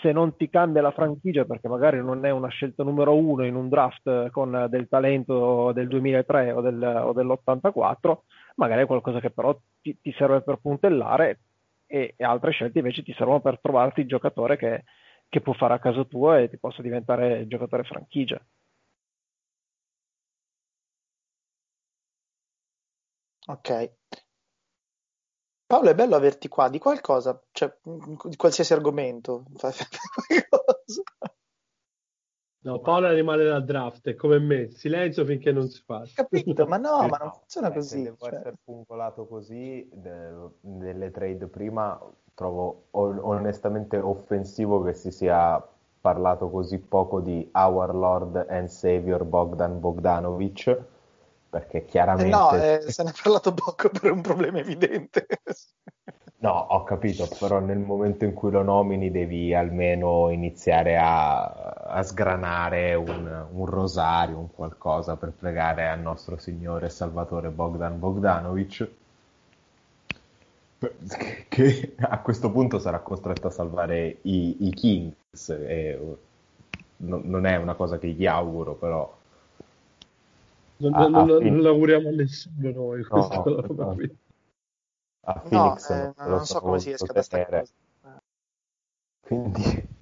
se 0.00 0.12
non 0.12 0.36
ti 0.36 0.48
cambia 0.48 0.82
la 0.82 0.92
franchigia 0.92 1.44
perché 1.44 1.68
magari 1.68 1.98
non 1.98 2.24
è 2.24 2.30
una 2.30 2.48
scelta 2.48 2.82
numero 2.82 3.14
uno 3.16 3.44
in 3.44 3.54
un 3.54 3.68
draft 3.68 4.30
con 4.30 4.66
del 4.68 4.88
talento 4.88 5.72
del 5.72 5.88
2003 5.88 6.52
o, 6.52 6.60
del, 6.60 6.82
o 6.82 7.12
dell'84, 7.12 8.18
magari 8.56 8.82
è 8.82 8.86
qualcosa 8.86 9.20
che 9.20 9.30
però 9.30 9.58
ti, 9.80 9.98
ti 10.00 10.12
serve 10.16 10.42
per 10.42 10.56
puntellare 10.56 11.40
e, 11.86 12.14
e, 12.16 12.24
altre 12.24 12.52
scelte 12.52 12.78
invece 12.78 13.02
ti 13.02 13.12
servono 13.14 13.40
per 13.40 13.58
trovarti 13.60 14.00
il 14.00 14.08
giocatore 14.08 14.56
che, 14.56 14.84
che 15.28 15.40
può 15.40 15.52
fare 15.54 15.74
a 15.74 15.78
caso 15.78 16.06
tuo 16.06 16.34
e 16.34 16.48
ti 16.48 16.58
possa 16.58 16.82
diventare 16.82 17.46
giocatore 17.46 17.84
franchigia. 17.84 18.40
Ok. 23.48 23.70
Paolo, 25.66 25.90
è 25.90 25.94
bello 25.94 26.16
averti 26.16 26.48
qua 26.48 26.68
di 26.68 26.78
qualcosa, 26.78 27.40
cioè 27.52 27.72
di 27.82 28.36
qualsiasi 28.36 28.72
argomento. 28.72 29.44
No, 32.62 32.78
Paolo 32.80 33.06
è 33.06 33.10
animale 33.10 33.44
da 33.44 33.60
draft, 33.60 34.06
è 34.06 34.14
come 34.14 34.38
me, 34.38 34.70
silenzio 34.70 35.24
finché 35.24 35.50
non 35.50 35.68
si 35.68 35.82
fa. 35.82 36.02
Capito, 36.12 36.66
ma 36.66 36.76
no, 36.76 37.06
ma 37.08 37.16
non 37.16 37.32
funziona 37.32 37.68
eh, 37.68 37.72
così. 37.72 37.96
Se 37.96 38.02
devo 38.02 38.16
cioè... 38.18 38.34
essere 38.34 38.54
puncolato 38.62 39.26
così, 39.26 39.88
nelle 40.60 41.10
trade 41.10 41.46
prima, 41.46 41.98
trovo 42.34 42.88
onestamente 42.90 43.96
offensivo 43.96 44.82
che 44.82 44.92
si 44.92 45.10
sia 45.10 45.66
parlato 46.00 46.50
così 46.50 46.78
poco 46.78 47.20
di 47.20 47.48
Our 47.52 47.94
Lord 47.94 48.46
and 48.48 48.68
Savior 48.68 49.24
Bogdan 49.24 49.80
Bogdanovic, 49.80 50.78
perché 51.48 51.86
chiaramente... 51.86 52.28
Eh 52.28 52.38
no, 52.38 52.52
eh, 52.52 52.80
se 52.90 53.02
ne 53.02 53.10
è 53.10 53.14
parlato 53.22 53.54
poco 53.54 53.88
per 53.88 54.10
un 54.10 54.20
problema 54.20 54.58
evidente. 54.58 55.26
No, 56.42 56.52
ho 56.52 56.84
capito, 56.84 57.28
però 57.38 57.60
nel 57.60 57.78
momento 57.78 58.24
in 58.24 58.32
cui 58.32 58.50
lo 58.50 58.62
nomini 58.62 59.10
devi 59.10 59.54
almeno 59.54 60.30
iniziare 60.30 60.96
a, 60.96 61.44
a 61.44 62.02
sgranare 62.02 62.94
un, 62.94 63.46
un, 63.52 63.66
rosario, 63.66 64.38
un 64.38 64.50
qualcosa 64.50 65.16
per 65.16 65.32
pregare 65.38 65.86
al 65.86 66.00
nostro 66.00 66.38
Signore 66.38 66.88
Salvatore 66.88 67.50
Bogdan 67.50 67.98
Bogdanovic, 67.98 68.88
che 71.48 71.94
a 71.98 72.18
questo 72.20 72.50
punto 72.50 72.78
sarà 72.78 73.00
costretto 73.00 73.48
a 73.48 73.50
salvare 73.50 74.20
i, 74.22 74.66
i 74.66 74.70
Kings. 74.70 75.50
E, 75.50 76.16
no, 76.96 77.20
non 77.22 77.44
è 77.44 77.56
una 77.56 77.74
cosa 77.74 77.98
che 77.98 78.08
gli 78.08 78.24
auguro, 78.24 78.72
però. 78.76 79.14
Non, 80.78 80.94
a, 80.94 81.06
non, 81.06 81.30
a 81.30 81.38
non 81.38 81.60
l'auguriamo 81.60 82.08
a 82.08 82.12
nessuno 82.12 82.70
noi. 82.70 83.06
No, 83.10 83.42
no, 83.44 83.96
a 85.32 85.40
Phoenix 85.40 85.90
no, 85.90 86.14
eh, 86.18 86.28
non 86.28 86.46
so 86.46 86.60
come 86.60 86.78
si 86.78 86.90
esca 86.90 87.12
da 87.12 87.22
sta 87.22 87.44
cosa. 87.46 87.72
Quindi... 89.20 89.88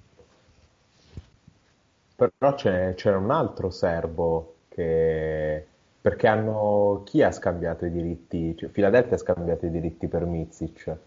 Però 2.15 2.53
c'è, 2.53 2.95
c'era 2.95 3.17
un 3.17 3.31
altro 3.31 3.69
serbo 3.69 4.55
che... 4.67 5.65
Perché 6.01 6.27
hanno... 6.27 7.03
Chi 7.05 7.21
ha 7.21 7.31
scambiato 7.31 7.85
i 7.85 7.91
diritti? 7.91 8.57
Cioè, 8.57 8.69
Philadelphia 8.69 9.15
ha 9.15 9.19
scambiato 9.19 9.65
i 9.65 9.71
diritti 9.71 10.07
per 10.07 10.25
Mizic, 10.25 10.97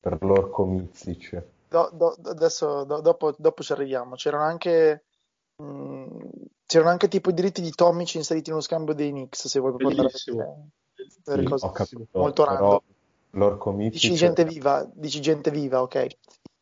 per 0.00 0.18
l'orco 0.22 0.64
Mizic. 0.64 1.42
Do, 1.68 1.90
do, 1.92 2.16
adesso 2.24 2.84
do, 2.84 3.00
dopo, 3.00 3.34
dopo, 3.36 3.62
ci 3.62 3.72
arriviamo. 3.72 4.16
C'erano 4.16 4.44
anche... 4.44 5.04
Mh, 5.56 5.64
mm, 5.64 6.06
c'erano 6.66 6.90
anche 6.90 7.08
tipo 7.08 7.30
i 7.30 7.34
diritti 7.34 7.62
di 7.62 7.70
Tomic 7.70 8.14
inseriti 8.14 8.50
in 8.50 8.56
uno 8.56 8.62
scambio 8.62 8.94
dei 8.94 9.10
Knicks, 9.10 9.46
se 9.46 9.58
vuoi 9.58 9.72
guardare 9.72 10.10
per 11.24 11.38
sì, 11.38 11.44
cose 11.44 11.70
capito, 11.72 12.18
molto 12.18 12.44
random. 12.44 12.80
L'orco 13.30 13.72
Mizic... 13.72 14.00
Dici 14.00 14.14
gente 14.14 14.44
viva, 14.44 14.88
dici 14.92 15.20
gente 15.20 15.50
viva, 15.50 15.82
ok. 15.82 16.06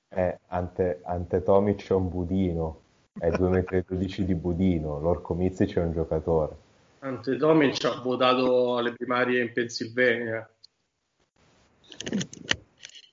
Eh, 0.08 0.38
ante, 0.48 1.00
ante 1.04 1.42
Tomic 1.42 1.88
è 1.88 1.92
un 1.92 2.08
budino, 2.08 2.80
è 3.18 3.28
2,12 3.28 4.22
m 4.22 4.24
di 4.24 4.34
budino, 4.34 4.98
l'orco 4.98 5.34
Mizic 5.34 5.76
è 5.76 5.80
un 5.80 5.92
giocatore. 5.92 6.56
Ante 7.00 7.36
Tomic 7.36 7.84
ha 7.84 8.00
votato 8.00 8.76
alle 8.76 8.92
primarie 8.92 9.42
in 9.42 9.52
Pennsylvania. 9.52 10.48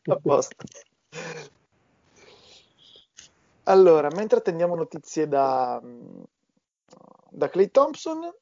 A 0.05 0.15
posto. 0.15 0.63
Allora, 3.63 4.09
mentre 4.13 4.39
attendiamo 4.39 4.75
notizie 4.75 5.27
da, 5.27 5.81
da 7.29 7.49
Clay 7.49 7.69
Thompson, 7.69 8.33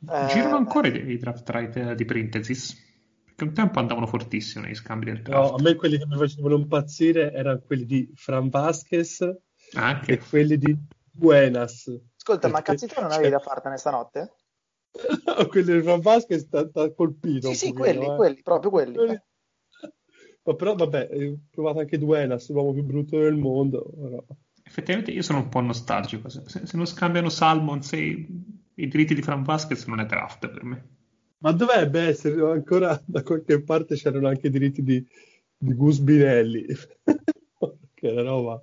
girano 0.00 0.54
eh, 0.54 0.58
ancora 0.58 0.88
i 0.88 1.16
draft 1.16 1.48
right 1.50 1.92
di 1.92 2.04
Parenthesis? 2.04 2.88
Che 3.40 3.44
un 3.44 3.54
tempo 3.54 3.78
andavano 3.78 4.06
fortissimo 4.06 4.64
negli 4.64 4.74
scambi 4.74 5.06
del 5.06 5.22
draft. 5.22 5.50
No, 5.50 5.56
a 5.56 5.62
me 5.62 5.74
quelli 5.74 5.96
che 5.96 6.06
mi 6.06 6.16
facevano 6.16 6.56
impazzire 6.56 7.32
erano 7.32 7.60
quelli 7.60 7.86
di 7.86 8.12
Fran 8.14 8.50
Vasquez 8.50 9.26
Anche. 9.72 10.12
e 10.12 10.18
quelli 10.18 10.58
di 10.58 10.76
Buenas. 11.10 11.90
Ascolta, 12.16 12.48
ma 12.48 12.60
cazzito 12.60 13.00
non 13.00 13.10
avevi 13.10 13.30
da 13.30 13.38
fartene 13.38 13.78
stanotte? 13.78 14.34
no, 15.24 15.46
quelli 15.46 15.72
di 15.72 15.82
Fran 15.82 16.00
Vasquez 16.00 16.48
ti 16.48 16.94
colpito. 16.94 17.48
Sì, 17.48 17.54
sì, 17.54 17.72
quelli, 17.72 18.04
eh. 18.04 18.16
quelli, 18.16 18.42
proprio 18.42 18.70
quelli. 18.70 18.94
quelli... 18.94 19.22
Ma 20.42 20.54
però, 20.54 20.74
vabbè, 20.74 21.08
ho 21.10 21.38
provato 21.50 21.78
anche 21.78 21.98
Duenas, 21.98 22.50
l'uomo 22.50 22.74
più 22.74 22.82
brutto 22.82 23.18
del 23.18 23.36
mondo. 23.36 23.90
Però... 23.90 24.22
Effettivamente 24.62 25.12
io 25.12 25.22
sono 25.22 25.38
un 25.38 25.48
po' 25.48 25.60
nostalgico. 25.60 26.28
Se, 26.28 26.42
se 26.46 26.76
non 26.76 26.86
scambiano 26.86 27.30
Salmons 27.30 27.92
e 27.94 28.26
i 28.74 28.88
diritti 28.88 29.14
di 29.14 29.22
Fran 29.22 29.42
Vasquez 29.44 29.86
non 29.86 30.00
è 30.00 30.04
draft 30.04 30.48
per 30.48 30.64
me. 30.64 30.88
Ma 31.40 31.52
dovrebbe 31.52 32.00
essere 32.02 32.40
ancora 32.50 33.00
da 33.04 33.22
qualche 33.22 33.62
parte 33.62 33.96
c'erano 33.96 34.28
anche 34.28 34.46
i 34.46 34.50
diritti 34.50 34.82
di, 34.82 35.06
di 35.56 35.74
Gus 35.74 35.98
Binelli. 35.98 36.66
che 38.00 38.10
la 38.10 38.22
roba 38.22 38.62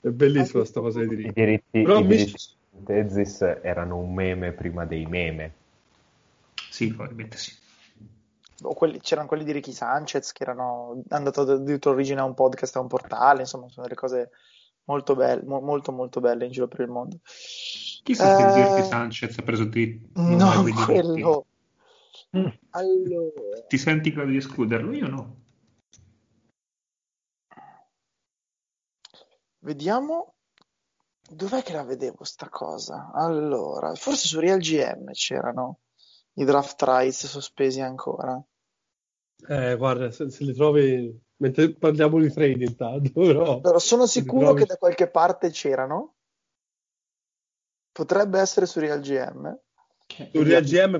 è 0.00 0.08
bellissima 0.08 0.64
sta 0.64 0.80
cosa 0.80 0.98
dei 1.00 1.08
diritti. 1.08 1.28
I 1.28 1.44
diritti, 1.44 1.82
Però 1.82 1.98
i 1.98 2.02
mi... 2.02 2.08
diritti 2.08 2.44
di 2.70 2.84
Tezis 2.84 3.40
erano 3.62 3.98
un 3.98 4.12
meme 4.12 4.52
prima 4.52 4.84
dei 4.84 5.06
meme. 5.06 5.54
Sì, 6.70 6.88
probabilmente 6.88 7.36
sì. 7.36 7.52
O 8.62 8.74
quelli, 8.74 9.00
c'erano 9.00 9.26
quelli 9.26 9.44
di 9.44 9.52
Ricky 9.52 9.72
Sanchez 9.72 10.32
che 10.32 10.42
erano 10.42 11.02
andato 11.08 11.40
addirittura 11.40 11.94
origine 11.94 12.20
a 12.20 12.24
un 12.24 12.34
podcast 12.34 12.76
a 12.76 12.80
un 12.80 12.88
portale, 12.88 13.40
insomma, 13.40 13.68
sono 13.68 13.86
delle 13.86 13.98
cose 13.98 14.30
molto 14.84 15.14
belle, 15.14 15.42
mo- 15.44 15.60
molto 15.60 15.92
molto 15.92 16.20
belle 16.20 16.44
in 16.44 16.52
giro 16.52 16.68
per 16.68 16.80
il 16.80 16.88
mondo. 16.88 17.18
Chissà 18.02 18.34
eh... 18.34 18.52
se 18.52 18.76
Ricky 18.76 18.88
Sanchez 18.88 19.38
ha 19.38 19.42
preso 19.42 19.64
diritti. 19.64 20.10
No, 20.14 20.62
quello. 20.84 21.46
Mm. 22.36 22.46
Allora. 22.70 23.60
Ti 23.66 23.78
senti 23.78 24.12
quello 24.12 24.30
di 24.30 24.36
escluderlo? 24.36 24.92
Io 24.92 25.08
no. 25.08 25.36
Vediamo. 29.58 30.34
Dov'è 31.30 31.62
che 31.62 31.72
la 31.72 31.84
vedevo 31.84 32.24
sta 32.24 32.48
cosa? 32.48 33.12
Allora, 33.14 33.94
forse 33.94 34.26
su 34.26 34.40
Real 34.40 34.58
GM 34.58 35.12
c'erano 35.12 35.80
i 36.34 36.44
draft 36.44 36.82
rights 36.82 37.26
sospesi 37.26 37.80
ancora. 37.80 38.42
Eh, 39.48 39.76
guarda, 39.76 40.10
se, 40.10 40.28
se 40.30 40.44
li 40.44 40.52
trovi 40.52 41.20
mentre 41.36 41.72
parliamo 41.74 42.20
di 42.20 42.32
trade 42.32 42.64
intanto, 42.64 43.10
però... 43.12 43.60
allora, 43.62 43.78
sono 43.78 44.06
sicuro 44.06 44.46
trovi... 44.46 44.60
che 44.60 44.66
da 44.66 44.76
qualche 44.76 45.08
parte 45.08 45.50
c'erano. 45.50 46.14
Potrebbe 47.92 48.40
essere 48.40 48.66
su 48.66 48.80
Real 48.80 49.00
GM. 49.00 49.58
Su 50.32 50.42
Real 50.42 50.62
GM 50.62 50.98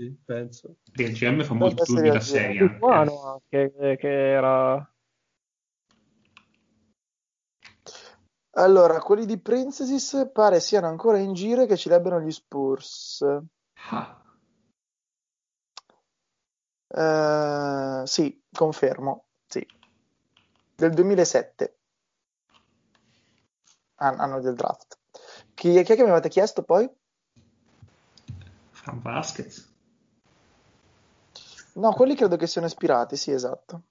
sì, 0.00 0.18
penso. 0.24 0.76
DLGM 0.94 1.42
fa 1.42 1.52
molto 1.52 1.84
2006 1.84 2.58
anche. 2.58 2.78
anche 2.82 3.96
che 3.98 4.30
era... 4.30 4.94
Allora, 8.52 8.98
quelli 9.00 9.26
di 9.26 9.38
Princesses 9.38 10.30
pare 10.32 10.60
siano 10.60 10.86
ancora 10.86 11.18
in 11.18 11.34
giro 11.34 11.62
e 11.62 11.66
che 11.66 11.76
ci 11.76 11.90
lebbero 11.90 12.18
gli 12.18 12.30
Spurs. 12.30 13.24
Ah. 13.90 14.22
Uh, 16.88 18.06
sì, 18.06 18.42
confermo, 18.50 19.26
sì. 19.46 19.64
Del 20.74 20.94
2007. 20.94 21.76
An- 23.96 24.18
anno 24.18 24.40
del 24.40 24.54
draft. 24.54 24.98
Chi, 25.52 25.72
chi 25.82 25.92
è 25.92 25.96
che 25.96 26.02
mi 26.02 26.10
avete 26.10 26.30
chiesto 26.30 26.62
poi? 26.62 26.90
Fran 28.70 29.00
Vasquez. 29.02 29.69
No, 31.74 31.92
quelli 31.92 32.14
credo 32.14 32.36
che 32.36 32.46
siano 32.46 32.66
ispirati, 32.66 33.16
sì, 33.16 33.30
esatto. 33.30 33.82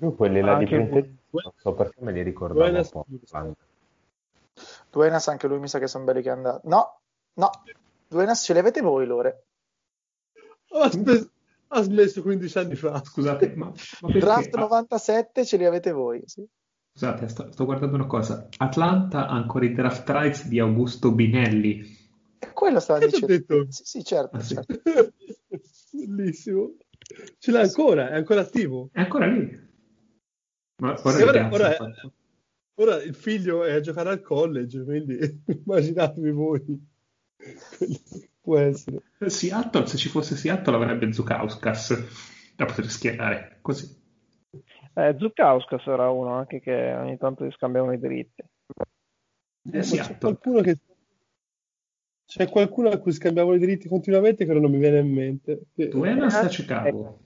Io 0.00 0.12
quelli 0.14 0.40
là 0.40 0.56
anche 0.56 0.76
di 0.76 0.84
Prente, 0.88 1.16
non 1.30 1.52
so 1.56 1.72
perché 1.74 2.00
me 2.00 2.12
li 2.12 2.22
ricordavo 2.22 2.76
un 2.76 2.88
po'. 2.90 3.06
Duenas 4.90 5.28
anche 5.28 5.46
lui 5.46 5.58
mi 5.58 5.68
sa 5.68 5.78
che 5.78 5.86
sono 5.86 6.04
belli 6.04 6.22
che 6.22 6.28
è 6.28 6.32
andato. 6.32 6.68
No, 6.68 7.00
no, 7.34 7.50
Duenas 8.08 8.42
ce 8.42 8.52
li 8.52 8.58
avete 8.58 8.80
voi, 8.80 9.06
Lore? 9.06 9.44
Ha 10.70 10.90
smesso, 10.90 11.30
ha 11.68 11.82
smesso 11.82 12.22
15 12.22 12.58
anni 12.58 12.74
fa. 12.74 13.00
Scusate, 13.04 13.54
ma, 13.54 13.72
ma 14.00 14.08
Draft 14.10 14.56
97 14.56 15.44
ce 15.44 15.56
li 15.56 15.64
avete 15.64 15.92
voi, 15.92 16.22
sì. 16.26 16.46
Scusate, 16.94 17.28
sto, 17.28 17.52
sto, 17.52 17.64
guardando 17.64 17.94
una 17.94 18.06
cosa. 18.06 18.48
Atlanta 18.58 19.26
ha 19.28 19.34
ancora 19.34 19.64
i 19.64 19.72
draft 19.72 20.08
rights 20.10 20.46
di 20.46 20.58
Augusto 20.58 21.12
Binelli. 21.12 22.00
Quello 22.52 22.80
stava 22.80 22.98
dicendo. 22.98 23.26
Detto? 23.26 23.66
Sì, 23.70 23.84
sì, 23.84 24.04
certo. 24.04 24.36
Ah, 24.36 24.40
sì. 24.40 24.54
certo. 24.54 24.80
Bellissimo. 25.92 26.76
Ce 27.38 27.50
l'ha 27.50 27.60
ancora, 27.60 28.10
è 28.10 28.14
ancora 28.14 28.40
attivo. 28.40 28.88
È 28.92 29.00
ancora 29.00 29.26
lì. 29.26 29.70
Ma 30.82 30.98
ora, 31.04 31.48
ora, 31.52 31.76
ora, 32.74 33.02
il 33.02 33.14
figlio 33.14 33.64
è 33.64 33.74
a 33.74 33.80
giocare 33.80 34.08
al 34.08 34.22
college, 34.22 34.82
quindi 34.82 35.18
immaginatevi 35.64 36.30
voi. 36.30 36.90
Può 38.40 38.58
essere. 38.58 39.02
Seattle, 39.26 39.86
se 39.86 39.96
ci 39.96 40.08
fosse 40.08 40.34
Seattle 40.34 40.74
avrebbe 40.74 41.12
Zukauskas 41.12 42.54
da 42.56 42.64
poter 42.64 42.90
schierare, 42.90 43.58
così. 43.60 44.00
Eh, 44.94 45.16
Zukauskas 45.18 45.86
era 45.86 46.10
uno 46.10 46.34
anche 46.34 46.60
che 46.60 46.92
ogni 46.94 47.18
tanto 47.18 47.44
gli 47.44 47.52
scambiavano 47.52 47.92
i 47.92 48.00
diritti. 48.00 48.42
Eh, 49.70 49.80
c'è 49.80 50.18
qualcuno 50.18 50.60
che 50.62 50.78
c'è 52.34 52.48
qualcuno 52.48 52.88
a 52.88 52.96
cui 52.96 53.12
scambiamo 53.12 53.52
i 53.52 53.58
diritti 53.58 53.88
continuamente 53.88 54.46
che 54.46 54.52
non 54.54 54.70
mi 54.70 54.78
viene 54.78 55.00
in 55.00 55.12
mente. 55.12 55.66
Hai 55.76 55.90
una 55.92 56.30
sta 56.30 56.46
Chicago. 56.46 57.18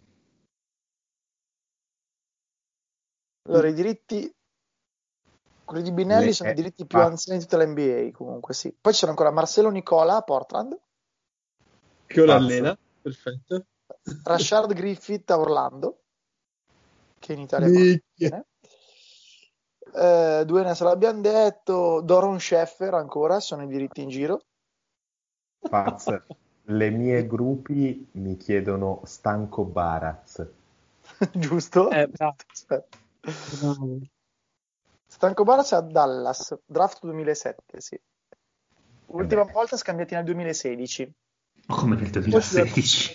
Allora, 3.42 3.68
i 3.68 3.72
diritti 3.72 4.34
quelli 5.64 5.84
di 5.84 5.92
Binelli 5.92 6.26
Le... 6.26 6.32
sono 6.32 6.50
i 6.50 6.54
diritti 6.54 6.86
più 6.86 6.98
ah. 6.98 7.04
anziani 7.04 7.38
di 7.38 7.44
tutta 7.44 7.62
l'NBA 7.62 8.10
comunque 8.12 8.52
sì. 8.52 8.74
Poi 8.80 8.92
c'è 8.92 9.06
ancora 9.06 9.30
Marcelo 9.30 9.70
Nicola 9.70 10.16
a 10.16 10.22
Portland. 10.22 10.76
Che 12.06 12.20
ora 12.20 12.34
allena, 12.34 12.76
perfetto. 13.00 13.66
Rashard 14.24 14.72
Griffith 14.74 15.30
a 15.30 15.38
Orlando, 15.38 16.02
che 17.20 17.32
in 17.32 17.40
Italia 17.40 17.68
è. 17.68 18.44
Eh, 19.98 20.44
due 20.44 20.62
ne 20.64 20.74
se 20.74 20.82
l'abbiamo 20.82 21.20
detto, 21.20 22.00
Doron 22.00 22.40
Sheffer 22.40 22.94
ancora, 22.94 23.38
sono 23.38 23.62
i 23.62 23.68
diritti 23.68 24.02
in 24.02 24.08
giro. 24.08 24.42
Paz, 25.68 26.22
le 26.62 26.90
mie 26.90 27.26
gruppi 27.26 28.08
mi 28.12 28.36
chiedono 28.36 29.02
Stanco 29.04 29.64
Baraz. 29.64 30.46
Giusto? 31.32 31.90
Eh, 31.90 32.08
bravo. 32.08 32.36
Stanco 35.06 35.44
Baraz 35.44 35.72
a 35.72 35.80
Dallas, 35.80 36.58
draft 36.66 37.00
2007, 37.02 37.80
sì. 37.80 38.00
Ultima 39.06 39.42
eh 39.42 39.52
volta 39.52 39.76
scambiati 39.76 40.14
nel 40.14 40.24
2016. 40.24 41.14
Ma 41.66 41.76
come 41.76 41.96
nel 41.96 42.10
2016? 42.10 43.12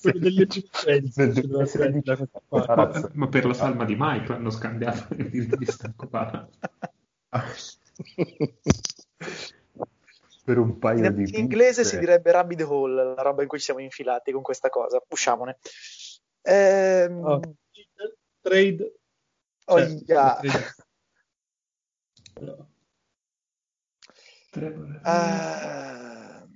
Quello 0.00 0.18
degli 0.18 0.40
egiziensi, 0.42 1.32
doveva 1.32 1.62
essere 1.62 2.00
da 2.02 2.16
questa 2.16 2.40
parte. 2.74 3.10
Ma, 3.14 3.28
per 3.28 3.46
la 3.46 3.54
salma 3.54 3.84
di 3.84 3.96
Mike 3.98 4.32
hanno 4.32 4.50
scambiato 4.50 5.14
il 5.14 5.28
di 5.28 5.56
distacco 5.56 6.06
para. 6.06 6.48
Per 10.44 10.58
un 10.58 10.78
paio 10.78 11.06
In, 11.06 11.14
di 11.14 11.22
in 11.22 11.34
inglese 11.36 11.80
pizze. 11.82 11.94
si 11.94 11.98
direbbe 11.98 12.30
rabbit 12.30 12.60
hole, 12.62 13.14
la 13.14 13.22
roba 13.22 13.42
in 13.42 13.48
cui 13.48 13.58
siamo 13.58 13.80
infilati 13.80 14.30
con 14.30 14.42
questa 14.42 14.68
cosa. 14.68 15.02
Usciamone. 15.08 15.58
Ehm, 16.42 17.24
Oh, 17.24 17.40
trade 18.42 18.92
oh, 19.66 19.78
cioè, 19.78 19.88
yeah. 20.06 20.40
trade- 24.50 25.00
Eh, 25.04 26.46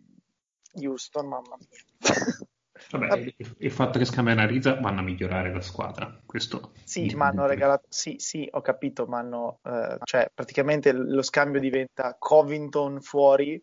Houston, 0.84 1.26
mamma 1.26 1.56
mia. 1.58 1.84
Vabbè, 2.90 3.16
il, 3.36 3.54
il 3.58 3.70
fatto 3.72 3.98
che 3.98 4.04
scambiano 4.04 4.40
Ariza 4.42 4.78
vanno 4.80 5.00
a 5.00 5.02
migliorare 5.02 5.52
la 5.52 5.60
squadra. 5.60 6.20
Questo 6.24 6.72
Sì, 6.84 7.12
ma 7.14 7.26
hanno 7.26 7.46
regalato, 7.46 7.86
sì, 7.88 8.16
sì, 8.18 8.48
ho 8.50 8.60
capito, 8.60 9.06
ma 9.06 9.18
hanno, 9.18 9.58
eh, 9.64 9.98
cioè, 10.04 10.30
praticamente 10.32 10.92
lo 10.92 11.22
scambio 11.22 11.60
diventa 11.60 12.14
Covington 12.18 13.00
fuori 13.00 13.60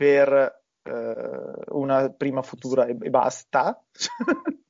per 0.00 0.62
eh, 0.82 1.52
una 1.72 2.10
prima 2.10 2.40
futura 2.40 2.86
e, 2.86 2.96
e 2.98 3.10
basta. 3.10 3.84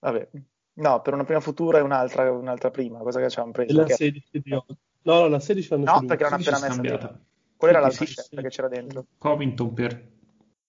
Vabbè, 0.00 0.28
no, 0.74 1.00
per 1.00 1.14
una 1.14 1.24
prima 1.24 1.40
futura 1.40 1.78
e 1.78 1.80
un'altra, 1.80 2.30
un'altra 2.30 2.70
prima, 2.70 2.98
cosa 2.98 3.18
che 3.18 3.30
ci 3.30 3.40
hanno 3.40 3.52
preso? 3.52 3.78
la 3.78 3.86
Che- 3.86 3.94
16 3.94 4.42
di 4.42 4.52
oggi. 4.52 4.76
No, 5.04 5.20
no, 5.20 5.28
la 5.28 5.40
16 5.40 5.70
l'hanno 5.70 5.84
No, 5.84 6.04
perché 6.04 6.24
l'hanno 6.24 6.38
Sì, 6.38 6.48
appena 6.48 6.66
messa 6.66 6.82
dentro. 6.82 7.18
Quella 7.56 7.78
era 7.78 7.88
Sì, 7.90 7.96
l'altra 7.98 8.04
sì, 8.04 8.12
scelta 8.12 8.36
sì. 8.36 8.42
che 8.42 8.48
c'era 8.48 8.68
dentro. 8.68 9.06
Covington 9.16 9.72
per 9.72 10.08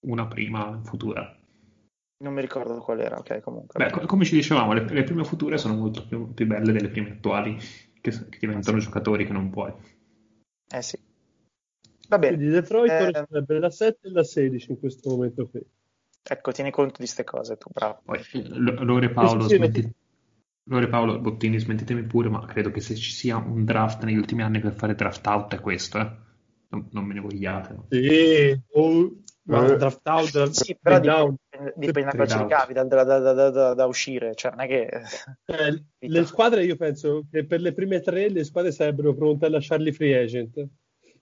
una 0.02 0.28
prima 0.28 0.80
futura. 0.84 1.38
Non 2.18 2.34
mi 2.34 2.40
ricordo 2.40 2.80
qual 2.80 3.02
era, 3.02 3.18
ok, 3.18 3.42
comunque. 3.42 3.84
Beh, 3.84 3.92
co- 3.92 4.06
come 4.06 4.24
ci 4.24 4.36
dicevamo, 4.36 4.72
le, 4.72 4.86
le 4.86 5.04
prime 5.04 5.26
future 5.26 5.58
sono 5.58 5.76
molto 5.76 6.08
più, 6.08 6.34
più 6.34 6.46
belle 6.48 6.72
delle 6.72 6.88
prime 6.88 7.12
attuali, 7.12 7.58
che, 8.00 8.12
che 8.12 8.38
diventano 8.40 8.78
giocatori 8.78 9.26
che 9.26 9.34
non 9.34 9.50
puoi. 9.50 9.74
Eh 10.72 10.82
sì. 10.82 10.98
Va 12.08 12.18
bene, 12.20 12.36
Quindi 12.36 12.54
Detroit 12.54 12.92
Eh, 12.92 13.26
sarebbe 13.28 13.60
la 13.60 13.70
7 13.70 14.08
e 14.08 14.12
la 14.12 14.24
16 14.24 14.72
in 14.72 14.80
questo 14.80 15.10
momento 15.10 15.48
qui. 15.48 15.62
ecco, 16.28 16.52
tieni 16.52 16.72
conto 16.72 16.92
di 16.94 16.98
queste 16.98 17.24
cose, 17.24 17.58
tu, 17.58 17.70
bravo. 17.72 18.02
Poi, 18.04 18.20
L- 18.34 18.84
Lore 18.84 19.10
Paolo, 19.12 19.48
smetti- 19.48 19.90
Lore 20.68 20.88
Paolo 20.88 21.20
Bottini, 21.20 21.60
smettitemi 21.60 22.04
pure, 22.04 22.30
ma 22.30 22.44
credo 22.46 22.72
che 22.72 22.82
se 22.82 22.96
ci 22.96 23.12
sia 23.12 23.38
un 23.38 23.64
draft 23.66 24.04
negli 24.04 24.18
ultimi 24.18 24.42
anni 24.42 24.60
per 24.60 24.74
fare 24.74 24.96
draft 24.96 25.26
out 25.28 25.54
è 25.56 25.60
questo, 25.60 26.00
eh. 26.00 26.12
Non, 26.70 26.88
non 26.92 27.06
me 27.06 27.14
ne 27.14 27.20
vogliate. 27.20 27.74
no? 27.74 27.86
Sì, 27.90 28.60
o 28.72 29.12
ma 29.44 29.72
Eh. 29.74 29.78
draft 29.78 30.08
out, 30.08 30.32
draft 30.32 30.52
Sì, 30.54 30.76
però 30.82 31.00
dipende, 31.00 31.74
dipende 31.76 32.12
da 32.12 32.18
cosa 32.18 32.42
ricavi, 32.42 32.74
da, 32.74 32.84
da- 32.84 33.04
da- 33.04 33.20
da- 33.34 33.50
da- 33.52 33.74
da 33.76 33.86
uscire, 33.86 34.34
cioè 34.34 34.50
non 34.52 34.62
è 34.62 34.68
che... 34.68 34.90
Eh, 35.46 35.84
le 36.08 36.26
squadre, 36.26 36.64
io 36.66 36.76
penso 36.76 37.28
che 37.30 37.46
per 37.46 37.62
le 37.62 37.74
prime 37.74 38.02
tre 38.02 38.30
le 38.30 38.44
squadre 38.44 38.72
sarebbero 38.72 39.14
pronte 39.14 39.46
a 39.46 39.50
lasciarli 39.50 39.92
free 39.92 40.18
agent. 40.20 40.68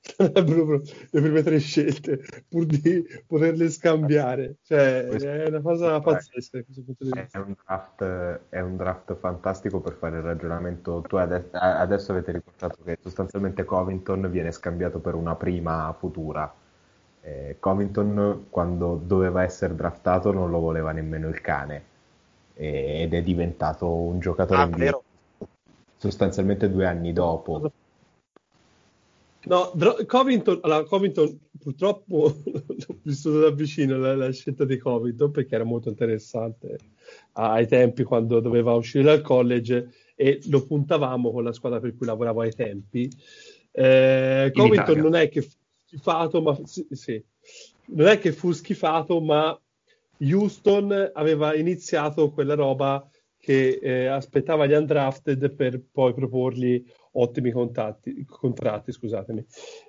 Sarebbero 0.03 0.81
le 1.11 1.21
prime 1.21 1.43
tre 1.43 1.59
scelte 1.59 2.19
pur 2.49 2.65
di 2.65 3.03
poterle 3.25 3.69
scambiare. 3.69 4.57
Cioè, 4.63 5.05
Questo- 5.07 5.29
è 5.29 5.47
una 5.47 5.61
cosa 5.61 5.99
pazzesca 6.01 6.59
È 7.31 7.37
un, 7.37 7.55
draft, 7.63 8.39
è 8.49 8.59
un 8.59 8.75
draft 8.75 9.15
fantastico 9.15 9.79
per 9.79 9.93
fare 9.93 10.17
il 10.17 10.23
ragionamento. 10.23 11.01
Tu 11.07 11.15
ade- 11.15 11.49
adesso 11.51 12.11
avete 12.11 12.31
riportato 12.33 12.77
che 12.83 12.97
sostanzialmente 13.01 13.63
Covington 13.63 14.29
viene 14.29 14.51
scambiato 14.51 14.99
per 14.99 15.15
una 15.15 15.35
prima 15.35 15.93
futura. 15.97 16.53
Eh, 17.21 17.55
Covington, 17.59 18.47
quando 18.49 18.99
doveva 19.01 19.43
essere 19.43 19.75
draftato, 19.75 20.33
non 20.33 20.49
lo 20.49 20.59
voleva 20.59 20.91
nemmeno 20.91 21.29
il 21.29 21.39
cane 21.39 21.91
ed 22.55 23.13
è 23.13 23.21
diventato 23.23 23.89
un 23.89 24.19
giocatore 24.19 24.61
Ah, 24.61 24.67
vero? 24.67 25.03
sostanzialmente 25.97 26.69
due 26.69 26.85
anni 26.85 27.13
dopo. 27.13 27.71
No, 29.45 29.71
Dro- 29.75 29.97
Covington, 30.05 30.59
allora, 30.61 30.83
Covington 30.83 31.37
purtroppo 31.59 32.35
l'ho 32.45 32.97
vissuto 33.01 33.39
da 33.39 33.51
vicino 33.51 33.97
la, 33.97 34.15
la 34.15 34.31
scelta 34.31 34.63
di 34.63 34.77
Covington 34.77 35.31
perché 35.31 35.55
era 35.55 35.63
molto 35.63 35.89
interessante 35.89 36.77
ai 37.33 37.67
tempi 37.67 38.03
quando 38.03 38.39
doveva 38.39 38.73
uscire 38.73 39.03
dal 39.03 39.21
college 39.21 39.89
e 40.15 40.39
lo 40.45 40.65
puntavamo 40.65 41.31
con 41.31 41.43
la 41.43 41.51
squadra 41.51 41.79
per 41.79 41.95
cui 41.95 42.05
lavoravo 42.05 42.41
ai 42.41 42.53
tempi. 42.53 43.09
Eh, 43.71 44.51
Covington 44.53 44.83
Italia. 44.83 45.01
non 45.01 45.15
è 45.15 45.29
che 45.29 45.41
fu 45.41 45.57
schifato, 45.85 46.41
ma 46.41 46.57
sì, 46.63 46.87
sì. 46.91 47.23
non 47.87 48.07
è 48.07 48.19
che 48.19 48.31
fu 48.31 48.51
schifato, 48.51 49.19
ma 49.19 49.59
Houston 50.19 51.11
aveva 51.13 51.55
iniziato 51.55 52.31
quella 52.31 52.55
roba 52.55 53.05
che 53.43 53.77
eh, 53.81 54.05
aspettava 54.05 54.65
gli 54.65 54.71
undrafted 54.71 55.53
per 55.53 55.81
poi 55.91 56.13
proporgli 56.13 56.81
ottimi 57.11 57.51
contatti, 57.51 58.23
contratti, 58.25 58.93
scusatemi. 58.93 59.45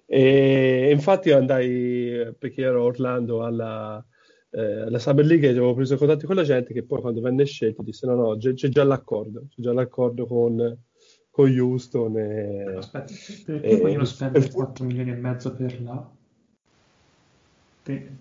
E 0.07 0.91
infatti 0.91 1.29
io 1.29 1.37
andai, 1.37 2.35
perché 2.37 2.63
ero 2.63 2.81
a 2.81 2.87
Orlando 2.87 3.45
alla, 3.45 4.05
eh, 4.51 4.81
alla 4.81 4.99
Summer 4.99 5.25
League 5.25 5.47
e 5.47 5.51
avevo 5.53 5.73
preso 5.73 5.97
contatti 5.97 6.27
con 6.27 6.35
la 6.35 6.43
gente 6.43 6.73
che 6.73 6.83
poi 6.83 7.01
quando 7.01 7.21
venne 7.21 7.45
scelto 7.45 7.85
disse 7.85 8.09
no 8.09 8.17
no, 8.17 8.37
c'è, 8.37 8.55
c'è 8.55 8.69
già 8.71 8.83
l'accordo, 8.83 9.47
c'è 9.49 9.63
già 9.63 9.73
l'accordo 9.73 10.27
con, 10.27 10.77
con 11.31 11.57
Houston 11.57 12.19
e... 12.19 12.75
Aspetta, 12.77 13.13
perché 13.47 13.77
vogliono 13.77 14.05
spendere 14.05 14.47
eh, 14.47 14.51
4 14.51 14.85
milioni 14.85 15.11
e 15.13 15.15
mezzo 15.15 15.55
per 15.55 15.81
la, 15.81 16.11
per 17.85 18.13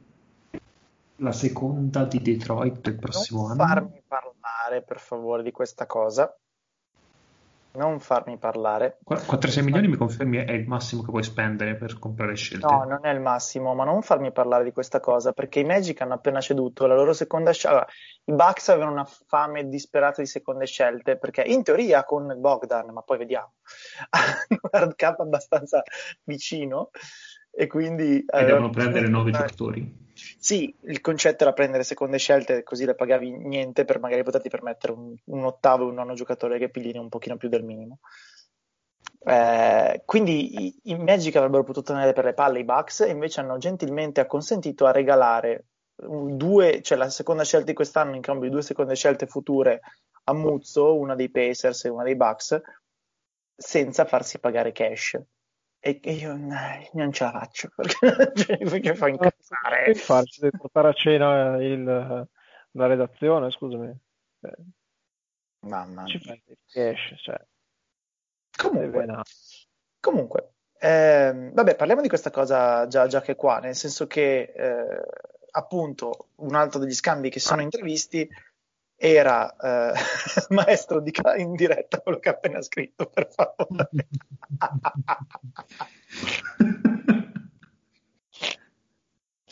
la 1.16 1.32
seconda 1.32 2.06
di 2.06 2.22
Detroit 2.22 2.86
il 2.86 2.96
prossimo 2.98 3.48
non 3.48 3.60
anno? 3.62 3.94
Parlare, 4.64 4.82
per 4.82 5.00
favore, 5.00 5.44
di 5.44 5.52
questa 5.52 5.86
cosa. 5.86 6.36
Non 7.76 8.00
farmi 8.00 8.38
parlare. 8.38 9.00
4-6 9.04 9.64
milioni 9.64 9.88
mi 9.88 9.96
confermi 9.96 10.38
è 10.38 10.52
il 10.52 10.68
massimo 10.68 11.02
che 11.02 11.10
puoi 11.10 11.24
spendere 11.24 11.76
per 11.76 11.98
comprare 11.98 12.36
scelte? 12.36 12.68
No, 12.68 12.84
non 12.84 13.04
è 13.04 13.10
il 13.10 13.20
massimo, 13.20 13.74
ma 13.74 13.84
non 13.84 14.04
farmi 14.04 14.32
parlare 14.32 14.64
di 14.64 14.72
questa 14.72 15.00
cosa 15.00 15.32
perché 15.32 15.62
i 15.62 15.64
Magic 15.64 16.00
hanno 16.02 16.14
appena 16.14 16.40
ceduto 16.40 16.86
la 16.86 16.94
loro 16.94 17.14
seconda 17.14 17.52
scelta. 17.52 17.70
Allora, 17.70 17.88
I 18.26 18.32
Bucks 18.32 18.70
avevano 18.70 18.92
una 18.92 19.06
fame 19.06 19.68
disperata 19.68 20.22
di 20.22 20.28
seconde 20.28 20.68
scelte 20.68 21.18
perché 21.18 21.42
in 21.42 21.64
teoria 21.64 22.04
con 22.04 22.36
Bogdan, 22.38 22.92
ma 22.92 23.02
poi 23.02 23.18
vediamo, 23.18 23.54
hanno 24.12 24.60
un 24.62 24.70
hard 24.70 24.96
cap 24.96 25.20
abbastanza 25.22 25.82
vicino 26.26 26.92
e 27.50 27.66
quindi 27.66 28.24
E 28.24 28.46
devono 28.46 28.70
prendere 28.70 29.08
bisogno 29.08 29.24
di 29.24 29.32
9 29.32 29.32
fare- 29.32 29.46
giocatori. 29.48 30.02
Sì, 30.38 30.76
il 30.84 31.02
concetto 31.02 31.44
era 31.44 31.54
prendere 31.54 31.84
seconde 31.84 32.18
scelte 32.18 32.64
così 32.64 32.86
le 32.86 32.96
pagavi 32.96 33.32
niente 33.32 33.86
per 33.86 34.00
magari 34.00 34.24
poterti 34.24 34.50
permettere 34.50 34.94
un, 34.94 35.16
un 35.26 35.46
ottavo 35.46 35.84
e 35.84 35.88
un 35.88 35.96
nono 35.96 36.14
giocatore 36.14 36.58
che 36.60 36.70
piglino 36.70 37.02
un 37.02 37.10
pochino 37.10 37.38
più 37.38 37.50
del 37.50 37.64
minimo. 37.64 38.00
Eh, 39.26 40.02
quindi 40.06 40.66
i, 40.66 40.80
i 40.84 40.98
Magic 40.98 41.36
avrebbero 41.36 41.64
potuto 41.64 41.94
tenere 41.94 42.14
per 42.14 42.26
le 42.26 42.34
palle 42.34 42.60
i 42.60 42.66
Bucks 42.66 43.02
e 43.02 43.10
invece 43.10 43.40
hanno 43.40 43.58
gentilmente 43.58 44.20
acconsentito 44.22 44.86
a 44.86 44.92
regalare 44.92 45.66
due, 45.96 46.82
cioè 46.82 46.98
la 46.98 47.10
seconda 47.10 47.44
scelta 47.44 47.68
di 47.68 47.74
quest'anno 47.74 48.16
in 48.16 48.22
cambio 48.22 48.48
di 48.48 48.54
due 48.54 48.64
seconde 48.64 48.96
scelte 48.96 49.28
future 49.28 49.80
a 50.26 50.34
Muzzo, 50.34 50.98
una 50.98 51.16
dei 51.16 51.30
Pacers 51.30 51.86
e 51.86 51.90
una 51.90 52.04
dei 52.04 52.16
Bucks, 52.16 52.62
senza 53.56 54.06
farsi 54.06 54.40
pagare 54.40 54.72
cash. 54.72 55.20
E 55.86 56.00
e 56.02 56.14
io 56.14 56.34
eh, 56.34 56.90
non 56.94 57.12
ce 57.12 57.26
la 57.26 57.32
faccio 57.32 57.70
perché 57.76 58.58
perché 58.58 58.96
fa 58.96 59.10
incazzare. 59.10 59.84
Che 59.84 59.96
farci? 59.96 60.40
Devi 60.40 60.58
portare 60.58 60.88
a 60.88 60.94
cena 60.94 61.62
il, 61.62 61.84
la 61.84 62.88
redazione, 62.88 63.52
scusami. 63.52 63.94
Eh, 64.42 64.56
Mamma 65.68 66.06
ci 66.06 66.22
mia. 66.24 66.40
il 66.46 66.58
cash, 66.66 67.16
cioè, 67.18 67.38
Comunque, 68.56 69.06
comunque 70.00 70.54
ehm, 70.80 71.54
vabbè, 71.54 71.76
parliamo 71.76 72.02
di 72.02 72.08
questa 72.08 72.30
cosa 72.30 72.88
già, 72.88 73.08
già 73.08 73.22
che 73.22 73.36
qua, 73.36 73.60
nel 73.60 73.76
senso 73.76 74.06
che 74.08 74.54
eh, 74.56 75.02
appunto 75.52 76.30
un 76.36 76.56
altro 76.56 76.80
degli 76.80 76.94
scambi 76.94 77.30
che 77.30 77.40
sono 77.40 77.62
imprevisti 77.62 78.28
era 79.06 79.54
eh, 79.58 79.92
maestro 80.56 81.02
di 81.02 81.12
in 81.38 81.56
diretta 81.56 82.00
quello 82.00 82.20
che 82.20 82.30
ha 82.30 82.32
appena 82.32 82.62
scritto, 82.62 83.08
per 83.08 83.28
favore. 83.30 83.90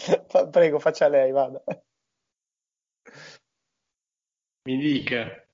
Fa- 0.27 0.47
Prego, 0.47 0.79
faccia 0.79 1.09
lei, 1.09 1.31
vada. 1.31 1.61
Mi 4.63 4.77
dica. 4.77 5.45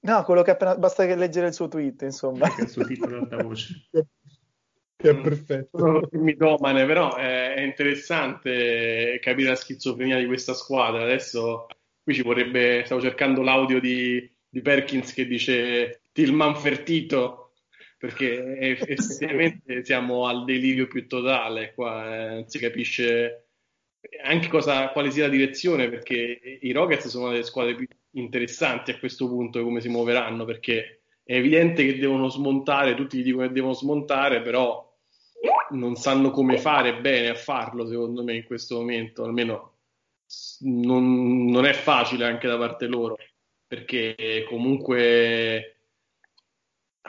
No, 0.00 0.22
quello 0.22 0.42
che 0.42 0.50
ha 0.50 0.52
appena 0.54 0.76
basta 0.76 1.04
che 1.04 1.16
leggere 1.16 1.48
il 1.48 1.54
suo 1.54 1.66
tweet, 1.66 2.02
insomma. 2.02 2.46
Il 2.58 2.68
suo 2.68 2.84
titolo 2.84 3.18
alta 3.18 3.42
voce. 3.42 3.88
Che 3.90 5.10
è 5.10 5.20
perfetto. 5.20 5.78
Sono 5.78 6.08
mitomane, 6.12 6.86
però 6.86 7.16
eh, 7.16 7.54
è 7.54 7.60
interessante 7.60 9.18
capire 9.20 9.48
la 9.48 9.56
schizofrenia 9.56 10.18
di 10.18 10.26
questa 10.26 10.54
squadra. 10.54 11.02
Adesso 11.02 11.66
qui 12.06 12.14
ci 12.14 12.22
vorrebbe, 12.22 12.84
stavo 12.84 13.00
cercando 13.00 13.42
l'audio 13.42 13.80
di, 13.80 14.32
di 14.48 14.60
Perkins 14.62 15.12
che 15.12 15.26
dice 15.26 16.02
Tillman 16.12 16.54
Fertito, 16.54 17.54
perché 17.98 18.56
eff- 18.60 18.88
effettivamente 18.88 19.84
siamo 19.84 20.28
al 20.28 20.44
delirio 20.44 20.86
più 20.86 21.08
totale 21.08 21.74
qua, 21.74 22.14
eh, 22.14 22.34
non 22.34 22.48
si 22.48 22.60
capisce 22.60 23.48
anche 24.22 24.46
cosa, 24.46 24.90
quale 24.90 25.10
sia 25.10 25.24
la 25.24 25.32
direzione, 25.32 25.88
perché 25.88 26.58
i 26.60 26.70
Rockets 26.70 27.08
sono 27.08 27.30
delle 27.30 27.42
squadre 27.42 27.74
più 27.74 27.88
interessanti 28.12 28.92
a 28.92 28.98
questo 29.00 29.26
punto, 29.26 29.64
come 29.64 29.80
si 29.80 29.88
muoveranno, 29.88 30.44
perché 30.44 31.00
è 31.24 31.34
evidente 31.34 31.84
che 31.84 31.98
devono 31.98 32.28
smontare, 32.28 32.94
tutti 32.94 33.18
gli 33.18 33.24
dicono 33.24 33.48
che 33.48 33.52
devono 33.52 33.72
smontare, 33.72 34.42
però 34.42 34.80
non 35.70 35.96
sanno 35.96 36.30
come 36.30 36.56
fare 36.56 37.00
bene 37.00 37.30
a 37.30 37.34
farlo, 37.34 37.84
secondo 37.84 38.22
me, 38.22 38.36
in 38.36 38.44
questo 38.44 38.76
momento, 38.76 39.24
almeno 39.24 39.75
non, 40.60 41.46
non 41.46 41.64
è 41.64 41.72
facile 41.72 42.26
anche 42.26 42.48
da 42.48 42.58
parte 42.58 42.86
loro, 42.86 43.16
perché 43.66 44.44
comunque 44.48 45.76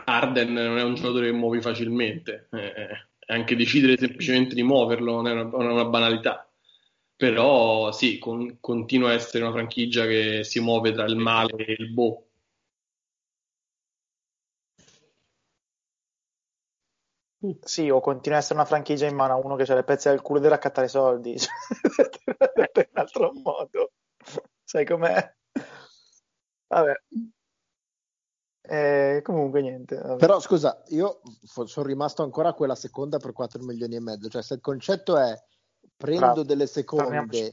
Arden 0.05 0.53
non 0.53 0.77
è 0.77 0.83
un 0.83 0.95
giocatore 0.95 1.27
che 1.27 1.37
muovi 1.37 1.61
facilmente, 1.61 2.47
eh, 2.51 3.07
anche 3.27 3.55
decidere 3.55 3.97
semplicemente 3.97 4.55
di 4.55 4.63
muoverlo 4.63 5.13
non 5.13 5.27
è 5.27 5.31
una, 5.31 5.43
non 5.43 5.69
è 5.69 5.71
una 5.71 5.85
banalità. 5.85 6.49
Però 7.15 7.91
sì, 7.91 8.19
con, 8.19 8.57
continua 8.59 9.09
a 9.09 9.13
essere 9.13 9.43
una 9.43 9.51
franchigia 9.51 10.05
che 10.05 10.43
si 10.43 10.59
muove 10.59 10.91
tra 10.91 11.05
il 11.05 11.15
male 11.15 11.55
e 11.65 11.75
il 11.79 11.89
boh. 11.89 12.26
Sì, 17.61 17.89
o 17.89 17.99
continua 17.99 18.37
a 18.37 18.41
essere 18.41 18.55
una 18.55 18.67
franchigia 18.67 19.05
in 19.05 19.15
mano 19.15 19.33
a 19.33 19.37
uno 19.37 19.55
che 19.55 19.71
ha 19.71 19.75
le 19.75 19.83
pezze 19.83 20.09
del 20.09 20.21
culo 20.21 20.39
e 20.39 20.41
deve 20.41 20.55
raccattare 20.55 20.87
soldi. 20.87 21.35
Cioè, 22.57 22.87
in 22.91 22.97
altro 22.97 23.31
modo. 23.33 23.91
Sai 24.63 24.85
com'è? 24.85 25.35
Vabbè. 26.67 26.93
Eh, 28.61 29.21
comunque 29.23 29.61
niente. 29.61 29.95
Vabbè. 29.95 30.17
Però 30.17 30.39
scusa, 30.39 30.83
io 30.87 31.21
sono 31.65 31.85
rimasto 31.85 32.23
ancora 32.23 32.49
a 32.49 32.53
quella 32.53 32.75
seconda 32.75 33.17
per 33.17 33.33
4 33.33 33.63
milioni 33.63 33.95
e 33.95 34.01
mezzo. 34.01 34.27
Cioè, 34.27 34.41
se 34.41 34.55
il 34.55 34.61
concetto 34.61 35.17
è 35.17 35.35
prendo 35.95 36.25
Bravo. 36.25 36.43
delle 36.43 36.67
seconde, 36.67 37.51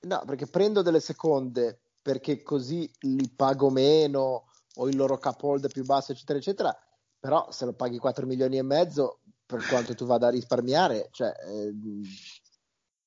no, 0.00 0.22
perché 0.24 0.46
prendo 0.46 0.82
delle 0.82 1.00
seconde 1.00 1.80
perché 2.00 2.42
così 2.42 2.90
li 3.00 3.30
pago 3.30 3.70
meno 3.70 4.46
o 4.76 4.88
il 4.88 4.96
loro 4.96 5.18
cap 5.18 5.40
hold 5.42 5.66
è 5.66 5.68
più 5.68 5.84
basso, 5.84 6.12
eccetera, 6.12 6.38
eccetera. 6.38 6.76
Però 7.22 7.52
se 7.52 7.66
lo 7.66 7.72
paghi 7.72 7.98
4 7.98 8.26
milioni 8.26 8.58
e 8.58 8.62
mezzo, 8.62 9.20
per 9.46 9.64
quanto 9.68 9.94
tu 9.94 10.06
vada 10.06 10.26
a 10.26 10.30
risparmiare, 10.30 11.06
cioè, 11.12 11.32
ehm, 11.46 12.02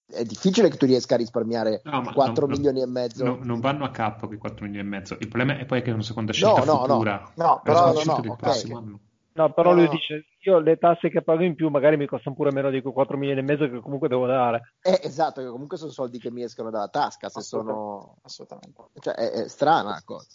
è 0.08 0.24
difficile 0.24 0.70
che 0.70 0.78
tu 0.78 0.86
riesca 0.86 1.16
a 1.16 1.18
risparmiare 1.18 1.82
No, 1.84 2.02
ma 2.02 2.14
4 2.14 2.46
non- 2.48 2.56
milioni 2.56 2.80
e 2.82 2.86
mezzo. 2.86 3.26
No, 3.26 3.40
non 3.42 3.60
vanno 3.60 3.84
a 3.84 3.90
capo 3.92 4.28
quei 4.28 4.40
4 4.40 4.64
milioni 4.64 4.88
e 4.88 4.90
mezzo. 4.90 5.16
Il 5.20 5.28
problema 5.28 5.58
è 5.60 5.66
poi 5.66 5.82
che 5.82 5.90
è 5.90 5.94
una 5.94 6.02
seconda 6.02 6.32
No, 6.32 6.34
scelta 6.38 6.64
no, 6.64 6.78
no. 6.78 6.86
futura. 6.94 7.34
No, 7.36 7.58
È 7.58 7.62
però 7.64 7.92
no, 7.92 8.04
no, 8.06 8.20
del 8.22 8.32
ok. 8.32 8.38
prossimo 8.38 8.78
anno. 8.78 9.00
No, 9.34 9.52
però 9.52 9.72
No, 9.72 9.76
lui 9.76 9.86
no. 9.88 9.92
dice, 9.92 10.28
io 10.44 10.60
le 10.60 10.78
tasse 10.78 11.10
che 11.10 11.22
pago 11.22 11.44
in 11.44 11.56
più 11.56 11.68
magari 11.68 11.98
mi 11.98 12.06
costano 12.08 12.36
pure 12.38 12.54
meno 12.54 12.70
di 12.70 12.82
quei 12.82 12.94
4 12.94 13.18
milioni 13.18 13.42
e 13.42 13.44
mezzo 13.44 13.70
che 13.70 13.82
comunque 13.82 14.08
devo 14.08 14.28
dare. 14.28 14.76
Eh, 14.82 15.02
esatto, 15.04 15.42
che 15.42 15.50
comunque 15.50 15.76
sono 15.76 15.92
soldi 15.92 16.20
che 16.20 16.32
mi 16.32 16.42
escono 16.42 16.70
dalla 16.70 16.88
tasca, 16.88 17.28
se 17.28 17.42
sono... 17.42 18.16
Assolutamente. 18.22 18.82
Cioè, 18.98 19.14
è, 19.14 19.30
è 19.44 19.48
strana 19.50 19.90
la 19.90 20.02
cosa. 20.06 20.28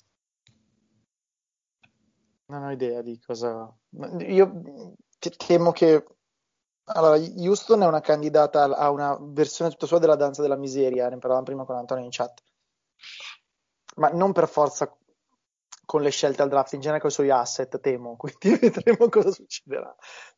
Non 2.50 2.64
ho 2.64 2.70
idea 2.72 3.00
di 3.00 3.18
cosa. 3.20 3.72
Io 4.18 4.94
te- 5.18 5.30
temo 5.30 5.70
che. 5.70 6.04
Allora, 6.92 7.16
Houston 7.16 7.82
è 7.82 7.86
una 7.86 8.00
candidata 8.00 8.64
a 8.64 8.90
una 8.90 9.16
versione 9.20 9.70
tutta 9.70 9.86
sua 9.86 10.00
della 10.00 10.16
danza 10.16 10.42
della 10.42 10.56
miseria, 10.56 11.08
ne 11.08 11.18
parlavamo 11.18 11.44
prima 11.44 11.64
con 11.64 11.76
Antonio 11.76 12.02
in 12.04 12.10
chat. 12.10 12.42
Ma 13.96 14.08
non 14.08 14.32
per 14.32 14.48
forza 14.48 14.92
con 15.90 16.02
le 16.02 16.10
scelte 16.10 16.42
al 16.42 16.48
draft, 16.48 16.74
in 16.74 16.80
genere 16.80 17.00
con 17.00 17.10
i 17.10 17.12
suoi 17.12 17.30
asset, 17.30 17.80
temo, 17.80 18.14
quindi 18.16 18.56
vedremo 18.60 19.08
cosa 19.08 19.32
succederà. 19.32 19.92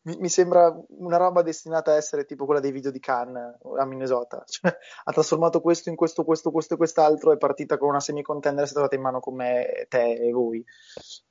Mi, 0.05 0.17
mi 0.17 0.31
sembra 0.31 0.75
una 0.97 1.19
roba 1.19 1.43
destinata 1.43 1.93
a 1.93 1.97
essere 1.97 2.25
tipo 2.25 2.47
quella 2.47 2.61
dei 2.61 2.73
video 2.73 2.91
di 2.91 2.99
Khan 2.99 3.37
a 3.37 3.85
Minnesota, 3.85 4.45
cioè 4.49 4.75
ha 5.05 5.13
trasformato 5.13 5.61
questo 5.61 5.91
in 5.91 5.95
questo, 5.95 6.25
questo, 6.25 6.51
questo 6.51 6.73
e 6.73 6.77
quest'altro, 6.79 7.33
è 7.33 7.37
partita 7.37 7.77
con 7.77 7.91
una 7.91 8.01
semi-contender, 8.01 8.65
si 8.65 8.71
è 8.71 8.73
trovata 8.73 8.95
in 8.95 9.03
mano 9.03 9.21
con 9.21 9.35
me, 9.35 9.87
te 9.91 10.15
e 10.15 10.31
voi. 10.33 10.65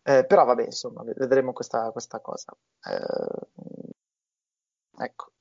Eh, 0.04 0.24
però 0.28 0.46
vabbè, 0.46 0.66
insomma, 0.66 1.02
ved- 1.02 1.18
vedremo 1.18 1.52
questa, 1.52 1.90
questa 1.90 2.20
cosa. 2.20 2.56
Eh, 2.92 3.48
ecco. 5.04 5.32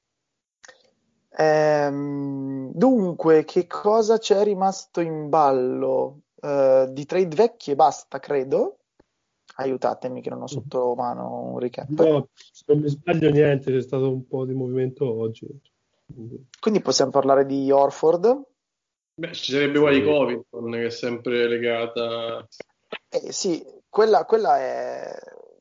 Ehm, 1.36 2.72
dunque, 2.72 3.44
che 3.44 3.66
cosa 3.66 4.16
c'è 4.16 4.42
rimasto 4.42 5.00
in 5.02 5.28
ballo? 5.28 6.22
Eh, 6.40 6.86
di 6.90 7.04
trade 7.04 7.34
vecchi 7.36 7.72
e 7.72 7.74
basta, 7.74 8.18
credo. 8.18 8.76
Aiutatemi 9.56 10.22
che 10.22 10.30
non 10.30 10.42
ho 10.42 10.46
sotto 10.46 10.94
mano 10.94 11.52
un 11.52 11.58
recap. 11.58 11.88
No, 11.90 12.28
se 12.32 12.64
non 12.68 12.78
mi 12.78 12.88
sbaglio 12.88 13.30
niente, 13.30 13.72
c'è 13.72 13.82
stato 13.82 14.10
un 14.10 14.26
po' 14.26 14.44
di 14.46 14.54
movimento 14.54 15.04
oggi. 15.04 15.46
Quindi 16.58 16.80
possiamo 16.80 17.10
parlare 17.10 17.44
di 17.44 17.70
Orford. 17.70 18.42
Beh, 19.14 19.32
ci 19.32 19.52
sarebbe 19.52 19.78
quella 19.78 19.98
di 19.98 20.04
Covington 20.04 20.70
che 20.70 20.86
è 20.86 20.90
sempre 20.90 21.46
legata. 21.46 22.46
Eh, 23.08 23.32
sì, 23.32 23.62
quella, 23.88 24.24
quella 24.24 24.58
è, 24.58 25.12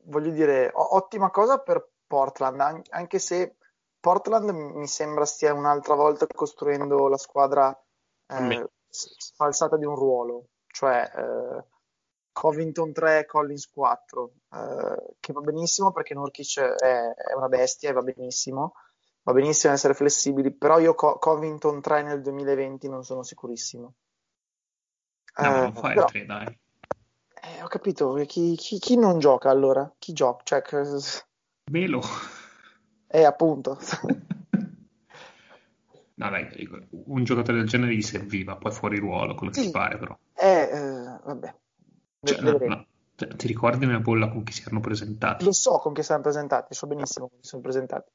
voglio 0.04 0.30
dire, 0.30 0.70
o- 0.72 0.96
ottima 0.96 1.30
cosa 1.30 1.58
per 1.58 1.86
Portland, 2.06 2.58
an- 2.60 2.82
anche 2.90 3.18
se 3.18 3.56
Portland 4.00 4.48
mi 4.50 4.86
sembra 4.86 5.26
stia 5.26 5.52
un'altra 5.52 5.94
volta 5.94 6.26
costruendo 6.26 7.06
la 7.08 7.18
squadra 7.18 7.78
eh, 8.28 8.66
sfalsata 8.88 9.76
di 9.76 9.84
un 9.84 9.94
ruolo, 9.94 10.46
cioè 10.80 11.10
eh, 11.14 11.64
Covington 12.32 12.90
3, 12.92 13.26
Collins 13.26 13.68
4, 13.68 14.32
eh, 14.50 15.14
che 15.20 15.32
va 15.34 15.40
benissimo 15.40 15.92
perché 15.92 16.14
Nurkic 16.14 16.58
è, 16.58 17.12
è 17.12 17.34
una 17.34 17.48
bestia 17.48 17.90
e 17.90 17.92
va 17.92 18.00
benissimo, 18.00 18.72
va 19.22 19.32
benissimo 19.34 19.74
essere 19.74 19.92
flessibili, 19.92 20.50
però 20.54 20.78
io 20.78 20.94
Co- 20.94 21.18
Covington 21.18 21.82
3 21.82 22.02
nel 22.02 22.22
2020 22.22 22.88
non 22.88 23.04
sono 23.04 23.22
sicurissimo. 23.22 23.94
No, 25.36 25.46
Eh, 25.46 25.60
non 25.60 25.74
fai 25.74 25.92
però- 25.94 26.06
il 26.06 26.12
3, 26.12 26.24
dai. 26.24 26.58
eh, 27.42 27.62
ho 27.62 27.66
capito, 27.68 28.14
chi, 28.26 28.56
chi- 28.56 28.78
chi 28.78 28.96
non 28.96 29.18
gioca 29.18 29.50
allora? 29.50 29.92
Chi 29.98 30.14
gioca? 30.14 30.42
Cioè, 30.44 30.62
Velo. 31.70 32.00
eh, 33.08 33.24
appunto. 33.24 33.78
No, 36.20 36.28
dai, 36.28 36.68
un 37.06 37.24
giocatore 37.24 37.56
del 37.56 37.66
genere 37.66 37.94
gli 37.94 38.02
serviva, 38.02 38.54
poi 38.56 38.72
fuori 38.72 38.98
ruolo, 38.98 39.34
quello 39.34 39.50
che 39.50 39.60
Sì. 39.60 39.66
ti 39.66 39.72
pare, 39.72 39.96
però. 39.96 40.18
Eh, 40.34 40.68
eh, 40.70 41.18
vabbè, 41.24 41.54
Cioè, 42.22 42.40
no, 42.42 42.58
no. 42.58 42.86
Cioè, 43.14 43.28
Ti 43.36 43.46
ricordi 43.46 43.86
nella 43.86 44.00
bolla 44.00 44.28
con 44.28 44.42
chi 44.42 44.52
si 44.52 44.60
erano 44.60 44.80
presentati? 44.80 45.44
Lo 45.44 45.52
so 45.52 45.78
con 45.78 45.94
chi 45.94 46.02
saranno 46.02 46.24
presentati, 46.24 46.74
so 46.74 46.86
benissimo 46.86 47.28
con 47.28 47.38
chi 47.40 47.46
sono 47.46 47.62
presentati. 47.62 48.10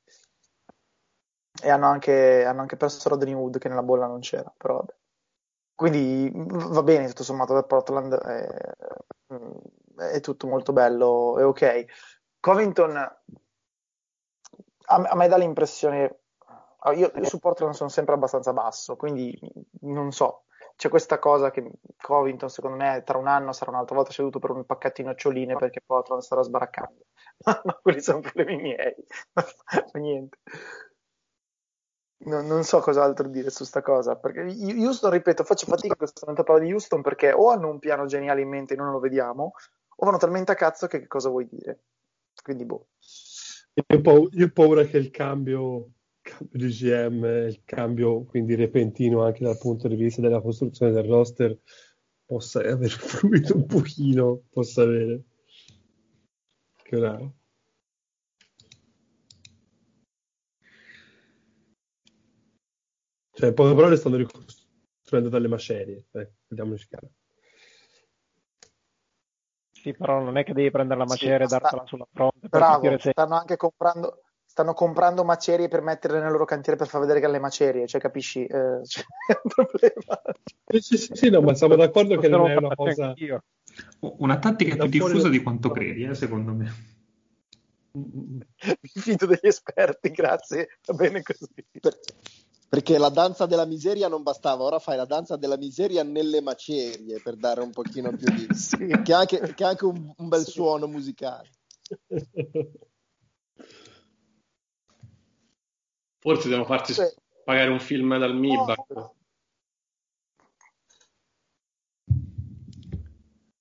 E 1.64 1.70
hanno 1.70 1.88
anche, 1.88 2.46
hanno 2.46 2.62
anche 2.62 2.78
perso 2.78 3.10
Rodney 3.10 3.34
Wood 3.34 3.58
che 3.58 3.70
nella 3.70 3.82
bolla 3.82 4.06
non 4.06 4.20
c'era, 4.20 4.54
però 4.56 4.78
vabbè. 4.78 4.94
Quindi 5.74 6.32
va 6.34 6.84
bene, 6.84 7.08
tutto 7.08 7.24
sommato, 7.24 7.54
per 7.54 7.66
Portland 7.66 8.14
è, 8.14 8.48
è 10.14 10.20
tutto 10.22 10.48
molto 10.48 10.74
bello 10.74 11.40
e 11.40 11.44
ok. 11.44 11.86
Covington 12.40 12.96
a, 14.88 15.16
me 15.16 15.28
dà 15.28 15.38
l'impressione, 15.38 16.20
io, 16.94 17.12
io 17.16 17.24
su 17.26 17.40
Portland 17.40 17.74
sono 17.74 17.90
sempre 17.90 18.14
abbastanza 18.14 18.54
basso, 18.54 18.96
quindi 18.96 19.38
non 19.82 20.12
so, 20.12 20.46
c'è 20.76 20.90
questa 20.90 21.20
cosa 21.20 21.52
che 21.52 21.72
Covington 21.98 22.50
secondo 22.50 22.78
me 22.78 23.04
tra 23.06 23.18
un 23.18 23.28
anno 23.28 23.54
sarà 23.54 23.72
un'altra 23.72 23.96
volta 23.96 24.12
seduto 24.12 24.40
per 24.40 24.52
un 24.52 24.66
pacchetto 24.66 25.02
di 25.02 25.08
noccioline 25.08 25.56
perché 25.56 25.82
Portland 25.86 26.22
starà 26.22 26.42
sbaraccando. 26.42 27.06
Ma 27.64 27.80
quelli 27.82 28.02
sono 28.02 28.20
problemi 28.20 28.58
miei, 28.58 28.96
ma 29.34 30.00
niente. 30.00 30.38
Non, 32.18 32.48
non 32.48 32.64
so 32.64 32.80
cos'altro 32.80 33.28
dire 33.28 33.50
su 33.50 33.66
sta 33.66 33.82
cosa, 33.82 34.16
perché 34.16 34.42
Houston, 34.42 35.12
ripeto, 35.12 35.44
faccio 35.44 35.68
fatica 35.68 35.90
in 35.90 35.98
questo 35.98 36.22
momento 36.22 36.42
a 36.42 36.46
parlare 36.46 36.66
di 36.68 36.74
Houston 36.74 37.02
perché 37.02 37.32
o 37.32 37.50
hanno 37.50 37.70
un 37.70 37.80
piano 37.80 38.06
geniale 38.06 38.42
in 38.42 38.50
mente 38.50 38.74
e 38.74 38.78
noi 38.78 38.86
non 38.86 38.96
lo 38.96 39.02
vediamo, 39.02 39.54
o 39.98 40.06
vanno 40.06 40.18
talmente 40.18 40.52
a 40.52 40.56
cazzo 40.56 40.88
che 40.88 41.00
che 41.00 41.08
cosa 41.08 41.30
vuoi 41.30 41.48
dire. 41.48 41.82
Quindi, 42.42 42.66
boh. 42.66 42.88
Io 43.74 44.46
ho 44.46 44.52
paura 44.54 44.86
che 44.86 44.98
il 44.98 45.12
cambio, 45.12 45.90
cambio 46.26 46.58
di 46.58 46.74
GM, 46.74 47.24
il 47.48 47.62
cambio 47.64 48.24
quindi 48.24 48.56
repentino 48.56 49.24
anche 49.24 49.44
dal 49.44 49.60
punto 49.60 49.88
di 49.88 49.96
vista 49.96 50.22
della 50.22 50.42
costruzione 50.42 50.92
del 50.92 51.04
roster 51.06 51.58
possa 52.26 52.60
aver 52.62 52.90
fluito 52.90 53.56
un 53.56 53.66
pochino, 53.68 54.42
possa 54.50 54.82
avere. 54.82 55.24
Che 56.82 56.96
ora... 56.96 57.20
Cioè, 63.38 63.50
in 63.50 63.54
poche 63.54 63.76
parole 63.76 63.98
stanno 63.98 64.16
ricostruendo 64.16 65.30
dalle 65.30 65.48
macerie, 65.50 66.06
ecco, 66.12 66.34
vediamoci 66.48 66.88
chiaro. 66.88 67.10
Sì, 69.72 69.94
però 69.94 70.24
non 70.24 70.38
è 70.38 70.44
che 70.44 70.54
devi 70.54 70.72
prendere 70.72 71.00
la 71.00 71.06
Sì, 71.06 71.12
maceria 71.12 71.46
e 71.46 71.48
sta- 71.48 71.60
dartela 71.60 71.86
sulla 71.86 72.08
fronte 72.12 72.40
per 72.40 72.50
Bravo, 72.50 72.82
capire 72.82 73.00
se... 73.00 73.12
stanno 73.12 73.36
anche 73.36 73.56
comprando, 73.58 74.24
stanno 74.56 74.74
comprando 74.74 75.26
macerie 75.26 75.68
per 75.68 75.82
metterle 75.82 76.22
nel 76.22 76.32
loro 76.32 76.46
cantiere 76.46 76.80
per 76.80 76.88
far 76.88 77.02
vedere 77.02 77.20
che 77.20 77.26
hanno 77.26 77.34
le 77.34 77.42
macerie, 77.42 77.88
cioè 77.88 78.00
capisci? 78.00 78.46
Eh, 78.46 78.80
cioè, 78.88 79.04
è 79.28 79.40
un 79.44 79.52
problema. 79.54 80.22
Sì, 80.66 80.80
sì, 80.80 80.98
sì, 80.98 81.10
sì, 81.14 81.30
no, 81.30 81.42
ma 81.42 81.54
siamo 81.56 81.76
d'accordo 81.76 82.16
che 82.16 82.30
non 82.30 82.50
è 82.50 82.56
una 82.56 82.74
cosa... 82.74 83.08
anch'io. 83.08 83.44
Una 84.00 84.40
tattica 84.40 84.78
più 84.78 84.88
diffusa 84.88 85.28
di 85.28 85.44
quanto 85.44 85.72
credi, 85.72 86.04
eh, 86.06 86.16
secondo 86.16 86.54
me. 86.54 86.74
Mi 87.92 88.90
fido 88.94 89.26
degli 89.26 89.40
esperti, 89.42 90.10
grazie, 90.12 90.80
va 90.86 90.94
bene 90.94 91.22
così. 91.22 91.48
Per- 91.78 92.00
Perché 92.70 92.98
la 92.98 93.10
danza 93.10 93.46
della 93.46 93.66
miseria 93.66 94.08
non 94.08 94.24
bastava, 94.24 94.64
ora 94.64 94.80
fai 94.80 94.96
la 94.96 95.06
danza 95.06 95.36
della 95.36 95.58
miseria 95.58 96.04
nelle 96.04 96.40
macerie 96.40 97.20
per 97.22 97.36
dare 97.36 97.60
un 97.60 97.72
pochino 97.72 98.16
più 98.16 98.34
di... 98.34 98.48
Sì. 98.56 98.78
che 98.78 99.12
è 99.12 99.14
anche, 99.14 99.54
che 99.54 99.64
anche 99.66 99.84
un, 99.84 100.14
un 100.16 100.28
bel 100.30 100.46
Sì. 100.46 100.52
suono 100.52 100.88
musicale. 100.88 101.50
Forse 106.26 106.50
devono 106.50 106.66
farti 106.66 106.92
Sì. 106.94 107.04
pagare 107.44 107.70
un 107.70 107.80
film 107.80 108.18
dal 108.18 108.36
MIBA. 108.36 108.76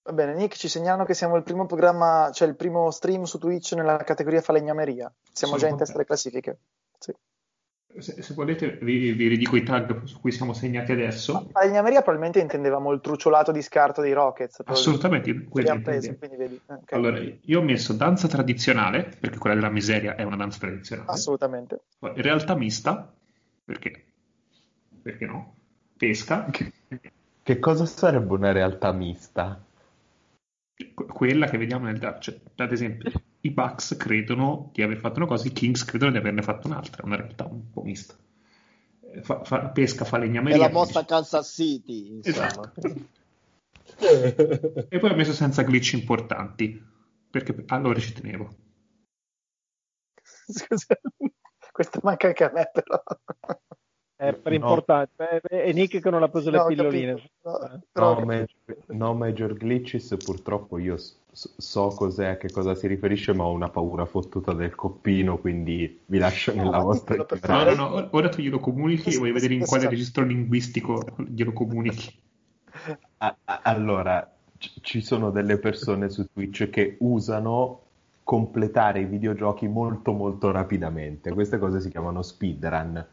Va 0.03 0.13
bene, 0.13 0.33
Nick, 0.33 0.57
ci 0.57 0.69
segnalano 0.69 1.05
che 1.05 1.13
siamo 1.13 1.37
il 1.37 1.43
primo 1.43 1.67
programma, 1.67 2.31
cioè 2.33 2.49
il 2.49 2.57
primo 2.57 2.91
stream 2.91 3.25
su 3.25 3.37
Twitch 3.37 3.73
nella 3.73 3.99
categoria 3.99 4.41
falegnameria. 4.41 5.13
Siamo 5.31 5.59
Sono 5.59 5.59
già 5.59 5.69
in 5.69 5.77
testa 5.77 5.97
alle 5.97 6.07
classifiche. 6.07 6.59
Sì. 6.99 7.15
Se, 7.97 8.23
se 8.23 8.35
volete 8.35 8.79
vi, 8.83 9.13
vi 9.13 9.29
ridico 9.29 9.55
i 9.57 9.63
tag 9.63 10.03
su 10.03 10.21
cui 10.21 10.33
siamo 10.33 10.53
segnati 10.53 10.91
adesso. 10.93 11.49
Falegnameria 11.53 12.03
probabilmente 12.03 12.41
intendevamo 12.41 12.91
il 12.93 13.01
truciolato 13.01 13.53
di 13.53 13.63
scarto 13.63 14.01
dei 14.01 14.13
Rockets. 14.13 14.63
Assolutamente, 14.65 15.31
li 15.31 15.45
quello 15.45 15.69
abbiamo 15.71 15.85
presi, 15.85 16.09
intendevo. 16.09 16.37
quindi 16.37 16.37
vedi. 16.37 16.61
eh, 16.69 16.75
ok. 16.83 16.93
Allora, 16.93 17.21
io 17.41 17.61
ho 17.61 17.63
messo 17.63 17.93
danza 17.93 18.27
tradizionale, 18.27 19.13
perché 19.21 19.39
quella 19.39 19.55
della 19.55 19.71
miseria 19.71 20.17
è 20.17 20.23
una 20.25 20.37
danza 20.37 20.59
tradizionale. 20.59 21.09
Assolutamente. 21.11 21.83
Poi 21.99 22.13
realtà 22.17 22.57
mista, 22.57 23.15
perché? 23.65 24.05
Perché 25.01 25.27
no? 25.27 25.55
Pesca, 25.97 26.51
Che 27.43 27.59
cosa 27.61 27.87
sarebbe 27.87 28.33
una 28.33 28.51
realtà 28.53 28.91
mista? 28.93 29.63
que- 30.95 31.07
quella 31.07 31.47
che 31.47 31.59
vediamo 31.59 31.85
nel 31.87 31.99
draft. 31.99 32.23
Cioè, 32.23 32.41
ad 32.57 32.73
esempio, 32.73 33.13
i 33.45 33.51
Bucks 33.51 33.97
credono 33.99 34.71
di 34.73 34.83
aver 34.83 34.97
fatto 34.97 35.19
una 35.19 35.27
cosa, 35.29 35.47
i 35.47 35.53
Kings 35.53 35.85
credono 35.85 36.11
di 36.13 36.17
averne 36.17 36.41
fatto 36.43 36.67
un'altra, 36.67 37.03
è 37.03 37.07
una 37.07 37.17
realtà 37.17 37.45
un 37.45 37.71
po' 37.71 37.83
mista. 37.83 38.15
Eh, 39.13 39.23
fa- 39.23 39.45
fa- 39.45 39.69
pesca, 39.69 40.05
È 40.05 40.07
falegnameria. 40.07 40.59
la 40.59 40.71
mossa 40.71 41.05
Kansas 41.05 41.53
City, 41.53 42.17
insomma. 42.17 42.47
Esatto. 42.47 42.81
E 44.89 44.99
poi 44.99 45.11
ho 45.11 45.15
messo 45.15 45.33
senza 45.33 45.63
glitch 45.63 45.93
importanti, 45.93 46.83
perché 47.31 47.55
allora 47.67 47.99
ci 48.01 48.13
tenevo. 48.15 48.49
Scusa, 50.47 50.99
questo 51.71 52.01
manca 52.03 52.29
anche 52.29 52.45
a 52.45 52.51
me, 52.53 52.71
però. 52.73 53.03
È 54.17 54.33
per 54.33 54.53
No. 54.53 54.59
importante. 54.59 55.41
È, 55.43 55.57
è 55.65 55.73
Nick 55.73 56.01
che 56.01 56.11
non 56.11 56.23
ha 56.23 56.29
preso 56.29 56.51
No, 56.51 56.63
le 56.67 56.75
pilloline. 56.75 57.31
No, 57.43 57.61
Eh. 57.61 57.81
No, 57.93 58.15
capito. 58.15 58.25
ma- 58.25 58.75
no 58.97 59.15
major 59.15 59.53
glitches, 59.55 60.17
purtroppo 60.25 60.79
io 60.79 60.97
so 61.35 61.89
cos'è, 61.89 62.27
a 62.29 62.37
che 62.37 62.51
cosa 62.51 62.75
si 62.75 62.87
riferisce, 62.87 63.33
ma 63.35 63.45
ho 63.45 63.53
una 63.53 63.69
paura 63.69 64.07
fottuta 64.07 64.53
del 64.53 64.75
coppino, 64.75 65.39
quindi 65.39 66.01
vi 66.07 66.19
lascio 66.19 66.55
No, 66.55 66.63
nella 66.63 66.79
ma 66.79 66.83
vostra 66.85 67.17
No, 67.49 67.65
no, 67.65 67.75
no, 67.75 68.09
ora- 68.13 68.29
tu 68.29 68.41
glielo 68.41 68.61
comunichi 68.61 69.11
e 69.15 69.19
voglio 69.19 69.33
vedere 69.33 69.55
in 69.55 69.65
quale 69.65 69.89
registro 69.89 70.25
linguistico 70.25 71.05
glielo 71.29 71.53
comunichi. 71.53 72.17
A- 73.19 73.37
a- 73.45 73.61
Allora, 73.65 74.33
c- 74.57 74.81
ci 74.81 75.01
sono 75.01 75.31
delle 75.31 75.59
persone 75.59 76.09
su 76.09 76.27
Twitch 76.33 76.71
che 76.71 76.97
usano 77.01 77.81
completare 78.23 79.01
i 79.01 79.05
videogiochi 79.07 79.67
molto 79.69 80.13
molto 80.13 80.51
rapidamente. 80.51 81.33
Queste 81.33 81.59
cose 81.59 81.81
si 81.81 81.91
chiamano 81.91 82.23
speedrun. 82.23 83.05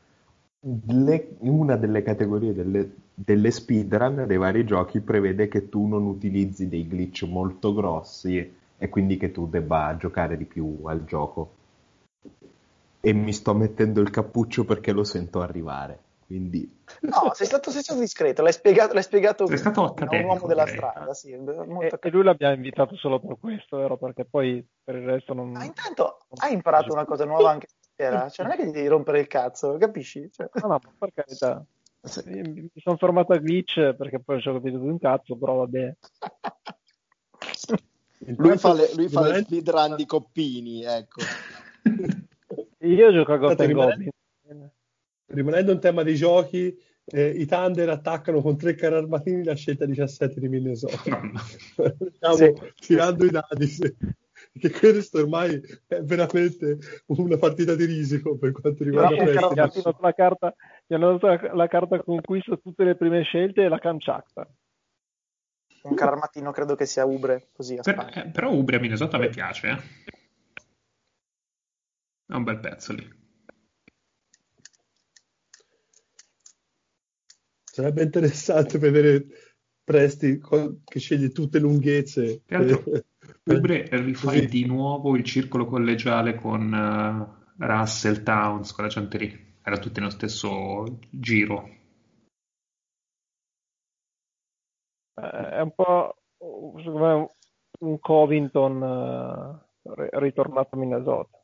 Le- 0.85 1.35
una 1.39 1.75
delle 1.75 2.03
categorie 2.03 2.53
delle, 2.53 2.91
delle 3.23 3.51
speedrun 3.51 4.25
dei 4.25 4.37
vari 4.37 4.65
giochi 4.65 4.99
prevede 4.99 5.47
che 5.47 5.69
tu 5.69 5.85
non 5.85 6.05
utilizzi 6.05 6.67
dei 6.67 6.87
glitch 6.87 7.23
molto 7.23 7.73
grossi 7.73 8.59
e 8.77 8.89
quindi 8.89 9.17
che 9.17 9.31
tu 9.31 9.47
debba 9.47 9.95
giocare 9.97 10.37
di 10.37 10.45
più 10.45 10.79
al 10.85 11.05
gioco. 11.05 11.55
E 12.99 13.13
mi 13.13 13.33
sto 13.33 13.53
mettendo 13.53 14.01
il 14.01 14.09
cappuccio 14.09 14.65
perché 14.65 14.91
lo 14.91 15.03
sento 15.03 15.41
arrivare. 15.41 15.99
Quindi 16.25 16.79
No, 17.01 17.31
sei 17.33 17.47
stato, 17.47 17.71
sei 17.71 17.81
stato 17.81 17.99
discreto, 17.99 18.41
l'hai 18.41 18.53
spiegato, 18.53 18.93
l'hai 18.93 19.03
spiegato 19.03 19.45
Sei 19.47 19.57
stato 19.57 19.93
da 19.97 20.15
un 20.15 20.23
uomo 20.23 20.47
della 20.47 20.67
strada, 20.67 21.13
sì, 21.13 21.35
molto 21.35 21.99
E, 21.99 21.99
e 22.01 22.09
lui 22.09 22.23
l'abbiamo 22.23 22.55
invitato 22.55 22.95
solo 22.95 23.19
per 23.19 23.37
questo, 23.39 23.77
vero? 23.77 23.97
Perché 23.97 24.25
poi 24.25 24.65
per 24.83 24.95
il 24.95 25.05
resto 25.05 25.33
non. 25.33 25.51
Ma 25.51 25.63
intanto 25.63 26.19
hai 26.39 26.53
imparato 26.53 26.91
una 26.93 27.05
cosa 27.05 27.25
nuova 27.25 27.51
anche 27.51 27.67
stasera, 27.69 28.29
cioè 28.29 28.45
non 28.45 28.55
è 28.55 28.57
che 28.57 28.65
ti 28.65 28.71
devi 28.71 28.87
rompere 28.87 29.19
il 29.19 29.27
cazzo, 29.27 29.77
capisci? 29.77 30.29
Cioè, 30.31 30.49
No, 30.53 30.67
no, 30.67 30.79
ma 30.83 30.91
per 30.97 31.11
carità. 31.13 31.63
Mi 32.25 32.69
sono 32.75 32.97
fermato 32.97 33.33
a 33.33 33.37
glitch 33.37 33.93
perché 33.93 34.19
poi 34.19 34.41
ci 34.41 34.49
ho 34.49 34.53
capito 34.53 34.79
di 34.79 34.87
un 34.87 34.97
cazzo, 34.97 35.35
però 35.37 35.55
va 35.57 35.67
bene. 35.67 35.97
Lui 38.37 38.57
fa 38.57 38.73
le, 38.73 38.91
lui 38.95 39.09
fa 39.09 39.21
le 39.21 39.27
Rimanendo- 39.27 39.47
speedrun 39.47 39.95
di 39.95 40.05
coppini, 40.05 40.83
ecco. 40.83 41.21
Io 42.85 43.11
gioco 43.11 43.33
a 43.33 43.37
Ghost 43.37 43.59
and 43.59 43.69
rimane- 43.69 44.09
Goblin. 44.43 44.69
Rimanendo 45.25 45.71
in 45.71 45.79
tema 45.79 46.03
di 46.03 46.15
giochi, 46.15 46.77
eh, 47.05 47.29
i 47.29 47.45
Thunder 47.47 47.89
attaccano 47.89 48.41
con 48.41 48.57
tre 48.57 48.75
carri 48.75 48.95
armatini 48.95 49.43
la 49.43 49.55
scelta 49.55 49.85
17 49.85 50.39
di 50.39 50.47
Minnesota. 50.49 51.09
No, 51.09 51.31
no. 51.31 51.39
Stiamo 52.13 52.35
Sì. 52.35 52.53
tirando 52.87 53.25
i 53.25 53.29
dadi. 53.31 53.67
sì. 53.67 53.95
Che 54.53 54.69
questo 54.69 55.19
ormai 55.19 55.61
è 55.87 56.01
veramente 56.01 56.77
una 57.07 57.37
partita 57.37 57.73
di 57.73 57.85
risico 57.85 58.37
per 58.37 58.51
quanto 58.51 58.83
riguarda 58.83 59.15
Però, 59.15 59.23
Preston. 59.23 59.53
Gli 59.53 59.59
hanno 59.59 59.81
dato 59.81 60.01
la 60.01 60.13
carta, 60.13 60.55
gli 60.85 60.93
hanno 60.93 61.17
dato 61.17 61.53
la, 61.55 61.67
carta 61.67 62.03
con 62.03 62.19
cui 62.21 62.41
su 62.41 62.57
tutte 62.57 62.83
le 62.83 62.95
prime 62.95 63.23
scelte 63.23 63.63
e 63.63 63.69
la 63.69 63.79
canciacta. 63.79 64.47
un 65.83 65.95
carro 65.95 66.11
armatino 66.11 66.51
credo 66.51 66.75
che 66.75 66.85
sia 66.85 67.05
Ubre, 67.05 67.47
così 67.53 67.77
a 67.77 67.81
Per- 67.81 68.11
eh, 68.13 68.29
però 68.29 68.51
Ubre 68.51 68.75
a 68.75 68.79
Minnesota 68.79 69.15
a 69.15 69.19
me 69.19 69.29
piace, 69.29 69.67
eh. 69.69 69.77
È 72.25 72.33
un 72.33 72.43
bel 72.43 72.59
pezzo 72.59 72.93
lì. 72.93 73.19
Sarebbe 77.63 78.03
interessante 78.03 78.77
vedere 78.77 79.25
Presti 79.83 80.39
che 80.83 80.99
sceglie 80.99 81.29
tutte 81.29 81.59
lunghezze. 81.59 82.43
Tra 82.45 82.59
per- 83.43 83.57
Ubre 83.57 83.87
rifai 83.91 84.41
Così. 84.41 84.45
di 84.47 84.65
nuovo 84.65 85.15
il 85.15 85.23
circolo 85.23 85.65
collegiale 85.65 86.35
con 86.35 86.73
eh, 86.73 87.63
Russell 87.65 88.23
Towns, 88.23 88.73
quella 88.73 88.89
gente 88.89 89.17
lì. 89.17 89.49
Era 89.63 89.77
tutti 89.77 89.99
nello 89.99 90.11
stesso 90.11 90.99
giro. 91.09 91.69
Eh, 95.15 95.49
È 95.49 95.59
un 95.61 95.73
po' 95.75 96.15
me, 96.39 97.29
un- 97.79 97.99
Covington 97.99 98.83
eh, 98.83 99.91
ri- 99.95 100.09
ritornato 100.13 100.75
a 100.75 100.77
Minnesota. 100.79 101.37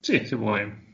Sì, 0.00 0.24
se 0.26 0.36
vuoi. 0.36 0.90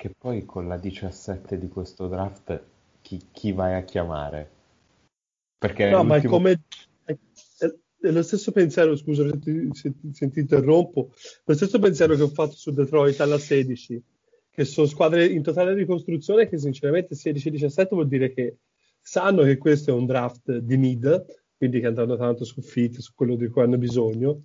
Che 0.00 0.14
poi 0.16 0.46
con 0.46 0.66
la 0.66 0.78
17 0.78 1.58
di 1.58 1.68
questo 1.68 2.08
draft 2.08 2.58
chi, 3.02 3.20
chi 3.32 3.52
vai 3.52 3.74
a 3.74 3.82
chiamare? 3.82 4.50
Perché 5.58 5.90
No, 5.90 6.04
ma 6.04 6.16
è 6.16 6.24
come 6.24 6.62
è, 7.04 7.14
lo 7.98 8.22
stesso 8.22 8.50
pensiero, 8.50 8.96
scusa 8.96 9.28
se 9.28 9.38
ti, 9.38 9.68
se 9.72 9.92
se 10.10 10.30
ti 10.30 10.40
interrompo, 10.40 11.12
lo 11.44 11.54
stesso 11.54 11.78
pensiero 11.78 12.16
che 12.16 12.22
ho 12.22 12.28
fatto 12.28 12.54
su 12.54 12.72
Detroit 12.72 13.20
alla 13.20 13.36
16, 13.36 14.02
che 14.48 14.64
sono 14.64 14.86
squadre 14.86 15.26
in 15.26 15.42
totale 15.42 15.74
ricostruzione 15.74 16.48
che 16.48 16.56
sinceramente 16.56 17.14
16-17 17.14 17.88
vuol 17.90 18.08
dire 18.08 18.32
che 18.32 18.56
sanno 19.02 19.42
che 19.42 19.58
questo 19.58 19.90
è 19.90 19.92
un 19.92 20.06
draft 20.06 20.50
di 20.60 20.78
mid, 20.78 21.26
quindi 21.58 21.78
che 21.78 21.88
andranno 21.88 22.16
tanto 22.16 22.44
su 22.44 22.62
fit, 22.62 23.00
su 23.00 23.12
quello 23.14 23.36
di 23.36 23.48
cui 23.48 23.60
hanno 23.60 23.76
bisogno, 23.76 24.44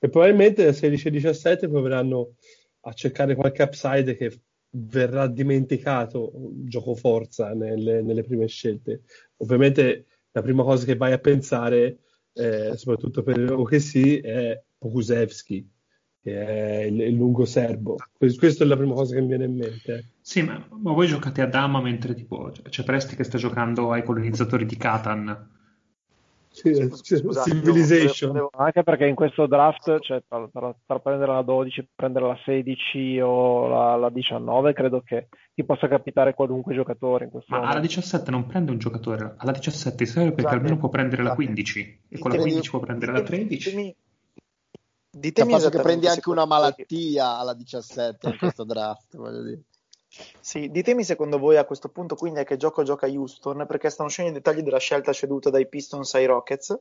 e 0.00 0.08
probabilmente 0.08 0.64
da 0.64 0.70
16-17 0.70 1.68
proveranno 1.68 2.34
a 2.80 2.92
cercare 2.92 3.36
qualche 3.36 3.62
upside 3.62 4.16
che 4.16 4.40
verrà 4.78 5.26
dimenticato 5.26 6.32
gioco 6.64 6.94
forza 6.94 7.54
nelle, 7.54 8.02
nelle 8.02 8.22
prime 8.22 8.46
scelte. 8.46 9.02
Ovviamente 9.38 10.06
la 10.32 10.42
prima 10.42 10.62
cosa 10.62 10.84
che 10.84 10.96
vai 10.96 11.12
a 11.12 11.18
pensare, 11.18 11.98
eh, 12.32 12.76
soprattutto 12.76 13.22
per 13.22 13.52
OKC, 13.52 14.20
è 14.20 14.62
Pokusevski, 14.78 15.68
che 16.20 16.44
è 16.44 16.82
il, 16.82 17.00
il 17.00 17.14
lungo 17.14 17.44
serbo. 17.44 17.96
Que- 18.12 18.34
Questa 18.34 18.64
è 18.64 18.66
la 18.66 18.76
prima 18.76 18.94
cosa 18.94 19.14
che 19.14 19.20
mi 19.20 19.28
viene 19.28 19.44
in 19.44 19.54
mente. 19.56 20.10
Sì, 20.20 20.42
ma, 20.42 20.66
ma 20.70 20.92
voi 20.92 21.06
giocate 21.06 21.40
a 21.40 21.46
dama 21.46 21.80
mentre 21.80 22.14
tipo 22.14 22.52
c'è 22.68 22.84
Presti 22.84 23.16
che 23.16 23.24
sta 23.24 23.38
giocando 23.38 23.92
ai 23.92 24.02
colonizzatori 24.02 24.66
di 24.66 24.76
Catan. 24.76 25.54
Sì, 26.56 27.16
scusate, 27.16 27.50
Civilization. 27.50 28.30
volevo- 28.30 28.50
Anche 28.56 28.82
perché 28.82 29.06
in 29.06 29.14
questo 29.14 29.46
draft, 29.46 30.00
cioè, 30.00 30.22
tra, 30.26 30.48
tra- 30.52 30.74
tra 30.86 30.98
prendere 31.00 31.32
la 31.32 31.42
12, 31.42 31.88
prendere 31.94 32.26
la 32.26 32.38
16 32.44 33.20
o 33.20 33.68
la, 33.68 33.96
la 33.96 34.08
19, 34.10 34.72
credo 34.72 35.02
che 35.02 35.28
ti 35.54 35.64
possa 35.64 35.86
capitare 35.86 36.34
qualunque 36.34 36.74
giocatore 36.74 37.24
in 37.24 37.30
questo 37.30 37.50
Ma 37.50 37.58
alla 37.58 37.66
momento. 37.74 37.86
17 37.88 38.30
non 38.30 38.46
prende 38.46 38.70
un 38.70 38.78
giocatore, 38.78 39.34
alla 39.36 39.52
17 39.52 40.06
serve 40.06 40.28
perché 40.28 40.42
Scusate, 40.42 40.56
almeno 40.56 40.78
può 40.78 40.88
prendere 40.88 41.22
la 41.22 41.30
scusate. 41.30 41.44
15 41.52 42.00
e 42.08 42.18
con 42.18 42.30
la 42.30 42.36
Credi- 42.36 42.50
15 42.50 42.70
può 42.70 42.80
prendere 42.80 43.12
la 43.12 43.20
Ditemi- 43.20 43.46
13. 43.46 43.70
ditemi- 43.70 43.96
ditemi 45.10 45.58
che 45.70 45.80
prendi 45.80 46.06
anche 46.08 46.30
una 46.30 46.44
malattia 46.46 47.36
alla 47.38 47.54
17 47.54 48.28
in 48.28 48.38
questo 48.38 48.64
draft, 48.64 49.16
voglio 49.16 49.42
dire. 49.42 49.60
Sì, 50.40 50.70
ditemi 50.70 51.04
secondo 51.04 51.38
voi 51.38 51.56
a 51.56 51.64
questo 51.64 51.88
punto 51.88 52.14
quindi 52.14 52.40
a 52.40 52.44
che 52.44 52.56
gioco 52.56 52.82
gioca 52.82 53.06
Houston, 53.06 53.66
perché 53.66 53.90
stanno 53.90 54.08
uscendo 54.08 54.30
i 54.30 54.34
dettagli 54.34 54.62
della 54.62 54.78
scelta 54.78 55.12
ceduta 55.12 55.50
dai 55.50 55.68
Pistons 55.68 56.14
ai 56.14 56.26
Rockets. 56.26 56.78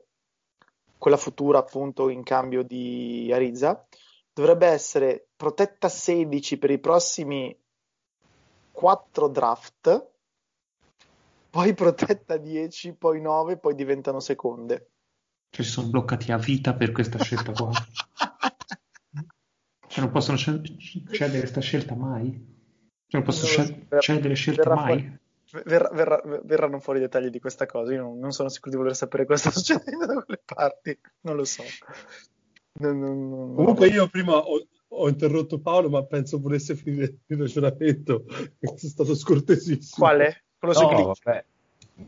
quella 0.98 1.18
futura 1.18 1.60
appunto 1.60 2.10
in 2.10 2.24
cambio 2.24 2.64
di 2.64 3.30
Ariza, 3.32 3.86
dovrebbe 4.34 4.68
essere 4.68 5.28
protetta 5.36 5.90
16 5.90 6.58
per 6.58 6.72
i 6.72 6.80
prossimi 6.80 7.56
4 8.72 9.28
draft, 9.28 10.10
poi 11.50 11.74
protetta 11.74 12.38
10, 12.38 12.94
poi 12.94 13.22
9, 13.22 13.58
poi 13.58 13.76
diventano 13.76 14.20
seconde. 14.20 14.92
Cioè 15.50 15.64
si 15.64 15.72
sono 15.72 15.88
bloccati 15.88 16.32
a 16.32 16.38
vita 16.38 16.74
per 16.74 16.92
questa 16.92 17.22
scelta 17.22 17.52
qua. 17.52 17.72
Cioè 19.88 20.04
non 20.04 20.12
possono 20.12 20.38
cedere 20.38 21.40
questa 21.40 21.62
scelta 21.62 21.96
mai? 21.96 22.55
Cioè 23.24 23.24
non 23.24 23.26
lo 23.26 23.32
scel- 23.32 23.66
so, 23.66 23.76
ver- 23.90 24.02
cedere 24.02 24.34
scelte 24.34 24.62
verrà 24.62 24.76
mai? 24.76 25.18
fuori- 25.46 25.64
verrà- 25.66 25.90
verrà- 25.94 26.22
verranno 26.44 26.80
fuori 26.80 27.00
i 27.00 27.02
dettagli 27.04 27.30
di 27.30 27.40
questa 27.40 27.66
cosa. 27.66 27.94
Io 27.94 28.02
non, 28.02 28.20
non 28.20 28.32
sono 28.32 28.50
sicuro 28.50 28.72
di 28.72 28.78
voler 28.78 28.96
sapere 28.96 29.26
cosa 29.26 29.50
sta 29.50 29.60
succedendo 29.60 30.06
da 30.06 30.22
quelle 30.24 30.42
parti. 30.44 30.98
Non 31.22 31.36
lo 31.36 31.44
so. 31.46 31.64
Non- 32.80 33.00
non- 33.00 33.30
non- 33.30 33.56
Comunque 33.56 33.88
io 33.88 34.08
prima 34.10 34.36
ho, 34.38 34.66
ho 34.88 35.08
interrotto 35.10 35.60
Paolo, 35.60 35.90
ma 35.90 36.04
penso 36.04 36.40
volesse 36.40 36.76
finire 36.76 37.16
il 37.28 37.38
ragionamento. 37.38 38.26
Sono 38.60 38.78
stato 38.78 39.16
scortesissimo. 39.16 40.06
Quale? 40.06 40.44
Quello 40.58 40.80
No, 40.82 40.88
glitch. 40.90 41.24
vabbè. 41.24 41.46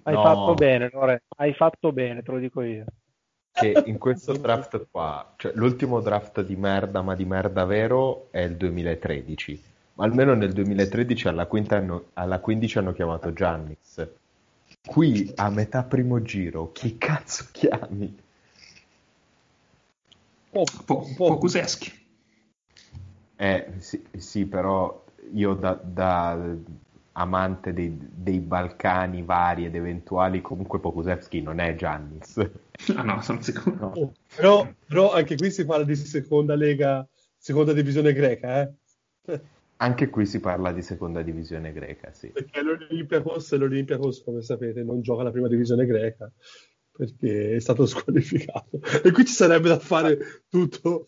Hai 0.03 0.13
No, 0.13 0.21
fatto 0.21 0.53
bene, 0.55 0.89
Lore. 0.91 1.23
Hai 1.37 1.53
fatto 1.53 1.91
bene, 1.93 2.21
te 2.21 2.31
lo 2.31 2.39
dico 2.39 2.61
io. 2.61 2.85
Che 3.57 3.83
in 3.85 3.97
questo 3.97 4.33
draft 4.33 4.87
qua, 4.91 5.33
cioè 5.37 5.51
l'ultimo 5.55 5.99
draft 6.01 6.41
di 6.41 6.55
merda, 6.55 7.01
ma 7.01 7.15
di 7.15 7.25
merda 7.25 7.63
vero, 7.65 8.27
è 8.31 8.41
il 8.41 8.55
2013. 8.57 9.63
Ma 9.97 10.05
almeno 10.05 10.35
nel 10.35 10.53
2013 10.53 11.27
alla, 11.27 11.47
quinta 11.47 11.77
hanno- 11.77 12.09
alla 12.13 12.39
15 12.39 12.77
hanno 12.77 12.93
chiamato 12.93 13.33
Giannis. 13.33 14.07
Qui 14.85 15.31
a 15.35 15.49
metà 15.49 15.83
primo 15.83 16.21
giro, 16.21 16.71
chi 16.71 16.97
cazzo 16.99 17.47
chiami? 17.51 18.15
Po', 20.51 20.63
Po-. 20.85 21.39
Eh, 23.37 23.73
sì, 23.77 24.03
sì, 24.17 24.45
però 24.45 25.03
io 25.33 25.53
da, 25.55 25.73
da 25.73 26.37
amante 27.13 27.73
dei, 27.73 27.97
dei 27.99 28.39
Balcani 28.39 29.23
vari 29.23 29.65
ed 29.65 29.73
eventuali, 29.73 30.41
comunque 30.41 30.79
Pokusevski 30.79 31.41
non 31.41 31.59
è 31.59 31.75
Giannis. 31.75 32.37
Ah 32.95 33.01
no, 33.01 33.19
sono 33.23 33.41
sicuro. 33.41 33.93
Oh, 33.95 34.11
Però, 34.35 34.71
però 34.85 35.11
anche 35.11 35.35
qui 35.35 35.49
si 35.49 35.65
parla 35.65 35.83
di 35.83 35.95
seconda 35.95 36.53
lega, 36.53 37.07
seconda 37.35 37.73
divisione 37.73 38.13
greca, 38.13 38.61
eh? 38.61 39.41
Anche 39.77 40.09
qui 40.09 40.25
si 40.25 40.39
parla 40.39 40.71
di 40.71 40.81
seconda 40.81 41.21
divisione 41.21 41.71
greca, 41.71 42.11
sì. 42.11 42.29
Perché 42.29 42.61
l'Olympiacos, 42.61 43.55
l'Olympiacos, 43.55 44.23
come 44.23 44.41
sapete, 44.41 44.83
non 44.83 45.01
gioca 45.01 45.23
la 45.23 45.31
prima 45.31 45.47
divisione 45.47 45.85
greca 45.85 46.31
perché 46.97 47.55
è 47.55 47.59
stato 47.59 47.85
squalificato. 47.87 48.79
E 49.03 49.11
qui 49.11 49.25
ci 49.25 49.33
sarebbe 49.33 49.69
da 49.69 49.77
fare 49.79 50.17
tutto 50.49 51.05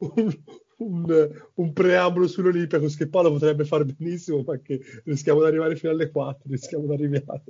un, 0.00 0.42
un- 0.78 1.30
un 1.54 1.72
preambolo 1.72 2.26
sull'Olympiacos 2.28 2.96
che 2.96 3.08
Paolo 3.08 3.32
potrebbe 3.32 3.64
fare 3.64 3.86
benissimo, 3.86 4.42
ma 4.46 4.58
che 4.58 4.78
rischiamo 5.04 5.40
di 5.40 5.46
arrivare 5.46 5.76
fino 5.76 5.92
alle 5.92 6.10
4, 6.10 6.50
rischiamo 6.50 6.86
di 6.86 6.92
arrivare. 6.92 7.44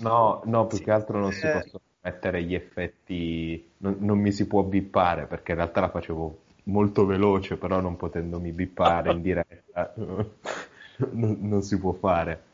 No, 0.00 0.42
no, 0.44 0.66
più 0.66 0.78
che 0.78 0.90
altro 0.90 1.18
non 1.18 1.32
si 1.32 1.46
Eh. 1.46 1.52
possono 1.52 1.82
mettere 2.02 2.42
gli 2.44 2.54
effetti, 2.54 3.66
non, 3.78 3.96
non 4.00 4.18
mi 4.18 4.30
si 4.30 4.46
può 4.46 4.62
bippare 4.62 5.26
perché 5.26 5.52
in 5.52 5.58
realtà 5.58 5.80
la 5.80 5.88
facevo 5.90 6.43
molto 6.64 7.04
veloce, 7.04 7.56
però 7.56 7.80
non 7.80 7.96
potendomi 7.96 8.52
bippare 8.52 9.12
in 9.12 9.22
diretta 9.22 9.94
non, 11.12 11.38
non 11.40 11.62
si 11.62 11.78
può 11.78 11.92
fare. 11.92 12.44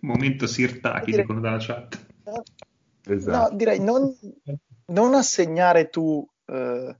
Momento 0.00 0.46
Sirtaki, 0.46 1.06
Direi- 1.06 1.20
dicono 1.20 1.40
dalla 1.40 1.58
chat. 1.58 2.06
Esatto. 3.08 3.50
No, 3.50 3.56
direi 3.56 3.80
non, 3.80 4.14
non 4.86 5.14
assegnare 5.14 5.88
tu 5.88 6.26
eh, 6.46 6.96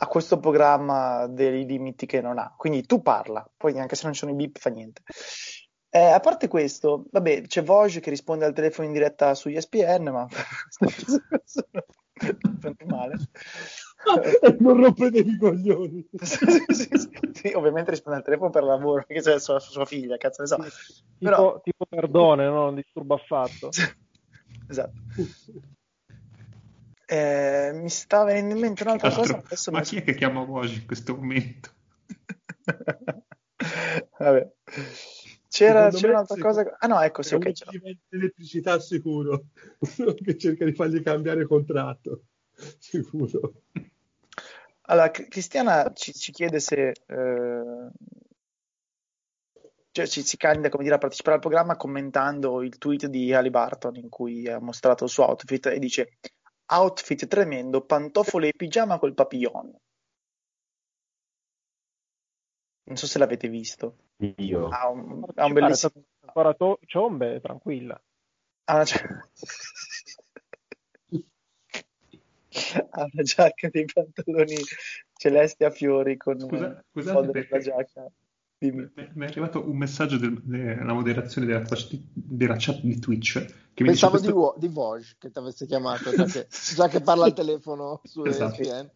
a 0.00 0.06
questo 0.06 0.38
programma 0.38 1.26
dei 1.26 1.66
limiti 1.66 2.06
che 2.06 2.20
non 2.20 2.38
ha. 2.38 2.54
Quindi 2.56 2.86
tu 2.86 3.02
parla, 3.02 3.48
poi 3.56 3.78
anche 3.78 3.96
se 3.96 4.04
non 4.04 4.12
ci 4.12 4.20
sono 4.20 4.32
i 4.32 4.36
beep 4.36 4.58
fa 4.58 4.70
niente. 4.70 5.02
Eh, 5.90 5.98
a 6.00 6.20
parte 6.20 6.48
questo, 6.48 7.06
vabbè, 7.10 7.42
c'è 7.42 7.62
Vogue 7.62 8.00
che 8.00 8.10
risponde 8.10 8.44
al 8.44 8.52
telefono 8.52 8.86
in 8.86 8.92
diretta 8.92 9.34
su 9.34 9.48
ESPN, 9.48 10.10
ma 10.10 10.26
prende 12.60 12.84
male. 12.84 13.16
Non 14.58 14.80
rompete 14.82 15.18
i 15.18 15.36
coglioni. 15.36 16.06
Sì, 16.22 16.46
sì, 16.68 16.88
sì, 16.98 17.08
sì, 17.32 17.52
ovviamente 17.54 17.90
risponde 17.90 18.18
al 18.18 18.24
telefono 18.24 18.50
per 18.50 18.62
lavoro, 18.64 19.04
perché 19.06 19.22
c'è 19.22 19.38
sua, 19.40 19.58
sua 19.60 19.84
figlia, 19.84 20.16
cazzo 20.16 20.42
ne 20.42 20.48
so. 20.48 20.56
Tipo, 20.56 20.70
Però- 21.18 21.60
tipo 21.62 21.86
perdone, 21.88 22.46
no? 22.46 22.64
non 22.64 22.74
disturba 22.74 23.14
affatto. 23.16 23.68
Esatto. 24.68 24.92
Eh, 27.10 27.70
mi 27.74 27.88
sta 27.88 28.22
venendo 28.24 28.54
in 28.54 28.60
mente 28.60 28.82
un'altra 28.82 29.08
Altro- 29.08 29.22
cosa, 29.22 29.36
ma 29.36 29.42
adesso 29.44 29.70
ma 29.70 29.78
mi- 29.78 29.84
chi 29.84 29.96
è 29.96 30.02
che 30.02 30.14
chiama 30.14 30.40
Woj 30.42 30.74
in 30.76 30.86
questo 30.86 31.16
momento? 31.16 31.70
Vabbè. 34.18 34.52
C'era, 35.48 35.88
c'era 35.90 36.12
un'altra 36.12 36.34
secondo- 36.36 36.62
cosa. 36.62 36.76
Ah, 36.78 36.86
no, 36.86 37.00
ecco, 37.00 37.22
sì, 37.22 37.32
È 37.32 37.36
ok. 37.36 37.52
c'era. 37.52 37.70
che 37.70 37.78
vende 37.78 38.00
elettricità 38.10 38.78
sicuro, 38.78 39.46
che 40.22 40.36
cerca 40.36 40.64
di 40.66 40.72
fargli 40.74 41.02
cambiare 41.02 41.46
contratto. 41.46 42.24
Sicuro. 42.78 43.62
Allora, 44.90 45.10
Cri- 45.10 45.28
Cristiana 45.28 45.92
ci, 45.92 46.12
ci 46.12 46.32
chiede 46.32 46.60
se 46.60 46.92
eh, 47.06 47.90
cioè 49.90 50.06
ci 50.06 50.22
si 50.22 50.36
candida 50.36 50.68
come 50.68 50.84
dire, 50.84 50.94
a 50.94 50.98
partecipare 50.98 51.36
al 51.36 51.40
programma 51.42 51.76
commentando 51.76 52.62
il 52.62 52.78
tweet 52.78 53.06
di 53.06 53.34
Ali 53.34 53.50
Barton 53.50 53.96
in 53.96 54.08
cui 54.08 54.48
ha 54.48 54.60
mostrato 54.60 55.04
il 55.04 55.10
suo 55.10 55.26
outfit 55.26 55.66
e 55.66 55.78
dice 55.78 56.18
outfit 56.66 57.26
tremendo, 57.26 57.84
pantofole 57.84 58.48
e 58.48 58.52
pigiama 58.56 58.98
col 58.98 59.14
papillon. 59.14 59.76
Non 62.84 62.96
so 62.96 63.06
se 63.06 63.18
l'avete 63.18 63.48
visto. 63.48 63.96
Io. 64.36 64.68
Ha 64.68 64.88
un, 64.88 65.24
ha 65.34 65.44
un 65.44 65.52
bellissimo... 65.52 65.92
Ciombe, 66.86 67.40
tranquilla. 67.40 68.00
una, 68.64 68.84
gia- 68.84 69.28
ha 72.76 73.08
una 73.12 73.22
giacca 73.22 73.68
dei 73.70 73.84
pantaloni 73.84 74.56
celesti 75.16 75.64
a 75.64 75.70
fiori 75.70 76.16
con 76.16 76.38
Scusa- 76.40 76.84
scusate 76.90 77.30
perché- 77.30 77.60
giacca. 77.60 78.10
Dimmi. 78.60 78.90
Mi 79.14 79.24
è 79.24 79.28
arrivato 79.28 79.68
un 79.68 79.76
messaggio 79.76 80.18
del- 80.18 80.40
della 80.42 80.92
moderazione 80.92 81.46
della, 81.46 81.62
della 82.12 82.56
chat 82.58 82.80
di 82.80 82.98
Twitch 82.98 83.44
che 83.72 83.82
mi 83.84 83.90
Pensavo 83.90 84.12
questo- 84.18 84.32
di, 84.32 84.36
Wo- 84.36 84.54
di 84.58 84.66
Voj 84.68 85.14
che 85.16 85.30
ti 85.30 85.38
avesse 85.38 85.64
chiamato, 85.66 86.10
già 86.12 86.24
che, 86.24 86.48
già 86.74 86.88
che 86.88 87.00
parla 87.00 87.26
al 87.26 87.34
telefono 87.34 88.00
su 88.02 88.24
Esatto. 88.24 88.60
ESPN. 88.60 88.90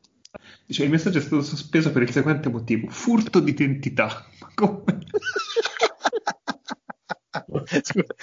Dice, 0.67 0.83
il 0.85 0.91
messaggio 0.91 1.19
è 1.19 1.21
stato 1.21 1.43
sospeso 1.43 1.93
per 1.93 2.03
il 2.03 2.11
seguente 2.11 2.49
motivo: 2.49 2.89
furto 2.89 3.39
di 3.39 3.51
identità. 3.51 4.25
Ma 4.41 4.51
come? 4.55 4.83
Scusa, 7.83 8.15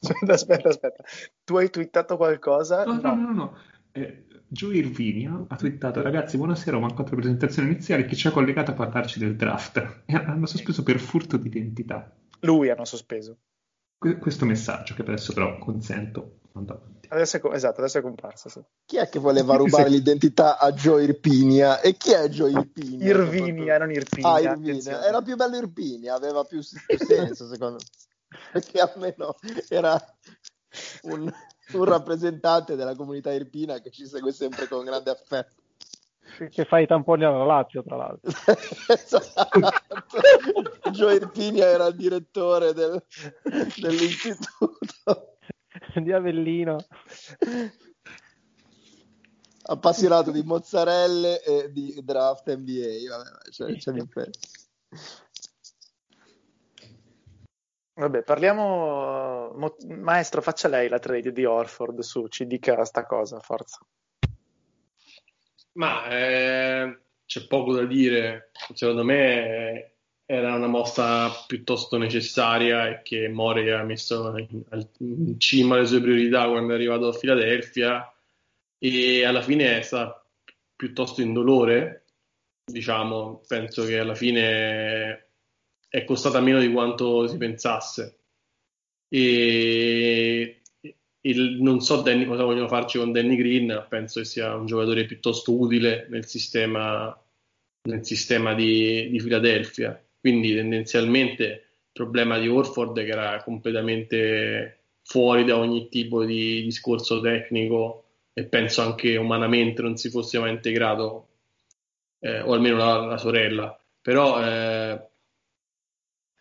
aspetta, 0.00 0.32
aspetta, 0.32 0.68
aspetta. 0.68 1.04
Tu 1.44 1.56
hai 1.56 1.70
twittato 1.70 2.16
qualcosa? 2.16 2.84
No, 2.84 3.00
no, 3.00 3.14
no, 3.14 3.14
no. 3.14 3.32
no. 3.32 3.56
Eh, 3.92 4.24
Joe 4.48 4.76
Irvinio 4.76 5.46
ha 5.48 5.56
twittato: 5.56 6.02
Ragazzi, 6.02 6.36
buonasera. 6.36 6.76
Ho 6.76 6.80
mancato 6.80 7.10
la 7.10 7.20
presentazione 7.20 7.70
iniziale. 7.70 8.06
Chi 8.06 8.16
ci 8.16 8.26
ha 8.28 8.30
collegato 8.32 8.70
a 8.72 8.74
parlarci 8.74 9.18
del 9.18 9.36
draft? 9.36 10.02
E 10.06 10.14
hanno 10.14 10.46
sospeso 10.46 10.82
per 10.82 10.98
furto 10.98 11.36
di 11.36 11.48
identità. 11.48 12.10
Lui 12.40 12.70
hanno 12.70 12.84
sospeso. 12.84 13.38
Que- 13.98 14.18
questo 14.18 14.46
messaggio, 14.46 14.94
che 14.94 15.02
adesso 15.02 15.32
però 15.32 15.58
consento. 15.58 16.36
Adesso 17.08 17.36
è, 17.36 17.54
esatto, 17.54 17.80
adesso 17.80 17.98
è 17.98 18.02
comparso. 18.02 18.48
sì. 18.48 18.60
Chi 18.84 18.96
è 18.96 19.08
che 19.08 19.18
voleva 19.18 19.54
rubare 19.56 19.84
Sì. 19.88 19.90
l'identità 19.90 20.58
a 20.58 20.72
Joe 20.72 21.04
Irpinia? 21.04 21.80
E 21.80 21.96
chi 21.96 22.12
è 22.12 22.28
Joe 22.28 22.50
Irpinia? 22.50 23.06
Irvinia, 23.08 23.78
non 23.78 23.90
Irpinia. 23.92 24.32
Ah, 24.32 24.40
Irvinia. 24.40 25.04
Era 25.06 25.22
più 25.22 25.36
bello 25.36 25.56
Irpinia, 25.56 26.14
aveva 26.14 26.42
più, 26.44 26.60
più 26.86 26.98
senso 26.98 27.46
secondo 27.48 27.76
me. 27.76 27.84
Perché 28.52 28.78
almeno 28.80 29.34
era 29.68 30.00
un, 31.02 31.30
un 31.76 31.84
rappresentante 31.84 32.76
della 32.76 32.94
comunità 32.94 33.32
irpina 33.32 33.80
che 33.80 33.90
ci 33.90 34.06
segue 34.06 34.32
sempre 34.32 34.66
con 34.68 34.84
grande 34.84 35.10
affetto. 35.10 35.54
Che- 36.36 36.48
Che 36.48 36.64
fa 36.64 36.78
i 36.78 36.86
tamponi 36.86 37.24
alla 37.24 37.44
Lazio, 37.44 37.82
tra 37.82 37.96
l'altro. 37.96 38.30
esatto. 38.88 39.68
Joe 40.92 41.14
Irpinia 41.14 41.66
era 41.66 41.86
il 41.86 41.96
direttore 41.96 42.72
del- 42.72 43.02
dell'istituto. 43.76 45.38
Di 45.94 46.12
Avellino. 46.12 46.76
Appassionato 49.62 50.30
di 50.30 50.42
mozzarelle 50.42 51.42
e 51.42 51.70
di 51.72 52.00
draft 52.02 52.48
NBA. 52.54 53.08
Vabbè, 53.08 53.50
cioè, 53.50 53.76
c'è. 53.76 53.92
Vabbè, 57.94 58.22
parliamo. 58.22 59.52
mo- 59.54 59.76
Maestro, 59.88 60.40
faccia 60.40 60.68
lei 60.68 60.88
la 60.88 60.98
trade 60.98 61.32
di 61.32 61.44
Orford 61.44 62.00
su, 62.00 62.28
ci 62.28 62.46
dica 62.46 62.84
sta 62.84 63.04
cosa, 63.04 63.40
forza. 63.40 63.78
Ma 65.72 66.08
eh, 66.08 66.98
c'è 67.26 67.46
poco 67.46 67.74
da 67.74 67.84
dire. 67.84 68.50
Secondo 68.74 69.04
me 69.04 69.72
eh, 69.74 69.94
era 70.26 70.54
una 70.54 70.66
mossa 70.66 71.30
piuttosto 71.46 71.98
necessaria 71.98 72.88
e 72.88 73.02
che 73.02 73.28
Mori 73.28 73.70
ha 73.70 73.82
messo 73.82 74.36
in, 74.36 74.62
in 74.98 75.40
cima 75.40 75.76
alle 75.76 75.86
sue 75.86 76.00
priorità 76.00 76.48
quando 76.48 76.72
è 76.72 76.76
arrivato 76.76 77.08
a 77.08 77.12
Filadelfia. 77.12 78.12
e 78.78 79.24
alla 79.24 79.42
fine 79.42 79.78
è 79.78 79.82
stata 79.82 80.24
piuttosto 80.76 81.20
indolore, 81.20 82.04
diciamo, 82.64 83.42
penso 83.46 83.84
che 83.84 83.98
alla 83.98 84.14
fine 84.14 85.29
è 85.90 86.04
costata 86.04 86.40
meno 86.40 86.60
di 86.60 86.72
quanto 86.72 87.26
si 87.26 87.36
pensasse. 87.36 88.18
E 89.08 90.62
il, 91.22 91.60
non 91.60 91.80
so 91.80 92.00
Danny, 92.00 92.24
cosa 92.24 92.44
vogliono 92.44 92.68
farci 92.68 92.96
con 92.96 93.12
Danny 93.12 93.36
Green, 93.36 93.86
penso 93.88 94.20
che 94.20 94.26
sia 94.26 94.54
un 94.54 94.66
giocatore 94.66 95.04
piuttosto 95.04 95.52
utile 95.58 96.06
nel 96.08 96.26
sistema, 96.26 97.14
nel 97.88 98.06
sistema 98.06 98.54
di, 98.54 99.10
di 99.10 99.18
Philadelphia. 99.18 100.00
Quindi 100.18 100.54
tendenzialmente 100.54 101.44
il 101.44 101.92
problema 101.92 102.38
di 102.38 102.48
Orford 102.48 102.94
che 102.94 103.10
era 103.10 103.42
completamente 103.42 104.78
fuori 105.02 105.44
da 105.44 105.56
ogni 105.56 105.88
tipo 105.88 106.24
di 106.24 106.62
discorso 106.62 107.20
tecnico 107.20 108.04
e 108.32 108.44
penso 108.44 108.82
anche 108.82 109.16
umanamente 109.16 109.82
non 109.82 109.96
si 109.96 110.08
fosse 110.08 110.38
mai 110.38 110.52
integrato, 110.52 111.28
eh, 112.20 112.42
o 112.42 112.52
almeno 112.52 112.76
la, 112.76 112.98
la 113.06 113.18
sorella. 113.18 113.76
Però 114.00 114.40
eh, 114.40 115.08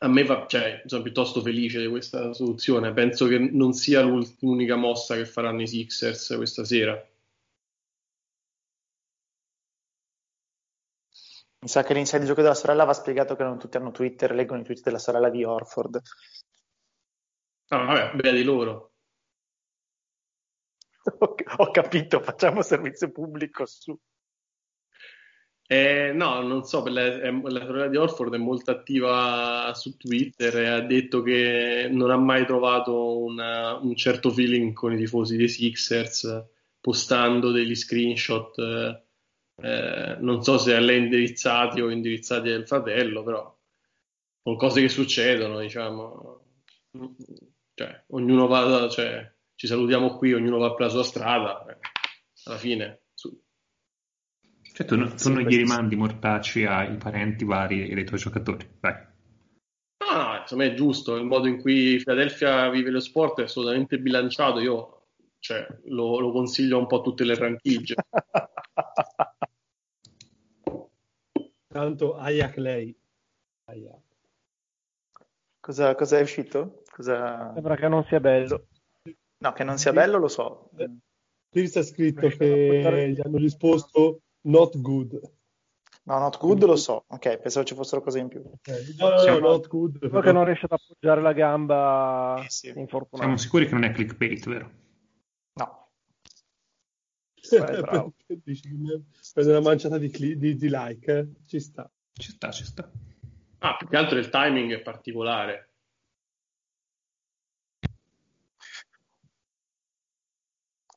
a 0.02 0.08
me 0.08 0.26
fa, 0.26 0.48
cioè, 0.48 0.82
sono 0.86 1.02
piuttosto 1.02 1.42
felice 1.42 1.82
di 1.82 1.88
questa 1.88 2.34
soluzione. 2.34 2.94
Penso 2.94 3.28
che 3.28 3.38
non 3.38 3.74
sia 3.74 4.02
l'unica 4.02 4.76
mossa 4.76 5.16
che 5.16 5.26
faranno 5.26 5.62
i 5.62 5.68
Sixers 5.68 6.34
questa 6.38 6.64
sera. 6.64 6.94
Mi 11.62 11.68
sa 11.68 11.84
che 11.84 11.94
l'inside 11.94 12.26
gioco 12.26 12.42
della 12.42 12.54
sorella 12.54 12.86
va 12.86 12.94
spiegato 12.94 13.36
che 13.36 13.44
non 13.44 13.60
tutti 13.60 13.76
hanno 13.76 13.92
Twitter, 13.92 14.34
leggono 14.34 14.62
i 14.62 14.64
tweet 14.64 14.82
della 14.82 15.00
sorella 15.00 15.30
di 15.30 15.44
Orford. 15.44 16.02
Ah, 17.68 17.84
vabbè, 17.84 18.16
beh 18.16 18.32
di 18.32 18.44
loro. 18.44 18.94
Ho 21.58 21.72
capito, 21.72 22.22
facciamo 22.22 22.62
servizio 22.62 23.12
pubblico 23.12 23.66
su. 23.66 24.00
Eh, 25.72 26.14
no, 26.14 26.42
non 26.42 26.64
so, 26.64 26.84
la, 26.88 27.30
la 27.30 27.64
sorella 27.64 27.88
di 27.90 27.96
Orford 27.96 28.34
è 28.34 28.40
molto 28.40 28.72
attiva 28.72 29.72
su 29.76 29.98
Twitter 29.98 30.58
e 30.58 30.68
ha 30.68 30.80
detto 30.80 31.22
che 31.22 31.88
non 31.92 32.10
ha 32.10 32.18
mai 32.18 32.44
trovato 32.48 33.20
una, 33.20 33.76
un 33.76 33.96
certo 33.96 34.32
feeling 34.32 34.74
con 34.74 34.94
i 34.94 34.98
tifosi 34.98 35.38
dei 35.38 35.48
Sixers 35.48 36.44
postando 36.82 37.52
degli 37.52 37.76
screenshot, 37.76 38.58
eh, 38.58 40.18
non 40.20 40.42
so 40.42 40.58
se 40.58 40.74
a 40.74 40.80
lei 40.80 41.04
indirizzati 41.04 41.82
o 41.82 41.92
indirizzati 41.92 42.50
al 42.50 42.66
fratello, 42.66 43.22
però 43.22 43.56
sono 44.42 44.56
cose 44.56 44.82
che 44.82 44.90
succedono, 44.90 45.60
diciamo. 45.60 46.46
Cioè, 47.76 48.06
ognuno 48.08 48.48
va, 48.48 48.90
cioè, 48.90 49.32
ci 49.54 49.68
salutiamo 49.68 50.18
qui, 50.18 50.34
ognuno 50.34 50.58
va 50.58 50.72
per 50.74 50.88
la 50.88 50.92
sua 50.92 51.04
strada, 51.04 51.64
eh, 51.68 51.78
alla 52.46 52.58
fine 52.58 53.02
cioè, 54.80 54.88
tu, 54.88 54.96
non, 54.96 55.14
tu 55.18 55.30
non 55.30 55.42
gli 55.42 55.58
rimandi 55.58 55.98
mortacci 55.98 56.64
ai 56.64 56.96
parenti 56.96 57.44
vari 57.44 57.94
dei 57.94 58.06
tuoi 58.06 58.18
giocatori, 58.18 58.66
dai. 58.80 58.94
No, 58.94 60.24
no, 60.24 60.38
insomma 60.40 60.64
è 60.64 60.74
giusto, 60.74 61.18
il 61.18 61.26
modo 61.26 61.50
in 61.50 61.60
cui 61.60 61.98
Philadelphia 61.98 62.70
vive 62.70 62.90
lo 62.90 63.02
sport 63.02 63.42
è 63.42 63.44
assolutamente 63.44 64.00
bilanciato, 64.00 64.62
io 64.62 65.08
cioè, 65.40 65.68
lo, 65.88 66.20
lo 66.20 66.32
consiglio 66.32 66.78
un 66.78 66.88
po' 66.88 67.00
a 67.00 67.02
tutte 67.02 67.26
le 67.26 67.36
franchigie. 67.36 67.96
Tanto 71.68 72.16
Ayak 72.16 72.56
lei. 72.56 72.98
Ayak. 73.66 74.02
Cosa, 75.60 75.94
cosa, 75.94 76.20
è 76.20 76.22
uscito? 76.22 76.84
Cosa... 76.90 77.52
Sembra 77.54 77.76
che 77.76 77.90
non 77.90 78.06
sia 78.06 78.22
bello. 78.22 78.68
No, 79.40 79.52
che 79.52 79.66
non 79.66 79.78
sia 79.78 79.92
bello 79.92 80.20
lo 80.20 80.30
so. 80.30 80.70
Qui 81.50 81.68
sta 81.68 81.84
scritto 81.84 82.30
che 82.30 83.12
gli 83.14 83.20
hanno 83.20 83.38
risposto 83.38 84.22
Not 84.50 84.82
good. 84.82 85.20
No, 86.04 86.18
not 86.18 86.40
good 86.40 86.64
lo 86.64 86.76
so. 86.76 87.06
Ok, 87.08 87.38
pensavo 87.38 87.66
ci 87.66 87.76
fossero 87.76 88.02
cose 88.02 88.18
in 88.18 88.30
più. 88.30 88.42
Okay. 88.44 88.96
No, 88.98 89.10
no, 89.10 89.24
no, 89.24 89.40
not 89.40 89.68
good. 89.68 90.00
Però 90.00 90.22
che 90.22 90.32
non 90.32 90.44
riesce 90.44 90.66
ad 90.66 90.72
appoggiare 90.72 91.22
la 91.22 91.34
gamba 91.34 92.42
eh, 92.44 92.50
sì. 92.50 92.68
infortunato. 92.70 93.18
Siamo 93.18 93.38
sicuri 93.38 93.68
che 93.68 93.74
non 93.74 93.84
è 93.84 93.92
clickbait, 93.92 94.48
vero? 94.48 94.72
No. 95.54 95.92
Eh, 97.36 97.58
Prende 99.34 99.52
una 99.52 99.60
manciata 99.62 100.00
di, 100.00 100.10
cli- 100.10 100.36
di, 100.36 100.56
di 100.56 100.68
like, 100.72 101.16
eh? 101.16 101.28
ci 101.46 101.60
sta. 101.60 101.90
Ci 102.12 102.32
sta, 102.32 102.52
ci 102.52 102.66
sta. 102.66 102.90
Ah, 103.60 103.76
più 103.78 103.88
che 103.88 103.98
altro 103.98 104.18
il 104.18 104.30
timing 104.30 104.74
è 104.74 104.82
particolare. 104.82 105.70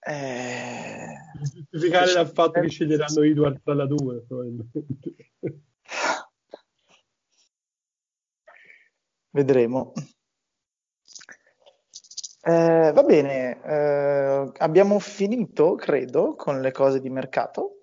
Eh... 0.04 0.91
Giustificare 1.72 2.12
dal 2.12 2.30
fatto 2.30 2.60
che 2.60 2.68
sceglieranno 2.68 3.22
Edward 3.22 3.62
tra 3.62 3.72
la 3.72 3.86
2, 3.86 4.24
probabilmente. 4.26 4.84
Vedremo. 9.30 9.94
Eh, 12.42 12.92
va 12.92 13.02
bene, 13.04 13.62
eh, 13.62 14.52
abbiamo 14.58 14.98
finito, 14.98 15.74
credo, 15.76 16.34
con 16.34 16.60
le 16.60 16.72
cose 16.72 17.00
di 17.00 17.08
mercato. 17.08 17.78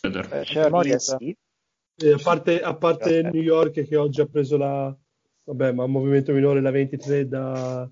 Eh, 0.00 0.44
sì. 0.96 1.36
a 2.08 2.18
parte, 2.22 2.62
a 2.62 2.74
parte 2.76 3.22
New 3.24 3.42
York 3.42 3.82
che 3.82 3.96
oggi 3.96 4.22
ha 4.22 4.26
preso 4.26 4.56
la, 4.56 4.96
vabbè, 5.42 5.72
ma 5.72 5.86
movimento 5.86 6.32
minore 6.32 6.62
la 6.62 6.70
23 6.70 7.28
da, 7.28 7.86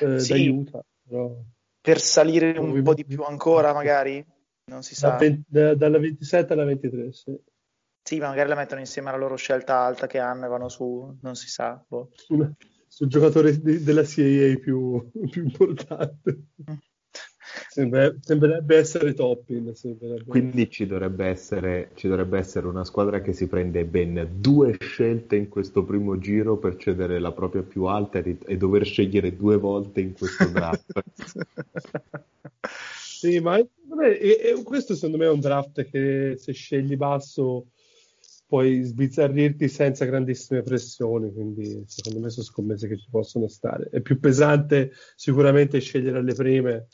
eh, 0.00 0.18
sì. 0.18 0.32
da 0.32 0.52
Utah. 0.52 0.84
Però... 1.06 1.36
Per 1.80 2.00
salire 2.00 2.58
un 2.58 2.82
po' 2.82 2.94
di 2.94 3.04
più 3.04 3.22
ancora, 3.22 3.72
magari? 3.72 4.24
Non 4.66 4.82
si 4.82 4.94
sa. 4.94 5.10
Da 5.10 5.16
20, 5.16 5.44
da, 5.46 5.74
dalla 5.74 5.98
27 5.98 6.52
alla 6.52 6.64
23, 6.64 7.12
sì. 7.12 7.38
Sì, 8.02 8.18
ma 8.18 8.28
magari 8.28 8.48
la 8.50 8.54
mettono 8.54 8.80
insieme 8.80 9.08
alla 9.08 9.18
loro 9.18 9.36
scelta 9.36 9.78
alta 9.78 10.06
che 10.06 10.18
hanno 10.18 10.44
e 10.44 10.48
vanno 10.48 10.68
su, 10.68 11.18
non 11.22 11.34
si 11.34 11.48
sa. 11.48 11.82
Boh. 11.86 12.10
Sul 12.86 13.08
giocatore 13.08 13.58
di, 13.60 13.82
della 13.82 14.04
CIA 14.04 14.56
più, 14.58 15.10
più 15.30 15.42
importante. 15.42 16.48
Sembra, 17.74 18.14
sembrerebbe 18.20 18.76
essere 18.76 19.14
Toppin. 19.14 19.74
Sembrerebbe. 19.74 20.22
Quindi 20.26 20.70
ci 20.70 20.86
dovrebbe, 20.86 21.26
essere, 21.26 21.90
ci 21.94 22.06
dovrebbe 22.06 22.38
essere 22.38 22.68
una 22.68 22.84
squadra 22.84 23.20
che 23.20 23.32
si 23.32 23.48
prende 23.48 23.84
ben 23.84 24.28
due 24.38 24.76
scelte 24.78 25.34
in 25.34 25.48
questo 25.48 25.82
primo 25.82 26.16
giro 26.18 26.56
per 26.56 26.76
cedere 26.76 27.18
la 27.18 27.32
propria 27.32 27.64
più 27.64 27.86
alta 27.86 28.20
e, 28.20 28.38
e 28.46 28.56
dover 28.56 28.84
scegliere 28.84 29.34
due 29.34 29.56
volte 29.56 30.02
in 30.02 30.12
questo 30.12 30.44
draft. 30.50 31.02
sì, 33.02 33.40
ma 33.40 33.60
vabbè, 33.88 34.18
e, 34.20 34.40
e 34.40 34.62
questo 34.62 34.94
secondo 34.94 35.16
me 35.16 35.24
è 35.24 35.30
un 35.30 35.40
draft 35.40 35.84
che 35.90 36.36
se 36.38 36.52
scegli 36.52 36.96
basso 36.96 37.70
puoi 38.46 38.82
sbizzarrirti 38.82 39.66
senza 39.66 40.04
grandissime 40.04 40.62
pressioni, 40.62 41.32
quindi 41.32 41.82
secondo 41.88 42.20
me 42.20 42.30
sono 42.30 42.46
scommesse 42.46 42.86
che 42.86 42.98
ci 42.98 43.08
possono 43.10 43.48
stare. 43.48 43.88
È 43.90 44.00
più 44.00 44.20
pesante 44.20 44.92
sicuramente 45.16 45.80
scegliere 45.80 46.18
alle 46.18 46.34
prime 46.34 46.86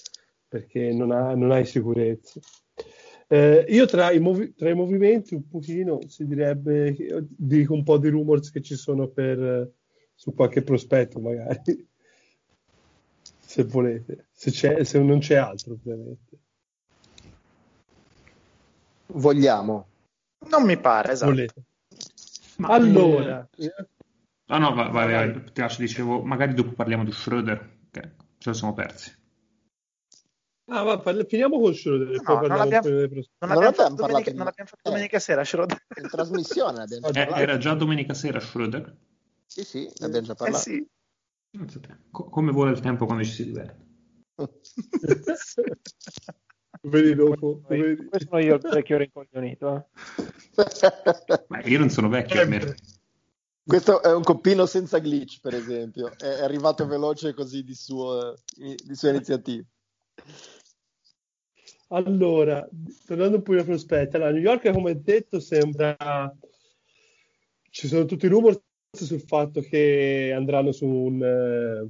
perché 0.50 0.92
non, 0.92 1.12
ha, 1.12 1.34
non 1.36 1.52
hai 1.52 1.64
sicurezza. 1.64 2.40
Eh, 3.28 3.64
io 3.68 3.86
tra 3.86 4.10
i, 4.10 4.18
movi- 4.18 4.52
tra 4.54 4.68
i, 4.68 4.74
movimenti 4.74 5.36
un 5.36 5.46
pochino 5.48 6.00
si 6.08 6.26
direbbe, 6.26 6.96
dico 7.28 7.74
un 7.74 7.84
po' 7.84 7.96
di 7.96 8.08
rumors 8.08 8.50
che 8.50 8.60
ci 8.60 8.74
sono 8.74 9.06
per, 9.06 9.70
su 10.12 10.34
qualche 10.34 10.62
prospetto 10.62 11.20
magari, 11.20 11.86
se 13.38 13.62
volete, 13.62 14.26
se, 14.32 14.50
c'è, 14.50 14.82
se 14.82 14.98
non 14.98 15.20
c'è 15.20 15.36
altro 15.36 15.74
ovviamente. 15.74 16.38
Vogliamo. 19.06 19.86
Non 20.48 20.64
mi 20.64 20.76
pare, 20.76 21.12
esatto. 21.12 21.30
Volete. 21.30 21.62
Ma 22.56 22.68
allora... 22.68 23.48
Eh... 23.56 23.72
Ah 24.46 24.58
no, 24.58 24.74
vai, 24.74 24.90
vai, 24.90 25.12
vai. 25.12 25.52
Ti 25.52 25.60
lascio, 25.60 25.80
dicevo, 25.80 26.22
magari 26.22 26.54
dopo 26.54 26.72
parliamo 26.72 27.04
di 27.04 27.12
Schroeder, 27.12 27.78
che 27.92 28.00
ce 28.38 28.48
lo 28.48 28.54
siamo 28.54 28.74
persi. 28.74 29.16
Ah, 30.72 30.82
va, 30.82 30.98
parli, 31.00 31.24
finiamo 31.26 31.58
con 31.58 31.74
Schroeder. 31.74 32.20
No, 32.22 32.40
non 32.46 32.60
abbiamo, 32.60 32.88
non 32.88 33.08
Non 33.38 33.50
abbiamo 33.50 33.72
fatto 33.72 33.94
parlato 33.94 34.06
domenica, 34.06 34.32
non 34.32 34.44
l'abbiamo 34.44 34.68
fatto 34.70 34.82
eh. 34.84 34.90
domenica 34.90 35.18
sera, 35.18 35.44
Schroeder. 35.44 35.84
In 36.00 36.08
trasmissione 36.08 36.82
abbiamo 36.82 37.08
Eh, 37.08 37.20
Eh, 37.20 37.40
era 37.40 37.58
già 37.58 37.74
domenica 37.74 38.14
sera 38.14 38.38
Schroeder? 38.38 38.96
Sì, 39.46 39.64
sì, 39.64 39.90
ne 39.98 40.06
abbiamo 40.06 40.26
già 40.26 40.32
Eh 40.32 40.36
parlato. 40.36 40.62
sì. 40.62 40.88
Co- 42.12 42.28
come 42.28 42.52
vuole 42.52 42.70
il 42.70 42.78
tempo 42.78 43.04
quando 43.06 43.24
ci 43.24 43.32
si 43.32 43.44
diverte. 43.46 43.88
Vedi 46.82 47.14
dopo. 47.14 47.62
Vedi. 47.66 48.06
Questo 48.06 48.28
sono 48.28 48.40
io 48.40 48.54
il 48.54 48.60
vecchio 48.60 48.96
rincoglionito. 48.96 49.88
Eh. 50.16 50.24
Ma 51.48 51.60
io 51.64 51.78
non 51.80 51.90
sono 51.90 52.08
vecchio, 52.08 52.40
almeno. 52.40 52.72
Questo 53.64 54.02
è 54.02 54.12
un 54.14 54.22
coppino 54.22 54.66
senza 54.66 55.00
glitch, 55.00 55.40
per 55.40 55.54
esempio. 55.54 56.12
È 56.16 56.24
è 56.24 56.42
arrivato 56.42 56.86
veloce 56.86 57.34
così 57.34 57.64
di, 57.64 57.74
suo, 57.74 58.34
di 58.54 58.94
sua 58.94 59.10
iniziativa. 59.10 59.64
Allora, 61.92 62.68
tornando 63.04 63.36
un 63.36 63.42
po' 63.42 63.52
ai 63.52 63.64
prospetti, 63.64 64.16
allora, 64.16 64.30
New 64.30 64.42
York, 64.42 64.70
come 64.70 65.00
detto, 65.00 65.40
sembra 65.40 65.96
ci 67.70 67.86
sono 67.86 68.04
tutti 68.04 68.26
i 68.26 68.28
rumors 68.28 68.60
sul 68.90 69.20
fatto 69.20 69.60
che 69.60 70.32
andranno 70.34 70.72
su 70.72 70.86
un, 70.86 71.22
eh, 71.22 71.88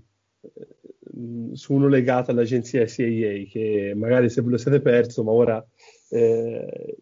su 1.55 1.73
uno 1.73 1.89
legato 1.89 2.31
all'agenzia 2.31 2.87
CIA, 2.87 3.45
che 3.51 3.93
magari 3.97 4.29
se 4.31 4.43
ve 4.43 4.51
lo 4.51 4.59
siete 4.59 4.81
perso, 4.81 5.25
ma 5.25 5.33
ora 5.33 5.67
eh, 6.11 6.97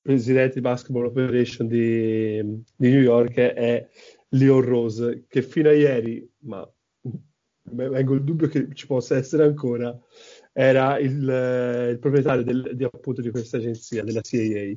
presidente 0.00 0.54
di 0.54 0.60
Basketball 0.60 1.06
Operation 1.06 1.66
di, 1.66 2.42
di 2.76 2.90
New 2.90 3.00
York 3.00 3.34
è 3.34 3.88
Leon 4.30 4.60
Rose, 4.60 5.24
che 5.28 5.42
fino 5.42 5.70
a 5.70 5.72
ieri, 5.72 6.26
ma 6.40 6.66
vengo 7.62 8.14
il 8.14 8.24
dubbio 8.24 8.48
che 8.48 8.68
ci 8.74 8.86
possa 8.86 9.16
essere 9.16 9.44
ancora, 9.44 9.98
era 10.60 10.98
il, 10.98 11.30
eh, 11.30 11.90
il 11.90 11.98
proprietario 12.00 12.42
del, 12.42 12.72
di, 12.74 12.82
appunto, 12.82 13.22
di 13.22 13.30
questa 13.30 13.58
agenzia, 13.58 14.02
della 14.02 14.22
CIA. 14.22 14.76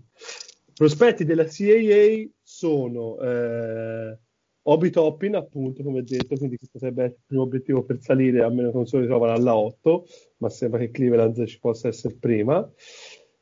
Prospetti 0.75 1.25
della 1.25 1.47
CIA 1.47 2.27
sono 2.43 3.19
eh, 3.19 4.15
Obi 4.61 4.91
Toppin, 4.91 5.35
appunto, 5.35 5.81
come 5.81 6.03
detto, 6.03 6.35
quindi 6.35 6.59
potrebbe 6.71 7.05
essere 7.05 7.17
il 7.17 7.25
primo 7.25 7.41
obiettivo 7.41 7.83
per 7.83 7.97
salire, 7.99 8.43
a 8.43 8.49
meno 8.49 8.69
che 8.69 8.75
non 8.75 8.85
si 8.85 8.99
ritrovano 8.99 9.33
alla 9.33 9.55
8, 9.55 10.05
ma 10.37 10.49
sembra 10.49 10.77
che 10.81 10.91
Cleveland 10.91 11.43
ci 11.45 11.59
possa 11.59 11.87
essere 11.87 12.13
prima. 12.13 12.71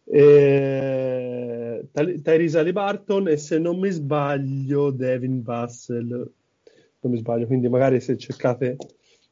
E... 0.05 1.89
Tyrese 1.91 2.57
Alibarton 2.57 3.27
e 3.27 3.35
se 3.35 3.59
non 3.59 3.79
mi 3.79 3.89
sbaglio 3.89 4.91
Devin 4.91 5.43
Vassell 5.43 6.07
non 7.01 7.11
mi 7.11 7.17
sbaglio 7.17 7.45
quindi 7.45 7.69
magari 7.69 8.01
se 8.01 8.17
cercate 8.17 8.75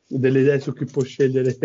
delle 0.07 0.41
idee 0.41 0.59
su 0.59 0.71
chi 0.73 0.85
può 0.85 1.01
scegliere 1.01 1.57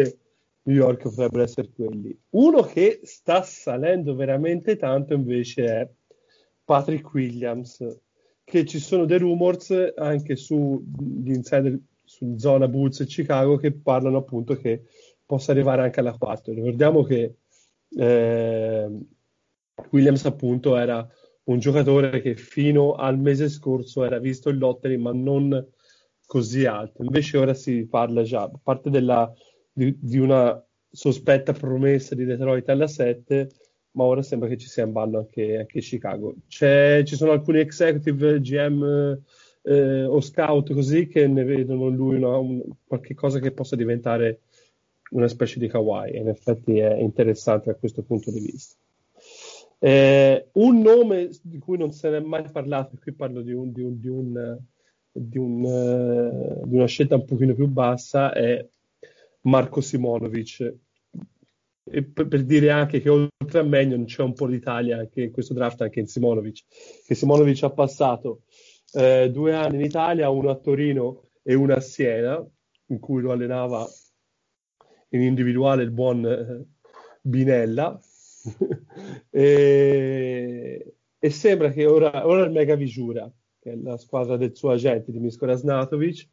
New 0.64 0.76
York 0.76 1.02
potrebbero 1.02 1.42
essere 1.42 1.70
quelli. 1.74 2.16
Uno 2.30 2.62
che 2.62 3.00
sta 3.02 3.42
salendo 3.42 4.14
veramente 4.14 4.76
tanto 4.76 5.14
invece 5.14 5.64
è 5.66 5.90
Patrick 6.64 7.12
Williams 7.12 7.84
che 8.44 8.64
ci 8.64 8.78
sono 8.78 9.04
dei 9.04 9.18
rumors 9.18 9.92
anche 9.96 10.36
su 10.36 10.84
gli 10.98 11.32
insider 11.32 11.78
su 12.04 12.36
zona 12.36 12.68
Bulls 12.68 13.00
e 13.00 13.06
Chicago 13.06 13.56
che 13.56 13.72
parlano 13.72 14.18
appunto 14.18 14.56
che 14.56 14.84
possa 15.24 15.52
arrivare 15.52 15.82
anche 15.82 16.00
alla 16.00 16.16
4 16.16 16.52
ricordiamo 16.52 17.04
che 17.04 17.36
eh, 17.96 18.88
Williams 19.90 20.24
appunto 20.24 20.76
era 20.76 21.08
un 21.44 21.58
giocatore 21.58 22.20
che 22.20 22.36
fino 22.36 22.94
al 22.94 23.18
mese 23.18 23.48
scorso 23.48 24.04
era 24.04 24.18
visto 24.18 24.50
in 24.50 24.58
lottery 24.58 24.96
ma 24.96 25.12
non 25.12 25.66
così 26.32 26.64
alto. 26.64 27.02
Invece 27.02 27.36
ora 27.36 27.52
si 27.52 27.86
parla 27.86 28.22
già 28.22 28.42
a 28.42 28.50
parte 28.62 28.90
della, 28.90 29.30
di, 29.72 29.96
di, 29.98 30.18
una 30.18 30.62
sospetta 30.90 31.52
promessa 31.52 32.14
di 32.14 32.24
Detroit 32.24 32.68
alla 32.68 32.86
7 32.86 33.48
ma 33.92 34.04
ora 34.04 34.22
sembra 34.22 34.48
che 34.48 34.56
ci 34.56 34.68
sia 34.68 34.84
in 34.84 34.92
ballo 34.92 35.18
anche, 35.18 35.58
anche 35.58 35.80
Chicago 35.80 36.34
C'è, 36.48 37.02
ci 37.04 37.16
sono 37.16 37.32
alcuni 37.32 37.60
executive 37.60 38.40
GM 38.40 39.20
eh, 39.62 40.04
o 40.04 40.20
scout 40.20 40.72
così 40.72 41.06
che 41.08 41.26
ne 41.26 41.44
vedono 41.44 41.88
lui 41.88 42.16
una, 42.16 42.36
un, 42.36 42.62
qualche 42.86 43.14
cosa 43.14 43.38
che 43.38 43.52
possa 43.52 43.76
diventare 43.76 44.40
una 45.12 45.28
specie 45.28 45.58
di 45.58 45.68
Kawhi. 45.68 46.16
In 46.16 46.28
effetti 46.28 46.78
è 46.78 46.94
interessante 46.94 47.70
da 47.70 47.76
questo 47.76 48.02
punto 48.02 48.30
di 48.30 48.40
vista. 48.40 48.76
Eh, 49.78 50.48
un 50.52 50.80
nome 50.80 51.30
di 51.42 51.58
cui 51.58 51.76
non 51.76 51.90
se 51.92 52.08
ne 52.08 52.18
è 52.18 52.20
mai 52.20 52.48
parlato, 52.50 52.96
qui 53.00 53.12
parlo 53.12 53.42
di, 53.42 53.52
un, 53.52 53.72
di, 53.72 53.82
un, 53.82 53.98
di, 54.00 55.38
un, 55.38 56.60
di 56.64 56.76
una 56.76 56.86
scelta 56.86 57.16
un 57.16 57.24
pochino 57.24 57.54
più 57.54 57.66
bassa, 57.66 58.32
è 58.32 58.64
Marco 59.42 59.80
Simonovic. 59.80 60.74
E 61.84 62.04
per, 62.04 62.28
per, 62.28 62.44
dire 62.44 62.70
anche 62.70 63.00
che 63.00 63.08
oltre 63.08 63.58
a 63.58 63.64
Magnon 63.64 64.04
c'è 64.04 64.22
un 64.22 64.34
po' 64.34 64.46
d'Italia 64.46 64.98
anche 64.98 65.22
in 65.22 65.30
questo 65.32 65.52
draft, 65.52 65.80
anche 65.80 66.00
in 66.00 66.06
Simonovic, 66.06 66.64
che 67.04 67.14
Simonovic 67.14 67.62
ha 67.64 67.70
passato 67.70 68.42
eh, 68.92 69.30
due 69.30 69.54
anni 69.54 69.76
in 69.76 69.82
Italia, 69.82 70.30
uno 70.30 70.50
a 70.50 70.56
Torino 70.56 71.30
e 71.42 71.54
uno 71.54 71.74
a 71.74 71.80
Siena, 71.80 72.44
in 72.86 72.98
cui 73.00 73.20
lo 73.22 73.32
allenava 73.32 73.86
in 75.10 75.22
individuale 75.22 75.82
il 75.82 75.90
buon 75.90 76.24
eh, 76.24 76.66
Binella. 77.20 77.98
e, 79.30 80.94
e, 81.18 81.30
sembra 81.30 81.70
che 81.70 81.86
ora, 81.86 82.26
ora 82.26 82.44
il 82.44 82.50
Mega 82.50 82.74
Visura, 82.74 83.30
che 83.58 83.72
è 83.72 83.76
la 83.76 83.96
squadra 83.96 84.36
del 84.36 84.56
suo 84.56 84.70
agente 84.70 85.12
Dimisko 85.12 85.46
Rasnatovic, 85.46 86.28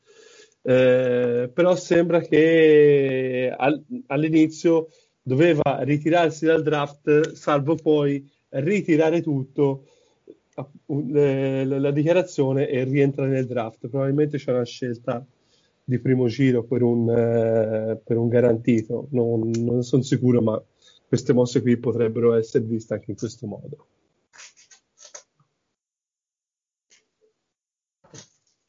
eh, 0.62 1.49
però 1.53 1.76
sembra 1.76 2.20
che 2.22 3.53
al, 3.55 3.84
all'inizio 4.07 4.89
doveva 5.22 5.80
ritirarsi 5.82 6.45
dal 6.45 6.64
draft, 6.64 7.34
salvo 7.34 7.76
poi 7.76 8.28
ritirare 8.49 9.22
tutto 9.22 9.86
la, 10.55 11.64
la 11.66 11.91
dichiarazione 11.91 12.68
e 12.68 12.84
rientrare 12.84 13.30
nel 13.30 13.45
draft. 13.45 13.88
Probabilmente 13.88 14.38
c'è 14.38 14.51
una 14.51 14.66
scelta 14.66 15.26
di 15.84 15.99
primo 15.99 16.28
giro 16.28 16.64
per 16.64 16.82
un, 16.84 17.10
eh, 17.10 17.99
per 18.03 18.18
un 18.18 18.28
garantito. 18.28 19.07
Non, 19.12 19.49
non 19.49 19.84
sono 19.84 20.01
sicuro, 20.01 20.41
ma 20.41 20.62
queste 21.07 21.34
mosse 21.34 21.62
qui 21.62 21.78
potrebbero 21.78 22.34
essere 22.36 22.64
viste 22.64 22.93
anche 22.93 23.12
in 23.12 23.18
questo 23.18 23.47
modo. 23.47 23.88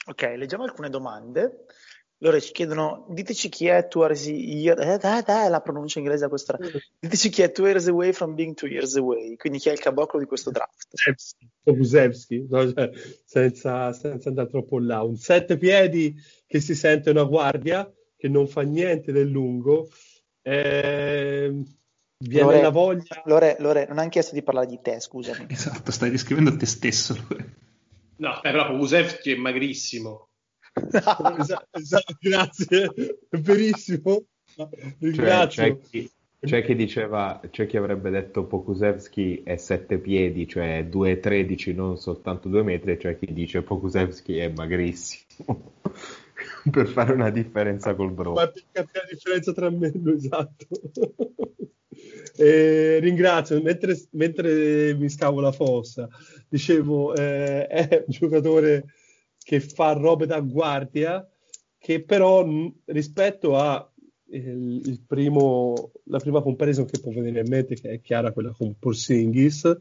Ok, 0.07 0.23
leggiamo 0.37 0.65
alcune 0.65 0.89
domande. 0.89 1.67
Loro 2.23 2.39
ci 2.39 2.53
chiedono, 2.53 3.07
diteci 3.09 3.49
chi 3.49 3.67
è 3.67 3.89
two 3.89 4.03
years, 4.03 4.27
year, 4.27 4.79
eh, 4.79 4.99
dai, 4.99 5.23
dai, 5.23 5.49
la 5.49 5.63
pronuncia 5.63 6.01
inglese 6.01 6.27
a 6.27 6.29
questa. 6.29 6.59
Diteci 6.99 7.31
chi 7.31 7.41
è 7.41 7.51
two 7.51 7.65
years 7.65 7.87
away 7.87 8.13
from 8.13 8.35
being 8.35 8.53
two 8.53 8.69
years 8.69 8.95
away, 8.97 9.37
quindi 9.37 9.59
chi 9.59 9.71
è 9.71 9.73
il 9.73 9.79
caboclo 9.79 10.19
di 10.19 10.27
questo 10.27 10.51
draft. 10.51 10.89
Kusevski, 11.65 12.47
no? 12.51 12.71
cioè, 12.71 12.91
senza, 13.25 13.95
senza, 13.95 14.29
andare 14.29 14.49
troppo 14.49 14.79
là. 14.79 15.03
Un 15.03 15.17
sette 15.17 15.57
piedi 15.57 16.15
che 16.47 16.61
si 16.61 16.75
sente 16.75 17.09
una 17.09 17.25
guardia, 17.25 17.91
che 18.19 18.29
non 18.29 18.47
fa 18.47 18.61
niente 18.63 19.13
del 19.13 19.29
lungo. 19.29 19.89
Eh, 20.43 21.55
viene 22.19 22.45
Lore, 22.45 22.61
la 22.61 22.69
voglia... 22.69 23.23
Lore, 23.25 23.57
Lore, 23.61 23.87
non 23.89 23.97
hanno 23.97 24.11
chiesto 24.11 24.35
di 24.35 24.43
parlare 24.43 24.67
di 24.67 24.79
te, 24.83 25.01
scusami. 25.01 25.47
Esatto, 25.49 25.91
stai 25.91 26.11
descrivendo 26.11 26.55
te 26.55 26.67
stesso. 26.67 27.17
No, 28.17 28.43
è 28.43 28.53
proprio 28.53 28.77
Kusevski 28.77 29.33
è 29.33 29.37
magrissimo 29.37 30.30
esatto, 30.89 31.79
esatto, 31.79 32.15
grazie, 32.21 32.93
è 33.29 33.37
verissimo. 33.39 34.25
Ringrazio. 34.99 35.63
Cioè, 35.63 35.79
c'è, 35.79 35.89
chi, 35.89 36.11
c'è, 36.41 36.65
chi, 36.65 36.75
diceva, 36.75 37.41
c'è 37.51 37.67
chi 37.67 37.77
avrebbe 37.77 38.11
detto 38.11 38.45
Pokusevski 38.45 39.43
è 39.45 39.57
7 39.57 39.99
piedi, 39.99 40.49
cioè 40.49 40.87
2,13, 40.91 41.75
non 41.75 41.97
soltanto 41.99 42.49
2 42.49 42.63
metri, 42.63 42.93
e 42.93 42.97
c'è 42.97 43.19
chi 43.19 43.33
dice 43.33 43.63
Pokusevski 43.63 44.39
è 44.39 44.49
magrissimo. 44.49 45.75
per 46.71 46.87
fare 46.89 47.13
una 47.13 47.31
differenza 47.31 47.95
col 47.95 48.13
bro. 48.13 48.33
Ma 48.33 48.49
per 48.49 48.65
capire 48.73 49.05
la 49.05 49.09
differenza 49.13 49.53
tra 49.53 49.71
me 49.71 49.89
e 49.89 49.93
lui, 49.95 50.15
esatto. 50.15 50.67
eh, 52.37 52.99
ringrazio, 53.01 53.61
mentre, 53.63 53.97
mentre, 54.13 54.95
mi 54.95 55.09
scavo 55.09 55.41
la 55.41 55.53
fossa, 55.53 56.09
dicevo, 56.49 57.15
eh, 57.15 57.67
è 57.67 58.05
un 58.07 58.13
giocatore 58.13 58.85
che 59.51 59.59
fa 59.59 59.95
robe 59.95 60.27
da 60.27 60.39
guardia, 60.39 61.29
che 61.77 62.05
però 62.05 62.47
rispetto 62.85 63.57
a 63.57 63.93
il, 64.29 64.81
il 64.85 65.01
primo, 65.05 65.91
la 66.05 66.21
prima 66.21 66.41
comparison 66.41 66.85
che 66.85 67.01
può 67.01 67.11
venire 67.11 67.41
in 67.41 67.49
mente, 67.49 67.75
che 67.75 67.91
è 67.91 68.01
chiara 68.01 68.31
quella 68.31 68.53
con 68.53 68.77
Porzingis, 68.79 69.77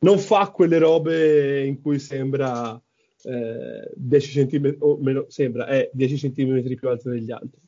non 0.00 0.18
fa 0.18 0.50
quelle 0.50 0.76
robe 0.76 1.64
in 1.64 1.80
cui 1.80 1.98
sembra 1.98 2.78
eh, 3.22 3.90
10 3.94 4.46
cm, 4.46 4.76
o 4.80 4.98
meno, 4.98 5.24
sembra, 5.28 5.64
è 5.66 5.88
10 5.94 6.30
cm 6.30 6.74
più 6.74 6.88
alto 6.90 7.08
degli 7.08 7.30
altri. 7.30 7.62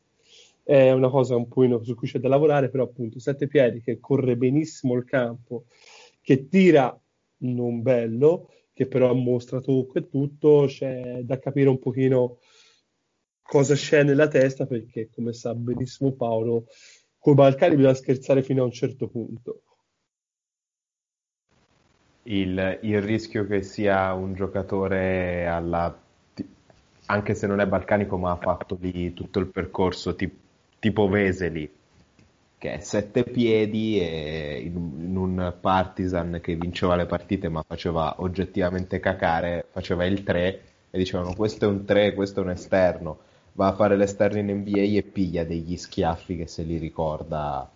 È 0.62 0.92
una 0.92 1.08
cosa 1.08 1.34
un 1.34 1.48
po' 1.48 1.82
su 1.82 1.94
cui 1.94 2.08
c'è 2.08 2.18
da 2.18 2.28
lavorare, 2.28 2.68
però 2.68 2.84
appunto 2.84 3.18
sette 3.20 3.46
piedi 3.46 3.80
che 3.80 4.00
corre 4.00 4.36
benissimo 4.36 4.92
il 4.96 5.04
campo, 5.04 5.64
che 6.20 6.46
tira 6.46 6.94
non 7.38 7.80
bello, 7.80 8.50
che 8.78 8.86
però 8.86 9.12
mostra 9.12 9.58
tocco 9.60 9.98
e 9.98 10.08
tutto, 10.08 10.66
c'è 10.68 11.22
da 11.24 11.40
capire 11.40 11.68
un 11.68 11.80
pochino 11.80 12.38
cosa 13.42 13.74
c'è 13.74 14.04
nella 14.04 14.28
testa, 14.28 14.66
perché 14.66 15.10
come 15.10 15.32
sa 15.32 15.52
benissimo 15.52 16.12
Paolo, 16.12 16.66
con 17.18 17.32
i 17.32 17.36
Balcani 17.36 17.74
bisogna 17.74 17.94
scherzare 17.94 18.44
fino 18.44 18.62
a 18.62 18.66
un 18.66 18.70
certo 18.70 19.08
punto. 19.08 19.62
Il, 22.22 22.78
il 22.82 23.02
rischio 23.02 23.48
che 23.48 23.62
sia 23.62 24.12
un 24.12 24.34
giocatore 24.34 25.48
alla 25.48 26.00
anche 27.06 27.34
se 27.34 27.48
non 27.48 27.58
è 27.58 27.66
balcanico, 27.66 28.16
ma 28.16 28.30
ha 28.30 28.36
fatto 28.36 28.78
lì 28.80 29.12
tutto 29.12 29.40
il 29.40 29.46
percorso 29.46 30.14
tipo, 30.14 30.36
tipo 30.78 31.08
Veseli, 31.08 31.68
che 32.58 32.74
è 32.74 32.78
sette 32.80 33.22
piedi 33.22 34.00
e 34.00 34.60
in, 34.64 35.16
un 35.16 35.54
partisan 35.60 36.40
che 36.42 36.56
vinceva 36.56 36.96
le 36.96 37.06
partite 37.06 37.48
ma 37.48 37.62
faceva 37.62 38.16
oggettivamente 38.18 38.98
cacare, 38.98 39.66
faceva 39.70 40.04
il 40.04 40.24
3 40.24 40.62
e 40.90 40.98
dicevano 40.98 41.34
questo 41.34 41.66
è 41.66 41.68
un 41.68 41.84
3, 41.84 42.14
questo 42.14 42.40
è 42.40 42.42
un 42.42 42.50
esterno, 42.50 43.18
va 43.52 43.68
a 43.68 43.74
fare 43.74 43.96
l'esterno 43.96 44.38
in 44.38 44.48
NBA 44.48 44.96
e 44.96 45.02
piglia 45.02 45.44
degli 45.44 45.76
schiaffi 45.76 46.36
che 46.36 46.48
se 46.48 46.64
li 46.64 46.78
ricorda 46.78 47.70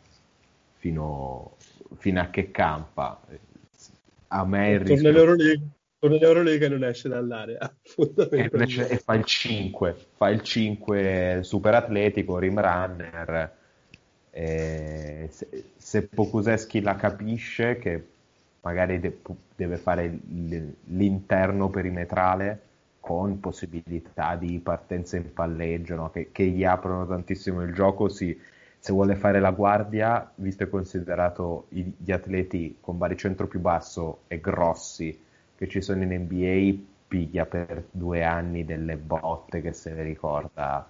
fino, 0.75 1.57
fino 1.97 2.21
a 2.21 2.27
che 2.27 2.51
campa. 2.51 3.21
A 4.29 4.45
me 4.45 4.71
il 4.71 4.81
rischio... 4.81 5.13
Torna 6.03 6.17
l'Eurolega 6.19 6.67
e 6.67 6.69
non 6.69 6.83
esce 6.83 7.09
dall'area. 7.09 7.73
E, 8.33 8.51
e 8.51 8.97
fa 8.99 9.15
il 9.15 9.25
5, 9.25 9.97
fa 10.17 10.31
il 10.31 10.41
5 10.41 11.41
super 11.43 11.75
atletico, 11.75 12.39
rim 12.39 12.59
runner 12.59 13.61
E 14.35 15.29
se, 15.31 15.65
se 15.77 16.03
Pokuseschi 16.07 16.81
la 16.81 16.97
capisce 16.97 17.79
che 17.79 18.07
magari 18.63 18.99
de- 18.99 19.19
deve 19.55 19.77
fare 19.77 20.19
l'interno 20.87 21.69
perimetrale 21.69 22.61
con 23.01 23.41
possibilità 23.41 24.37
di 24.37 24.59
partenza 24.61 25.17
in 25.17 25.33
palleggio 25.35 25.97
no? 25.97 26.11
che, 26.11 26.31
che, 26.33 26.45
gli 26.45 26.65
aprono 26.65 27.07
tantissimo 27.07 27.63
il 27.63 27.75
gioco, 27.75 28.09
sì. 28.09 28.39
se 28.79 28.93
vuole 28.93 29.17
fare 29.17 29.41
la 29.41 29.51
guardia, 29.51 30.31
visto 30.37 30.63
e 30.63 30.69
considerato 30.71 31.67
i- 31.71 31.93
gli 31.97 32.13
atleti 32.13 32.79
con 32.81 32.97
baricentro 32.99 33.47
più 33.49 33.61
basso 33.61 34.21
e 34.29 34.41
grossi 34.41 35.19
che 35.57 35.69
ci 35.69 35.81
sono 35.83 36.03
in 36.03 36.13
NBA, 36.13 36.83
piglia 37.09 37.45
per 37.45 37.85
due 37.91 38.23
anni 38.25 38.65
delle 38.65 38.97
botte 38.97 39.61
che 39.61 39.73
se 39.73 39.93
ne 39.93 40.03
ricorda 40.03 40.89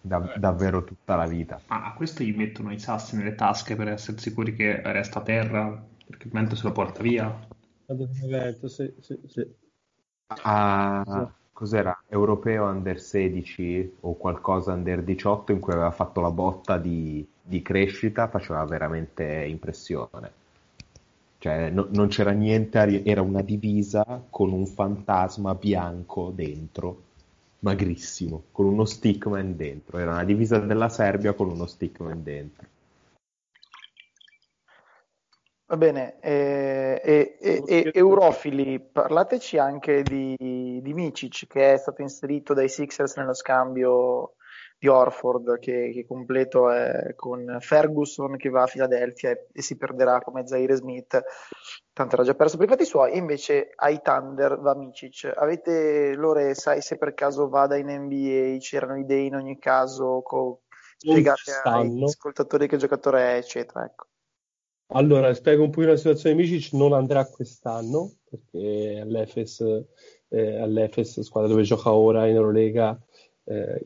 da- 0.00 0.34
davvero 0.36 0.84
tutta 0.84 1.16
la 1.16 1.26
vita. 1.26 1.60
Ma 1.68 1.84
a 1.86 1.92
questo 1.94 2.22
gli 2.22 2.34
mettono 2.34 2.72
i 2.72 2.78
sassi 2.78 3.16
nelle 3.16 3.34
tasche 3.34 3.76
per 3.76 3.88
essere 3.88 4.18
sicuri 4.18 4.54
che 4.54 4.80
resta 4.82 5.20
a 5.20 5.22
terra, 5.22 5.84
perché 6.06 6.26
il 6.26 6.32
vento 6.32 6.56
se 6.56 6.64
lo 6.64 6.72
porta 6.72 7.02
via. 7.02 7.48
Evento, 7.86 8.68
sì, 8.68 8.92
sì, 9.00 9.18
sì. 9.26 9.46
Ah, 10.44 11.30
cos'era? 11.52 12.02
Europeo 12.08 12.64
under 12.66 12.98
16 13.00 13.96
o 14.00 14.16
qualcosa 14.16 14.72
under 14.72 15.02
18 15.02 15.52
in 15.52 15.60
cui 15.60 15.72
aveva 15.72 15.90
fatto 15.90 16.20
la 16.20 16.30
botta 16.30 16.78
di, 16.78 17.26
di 17.42 17.62
crescita, 17.62 18.28
faceva 18.28 18.64
veramente 18.64 19.24
impressione. 19.46 20.32
Cioè, 21.38 21.70
no- 21.70 21.88
non 21.90 22.08
c'era 22.08 22.32
niente, 22.32 23.02
era 23.04 23.22
una 23.22 23.42
divisa 23.42 24.24
con 24.30 24.52
un 24.52 24.66
fantasma 24.66 25.54
bianco 25.54 26.30
dentro, 26.34 27.02
magrissimo, 27.60 28.44
con 28.52 28.66
uno 28.66 28.84
stickman 28.84 29.56
dentro. 29.56 29.98
Era 29.98 30.12
una 30.12 30.24
divisa 30.24 30.58
della 30.58 30.88
Serbia 30.88 31.32
con 31.32 31.50
uno 31.50 31.66
stickman 31.66 32.22
dentro. 32.22 32.66
Va 35.66 35.76
bene, 35.76 36.18
e, 36.18 37.00
e- 37.04 37.36
e- 37.40 37.62
e- 37.64 37.90
Eurofili, 37.94 38.80
parlateci 38.80 39.56
anche 39.56 40.02
di, 40.02 40.34
di 40.36 40.92
Micic 40.92 41.46
che 41.46 41.74
è 41.74 41.76
stato 41.76 42.02
inserito 42.02 42.54
dai 42.54 42.68
Sixers 42.68 43.16
nello 43.16 43.34
scambio 43.34 44.34
di 44.80 44.88
Orford 44.88 45.58
che, 45.58 45.90
che 45.92 46.06
completo 46.06 46.70
è 46.70 47.12
con 47.14 47.58
Ferguson 47.60 48.38
che 48.38 48.48
va 48.48 48.62
a 48.62 48.66
Philadelphia 48.66 49.30
e, 49.30 49.46
e 49.52 49.60
si 49.60 49.76
perderà 49.76 50.22
come 50.22 50.46
Zaire 50.46 50.74
Smith, 50.74 51.22
tanto 51.92 52.14
era 52.14 52.24
già 52.24 52.34
perso 52.34 52.56
per 52.56 52.66
i 52.66 52.70
fatti 52.70 52.86
suoi, 52.86 53.12
e 53.12 53.18
invece 53.18 53.72
ai 53.76 54.00
Thunder 54.00 54.58
va 54.58 54.74
Micic. 54.74 55.30
Avete, 55.36 56.14
Lore, 56.14 56.54
sai 56.54 56.80
se 56.80 56.96
per 56.96 57.12
caso 57.12 57.50
vada 57.50 57.76
in 57.76 57.90
NBA, 57.90 58.56
c'erano 58.58 58.96
idee 58.96 59.26
in 59.26 59.34
ogni 59.34 59.58
caso, 59.58 60.22
co- 60.22 60.62
spiegate 60.96 61.42
stanno. 61.42 62.06
ascoltatori 62.06 62.66
che 62.66 62.78
giocatore 62.78 63.34
è, 63.34 63.36
eccetera, 63.36 63.84
ecco. 63.84 64.06
Allora, 64.92 65.32
spiego 65.34 65.62
un 65.62 65.70
po' 65.70 65.82
la 65.82 65.96
situazione 65.96 66.34
di 66.34 66.40
Micic, 66.40 66.72
non 66.72 66.94
andrà 66.94 67.26
quest'anno 67.26 68.12
perché 68.28 68.98
all'Efes, 68.98 69.60
eh, 70.28 70.56
all'Efes, 70.58 71.20
squadra 71.20 71.50
dove 71.50 71.62
gioca 71.62 71.92
ora 71.92 72.26
in 72.26 72.34
Eurolega, 72.34 72.98
eh, 73.44 73.84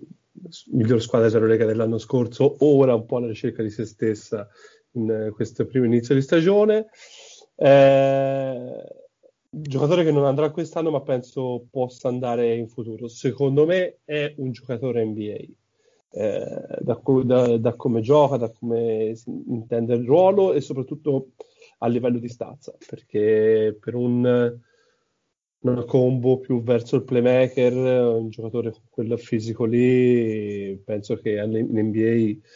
miglior 0.67 1.01
squadra 1.01 1.29
dell'Eurolega 1.29 1.67
dell'anno 1.67 1.99
scorso, 1.99 2.57
ora 2.61 2.95
un 2.95 3.07
po' 3.07 3.17
alla 3.19 3.29
ricerca 3.29 3.63
di 3.63 3.71
se 3.71 3.85
stessa 3.85 4.49
in 4.93 5.11
eh, 5.11 5.31
questo 5.31 5.67
primo 5.67 5.85
inizio 5.87 6.15
di 6.15 6.23
stagione. 6.23 6.87
Eh, 7.57 8.85
giocatore 9.49 10.05
che 10.05 10.11
non 10.11 10.25
andrà 10.25 10.51
quest'anno, 10.51 10.91
ma 10.91 11.03
penso 11.03 11.67
possa 11.71 12.09
andare 12.09 12.55
in 12.55 12.69
futuro. 12.69 13.09
Secondo 13.09 13.65
me 13.67 13.99
è 14.05 14.35
un 14.39 14.51
giocatore 14.51 15.05
NBA. 15.05 15.37
Eh, 16.17 16.67
da, 16.81 17.01
da- 17.25 17.57
da 17.57 17.75
come 17.75 18.01
gioca, 18.01 18.37
da 18.37 18.49
come 18.51 19.15
intende 19.27 19.95
il 19.95 20.05
ruolo 20.05 20.53
e 20.53 20.61
soprattutto 20.61 21.31
a 21.79 21.89
livello 21.89 22.19
di 22.19 22.29
stazza, 22.29 22.73
perché 22.89 23.77
per 23.81 23.95
un, 23.95 24.61
una 25.73 25.85
combo 25.85 26.39
più 26.39 26.63
verso 26.63 26.97
il 26.97 27.05
playmaker, 27.05 27.73
un 27.75 28.29
giocatore 28.31 28.71
con 28.73 28.83
quel 28.91 29.19
fisico 29.19 29.65
lì, 29.65 30.77
penso 30.85 31.17
che 31.17 31.39
all- 31.39 31.57
in 31.57 31.69
NBA 31.73 32.47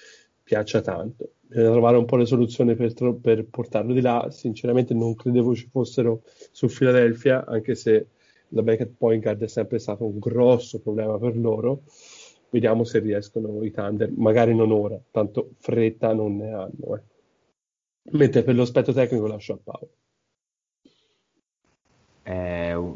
piaccia 0.42 0.80
tanto. 0.80 1.32
Bisogna 1.40 1.70
trovare 1.70 1.96
un 1.96 2.04
po' 2.04 2.16
le 2.16 2.26
soluzioni 2.26 2.74
per, 2.74 2.92
tro- 2.94 3.14
per 3.14 3.46
portarlo 3.46 3.92
di 3.94 4.00
là. 4.02 4.28
Sinceramente 4.30 4.92
non 4.94 5.14
credevo 5.14 5.54
ci 5.54 5.68
fossero 5.68 6.22
su 6.52 6.66
Philadelphia, 6.68 7.44
anche 7.46 7.74
se 7.74 8.08
la 8.48 8.62
backup 8.62 8.90
point 8.96 9.22
guard 9.22 9.42
è 9.42 9.48
sempre 9.48 9.78
stato 9.78 10.04
un 10.04 10.18
grosso 10.18 10.80
problema 10.80 11.18
per 11.18 11.36
loro. 11.36 11.82
Vediamo 12.50 12.84
se 12.84 12.98
riescono 13.00 13.62
i 13.64 13.70
Thunder, 13.70 14.10
magari 14.16 14.54
non 14.54 14.70
ora, 14.72 14.98
tanto 15.10 15.50
fretta 15.58 16.12
non 16.14 16.36
ne 16.36 16.52
hanno. 16.52 16.96
eh. 16.96 17.02
Mentre 18.12 18.42
per 18.42 18.54
l'aspetto 18.56 18.92
tecnico 18.92 19.26
lascio 19.26 19.52
a 19.54 19.58
Paolo. 19.62 19.90
È 22.28 22.74
un, 22.74 22.94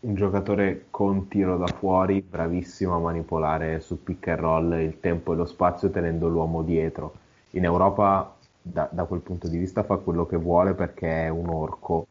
giocatore 0.00 0.86
con 0.90 1.26
tiro 1.28 1.56
da 1.56 1.70
fuori, 1.70 2.20
bravissimo 2.20 2.94
a 2.94 2.98
manipolare 2.98 3.80
su 3.80 4.02
pick 4.02 4.28
and 4.28 4.38
roll 4.40 4.72
il 4.80 5.00
tempo 5.00 5.32
e 5.32 5.36
lo 5.36 5.44
spazio 5.46 5.90
tenendo 5.90 6.28
l'uomo 6.28 6.62
dietro. 6.62 7.14
In 7.52 7.64
Europa, 7.64 8.36
da, 8.60 8.88
da 8.92 9.04
quel 9.04 9.20
punto 9.20 9.48
di 9.48 9.56
vista, 9.58 9.82
fa 9.84 9.96
quello 9.96 10.26
che 10.26 10.36
vuole 10.36 10.74
perché 10.74 11.24
è 11.24 11.28
un 11.30 11.48
orco. 11.48 12.06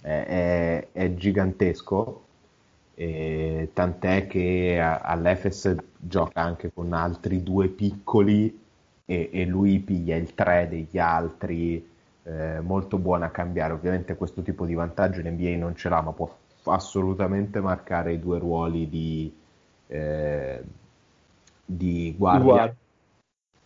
È, 0.00 0.08
è- 0.08 0.88
è 0.92 1.14
gigantesco, 1.14 2.24
tant'è 3.72 4.26
che 4.26 4.78
a- 4.80 4.98
all'Efes 5.00 5.74
gioca 5.96 6.40
anche 6.42 6.72
con 6.72 6.92
altri 6.92 7.42
due 7.42 7.68
piccoli 7.68 8.58
e, 9.06 9.30
e 9.32 9.44
lui 9.46 9.78
piglia 9.80 10.16
il 10.16 10.34
3 10.34 10.68
degli 10.68 10.98
altri, 10.98 11.86
eh, 12.24 12.60
molto 12.60 12.98
buono 12.98 13.24
a 13.24 13.30
cambiare. 13.30 13.72
Ovviamente 13.72 14.16
questo 14.16 14.42
tipo 14.42 14.64
di 14.66 14.74
vantaggio 14.74 15.20
in 15.20 15.28
NBA 15.28 15.56
non 15.56 15.74
ce 15.74 15.88
l'ha, 15.88 16.00
ma 16.00 16.12
può 16.12 16.32
assolutamente 16.64 17.60
marcare 17.60 18.12
i 18.12 18.20
due 18.20 18.38
ruoli 18.38 18.88
di, 18.88 19.34
eh, 19.86 20.62
di 21.64 22.14
guardia. 22.16 22.44
Guardia. 22.44 22.76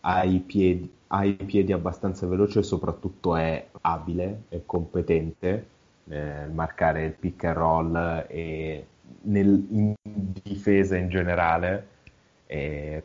Ha 0.07 0.23
i 0.23 0.39
piedi, 0.39 0.91
ha 1.07 1.25
i 1.25 1.33
piedi 1.33 1.73
abbastanza 1.73 2.27
veloci 2.27 2.59
e 2.59 2.63
soprattutto 2.63 3.35
è 3.35 3.67
abile 3.81 4.43
e 4.49 4.61
competente 4.65 5.67
nel 6.05 6.51
marcare 6.51 7.05
il 7.05 7.13
pick 7.13 7.43
and 7.45 7.55
roll 7.55 8.25
e 8.27 8.85
nel- 9.21 9.67
in 9.69 9.93
difesa 10.03 10.95
in 10.95 11.09
generale 11.09 11.87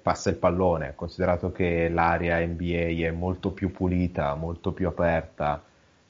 passa 0.02 0.30
il 0.30 0.36
pallone, 0.36 0.94
considerato 0.94 1.50
che 1.52 1.88
l'area 1.88 2.38
NBA 2.46 3.06
è 3.06 3.10
molto 3.10 3.52
più 3.52 3.70
pulita, 3.72 4.34
molto 4.34 4.72
più 4.72 4.86
aperta, 4.88 5.62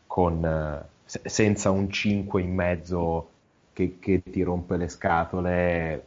con, 0.06 0.44
eh, 0.44 0.88
se- 1.04 1.22
senza 1.24 1.70
un 1.70 1.90
5 1.90 2.42
in 2.42 2.54
mezzo 2.54 3.28
che, 3.72 3.98
che 4.00 4.22
ti 4.22 4.42
rompe 4.42 4.76
le 4.76 4.88
scatole, 4.88 6.04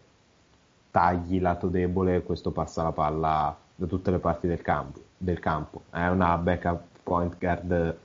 tagli 0.91 1.39
lato 1.39 1.67
debole, 1.67 2.23
questo 2.23 2.51
passa 2.51 2.83
la 2.83 2.91
palla 2.91 3.57
da 3.75 3.85
tutte 3.87 4.11
le 4.11 4.19
parti 4.19 4.47
del 4.47 4.61
campo. 4.61 4.99
Del 5.17 5.39
campo. 5.39 5.83
È 5.89 6.07
una 6.07 6.37
backup 6.37 6.81
point 7.03 7.37
guard 7.37 7.97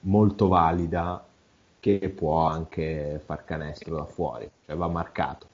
molto 0.00 0.48
valida 0.48 1.24
che 1.80 2.08
può 2.10 2.46
anche 2.46 3.20
far 3.24 3.44
canestro 3.44 3.96
da 3.96 4.04
fuori, 4.04 4.50
cioè 4.66 4.76
va 4.76 4.88
marcato. 4.88 5.46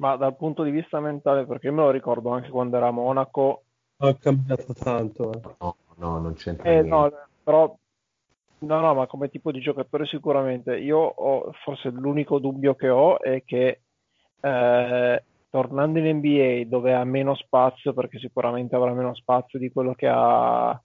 Ma 0.00 0.16
dal 0.16 0.34
punto 0.34 0.62
di 0.62 0.70
vista 0.70 0.98
mentale, 0.98 1.46
perché 1.46 1.66
io 1.66 1.74
me 1.74 1.82
lo 1.82 1.90
ricordo 1.90 2.30
anche 2.30 2.48
quando 2.48 2.76
era 2.78 2.88
a 2.88 2.90
Monaco, 2.90 3.64
Ha 3.98 4.14
cambiato 4.14 4.72
tanto. 4.72 5.32
eh. 5.32 5.40
No, 5.60 5.76
no, 5.96 6.18
non 6.20 6.34
c'entra 6.34 6.70
Eh, 6.70 6.82
niente. 6.82 6.88
no, 6.88 7.10
però 7.42 7.76
no, 8.60 8.80
no, 8.80 8.94
ma 8.94 9.06
come 9.06 9.28
tipo 9.28 9.52
di 9.52 9.60
giocatore 9.60 10.06
sicuramente. 10.06 10.78
Io 10.78 10.98
ho, 10.98 11.52
forse 11.64 11.90
l'unico 11.90 12.38
dubbio 12.38 12.74
che 12.74 12.88
ho 12.88 13.20
è 13.20 13.42
che 13.44 13.82
eh, 14.40 15.24
tornando 15.50 15.98
in 15.98 16.16
NBA 16.16 16.68
dove 16.68 16.94
ha 16.94 17.04
meno 17.04 17.34
spazio, 17.34 17.92
perché 17.92 18.18
sicuramente 18.18 18.74
avrà 18.76 18.94
meno 18.94 19.14
spazio 19.14 19.58
di 19.58 19.70
quello 19.70 19.94
che 19.94 20.08
ha 20.08 20.82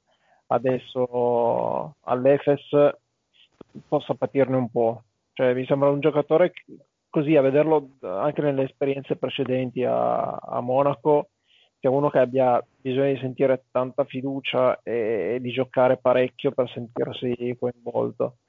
adesso 0.48 1.96
all'Efes, 2.02 2.68
possa 3.88 4.14
patirne 4.16 4.56
un 4.58 4.70
po'. 4.70 5.04
Cioè, 5.34 5.54
mi 5.54 5.66
sembra 5.66 5.90
un 5.90 6.00
giocatore 6.00 6.52
che- 6.52 6.66
così 7.16 7.38
a 7.38 7.42
vederlo 7.42 7.92
anche 8.02 8.42
nelle 8.42 8.64
esperienze 8.64 9.16
precedenti 9.16 9.86
a, 9.86 10.32
a 10.32 10.60
Monaco, 10.60 11.30
sia 11.80 11.90
uno 11.90 12.10
che 12.10 12.20
abbia 12.20 12.62
bisogno 12.82 13.14
di 13.14 13.20
sentire 13.20 13.64
tanta 13.72 14.04
fiducia 14.04 14.82
e, 14.84 15.36
e 15.36 15.40
di 15.40 15.50
giocare 15.54 15.96
parecchio 15.96 16.52
per 16.52 16.70
sentirsi 16.70 17.56
coinvolto. 17.58 18.40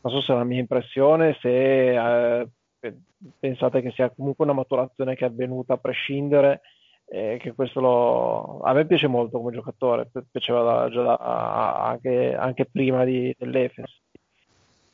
Non 0.00 0.12
so 0.12 0.20
se 0.20 0.32
è 0.32 0.36
la 0.36 0.44
mia 0.44 0.60
impressione, 0.60 1.36
se 1.40 2.40
eh, 2.40 2.48
pe- 2.78 2.98
pensate 3.36 3.82
che 3.82 3.90
sia 3.90 4.10
comunque 4.10 4.44
una 4.44 4.54
maturazione 4.54 5.16
che 5.16 5.24
è 5.24 5.28
avvenuta 5.28 5.72
a 5.72 5.78
prescindere, 5.78 6.60
e 7.06 7.38
che 7.40 7.52
questo 7.52 7.80
lo... 7.80 8.60
a 8.60 8.72
me 8.72 8.86
piace 8.86 9.08
molto 9.08 9.38
come 9.38 9.52
giocatore, 9.52 10.06
pi- 10.06 10.22
piaceva 10.30 10.62
da- 10.62 10.88
già 10.88 11.02
da- 11.02 11.84
anche, 11.84 12.32
anche 12.32 12.66
prima 12.66 13.02
di, 13.02 13.34
dell'Efes. 13.36 14.02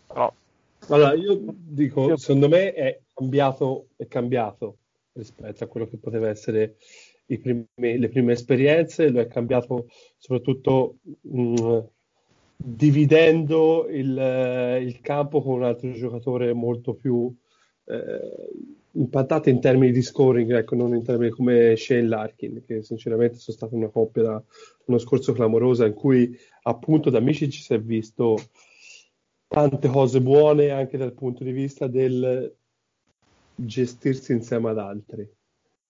Però 0.06 0.32
Allora, 0.88 1.14
io 1.14 1.40
dico, 1.56 2.16
secondo 2.16 2.48
me 2.48 2.72
è 2.72 3.00
cambiato, 3.14 3.88
è 3.96 4.06
cambiato 4.06 4.78
rispetto 5.12 5.64
a 5.64 5.66
quello 5.66 5.86
che 5.86 5.98
poteva 5.98 6.28
essere 6.28 6.76
primi, 7.26 7.66
le 7.76 8.08
prime 8.08 8.32
esperienze, 8.32 9.10
lo 9.10 9.20
è 9.20 9.26
cambiato 9.28 9.86
soprattutto 10.16 10.96
mh, 11.20 11.78
dividendo 12.56 13.86
il, 13.88 14.78
il, 14.82 15.00
campo 15.00 15.42
con 15.42 15.54
un 15.54 15.64
altro 15.64 15.92
giocatore 15.92 16.52
molto 16.52 16.94
più 16.94 17.32
eh, 17.84 18.50
impattato 18.92 19.48
in 19.48 19.60
termini 19.60 19.92
di 19.92 20.02
scoring, 20.02 20.52
ecco, 20.56 20.74
non 20.74 20.94
in 20.94 21.04
termini 21.04 21.30
come 21.30 21.76
Shane 21.76 22.08
Larkin, 22.08 22.64
che 22.66 22.82
sinceramente 22.82 23.36
sono 23.36 23.56
stata 23.56 23.76
una 23.76 23.88
coppia 23.88 24.22
da 24.22 24.42
uno 24.86 24.98
scorso 24.98 25.32
clamorosa 25.32 25.86
in 25.86 25.94
cui 25.94 26.36
appunto 26.62 27.10
da 27.10 27.18
amici 27.18 27.48
ci 27.50 27.62
si 27.62 27.74
è 27.74 27.80
visto 27.80 28.36
tante 29.50 29.88
cose 29.88 30.20
buone 30.20 30.70
anche 30.70 30.96
dal 30.96 31.12
punto 31.12 31.42
di 31.42 31.50
vista 31.50 31.88
del 31.88 32.54
gestirsi 33.52 34.30
insieme 34.30 34.70
ad 34.70 34.78
altri, 34.78 35.28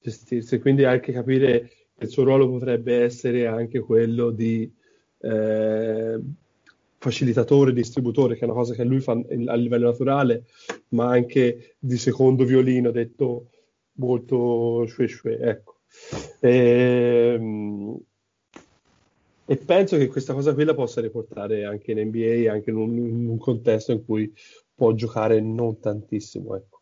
gestirsi, 0.01 0.59
quindi 0.59 0.85
anche 0.85 1.13
capire 1.13 1.69
che 1.95 2.05
il 2.05 2.09
suo 2.09 2.25
ruolo 2.25 2.49
potrebbe 2.49 3.03
essere 3.03 3.47
anche 3.47 3.81
quello 3.81 4.31
di 4.31 4.73
eh, 5.19 6.19
facilitatore, 6.97 7.75
distributore, 7.75 8.35
che 8.35 8.41
è 8.41 8.45
una 8.45 8.55
cosa 8.55 8.73
che 8.73 8.83
lui 8.83 9.01
fa 9.01 9.13
a 9.13 9.55
livello 9.57 9.91
naturale, 9.91 10.47
ma 10.89 11.11
anche 11.11 11.77
di 11.79 11.99
secondo 11.99 12.47
violino, 12.47 12.91
detto 12.91 13.51
molto 13.97 14.87
shue 14.87 15.07
shue, 15.07 15.39
ecco. 15.39 15.81
E, 16.41 17.35
ehm, 17.35 18.01
e 19.51 19.57
penso 19.57 19.97
che 19.97 20.07
questa 20.07 20.33
cosa 20.33 20.55
qui 20.55 20.63
la 20.63 20.75
possa 20.75 21.01
riportare 21.01 21.65
anche 21.65 21.91
in 21.91 21.99
NBA, 22.07 22.53
anche 22.53 22.71
in 22.71 22.77
un, 22.77 22.97
in 22.97 23.27
un 23.27 23.37
contesto 23.37 23.91
in 23.91 24.05
cui 24.05 24.33
può 24.73 24.93
giocare 24.93 25.41
non 25.41 25.81
tantissimo. 25.81 26.55
Ecco. 26.55 26.81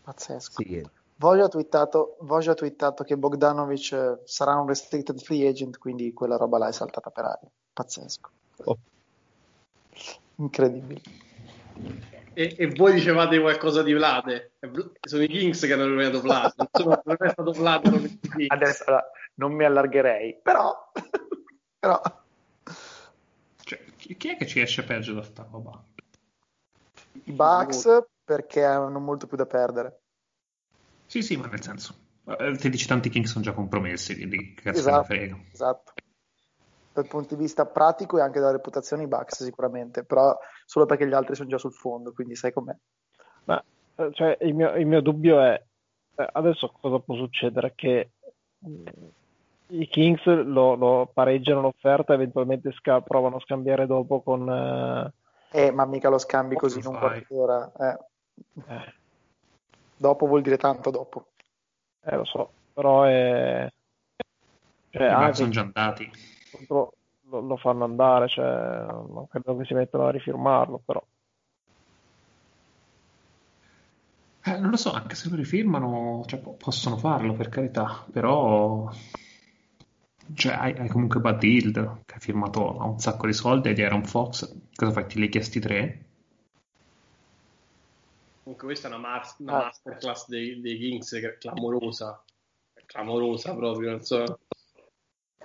Pazzesco. 0.00 0.62
Sì. 0.62 0.82
Voglio 1.16 1.44
ha, 1.44 1.48
twittato, 1.48 2.16
Voglio 2.20 2.52
ha 2.52 2.54
twittato 2.54 3.04
che 3.04 3.18
Bogdanovic 3.18 3.92
eh, 3.92 4.18
sarà 4.24 4.54
un 4.54 4.66
restricted 4.66 5.20
free 5.20 5.46
agent, 5.46 5.76
quindi 5.76 6.14
quella 6.14 6.36
roba 6.36 6.56
là 6.56 6.68
è 6.68 6.72
saltata 6.72 7.10
per 7.10 7.24
aria. 7.24 7.50
Pazzesco. 7.74 8.30
Oh. 8.64 8.78
Incredibile. 10.36 11.02
E, 12.32 12.54
e, 12.58 12.66
voi 12.68 12.94
dicevate 12.94 13.38
qualcosa 13.38 13.82
di 13.82 13.92
Vlade? 13.92 14.54
Sono 15.02 15.22
i 15.22 15.28
Kings 15.28 15.60
che 15.60 15.72
hanno 15.74 15.86
rovinato 15.86 16.22
Vlade, 16.22 16.54
non 16.82 17.16
è 17.18 17.28
stato 17.28 17.52
Vlade. 17.52 18.18
Adesso 18.48 18.84
non 19.34 19.52
mi 19.52 19.64
allargherei, 19.64 20.38
però... 20.42 20.90
però... 21.78 22.00
Cioè, 23.62 23.84
chi 23.96 24.28
è 24.28 24.36
che 24.36 24.46
ci 24.46 24.60
esce 24.60 24.84
peggio 24.84 25.14
da 25.14 25.22
sta 25.22 25.46
roba? 25.50 25.82
I 27.24 27.32
Bucks 27.32 28.04
perché 28.24 28.64
hanno 28.64 28.98
molto 28.98 29.26
più 29.26 29.36
da 29.36 29.46
perdere. 29.46 30.00
Sì, 31.06 31.22
sì, 31.22 31.36
ma 31.36 31.46
nel 31.46 31.62
senso, 31.62 31.94
eh, 32.24 32.56
ti 32.56 32.68
dici 32.68 32.86
tanti 32.86 33.08
Kings 33.08 33.30
sono 33.30 33.44
già 33.44 33.52
compromessi, 33.52 34.16
quindi 34.16 34.54
cazzo 34.54 34.78
esatto, 34.78 35.04
frega. 35.04 35.38
Esatto. 35.52 35.92
Dal 36.92 37.06
punto 37.06 37.34
di 37.34 37.42
vista 37.42 37.66
pratico 37.66 38.18
e 38.18 38.20
anche 38.20 38.38
dalla 38.38 38.52
reputazione 38.52 39.02
i 39.02 39.08
Bucks 39.08 39.44
sicuramente, 39.44 40.04
però 40.04 40.36
solo 40.64 40.86
perché 40.86 41.06
gli 41.06 41.12
altri 41.12 41.34
sono 41.34 41.48
già 41.48 41.58
sul 41.58 41.72
fondo, 41.72 42.12
quindi 42.12 42.36
sai 42.36 42.52
com'è. 42.52 42.74
Ma 43.44 43.62
eh, 43.96 44.10
cioè, 44.12 44.38
il, 44.42 44.54
mio, 44.54 44.74
il 44.74 44.86
mio 44.86 45.00
dubbio 45.00 45.40
è 45.40 45.62
eh, 46.16 46.28
adesso 46.32 46.72
cosa 46.80 46.98
può 47.00 47.16
succedere? 47.16 47.72
Che 47.74 48.10
i 49.68 49.88
Kings 49.88 50.24
lo, 50.24 50.74
lo 50.74 51.10
pareggiano 51.12 51.60
l'offerta 51.60 52.12
eventualmente 52.12 52.72
sca- 52.72 53.00
provano 53.00 53.36
a 53.36 53.40
scambiare 53.40 53.86
dopo 53.86 54.20
con... 54.20 55.12
Eh... 55.52 55.66
eh 55.66 55.70
ma 55.70 55.86
mica 55.86 56.08
lo 56.08 56.18
scambi 56.18 56.56
così 56.56 56.80
in 56.80 56.86
un 56.86 56.98
quarto 56.98 57.34
d'ora. 57.34 57.72
Eh. 57.78 57.98
Eh. 58.68 58.94
Dopo 59.96 60.26
vuol 60.26 60.42
dire 60.42 60.58
tanto 60.58 60.90
dopo. 60.90 61.28
Eh, 62.02 62.16
lo 62.16 62.24
so, 62.24 62.50
però 62.72 63.04
è... 63.04 63.70
Cioè, 64.90 65.06
anche... 65.06 65.34
sono 65.34 65.50
già 65.50 65.62
andati. 65.62 66.10
Lo, 66.68 66.92
lo, 67.28 67.56
fanno 67.56 67.84
andare, 67.84 68.28
cioè, 68.28 68.44
non 68.44 69.26
credo 69.28 69.56
che 69.56 69.64
si 69.64 69.74
mettano 69.74 70.06
a 70.06 70.10
rifirmarlo, 70.10 70.80
però. 70.84 71.02
Eh, 74.46 74.58
non 74.58 74.70
lo 74.70 74.76
so, 74.76 74.92
anche 74.92 75.14
se 75.14 75.30
lo 75.30 75.36
rifirmano, 75.36 76.22
cioè, 76.26 76.38
possono 76.38 76.96
farlo 76.96 77.32
per 77.32 77.48
carità, 77.48 78.04
però 78.12 78.88
cioè, 80.32 80.54
hai, 80.54 80.74
hai, 80.78 80.88
comunque 80.88 81.20
Hill 81.40 81.72
che 81.72 82.14
ha 82.14 82.18
firmato 82.18 82.78
a 82.78 82.84
un 82.84 82.98
sacco 82.98 83.26
di 83.26 83.32
soldi 83.32 83.72
di 83.74 83.82
Aaron 83.82 84.04
Fox. 84.04 84.56
Cosa 84.74 84.92
fai? 84.92 85.06
Ti 85.06 85.18
li 85.18 85.28
chiesti 85.28 85.60
tre? 85.60 86.04
Comunque 88.42 88.66
questa 88.68 88.88
è 88.88 88.90
una, 88.90 89.00
mar- 89.00 89.34
una 89.38 89.52
ah. 89.52 89.64
masterclass 89.64 90.28
dei, 90.28 90.60
dei 90.60 90.78
Kings 90.78 91.10
che 91.10 91.28
è 91.28 91.38
clamorosa. 91.38 92.22
È 92.72 92.82
clamorosa 92.86 93.54
proprio, 93.54 93.90
non 93.90 94.02
so. 94.02 94.38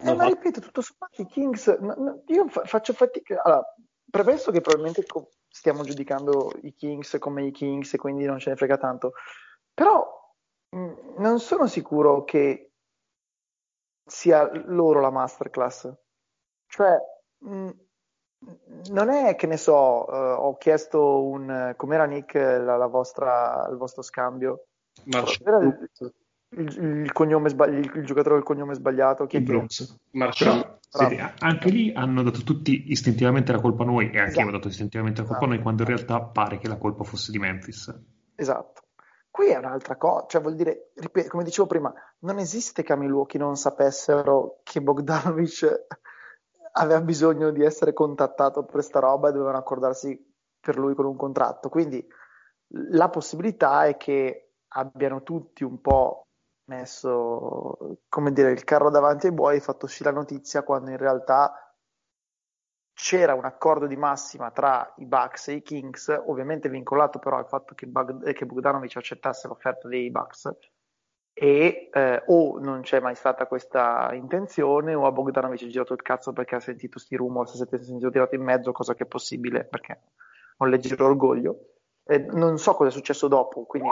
Eh, 0.02 0.14
ma 0.14 0.28
ripeto, 0.28 0.62
tutto 0.62 0.82
sommato 0.82 1.22
i 1.22 1.26
Kings, 1.26 1.68
no, 1.80 1.94
no, 1.98 2.24
io 2.28 2.48
fa- 2.48 2.64
faccio 2.66 2.94
fatica. 2.94 3.42
Allora, 3.42 3.76
premesso 4.10 4.52
che 4.52 4.62
probabilmente 4.62 5.06
co- 5.06 5.30
stiamo 5.50 5.84
giudicando 5.84 6.52
i 6.62 6.74
Kings 6.74 7.18
come 7.20 7.46
i 7.46 7.52
Kings 7.52 7.94
e 7.94 7.98
quindi 7.98 8.26
non 8.26 8.40
ce 8.40 8.52
ne 8.52 8.56
frega 8.56 8.78
tanto, 8.78 9.14
però 9.74 10.08
mh, 10.70 10.78
mm, 10.78 10.94
non 11.18 11.40
sono 11.40 11.68
sicuro 11.68 12.24
che 12.24 12.69
sia 14.10 14.50
loro 14.66 15.00
la 15.00 15.12
masterclass. 15.12 15.92
Cioè, 16.68 16.98
mh, 17.40 17.56
mm, 17.56 17.70
non 18.92 19.10
è 19.10 19.36
che 19.36 19.48
ne 19.48 19.58
so, 19.58 20.06
uh, 20.08 20.14
ho 20.14 20.58
chiesto 20.58 21.24
un 21.24 21.74
com'era 21.76 22.06
Nick 22.06 22.34
la, 22.34 22.78
la 22.78 22.88
vostra, 22.88 23.68
il 23.70 23.78
vostro 23.78 24.02
scambio. 24.02 24.66
Il, 26.52 26.72
il, 26.78 27.02
il, 27.04 27.12
cognome 27.12 27.50
sbagli- 27.50 27.78
il, 27.78 27.92
il, 27.96 28.06
giocatore 28.06 28.36
del 28.36 28.44
cognome 28.44 28.74
sbagliato. 28.74 29.26
Chi 29.28 29.38
è 29.38 29.40
Marciano. 30.12 30.78
Sì, 30.90 31.22
anche 31.40 31.70
lì 31.70 31.94
hanno 31.94 32.24
dato 32.24 32.42
tutti 32.42 32.90
istintivamente 32.92 33.52
la 33.52 33.62
colpa 33.62 33.84
a 33.84 33.86
noi 33.86 34.06
e 34.06 34.18
anche 34.18 34.32
esatto. 34.32 34.42
io 34.42 34.48
ho 34.48 34.52
dato 34.52 34.68
istintivamente 34.70 35.22
la 35.22 35.28
colpa 35.28 35.44
esatto. 35.44 35.54
a 35.54 35.56
noi 35.56 35.64
quando 35.64 35.84
in 35.84 35.88
realtà 35.88 36.22
pare 36.22 36.58
che 36.58 36.68
la 36.68 36.78
colpa 36.78 37.04
fosse 37.04 37.32
di 37.32 37.38
Memphis. 37.38 37.96
Esatto. 38.36 38.82
Qui 39.40 39.48
è 39.48 39.58
un'altra 39.58 39.96
cosa, 39.96 40.26
cioè 40.28 40.42
vuol 40.42 40.56
dire, 40.56 40.92
ripeto, 40.96 41.30
come 41.30 41.46
dicevo 41.46 41.66
prima, 41.66 41.94
non 42.24 42.40
esiste 42.40 42.84
che 42.84 42.92
a 42.92 42.98
Milwaukee 42.98 43.40
non 43.40 43.56
sapessero 43.56 44.60
che 44.64 44.82
Bogdanovic 44.82 45.86
aveva 46.74 47.00
bisogno 47.00 47.50
di 47.52 47.64
essere 47.64 47.94
contattato 47.94 48.64
per 48.64 48.72
questa 48.74 49.00
roba 49.00 49.30
e 49.30 49.32
dovevano 49.32 49.58
accordarsi 49.58 50.22
per 50.60 50.78
lui 50.78 50.94
con 50.94 51.06
un 51.06 51.16
contratto. 51.16 51.70
Quindi 51.70 52.06
la 52.90 53.08
possibilità 53.08 53.86
è 53.86 53.96
che 53.96 54.56
abbiano 54.74 55.24
tutti 55.24 55.64
un 55.64 55.80
po' 55.80 56.28
messo, 56.66 57.78
come 58.10 58.34
dire, 58.34 58.52
il 58.52 58.66
carro 58.66 58.90
davanti 58.90 59.28
ai 59.28 59.32
buoi 59.32 59.56
e 59.56 59.62
fatto 59.62 59.86
uscire 59.86 60.12
la 60.12 60.18
notizia 60.18 60.64
quando 60.64 60.90
in 60.92 60.98
realtà 60.98 61.69
c'era 63.02 63.34
un 63.34 63.46
accordo 63.46 63.88
di 63.88 63.96
massima 63.96 64.52
tra 64.52 64.94
i 64.98 65.06
Bucks 65.06 65.48
e 65.48 65.54
i 65.54 65.62
Kings, 65.62 66.10
ovviamente 66.26 66.68
vincolato 66.68 67.18
però 67.18 67.38
al 67.38 67.48
fatto 67.48 67.74
che, 67.74 67.88
Bog- 67.88 68.34
che 68.34 68.46
Bogdanovic 68.46 68.98
accettasse 68.98 69.48
l'offerta 69.48 69.88
dei 69.88 70.12
Bucks 70.12 70.54
e 71.32 71.90
eh, 71.94 72.24
o 72.26 72.60
non 72.60 72.82
c'è 72.82 73.00
mai 73.00 73.16
stata 73.16 73.48
questa 73.48 74.10
intenzione 74.12 74.96
o 74.96 75.06
a 75.06 75.14
Bogdanovic 75.14 75.64
è 75.64 75.68
girato 75.68 75.94
il 75.94 76.02
cazzo 76.02 76.34
perché 76.34 76.56
ha 76.56 76.60
sentito 76.60 77.00
sti 77.00 77.16
rumor, 77.16 77.48
si 77.48 77.64
è 77.64 77.78
sentito 77.78 78.10
tirato 78.10 78.36
in 78.36 78.44
mezzo, 78.44 78.74
cosa 78.74 78.94
che 78.94 79.04
è 79.04 79.08
possibile 79.08 79.64
perché 79.64 80.02
ho 80.58 80.66
leggero 80.66 81.06
orgoglio. 81.06 81.76
E 82.04 82.18
non 82.20 82.58
so 82.58 82.74
cosa 82.74 82.90
è 82.90 82.92
successo 82.92 83.30
dopo, 83.30 83.64
quindi 83.64 83.92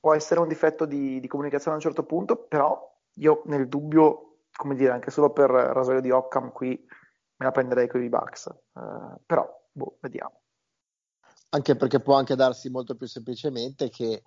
può 0.00 0.14
essere 0.14 0.40
un 0.40 0.48
difetto 0.48 0.86
di, 0.86 1.20
di, 1.20 1.28
comunicazione 1.28 1.72
a 1.72 1.76
un 1.76 1.82
certo 1.82 2.04
punto, 2.04 2.36
però 2.36 2.90
io 3.16 3.42
nel 3.46 3.68
dubbio, 3.68 4.44
come 4.56 4.74
dire, 4.74 4.92
anche 4.92 5.10
solo 5.10 5.30
per 5.30 5.50
rasoio 5.50 6.00
di 6.00 6.10
Occam 6.10 6.52
qui 6.52 6.82
me 7.36 7.46
la 7.46 7.50
prenderei 7.52 7.88
con 7.88 8.02
i 8.02 8.08
Bucks, 8.08 8.46
uh, 8.72 9.20
però 9.24 9.46
boh, 9.72 9.98
vediamo. 10.00 10.40
Anche 11.50 11.76
perché 11.76 12.00
può 12.00 12.14
anche 12.14 12.34
darsi 12.34 12.70
molto 12.70 12.96
più 12.96 13.06
semplicemente 13.06 13.88
che 13.88 14.22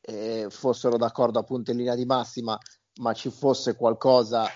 eh, 0.00 0.46
fossero 0.50 0.96
d'accordo 0.96 1.38
appunto 1.38 1.70
in 1.70 1.78
linea 1.78 1.94
di 1.94 2.04
massima, 2.04 2.58
ma 3.00 3.12
ci 3.12 3.30
fosse 3.30 3.76
qualcosa 3.76 4.46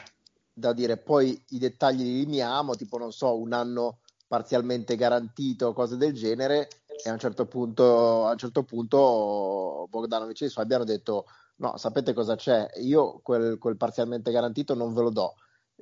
da 0.52 0.72
dire, 0.72 0.96
poi 0.96 1.40
i 1.50 1.58
dettagli 1.58 2.02
li 2.02 2.18
limitiamo, 2.18 2.74
tipo 2.74 2.98
non 2.98 3.12
so, 3.12 3.38
un 3.38 3.52
anno 3.52 4.00
parzialmente 4.26 4.96
garantito, 4.96 5.72
cose 5.72 5.96
del 5.96 6.12
genere, 6.12 6.68
e 7.02 7.08
a 7.08 7.12
un 7.12 7.18
certo 7.18 7.46
punto, 7.46 8.26
a 8.26 8.32
un 8.32 8.38
certo 8.38 8.64
punto 8.64 9.86
Bogdanovic 9.88 10.42
e 10.42 10.46
i 10.46 10.48
suoi 10.48 10.64
abbiano 10.64 10.84
detto 10.84 11.26
no, 11.56 11.76
sapete 11.76 12.12
cosa 12.12 12.34
c'è? 12.34 12.68
Io 12.80 13.20
quel, 13.22 13.58
quel 13.58 13.76
parzialmente 13.76 14.32
garantito 14.32 14.74
non 14.74 14.92
ve 14.92 15.02
lo 15.02 15.10
do. 15.10 15.34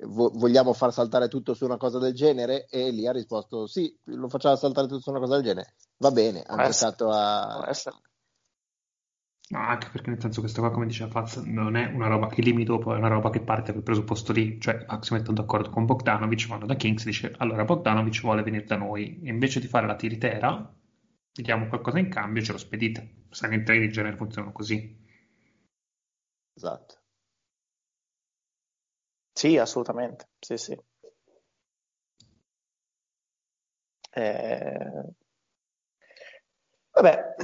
Vogliamo 0.05 0.73
far 0.73 0.93
saltare 0.93 1.27
tutto 1.27 1.53
su 1.53 1.65
una 1.65 1.77
cosa 1.77 1.99
del 1.99 2.13
genere? 2.13 2.67
E 2.69 2.91
lì 2.91 3.07
ha 3.07 3.11
risposto 3.11 3.65
sì, 3.67 3.95
lo 4.05 4.29
facciamo 4.29 4.55
saltare 4.55 4.87
tutto 4.87 5.01
su 5.01 5.09
una 5.09 5.19
cosa 5.19 5.35
del 5.35 5.43
genere. 5.43 5.73
Va 5.97 6.11
bene, 6.11 6.43
ha 6.45 6.55
pensato 6.55 7.09
a, 7.09 7.65
No, 9.49 9.59
anche 9.59 9.87
perché 9.89 10.09
nel 10.09 10.19
senso 10.19 10.41
questa 10.41 10.59
qua, 10.59 10.71
come 10.71 10.87
diceva 10.87 11.09
Faz, 11.09 11.37
non 11.37 11.77
è 11.77 11.85
una 11.85 12.07
roba 12.07 12.27
che 12.27 12.41
limita 12.41 12.73
dopo, 12.73 12.93
è 12.93 12.97
una 12.97 13.07
roba 13.07 13.29
che 13.29 13.39
parte 13.39 13.71
dal 13.71 13.81
presupposto 13.81 14.33
lì, 14.33 14.59
cioè 14.59 14.85
si 14.99 15.13
mettono 15.13 15.37
d'accordo 15.37 15.69
con 15.69 15.85
Bogdanovic, 15.85 16.47
vanno 16.47 16.65
da 16.65 16.75
Kings, 16.75 17.05
dice 17.05 17.33
allora 17.37 17.63
Bogdanovic 17.63 18.19
vuole 18.21 18.43
venire 18.43 18.65
da 18.65 18.75
noi, 18.75 19.21
e 19.23 19.29
invece 19.29 19.61
di 19.61 19.67
fare 19.67 19.87
la 19.87 19.95
tiritera, 19.95 20.75
gli 21.31 21.41
diamo 21.43 21.67
qualcosa 21.67 21.97
in 21.97 22.09
cambio 22.09 22.41
e 22.41 22.45
ce 22.45 22.51
lo 22.51 22.57
spedite. 22.57 23.25
Sai 23.29 23.49
che 23.49 23.55
in 23.55 23.63
trade 23.63 23.85
in 23.85 23.91
genere 23.91 24.17
funzionano 24.17 24.51
così. 24.51 25.05
Esatto. 26.53 26.96
Sì, 29.37 29.55
assolutamente. 29.59 30.29
Sì, 30.39 30.57
sì. 30.57 30.75
Eh... 34.11 35.13
Vabbè, 36.91 37.35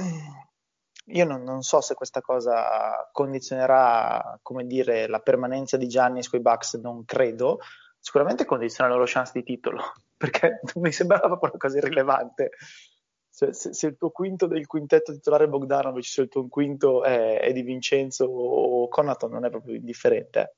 io 1.06 1.24
non, 1.24 1.42
non, 1.44 1.62
so 1.62 1.80
se 1.80 1.94
questa 1.94 2.20
cosa 2.20 3.08
condizionerà, 3.12 4.36
come 4.42 4.66
dire, 4.66 5.06
la 5.06 5.20
permanenza 5.20 5.76
di 5.76 5.86
Giannis 5.86 6.28
coi 6.28 6.40
Bucks, 6.40 6.74
non 6.74 7.04
credo. 7.04 7.60
Sicuramente 8.00 8.44
condiziona 8.44 8.90
la 8.90 8.96
loro 8.96 9.06
chance 9.08 9.30
di 9.32 9.44
titolo, 9.44 9.92
perché 10.18 10.60
mi 10.76 10.90
sembrava 10.90 11.28
proprio 11.28 11.50
una 11.50 11.58
cosa 11.58 11.78
irrilevante. 11.78 12.50
Se, 13.28 13.52
se, 13.52 13.72
se, 13.72 13.86
il 13.86 13.96
tuo 13.96 14.10
quinto 14.10 14.46
del 14.48 14.66
quintetto 14.66 15.12
titolare 15.12 15.44
è 15.44 15.48
Bogdanovic, 15.48 16.04
se 16.04 16.22
il 16.22 16.28
tuo 16.28 16.48
quinto 16.48 17.04
è, 17.04 17.38
è 17.40 17.52
Di 17.52 17.62
Vincenzo 17.62 18.24
o 18.24 18.88
Conaton, 18.88 19.30
non 19.30 19.44
è 19.44 19.50
proprio 19.50 19.76
indifferente. 19.76 20.56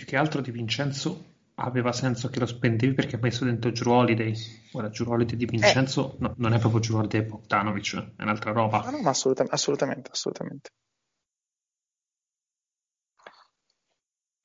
Più 0.00 0.08
che 0.08 0.16
altro 0.16 0.40
Di 0.40 0.50
Vincenzo 0.50 1.24
aveva 1.56 1.92
senso 1.92 2.30
che 2.30 2.38
lo 2.38 2.46
spendevi 2.46 2.94
perché 2.94 3.16
ha 3.16 3.18
messo 3.20 3.44
dentro 3.44 3.70
Drew 3.70 3.92
Holiday. 3.92 4.34
Ora, 4.72 4.88
Drew 4.88 5.12
Holiday 5.12 5.36
di 5.36 5.44
Vincenzo 5.44 6.14
eh. 6.14 6.16
no, 6.20 6.34
non 6.38 6.54
è 6.54 6.58
proprio 6.58 6.80
Drew 6.80 6.96
Holiday 6.96 7.20
Bogdanovic, 7.20 8.14
è 8.16 8.22
un'altra 8.22 8.52
roba. 8.52 8.80
No, 8.84 8.92
no, 8.92 9.02
ma 9.02 9.10
assolutamente, 9.10 9.54
assolutamente, 9.54 10.10
assolutamente. 10.10 10.70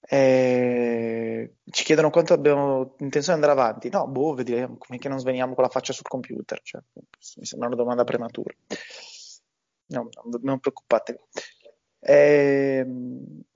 Eh, 0.02 1.54
ci 1.72 1.84
chiedono 1.86 2.10
quanto 2.10 2.34
abbiamo 2.34 2.96
intenzione 2.98 3.40
di 3.40 3.46
andare 3.46 3.54
avanti. 3.54 3.90
No, 3.90 4.10
boh, 4.10 4.34
vediamo 4.34 4.76
come 4.78 5.00
che 5.00 5.08
non 5.08 5.20
sveniamo 5.20 5.54
con 5.54 5.64
la 5.64 5.70
faccia 5.70 5.94
sul 5.94 6.04
computer. 6.06 6.60
Cioè, 6.62 6.82
mi 7.38 7.46
sembra 7.46 7.70
una 7.70 7.78
domanda 7.78 8.04
prematura. 8.04 8.54
No, 9.86 10.10
non, 10.22 10.42
non 10.42 10.60
preoccupatevi. 10.60 11.20
Eh, 12.02 12.86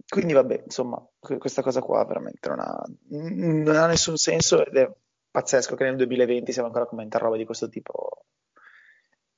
quindi 0.10 0.34
vabbè, 0.34 0.64
insomma, 0.66 1.06
questa 1.20 1.62
cosa 1.62 1.82
qua 1.82 2.04
veramente 2.04 2.50
non 2.50 2.60
ha, 2.60 2.84
non 3.10 3.76
ha, 3.76 3.86
nessun 3.86 4.18
senso 4.18 4.66
ed 4.66 4.76
è 4.76 4.92
pazzesco 5.30 5.76
che 5.76 5.84
nel 5.84 5.98
2020 5.98 6.52
siamo 6.52 6.68
ancora 6.68 6.86
a 6.86 6.88
commentare 6.88 7.24
roba 7.26 7.38
di 7.38 7.46
questo 7.46 7.70
tipo 7.70 8.26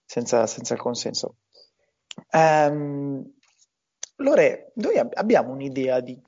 senza, 0.06 0.48
senza 0.48 0.76
consenso. 0.77 1.38
Um, 2.31 3.23
Lore, 4.18 4.72
noi 4.76 4.98
ab- 4.98 5.14
abbiamo 5.15 5.52
un'idea 5.52 5.99
di 5.99 6.19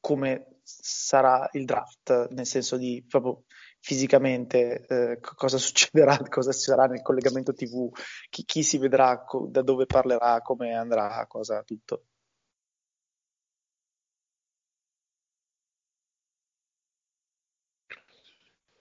come 0.00 0.58
sarà 0.62 1.48
il 1.52 1.64
draft, 1.64 2.28
nel 2.30 2.46
senso 2.46 2.76
di 2.76 3.04
proprio 3.08 3.44
fisicamente 3.80 4.84
eh, 4.86 5.20
cosa 5.20 5.58
succederà, 5.58 6.18
cosa 6.28 6.52
ci 6.52 6.60
sarà 6.60 6.86
nel 6.86 7.02
collegamento 7.02 7.54
TV, 7.54 7.88
chi, 8.28 8.44
chi 8.44 8.62
si 8.62 8.78
vedrà, 8.78 9.22
co- 9.24 9.46
da 9.48 9.62
dove 9.62 9.86
parlerà, 9.86 10.42
come 10.42 10.74
andrà, 10.74 11.24
cosa, 11.28 11.62
tutto. 11.62 12.06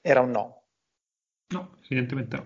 Era 0.08 0.22
un 0.22 0.30
no. 0.30 0.62
No, 1.48 1.78
evidentemente 1.90 2.36
no. 2.36 2.46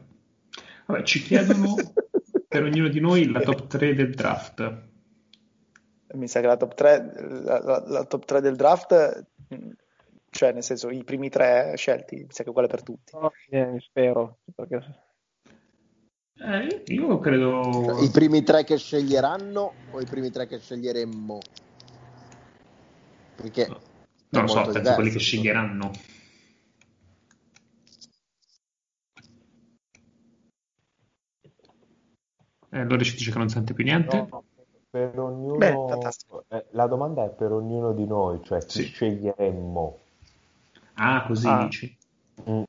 Vabbè, 0.85 1.03
ci 1.03 1.21
chiedono 1.21 1.75
per 2.47 2.63
ognuno 2.63 2.87
di 2.87 3.01
noi 3.01 3.29
la 3.29 3.41
top 3.41 3.67
3 3.67 3.95
del 3.95 4.15
draft. 4.15 4.87
Mi 6.13 6.29
sa 6.29 6.39
che 6.39 6.47
la 6.47 6.55
top 6.55 6.73
3, 6.73 7.13
la, 7.43 7.59
la, 7.59 7.83
la 7.85 8.05
top 8.05 8.23
3 8.23 8.39
del 8.39 8.55
draft, 8.55 9.25
cioè 10.29 10.53
nel 10.53 10.63
senso 10.63 10.89
i 10.89 11.03
primi 11.03 11.27
tre 11.27 11.73
scelti, 11.75 12.15
mi 12.15 12.27
sa 12.29 12.43
che 12.43 12.45
è 12.45 12.49
uguale 12.49 12.69
per 12.69 12.81
tutti. 12.81 13.13
Oh, 13.15 13.33
eh, 13.49 13.75
spero. 13.81 14.37
Perché... 14.55 15.01
Eh, 16.35 16.83
io 16.93 17.19
credo... 17.19 17.99
I 18.01 18.09
primi 18.09 18.41
tre 18.43 18.63
che 18.63 18.77
sceglieranno 18.77 19.73
o 19.91 19.99
i 19.99 20.05
primi 20.05 20.31
tre 20.31 20.47
che 20.47 20.59
sceglieremmo? 20.59 21.39
Perché... 23.35 23.67
Non 24.29 24.43
lo 24.43 24.47
so, 24.47 24.61
penso 24.61 24.71
diverso, 24.77 24.95
quelli 24.95 25.11
che 25.11 25.19
sceglieranno. 25.19 25.91
Eh, 32.71 32.79
allora 32.79 33.03
ci 33.03 33.15
dice 33.15 33.31
che 33.31 33.37
non 33.37 33.49
sente 33.49 33.73
più 33.73 33.83
niente. 33.83 34.27
No, 34.29 34.43
per 34.89 35.17
ognuno... 35.19 35.57
Beh, 35.57 35.75
eh, 36.49 36.65
la 36.71 36.87
domanda 36.87 37.25
è 37.25 37.29
per 37.29 37.51
ognuno 37.51 37.93
di 37.93 38.05
noi, 38.05 38.41
cioè 38.43 38.59
chi 38.59 38.83
sì. 38.83 38.91
sceglieremmo. 38.91 39.97
Ah, 40.95 41.23
così 41.25 41.47
ah. 41.47 41.63
dici. 41.63 41.97
Mm. 42.49 42.63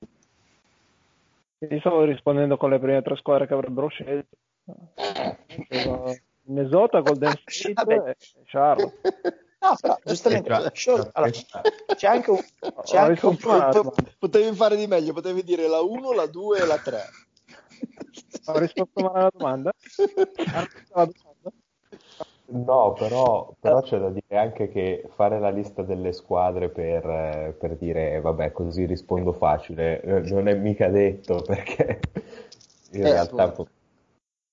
Io 1.58 1.78
stavo 1.80 2.04
rispondendo 2.04 2.56
con 2.56 2.70
le 2.70 2.78
prime 2.78 3.02
tre 3.02 3.16
squadre 3.16 3.46
che 3.46 3.54
avrebbero 3.54 3.88
scelto. 3.88 4.36
Minnesota, 6.44 7.00
Golden 7.00 7.34
State 7.44 7.94
e 7.94 8.16
Charlotte. 8.46 9.00
No, 9.60 9.76
però 9.78 9.98
giustamente 10.02 10.50
allora, 10.50 10.70
c'è 10.70 12.06
anche 12.06 12.30
un, 12.30 12.42
c'è 12.82 12.96
anche 12.96 13.26
un 13.26 13.36
potevi 14.18 14.56
fare 14.56 14.74
di 14.74 14.86
meglio, 14.86 15.12
potevi 15.12 15.44
dire 15.44 15.68
la 15.68 15.82
1, 15.82 16.12
la 16.12 16.24
2 16.24 16.60
e 16.60 16.64
la 16.64 16.78
3. 16.78 16.98
Ho 18.46 18.58
risposto 18.58 19.00
male 19.02 19.18
alla 19.18 19.30
domanda? 19.32 19.72
No, 22.52 22.92
però, 22.94 23.54
però, 23.60 23.80
c'è 23.80 23.98
da 23.98 24.10
dire 24.10 24.36
anche 24.36 24.68
che 24.70 25.08
fare 25.14 25.38
la 25.38 25.50
lista 25.50 25.82
delle 25.82 26.12
squadre 26.12 26.68
per, 26.68 27.54
per 27.58 27.76
dire 27.76 28.20
vabbè 28.20 28.50
così 28.50 28.86
rispondo 28.86 29.32
facile 29.32 30.00
eh, 30.00 30.20
non 30.22 30.48
è 30.48 30.54
mica 30.54 30.88
detto 30.88 31.42
perché 31.46 32.00
in 32.90 33.06
eh, 33.06 33.12
realtà... 33.12 33.54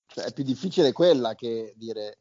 Cioè, 0.06 0.24
è 0.26 0.32
più 0.32 0.44
difficile 0.44 0.92
quella 0.92 1.34
che 1.34 1.74
dire 1.76 2.18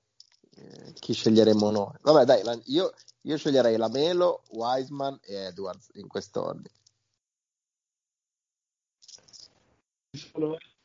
eh, 0.56 0.94
chi 0.94 1.14
sceglieremo 1.14 1.70
noi. 1.70 1.94
Vabbè 2.02 2.26
dai, 2.26 2.44
la, 2.44 2.58
io, 2.66 2.92
io 3.22 3.38
sceglierei 3.38 3.78
la 3.78 3.90
Melo, 3.90 4.42
Wiseman 4.50 5.20
e 5.22 5.46
Edwards 5.46 5.90
in 5.94 6.08
quest'ordine. 6.08 6.74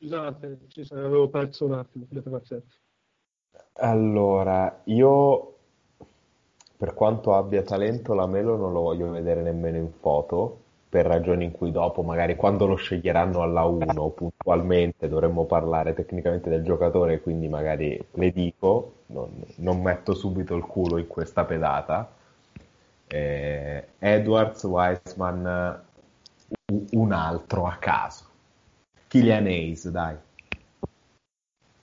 Scusate, 0.03 0.59
avevo 0.89 1.29
perso 1.29 1.65
un 1.65 1.73
attimo, 1.75 2.05
Allora, 3.75 4.81
io 4.85 5.53
per 6.75 6.93
quanto 6.93 7.33
abbia 7.33 7.63
talento, 7.63 8.13
la 8.13 8.27
Melo 8.27 8.57
non 8.57 8.73
lo 8.73 8.81
voglio 8.81 9.09
vedere 9.11 9.41
nemmeno 9.41 9.77
in 9.77 9.89
foto, 10.01 10.59
per 10.89 11.05
ragioni 11.05 11.45
in 11.45 11.51
cui 11.53 11.71
dopo, 11.71 12.01
magari 12.01 12.35
quando 12.35 12.65
lo 12.65 12.75
sceglieranno 12.75 13.41
alla 13.41 13.63
1 13.63 14.09
puntualmente, 14.09 15.07
dovremmo 15.07 15.45
parlare 15.45 15.93
tecnicamente 15.93 16.49
del 16.49 16.63
giocatore, 16.63 17.21
quindi 17.21 17.47
magari 17.47 17.97
le 18.11 18.31
dico, 18.33 18.95
non, 19.05 19.29
non 19.55 19.81
metto 19.81 20.13
subito 20.13 20.53
il 20.53 20.63
culo 20.63 20.97
in 20.97 21.07
questa 21.07 21.45
pedata. 21.45 22.11
Eh, 23.07 23.87
Edwards, 23.99 24.63
Wiseman, 24.65 25.81
un 26.91 27.11
altro 27.13 27.65
a 27.65 27.77
caso. 27.77 28.31
Killian 29.13 29.45
Hayes, 29.45 29.87
dai. 29.89 30.17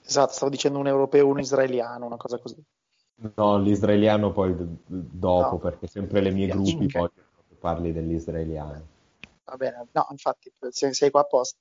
Esatto, 0.03 0.33
stavo 0.33 0.51
dicendo 0.51 0.79
un 0.79 0.87
europeo, 0.87 1.27
un 1.27 1.39
israeliano, 1.39 2.05
una 2.05 2.17
cosa 2.17 2.37
così. 2.37 2.61
No, 3.35 3.57
l'israeliano 3.57 4.33
poi 4.33 4.53
dopo, 4.85 5.51
no. 5.51 5.57
perché 5.57 5.87
sempre 5.87 6.19
le 6.19 6.31
mie 6.31 6.47
gruppi 6.47 6.87
poi 6.87 7.09
parli 7.57 7.93
dell'israeliano. 7.93 8.85
Va 9.45 9.55
bene, 9.55 9.87
no, 9.93 10.07
infatti, 10.09 10.51
sei 10.71 11.09
qua 11.09 11.21
apposta. 11.21 11.57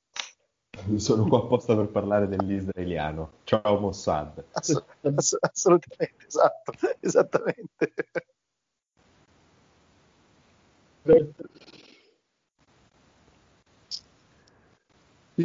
Sono 0.96 1.28
qua 1.28 1.38
apposta 1.38 1.76
per 1.76 1.86
parlare 1.86 2.26
dell'israeliano. 2.26 3.30
Ciao 3.44 3.78
Mossad. 3.78 4.42
Ass- 4.50 4.84
ass- 5.02 5.38
assolutamente, 5.38 6.26
esatto, 6.26 6.72
esattamente. 6.98 7.94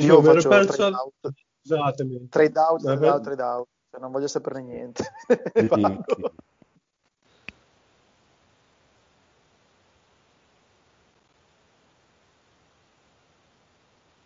Io 0.04 0.22
faccio 0.22 0.50
perso... 0.50 0.74
trade 0.74 0.96
out. 0.96 1.34
Scusatemi. 1.62 2.28
Trade 2.30 2.60
out, 2.60 2.82
trade 2.82 3.00
per... 3.00 3.10
out, 3.10 3.24
trade 3.24 3.42
out. 3.42 3.68
Cioè, 3.90 4.00
non 4.00 4.12
voglio 4.12 4.28
saperne 4.28 4.62
niente. 4.62 5.04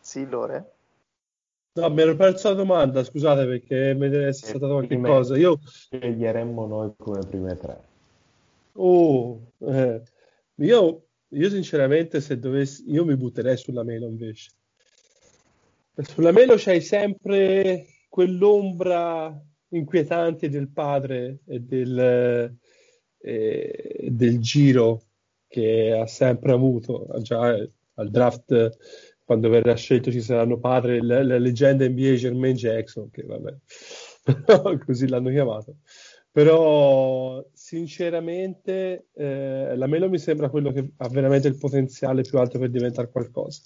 Sì, 0.10 0.28
Lore? 0.28 0.74
No, 1.74 1.88
mi 1.92 2.02
ero 2.02 2.16
perso 2.16 2.50
la 2.50 2.56
domanda, 2.56 3.04
scusate 3.04 3.46
perché 3.46 3.94
mi 3.94 4.10
è 4.10 4.34
stata 4.34 4.66
qualche 4.66 5.00
cosa. 5.00 5.38
Io 5.38 5.60
sceglieremmo 5.64 6.66
noi 6.66 6.94
come 6.98 7.20
prime 7.20 7.56
tre. 7.56 7.80
Oh, 8.74 9.52
eh. 9.60 10.02
io, 10.56 11.04
io 11.28 11.50
sinceramente 11.50 12.22
se 12.22 12.40
dovessi, 12.40 12.90
io 12.90 13.06
mi 13.06 13.16
butterei 13.16 13.56
sulla 13.56 13.84
mela 13.84 14.08
invece. 14.08 14.50
Sulla 16.02 16.32
Melo 16.32 16.56
c'hai 16.58 16.82
sempre 16.82 17.86
quell'ombra 18.08 19.38
inquietante 19.70 20.50
del 20.50 20.70
padre 20.72 21.40
e 21.46 21.60
del, 21.60 22.58
eh, 23.20 24.08
del 24.10 24.40
giro 24.40 25.04
che 25.48 25.92
ha 25.92 26.08
sempre 26.08 26.54
avuto. 26.54 27.08
Già 27.22 27.56
al 27.96 28.10
draft, 28.10 28.78
quando 29.26 29.50
verrà 29.50 29.76
scelto, 29.76 30.10
ci 30.12 30.22
saranno 30.22 30.58
padre, 30.60 31.04
la, 31.04 31.22
la 31.22 31.38
leggenda 31.38 31.88
NBA 31.88 32.14
Jermaine 32.14 32.56
Jackson, 32.56 33.10
che 33.10 33.24
vabbè, 33.24 33.58
così 34.86 35.08
l'hanno 35.08 35.30
chiamato. 35.30 35.78
Però 36.32 37.46
sinceramente 37.52 39.08
eh, 39.14 39.76
la 39.76 39.88
Melo 39.88 40.08
mi 40.08 40.20
sembra 40.20 40.50
quello 40.50 40.72
che 40.72 40.94
ha 40.96 41.10
veramente 41.10 41.48
il 41.48 41.58
potenziale 41.58 42.22
più 42.22 42.38
alto 42.38 42.58
per 42.58 42.70
diventare 42.70 43.10
qualcosa. 43.10 43.62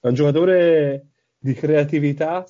È 0.00 0.06
un 0.08 0.14
giocatore 0.14 1.11
di 1.42 1.54
creatività 1.54 2.46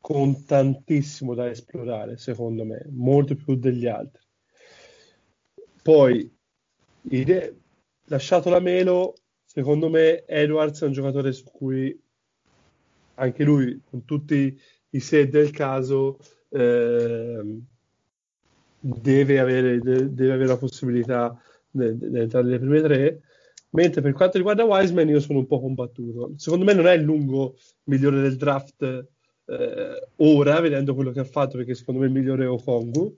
con 0.00 0.44
tantissimo 0.44 1.34
da 1.34 1.50
esplorare, 1.50 2.16
secondo 2.16 2.64
me, 2.64 2.86
molto 2.90 3.34
più 3.34 3.56
degli 3.56 3.86
altri. 3.86 4.22
Poi, 5.82 6.32
ide- 7.10 7.56
lasciato 8.04 8.48
la 8.48 8.60
Melo, 8.60 9.14
secondo 9.44 9.88
me 9.88 10.24
Edwards 10.26 10.80
è 10.82 10.86
un 10.86 10.92
giocatore 10.92 11.32
su 11.32 11.42
cui 11.50 12.00
anche 13.14 13.42
lui, 13.42 13.80
con 13.84 14.04
tutti 14.04 14.56
i 14.90 15.00
set 15.00 15.28
del 15.30 15.50
caso, 15.50 16.18
eh, 16.50 17.60
deve, 18.78 19.40
avere, 19.40 19.80
deve, 19.80 20.32
avere, 20.32 20.46
la 20.46 20.56
possibilità 20.56 21.36
di 21.68 21.84
entrare 21.84 22.44
nelle 22.44 22.58
prime 22.60 22.80
tre. 22.80 23.20
Mentre 23.76 24.00
per 24.00 24.14
quanto 24.14 24.38
riguarda 24.38 24.64
Wiseman, 24.64 25.10
io 25.10 25.20
sono 25.20 25.40
un 25.40 25.46
po' 25.46 25.60
combattuto. 25.60 26.32
Secondo 26.36 26.64
me 26.64 26.72
non 26.72 26.86
è 26.86 26.94
il 26.94 27.02
lungo 27.02 27.56
migliore 27.84 28.22
del 28.22 28.36
draft 28.36 28.82
eh, 28.82 30.08
ora, 30.16 30.60
vedendo 30.60 30.94
quello 30.94 31.10
che 31.10 31.20
ha 31.20 31.24
fatto, 31.24 31.58
perché 31.58 31.74
secondo 31.74 32.00
me 32.00 32.06
il 32.06 32.12
migliore 32.12 32.44
è 32.44 32.48
Okongu. 32.48 33.14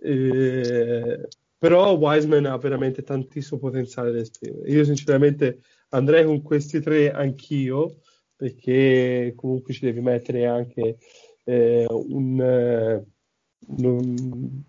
Eh, 0.00 1.28
però 1.58 1.96
Wiseman 1.96 2.46
ha 2.46 2.56
veramente 2.56 3.02
tantissimo 3.02 3.58
potenziale 3.58 4.12
da 4.12 4.20
esprimere. 4.20 4.70
Io 4.70 4.84
sinceramente 4.84 5.58
andrei 5.88 6.24
con 6.24 6.40
questi 6.40 6.80
tre 6.80 7.10
anch'io, 7.10 7.96
perché 8.36 9.32
comunque 9.34 9.74
ci 9.74 9.84
devi 9.84 10.00
mettere 10.00 10.46
anche 10.46 10.98
eh, 11.42 11.84
un, 11.88 12.40
eh, 12.40 13.04
un, 13.78 14.62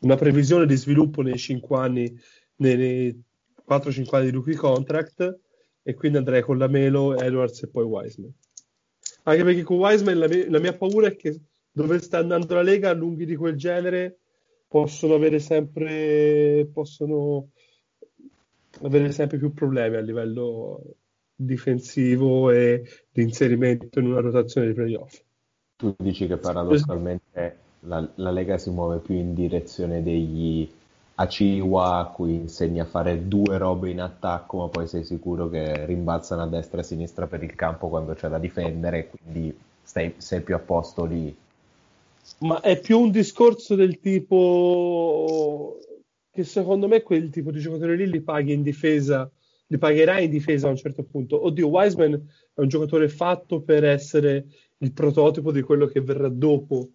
una 0.00 0.16
previsione 0.16 0.64
di 0.64 0.76
sviluppo 0.76 1.20
nei 1.20 1.36
5 1.36 1.76
anni, 1.76 2.18
nei, 2.56 2.76
nei 2.76 3.26
4-5 3.68 4.16
anni 4.16 4.26
di 4.26 4.32
rookie 4.32 4.56
contract, 4.56 5.38
e 5.82 5.94
quindi 5.94 6.18
andrei 6.18 6.42
con 6.42 6.58
la 6.58 6.68
Melo, 6.68 7.16
Edwards 7.16 7.62
e 7.62 7.68
poi 7.68 7.84
Wiseman. 7.84 8.32
Anche 9.24 9.44
perché 9.44 9.62
con 9.62 9.78
Wiseman 9.78 10.18
la 10.18 10.28
mia, 10.28 10.50
la 10.50 10.58
mia 10.58 10.76
paura 10.76 11.08
è 11.08 11.16
che 11.16 11.40
dove 11.70 11.98
sta 11.98 12.18
andando 12.18 12.54
la 12.54 12.62
Lega, 12.62 12.92
lunghi 12.92 13.24
di 13.24 13.36
quel 13.36 13.56
genere 13.56 14.18
possono 14.68 15.14
avere 15.14 15.38
sempre 15.38 16.68
possono 16.72 17.48
avere 18.82 19.10
sempre 19.12 19.38
più 19.38 19.52
problemi 19.52 19.96
a 19.96 20.00
livello 20.00 20.96
difensivo 21.34 22.50
e 22.50 22.84
di 23.10 23.22
inserimento 23.22 23.98
in 23.98 24.06
una 24.06 24.20
rotazione 24.20 24.66
di 24.66 24.74
playoff. 24.74 25.22
Tu 25.76 25.94
dici 25.98 26.26
che 26.26 26.36
paradossalmente 26.36 27.56
la, 27.80 28.06
la 28.16 28.30
Lega 28.30 28.58
si 28.58 28.70
muove 28.70 28.98
più 28.98 29.14
in 29.14 29.34
direzione 29.34 30.02
degli 30.02 30.68
Aciwa 31.20 32.12
cui 32.14 32.34
insegni 32.34 32.80
a 32.80 32.84
fare 32.84 33.26
due 33.26 33.58
robe 33.58 33.90
in 33.90 34.00
attacco, 34.00 34.58
ma 34.58 34.68
poi 34.68 34.86
sei 34.86 35.04
sicuro 35.04 35.48
che 35.48 35.84
rimbalzano 35.84 36.42
a 36.42 36.46
destra 36.46 36.78
e 36.78 36.80
a 36.82 36.84
sinistra 36.84 37.26
per 37.26 37.42
il 37.42 37.54
campo 37.54 37.88
quando 37.88 38.14
c'è 38.14 38.28
da 38.28 38.38
difendere, 38.38 39.08
quindi 39.10 39.56
stai, 39.82 40.14
sei 40.18 40.40
più 40.42 40.54
a 40.54 40.60
posto 40.60 41.04
lì 41.04 41.36
ma 42.40 42.60
è 42.60 42.78
più 42.78 43.00
un 43.00 43.10
discorso 43.10 43.74
del 43.74 43.98
tipo 43.98 45.78
che 46.30 46.44
secondo 46.44 46.86
me 46.86 47.02
quel 47.02 47.30
tipo 47.30 47.50
di 47.50 47.58
giocatori 47.58 47.96
lì 47.96 48.08
li 48.08 48.20
paghi 48.20 48.52
in 48.52 48.62
difesa, 48.62 49.28
li 49.66 49.78
pagherai 49.78 50.26
in 50.26 50.30
difesa 50.30 50.68
a 50.68 50.70
un 50.70 50.76
certo 50.76 51.02
punto. 51.02 51.44
Oddio, 51.44 51.66
Wiseman 51.66 52.14
è 52.54 52.60
un 52.60 52.68
giocatore 52.68 53.08
fatto 53.08 53.62
per 53.62 53.84
essere 53.84 54.46
il 54.78 54.92
prototipo 54.92 55.50
di 55.50 55.62
quello 55.62 55.86
che 55.86 56.00
verrà 56.00 56.28
dopo. 56.28 56.90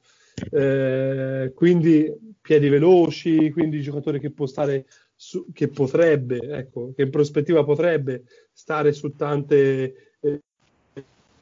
Eh, 0.49 1.51
quindi 1.53 2.32
piedi 2.43 2.67
veloci, 2.67 3.49
quindi 3.51 3.81
giocatore 3.81 4.19
che 4.19 4.29
può 4.29 4.45
stare 4.45 4.85
su, 5.15 5.47
che 5.53 5.69
potrebbe, 5.69 6.39
ecco, 6.39 6.91
che 6.93 7.03
in 7.03 7.09
prospettiva 7.09 7.63
potrebbe 7.63 8.25
stare 8.51 8.91
su 8.91 9.15
tante 9.15 10.17
eh, 10.19 10.41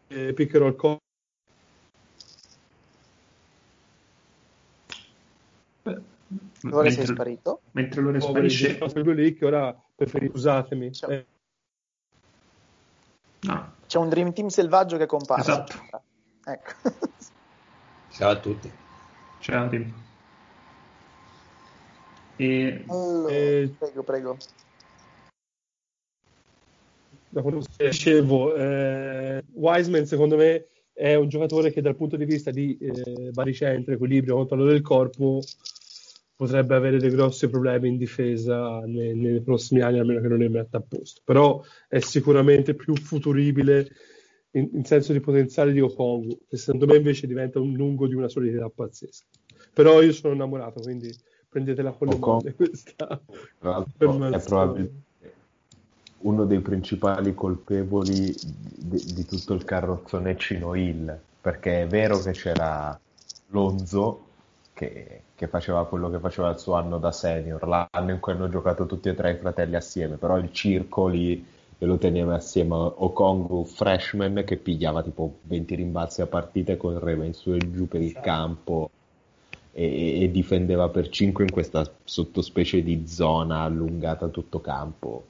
eh, 0.07 0.34
pick 0.34 0.56
and 0.56 0.76
roll 0.76 0.99
Ora 6.64 6.84
mentre, 6.84 6.91
sei 6.91 7.06
sparito. 7.15 7.61
Mentre 7.72 8.02
Lore 8.02 8.22
sparisce... 8.22 8.78
Quello 8.78 9.11
lì 9.14 9.34
che 9.34 9.45
ora 9.45 9.76
preferisco, 9.95 10.36
usatemi. 10.36 10.91
Eh. 11.10 11.26
No. 13.41 13.73
C'è 13.88 13.98
un 13.98 14.10
Dream 14.10 14.32
Team 14.32 14.48
selvaggio 14.48 14.98
che 14.98 15.07
compare. 15.07 15.41
Esatto. 15.41 15.73
Ecco. 16.45 16.72
Ciao 18.11 18.30
a 18.30 18.40
tutti. 18.40 18.72
Ciao 19.40 19.68
Tim. 19.69 20.10
E... 22.41 22.84
Allora, 22.88 23.31
eh, 23.31 23.69
prego, 23.77 24.01
prego. 24.01 24.38
Da 27.30 27.41
quello 27.43 27.59
che 27.59 27.89
dicevo, 27.89 28.55
eh, 28.55 29.43
Wiseman 29.53 30.07
secondo 30.07 30.38
me 30.38 30.65
è 30.91 31.13
un 31.13 31.30
giocatore 31.30 31.72
che 31.72 31.81
dal 31.81 31.95
punto 31.95 32.18
di 32.18 32.26
vista 32.26 32.49
di 32.49 32.76
eh, 32.80 33.30
baricentro, 33.31 33.93
equilibrio, 33.93 34.38
controllo 34.38 34.65
del 34.65 34.81
corpo 34.81 35.39
potrebbe 36.35 36.73
avere 36.73 36.97
dei 36.97 37.11
grossi 37.11 37.47
problemi 37.47 37.89
in 37.89 37.97
difesa 37.97 38.80
nei, 38.88 39.15
nei 39.15 39.39
prossimi 39.41 39.81
anni, 39.81 39.99
a 39.99 40.03
meno 40.03 40.19
che 40.19 40.27
non 40.27 40.39
li 40.39 40.49
metta 40.49 40.77
a 40.77 40.81
posto. 40.81 41.22
Però 41.23 41.63
è 41.88 41.99
sicuramente 41.99 42.73
più 42.73 42.95
futuribile 42.95 43.88
in, 44.53 44.68
in 44.73 44.84
senso 44.84 45.13
di 45.13 45.19
potenziale 45.19 45.73
di 45.73 45.80
Okongu, 45.80 46.39
che 46.49 46.57
secondo 46.57 46.88
me 46.88 46.95
invece 46.95 47.27
diventa 47.27 47.59
un 47.59 47.73
lungo 47.73 48.07
di 48.07 48.15
una 48.15 48.27
solidità 48.27 48.68
pazzesca. 48.68 49.27
Però 49.73 50.01
io 50.01 50.11
sono 50.11 50.34
innamorato, 50.34 50.81
quindi 50.81 51.13
prendetela 51.52 51.91
con 51.91 52.07
le 52.07 52.18
mani 52.18 52.53
questa. 52.56 53.19
è 53.19 54.40
probabilmente 54.40 55.10
uno 56.19 56.45
dei 56.45 56.60
principali 56.60 57.34
colpevoli 57.34 58.34
di, 58.34 59.14
di 59.14 59.26
tutto 59.26 59.53
il 59.53 59.65
carrozzone 59.65 60.38
Cino 60.38 60.76
Hill, 60.76 61.19
perché 61.41 61.82
è 61.82 61.88
vero 61.88 62.19
che 62.19 62.32
c'era 62.32 62.98
Lonzo 63.48 64.28
che, 64.72 65.23
che, 65.36 65.48
faceva 65.48 65.86
quello 65.88 66.10
che 66.10 66.19
faceva 66.19 66.49
il 66.49 66.60
suo 66.60 66.76
anno 66.76 66.99
da 66.99 67.11
senior, 67.11 67.68
l'anno 67.68 68.11
in 68.11 68.19
cui 68.19 68.32
hanno 68.32 68.48
giocato 68.48 68.86
tutti 68.86 69.10
e 69.10 69.15
tre 69.15 69.32
i 69.32 69.38
fratelli 69.38 69.76
assieme, 69.76 70.15
però 70.15 70.38
il 70.38 70.53
circo 70.53 71.07
lì 71.07 71.45
lo 71.80 71.98
teneva 71.98 72.36
assieme. 72.36 72.76
A 72.76 72.94
Okongu 72.98 73.65
freshman 73.65 74.44
che 74.45 74.57
pigliava 74.57 75.03
tipo 75.03 75.40
20 75.41 75.76
rimbalzi 75.76 76.22
a 76.22 76.28
partita 76.28 76.72
e 76.72 76.78
correva 76.78 77.26
in 77.26 77.34
su 77.34 77.52
e 77.52 77.57
giù 77.57 77.88
per 77.88 78.02
il 78.02 78.14
campo 78.22 78.91
e, 79.72 80.23
e 80.23 80.31
difendeva 80.31 80.89
per 80.89 81.10
5 81.10 81.43
in 81.43 81.52
questa 81.52 81.89
sottospecie 82.03 82.84
di 82.84 83.07
zona 83.07 83.61
allungata 83.61 84.27
tutto 84.27 84.60
campo 84.60 85.26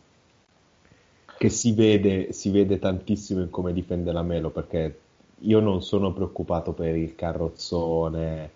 che 1.41 1.49
si 1.49 1.73
vede, 1.73 2.34
si 2.34 2.51
vede 2.51 2.77
tantissimo 2.77 3.41
in 3.41 3.49
come 3.49 3.73
difende 3.73 4.11
la 4.11 4.22
Melo 4.22 4.51
perché 4.51 4.99
io 5.39 5.59
non 5.59 5.81
sono 5.81 6.13
preoccupato 6.13 6.72
per 6.72 6.95
il 6.95 7.15
carrozzone 7.15 8.51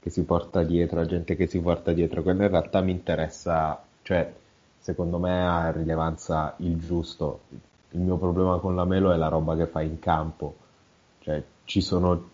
che 0.00 0.08
si 0.08 0.24
porta 0.24 0.62
dietro, 0.62 1.00
la 1.00 1.06
gente 1.06 1.36
che 1.36 1.46
si 1.46 1.60
porta 1.60 1.92
dietro, 1.92 2.22
quello 2.22 2.44
in 2.44 2.48
realtà 2.48 2.80
mi 2.80 2.92
interessa, 2.92 3.82
cioè 4.00 4.32
secondo 4.78 5.18
me 5.18 5.46
ha 5.46 5.70
rilevanza 5.70 6.54
il 6.60 6.78
giusto. 6.78 7.40
Il 7.90 8.00
mio 8.00 8.16
problema 8.16 8.56
con 8.56 8.74
la 8.74 8.86
Melo 8.86 9.12
è 9.12 9.18
la 9.18 9.28
roba 9.28 9.54
che 9.54 9.66
fa 9.66 9.82
in 9.82 9.98
campo, 9.98 10.54
cioè 11.18 11.42
ci 11.64 11.82
sono 11.82 12.30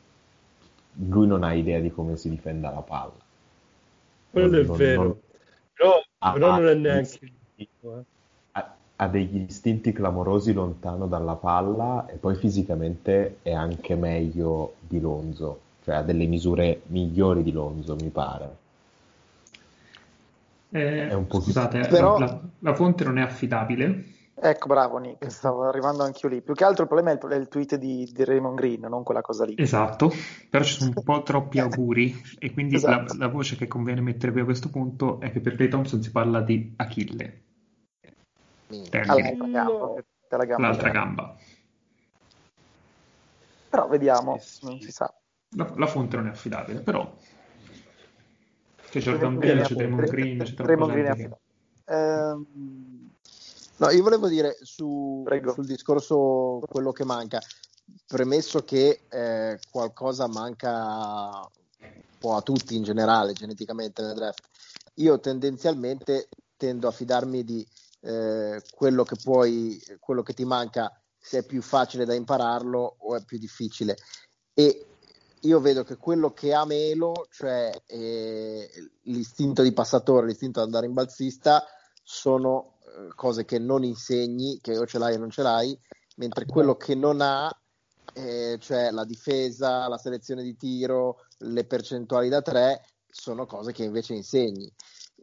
lui 1.09 1.27
non 1.27 1.43
ha 1.43 1.53
idea 1.53 1.81
di 1.81 1.91
come 1.91 2.17
si 2.17 2.29
difenda 2.29 2.71
la 2.71 2.81
palla. 2.81 3.13
Quello 4.31 4.63
non, 4.63 4.75
è 4.75 4.77
vero, 4.77 5.03
non... 5.03 5.17
però, 5.73 6.03
ah, 6.19 6.33
però 6.33 6.51
non 6.59 6.69
è 6.69 6.75
neanche 6.75 7.33
eh. 7.57 7.69
ha, 8.53 8.75
ha 8.97 9.09
degli 9.09 9.45
istinti 9.49 9.93
clamorosi 9.93 10.53
lontano 10.53 11.07
dalla 11.07 11.37
palla 11.37 12.07
e 12.07 12.17
poi 12.17 12.37
fisicamente 12.37 13.39
è 13.43 13.53
anche 13.53 13.95
meglio 13.95 14.75
di 14.81 15.01
Lonzo 15.01 15.61
cioè 15.87 15.95
ha 15.95 16.03
delle 16.03 16.27
misure 16.27 16.83
migliori 16.87 17.45
di 17.45 17.53
Lonzo, 17.53 17.95
mi 17.95 18.09
pare. 18.09 18.57
Eh, 20.71 21.25
scusate, 21.29 21.87
Però... 21.87 22.19
la, 22.19 22.41
la, 22.59 22.75
fonte 22.75 23.05
non 23.05 23.19
è 23.19 23.23
affidabile. 23.23 24.05
Ecco, 24.39 24.67
bravo 24.67 24.99
Nick, 24.99 25.31
stavo 25.31 25.63
arrivando 25.65 26.03
anch'io 26.03 26.29
lì. 26.29 26.43
Più 26.43 26.53
che 26.53 26.65
altro 26.65 26.83
il 26.83 26.89
problema 26.89 27.11
è 27.11 27.19
il, 27.19 27.31
è 27.31 27.37
il 27.37 27.49
tweet 27.49 27.77
di, 27.77 28.07
di, 28.13 28.23
Raymond 28.23 28.55
Green, 28.55 28.83
non 28.83 29.03
quella 29.03 29.23
cosa 29.23 29.47
lì. 29.47 29.55
Esatto, 29.57 30.13
però 30.51 30.63
ci 30.63 30.75
sono 30.75 30.93
un 30.95 31.03
po' 31.03 31.23
troppi 31.23 31.59
auguri 31.61 32.15
e 32.39 32.53
quindi 32.53 32.75
esatto. 32.75 33.15
la, 33.15 33.27
la, 33.27 33.33
voce 33.33 33.57
che 33.57 33.67
conviene 33.67 34.03
mettere 34.03 34.33
qui 34.33 34.43
a 34.43 34.45
questo 34.45 34.69
punto 34.69 35.21
è 35.21 35.33
che 35.33 35.41
per 35.41 35.55
Clay 35.55 35.69
Thompson 35.69 36.03
si 36.03 36.11
parla 36.11 36.43
di 36.43 36.75
Achille. 36.77 37.43
All'altra 38.91 39.47
gamba. 39.47 40.05
gamba. 40.29 40.59
L'altra 40.59 40.91
gamba. 40.91 41.37
Però 43.71 43.89
vediamo, 43.89 44.39
non 44.63 44.81
si 44.81 44.91
sa. 44.93 45.15
La, 45.57 45.73
la, 45.77 45.87
fonte 45.87 46.17
non 46.17 46.27
è 46.27 46.31
affidabile, 46.31 46.81
però 46.81 47.11
c'è 48.91 49.01
Jordan 49.01 49.39
Bell, 49.39 49.63
c'è 49.63 49.75
Draymond 49.75 50.11
Green, 50.11 50.39
c'è 50.43 50.53
Draymond 50.53 50.93
Green 50.93 51.15
che... 51.15 51.31
ehm... 51.87 53.06
No, 53.79 53.91
io 53.91 54.03
volevo 54.03 54.29
dire 54.29 54.57
su, 54.63 55.25
sul 55.53 55.67
discorso 55.67 56.61
quello 56.67 56.93
che 56.93 57.05
manca, 57.05 57.41
premesso 58.07 58.65
che 58.65 59.03
eh, 59.09 59.59
qualcosa 59.71 60.27
manca 60.29 61.47
po' 62.19 62.35
a 62.35 62.43
tutti 62.43 62.75
in 62.75 62.83
generale 62.83 63.33
geneticamente 63.33 64.03
nel 64.03 64.15
draft. 64.15 64.49
Io 64.95 65.21
tendenzialmente 65.21 66.29
tendo 66.57 66.89
a 66.89 66.91
fidarmi 66.91 67.45
di 67.45 67.67
eh, 68.01 68.63
quello 68.75 69.05
che 69.05 69.17
puoi, 69.23 69.81
quello 70.01 70.23
che 70.23 70.33
ti 70.33 70.45
manca, 70.45 70.91
se 71.19 71.39
è 71.39 71.45
più 71.45 71.63
facile 71.63 72.05
da 72.05 72.15
impararlo 72.15 72.97
o 72.99 73.17
è 73.17 73.25
più 73.25 73.39
difficile. 73.39 73.97
E 74.55 74.87
io 75.41 75.61
vedo 75.61 75.85
che 75.85 75.97
quello 75.97 76.33
che 76.33 76.55
ha 76.55 76.65
Melo, 76.65 77.27
cioè 77.31 77.71
eh, 77.87 78.71
l'istinto 79.03 79.63
di 79.63 79.73
passatore, 79.73 80.27
l'istinto 80.27 80.61
di 80.61 80.67
andare 80.67 80.87
in 80.87 80.95
balzista, 80.95 81.63
sono 82.03 82.76
cose 83.15 83.45
che 83.45 83.59
non 83.59 83.85
insegni, 83.85 84.59
che 84.61 84.77
o 84.79 84.87
ce 84.87 84.99
l'hai 84.99 85.15
o 85.15 85.19
non 85.19 85.31
ce 85.31 85.43
l'hai, 85.43 85.79
mentre 86.17 86.47
quello 86.47 86.77
che 86.77 86.95
non 86.95 87.21
ha, 87.21 87.51
eh, 88.15 88.59
cioè 88.61 88.91
la 88.91 89.05
difesa, 89.05 89.89
la 89.89 89.99
selezione 89.99 90.43
di 90.43 90.57
tiro, 90.57 91.27
le 91.39 91.65
percentuali 91.65 92.29
da 92.29 92.43
tre, 92.43 92.83
sono 93.07 93.47
cose 93.47 93.73
che 93.73 93.85
invece 93.85 94.15
insegni. 94.15 94.73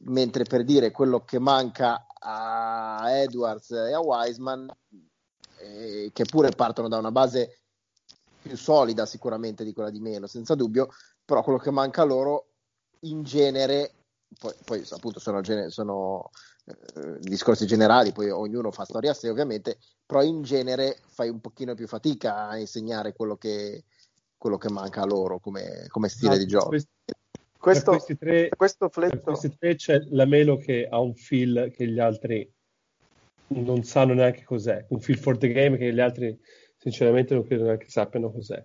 Mentre 0.06 0.44
per 0.44 0.64
dire 0.64 0.92
quello 0.92 1.24
che 1.24 1.40
manca 1.40 2.08
a 2.20 3.12
Edwards 3.12 3.72
e 3.72 3.94
a 3.94 4.00
Wiseman, 4.00 4.68
eh, 5.60 6.10
che 6.14 6.26
pure 6.26 6.50
partono 6.52 6.88
da 6.88 6.98
una 6.98 7.12
base 7.12 7.60
più 8.42 8.58
solida 8.58 9.06
sicuramente 9.06 9.64
di 9.64 9.74
quella 9.74 9.90
di 9.90 10.00
Melo, 10.00 10.28
senza 10.28 10.56
dubbio, 10.56 10.90
però 11.24 11.44
quello 11.44 11.60
che 11.60 11.72
manca 11.72 12.04
loro 12.04 12.48
in 13.02 13.24
genere, 13.24 14.03
poi, 14.38 14.54
poi 14.64 14.84
appunto 14.92 15.20
sono, 15.20 15.42
sono 15.70 16.30
eh, 16.66 17.20
discorsi 17.20 17.66
generali, 17.66 18.12
poi 18.12 18.30
ognuno 18.30 18.72
fa 18.72 18.86
storia 18.86 19.12
a 19.12 19.14
sé 19.14 19.30
ovviamente, 19.30 19.78
però 20.06 20.22
in 20.22 20.42
genere 20.42 21.00
fai 21.08 21.30
un 21.30 21.40
pochino 21.42 21.74
più 21.76 21.88
fatica 21.88 22.48
a 22.48 22.58
insegnare 22.58 23.14
quello 23.14 23.36
che, 23.38 23.84
quello 24.38 24.58
che 24.58 24.70
manca 24.70 25.02
a 25.02 25.06
loro 25.06 25.40
come, 25.40 25.86
come 25.88 26.10
stile 26.10 26.36
Ah, 26.36 26.38
di 26.38 26.46
gioco. 26.48 26.68
questi- 26.70 26.92
Questo, 27.58 27.92
questi 27.92 28.18
tre, 28.18 28.50
questo 28.50 28.90
fletto, 28.90 29.22
questi 29.22 29.56
tre 29.58 29.76
c'è 29.76 29.98
la 30.10 30.26
Melo 30.26 30.58
che 30.58 30.86
ha 30.90 31.00
un 31.00 31.16
feel 31.16 31.72
che 31.74 31.88
gli 31.88 31.98
altri 32.00 32.52
non 33.48 33.84
sanno 33.84 34.14
neanche 34.14 34.44
cos'è, 34.44 34.86
un 34.90 35.00
feel 35.00 35.18
for 35.18 35.38
the 35.38 35.48
game 35.48 35.78
che 35.78 35.94
gli 35.94 36.02
altri 36.02 36.38
sinceramente 36.78 37.34
non 37.34 37.46
credo 37.46 37.64
neanche 37.64 37.90
sappiano 37.90 38.32
cos'è. 38.32 38.62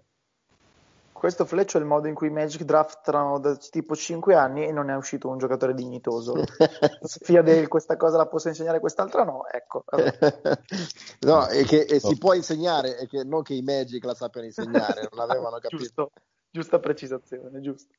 Questo 1.18 1.44
fleccio 1.44 1.76
è 1.76 1.80
il 1.80 1.86
modo 1.86 2.06
in 2.06 2.14
cui 2.14 2.28
i 2.28 2.30
Magic 2.30 2.62
draftano 2.62 3.40
da 3.40 3.56
tipo 3.56 3.96
5 3.96 4.34
anni 4.34 4.64
e 4.64 4.72
non 4.72 4.88
è 4.88 4.96
uscito 4.96 5.28
un 5.28 5.36
giocatore 5.36 5.74
dignitoso. 5.74 6.34
Sofia 7.02 7.42
Dale 7.42 7.66
questa 7.66 7.96
cosa 7.96 8.16
la 8.16 8.26
posso 8.26 8.48
insegnare, 8.48 8.78
quest'altra 8.78 9.24
no. 9.24 9.46
Ecco, 9.50 9.84
no, 11.26 11.48
e 11.48 11.64
che 11.64 11.80
e 11.80 11.98
si 11.98 12.16
può 12.16 12.34
insegnare, 12.34 12.98
e 12.98 13.08
che 13.08 13.24
non 13.24 13.42
che 13.42 13.54
i 13.54 13.62
Magic 13.62 14.04
la 14.04 14.14
sappiano 14.14 14.46
insegnare, 14.46 15.08
non 15.10 15.28
avevano 15.28 15.58
capito. 15.60 15.76
giusto, 15.76 16.10
giusta 16.50 16.78
precisazione, 16.78 17.60
giusto. 17.60 17.92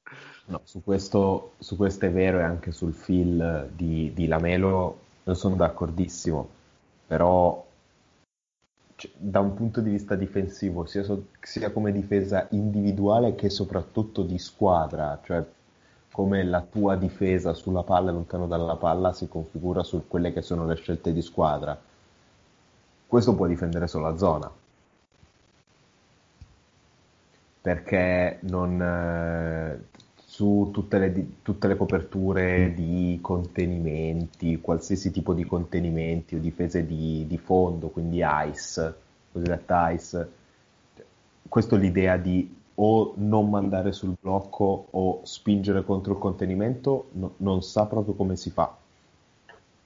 No, 0.45 0.61
su 0.63 0.81
questo, 0.81 1.51
su 1.59 1.75
questo 1.75 2.05
è 2.05 2.11
vero 2.11 2.39
e 2.39 2.43
anche 2.43 2.71
sul 2.71 2.93
feel 2.93 3.69
di, 3.75 4.13
di 4.13 4.27
Lamelo 4.27 4.97
non 5.25 5.35
sono 5.35 5.55
d'accordissimo, 5.55 6.49
però 7.05 7.65
cioè, 8.99 9.09
da 9.15 9.39
un 9.39 9.53
punto 9.53 9.79
di 9.79 9.89
vista 9.89 10.15
difensivo, 10.15 10.85
sia, 10.85 11.03
so- 11.03 11.27
sia 11.39 11.71
come 11.71 11.93
difesa 11.93 12.47
individuale 12.51 13.33
che 13.35 13.49
soprattutto 13.49 14.23
di 14.23 14.37
squadra, 14.37 15.19
cioè 15.23 15.41
come 16.11 16.43
la 16.43 16.61
tua 16.61 16.97
difesa 16.97 17.53
sulla 17.53 17.83
palla 17.83 18.09
e 18.09 18.13
lontano 18.13 18.45
dalla 18.45 18.75
palla 18.75 19.13
si 19.13 19.29
configura 19.29 19.83
su 19.83 20.05
quelle 20.07 20.33
che 20.33 20.41
sono 20.41 20.65
le 20.65 20.75
scelte 20.75 21.13
di 21.13 21.21
squadra. 21.21 21.79
Questo 23.07 23.35
può 23.35 23.47
difendere 23.47 23.87
solo 23.87 24.09
la 24.09 24.17
zona 24.17 24.51
perché 27.61 28.39
non, 28.41 28.81
eh, 28.81 29.79
su 30.39 30.69
tutte 30.71 30.99
le, 30.99 31.11
di- 31.11 31.35
tutte 31.41 31.67
le 31.67 31.75
coperture 31.75 32.71
di 32.73 33.19
contenimenti, 33.21 34.61
qualsiasi 34.61 35.11
tipo 35.11 35.33
di 35.33 35.43
contenimenti 35.43 36.35
o 36.35 36.39
difese 36.39 36.85
di, 36.85 37.25
di 37.27 37.37
fondo, 37.37 37.89
quindi 37.89 38.21
ICE, 38.23 38.95
cosiddetta 39.33 39.89
ICE, 39.91 40.29
cioè, 40.95 41.05
questa 41.45 41.75
è 41.75 41.79
l'idea 41.79 42.15
di 42.15 42.55
o 42.75 43.11
non 43.17 43.49
mandare 43.49 43.91
sul 43.91 44.15
blocco 44.17 44.87
o 44.91 45.19
spingere 45.23 45.83
contro 45.83 46.13
il 46.13 46.19
contenimento, 46.19 47.09
no- 47.15 47.33
non 47.37 47.61
sa 47.61 47.85
proprio 47.85 48.13
come 48.13 48.37
si 48.37 48.49
fa. 48.49 48.77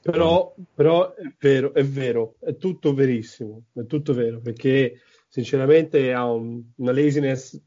Però, 0.01 0.53
però 0.75 1.15
è 1.15 1.33
vero, 1.39 1.73
è 1.73 1.83
vero, 1.83 2.35
è 2.39 2.57
tutto 2.57 2.93
verissimo, 2.93 3.63
è 3.73 3.87
tutto 3.87 4.13
vero, 4.13 4.39
perché 4.39 4.99
sinceramente 5.27 6.13
ha 6.13 6.29
un- 6.29 6.61
una 6.75 6.91
laziness, 6.91 7.59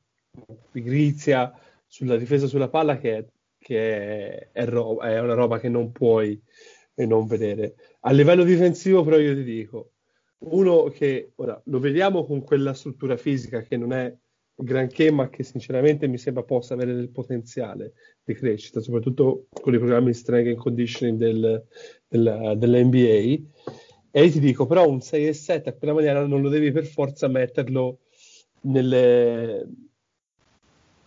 pigrizia 0.70 1.52
sulla 1.86 2.16
difesa 2.16 2.46
sulla 2.46 2.68
palla 2.68 2.98
che, 2.98 3.16
è, 3.16 3.26
che 3.58 4.48
è, 4.48 4.48
è 4.52 4.64
ro- 4.66 5.00
è 5.00 5.20
una 5.20 5.34
roba 5.34 5.58
che 5.58 5.68
non 5.68 5.92
puoi 5.92 6.40
eh, 6.94 7.06
non 7.06 7.26
vedere. 7.26 7.74
A 8.00 8.12
livello 8.12 8.44
difensivo 8.44 9.02
però 9.04 9.18
io 9.18 9.34
ti 9.34 9.44
dico, 9.44 9.92
uno 10.38 10.84
che 10.84 11.32
ora 11.36 11.60
lo 11.66 11.78
vediamo 11.78 12.24
con 12.24 12.42
quella 12.42 12.74
struttura 12.74 13.16
fisica 13.16 13.62
che 13.62 13.76
non 13.76 13.92
è 13.92 14.14
granché, 14.54 15.10
ma 15.10 15.28
che 15.28 15.42
sinceramente 15.42 16.06
mi 16.06 16.18
sembra 16.18 16.42
possa 16.42 16.74
avere 16.74 16.94
del 16.94 17.10
potenziale 17.10 17.92
di 18.24 18.34
crescita, 18.34 18.80
soprattutto 18.80 19.46
con 19.50 19.74
i 19.74 19.78
programmi 19.78 20.06
di 20.06 20.14
strength 20.14 20.48
and 20.48 20.56
conditioning 20.56 21.18
del, 21.18 21.66
del, 22.08 22.54
dell'NBA. 22.56 23.44
E 24.10 24.24
io 24.24 24.30
ti 24.30 24.40
dico, 24.40 24.66
però 24.66 24.88
un 24.88 25.00
6 25.00 25.26
e 25.26 25.32
7 25.34 25.68
a 25.68 25.72
quella 25.74 25.92
maniera 25.92 26.26
non 26.26 26.40
lo 26.40 26.48
devi 26.48 26.72
per 26.72 26.86
forza 26.86 27.28
metterlo 27.28 28.00
nelle, 28.62 29.68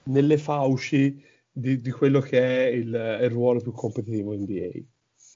nelle 0.10 0.38
fauci 0.38 1.22
di, 1.52 1.82
di 1.82 1.92
quello 1.92 2.20
che 2.20 2.40
è 2.40 2.70
il, 2.70 2.88
il 2.88 3.30
ruolo 3.30 3.60
più 3.60 3.72
competitivo 3.72 4.34
NBA. 4.34 4.80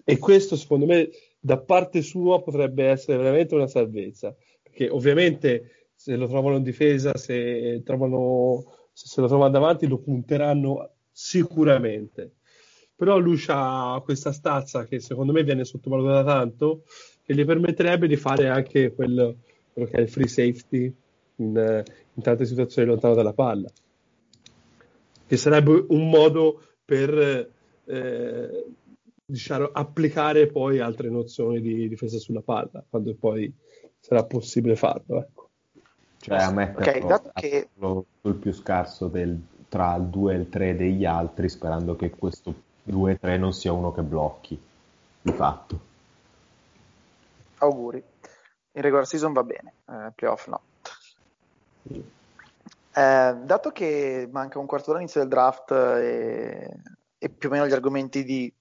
E 0.05 0.17
questo, 0.17 0.55
secondo 0.55 0.85
me, 0.85 1.09
da 1.39 1.57
parte 1.59 2.01
sua 2.01 2.41
potrebbe 2.41 2.85
essere 2.85 3.17
veramente 3.17 3.55
una 3.55 3.67
salvezza, 3.67 4.35
perché 4.61 4.89
ovviamente 4.89 5.89
se 5.95 6.15
lo 6.15 6.27
trovano 6.27 6.57
in 6.57 6.63
difesa, 6.63 7.15
se, 7.15 7.81
trovano, 7.83 8.89
se 8.91 9.21
lo 9.21 9.27
trovano 9.27 9.51
davanti, 9.51 9.87
lo 9.87 9.99
punteranno 9.99 10.89
sicuramente. 11.11 12.33
Però 12.95 13.17
lui 13.17 13.41
ha 13.47 14.01
questa 14.03 14.31
stazza 14.31 14.85
che 14.85 14.99
secondo 14.99 15.31
me 15.31 15.43
viene 15.43 15.65
sottovalutata 15.65 16.23
tanto, 16.23 16.83
che 17.23 17.33
gli 17.33 17.45
permetterebbe 17.45 18.07
di 18.07 18.15
fare 18.15 18.49
anche 18.49 18.93
quel, 18.93 19.37
quello 19.71 19.87
che 19.89 19.97
è 19.97 20.01
il 20.01 20.09
free 20.09 20.27
safety 20.27 20.93
in, 21.37 21.83
in 22.13 22.21
tante 22.21 22.45
situazioni 22.45 22.87
lontano 22.87 23.15
dalla 23.15 23.33
palla. 23.33 23.69
Che 25.25 25.37
sarebbe 25.37 25.85
un 25.89 26.09
modo 26.09 26.61
per 26.85 27.51
eh, 27.85 28.65
diciamo, 29.25 29.69
applicare 29.71 30.47
poi 30.47 30.79
altre 30.79 31.09
nozioni 31.09 31.61
di 31.61 31.87
difesa 31.87 32.17
sulla 32.17 32.41
palla, 32.41 32.83
quando 32.89 33.13
poi 33.15 33.51
sarà 33.99 34.23
possibile 34.23 34.75
farlo. 34.75 35.19
Ecco. 35.21 35.49
Cioè 36.17 36.37
a 36.37 36.51
metterlo, 36.51 37.03
Ok, 37.03 37.07
dato 37.07 37.31
che- 37.33 37.69
sul 38.21 38.35
più 38.35 38.53
scarso 38.53 39.07
del- 39.07 39.39
tra 39.67 39.95
il 39.95 40.03
2 40.05 40.33
e 40.33 40.37
il 40.37 40.49
3 40.49 40.75
degli 40.75 41.03
altri, 41.03 41.49
sperando 41.49 41.95
che 41.95 42.11
questo 42.11 42.53
2-3 42.83 43.37
non 43.37 43.53
sia 43.53 43.71
uno 43.73 43.91
che 43.91 44.01
blocchi, 44.03 44.59
di 45.21 45.31
fatto. 45.31 45.79
Auguri. 47.57 48.03
In 48.75 48.81
regular 48.81 49.05
season 49.05 49.33
va 49.33 49.43
bene, 49.43 49.73
eh, 49.87 50.11
playoff 50.15 50.47
no. 50.47 50.61
Eh, 52.95 53.35
dato 53.43 53.71
che 53.71 54.29
manca 54.31 54.59
un 54.59 54.67
quarto 54.67 54.91
all'inizio 54.91 55.19
del 55.19 55.29
draft 55.29 55.71
e, 55.71 56.69
e 57.17 57.29
più 57.29 57.49
o 57.49 57.51
meno 57.51 57.65
gli 57.65 57.73
argomenti 57.73 58.23
di 58.23 58.53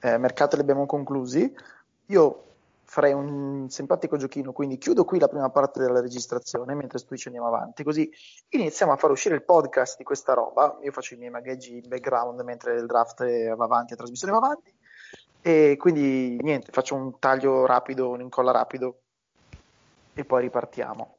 eh, 0.00 0.18
mercato 0.18 0.56
li 0.56 0.62
abbiamo 0.62 0.84
conclusi, 0.84 1.50
io 2.06 2.40
farei 2.84 3.14
un 3.14 3.70
simpatico 3.70 4.18
giochino, 4.18 4.52
quindi 4.52 4.76
chiudo 4.76 5.04
qui 5.04 5.18
la 5.18 5.28
prima 5.28 5.48
parte 5.48 5.80
della 5.80 6.00
registrazione 6.00 6.74
mentre 6.74 6.98
tu 7.00 7.16
ci 7.16 7.28
andiamo 7.28 7.48
avanti, 7.48 7.82
così 7.82 8.10
iniziamo 8.50 8.92
a 8.92 8.96
far 8.96 9.10
uscire 9.10 9.34
il 9.34 9.42
podcast 9.42 9.96
di 9.96 10.04
questa 10.04 10.34
roba, 10.34 10.78
io 10.82 10.92
faccio 10.92 11.14
i 11.14 11.16
miei 11.16 11.30
magheggi 11.30 11.78
in 11.78 11.88
background 11.88 12.40
mentre 12.42 12.74
il 12.74 12.84
draft 12.84 13.24
va 13.54 13.64
avanti, 13.64 13.92
la 13.92 13.96
trasmissione 13.96 14.32
va 14.32 14.38
avanti, 14.38 14.72
e 15.40 15.76
quindi 15.78 16.38
niente, 16.42 16.72
faccio 16.72 16.94
un 16.94 17.18
taglio 17.18 17.64
rapido, 17.66 18.10
un 18.10 18.20
incolla 18.20 18.50
rapido. 18.50 19.00
E 20.14 20.24
poi 20.24 20.42
ripartiamo. 20.42 21.18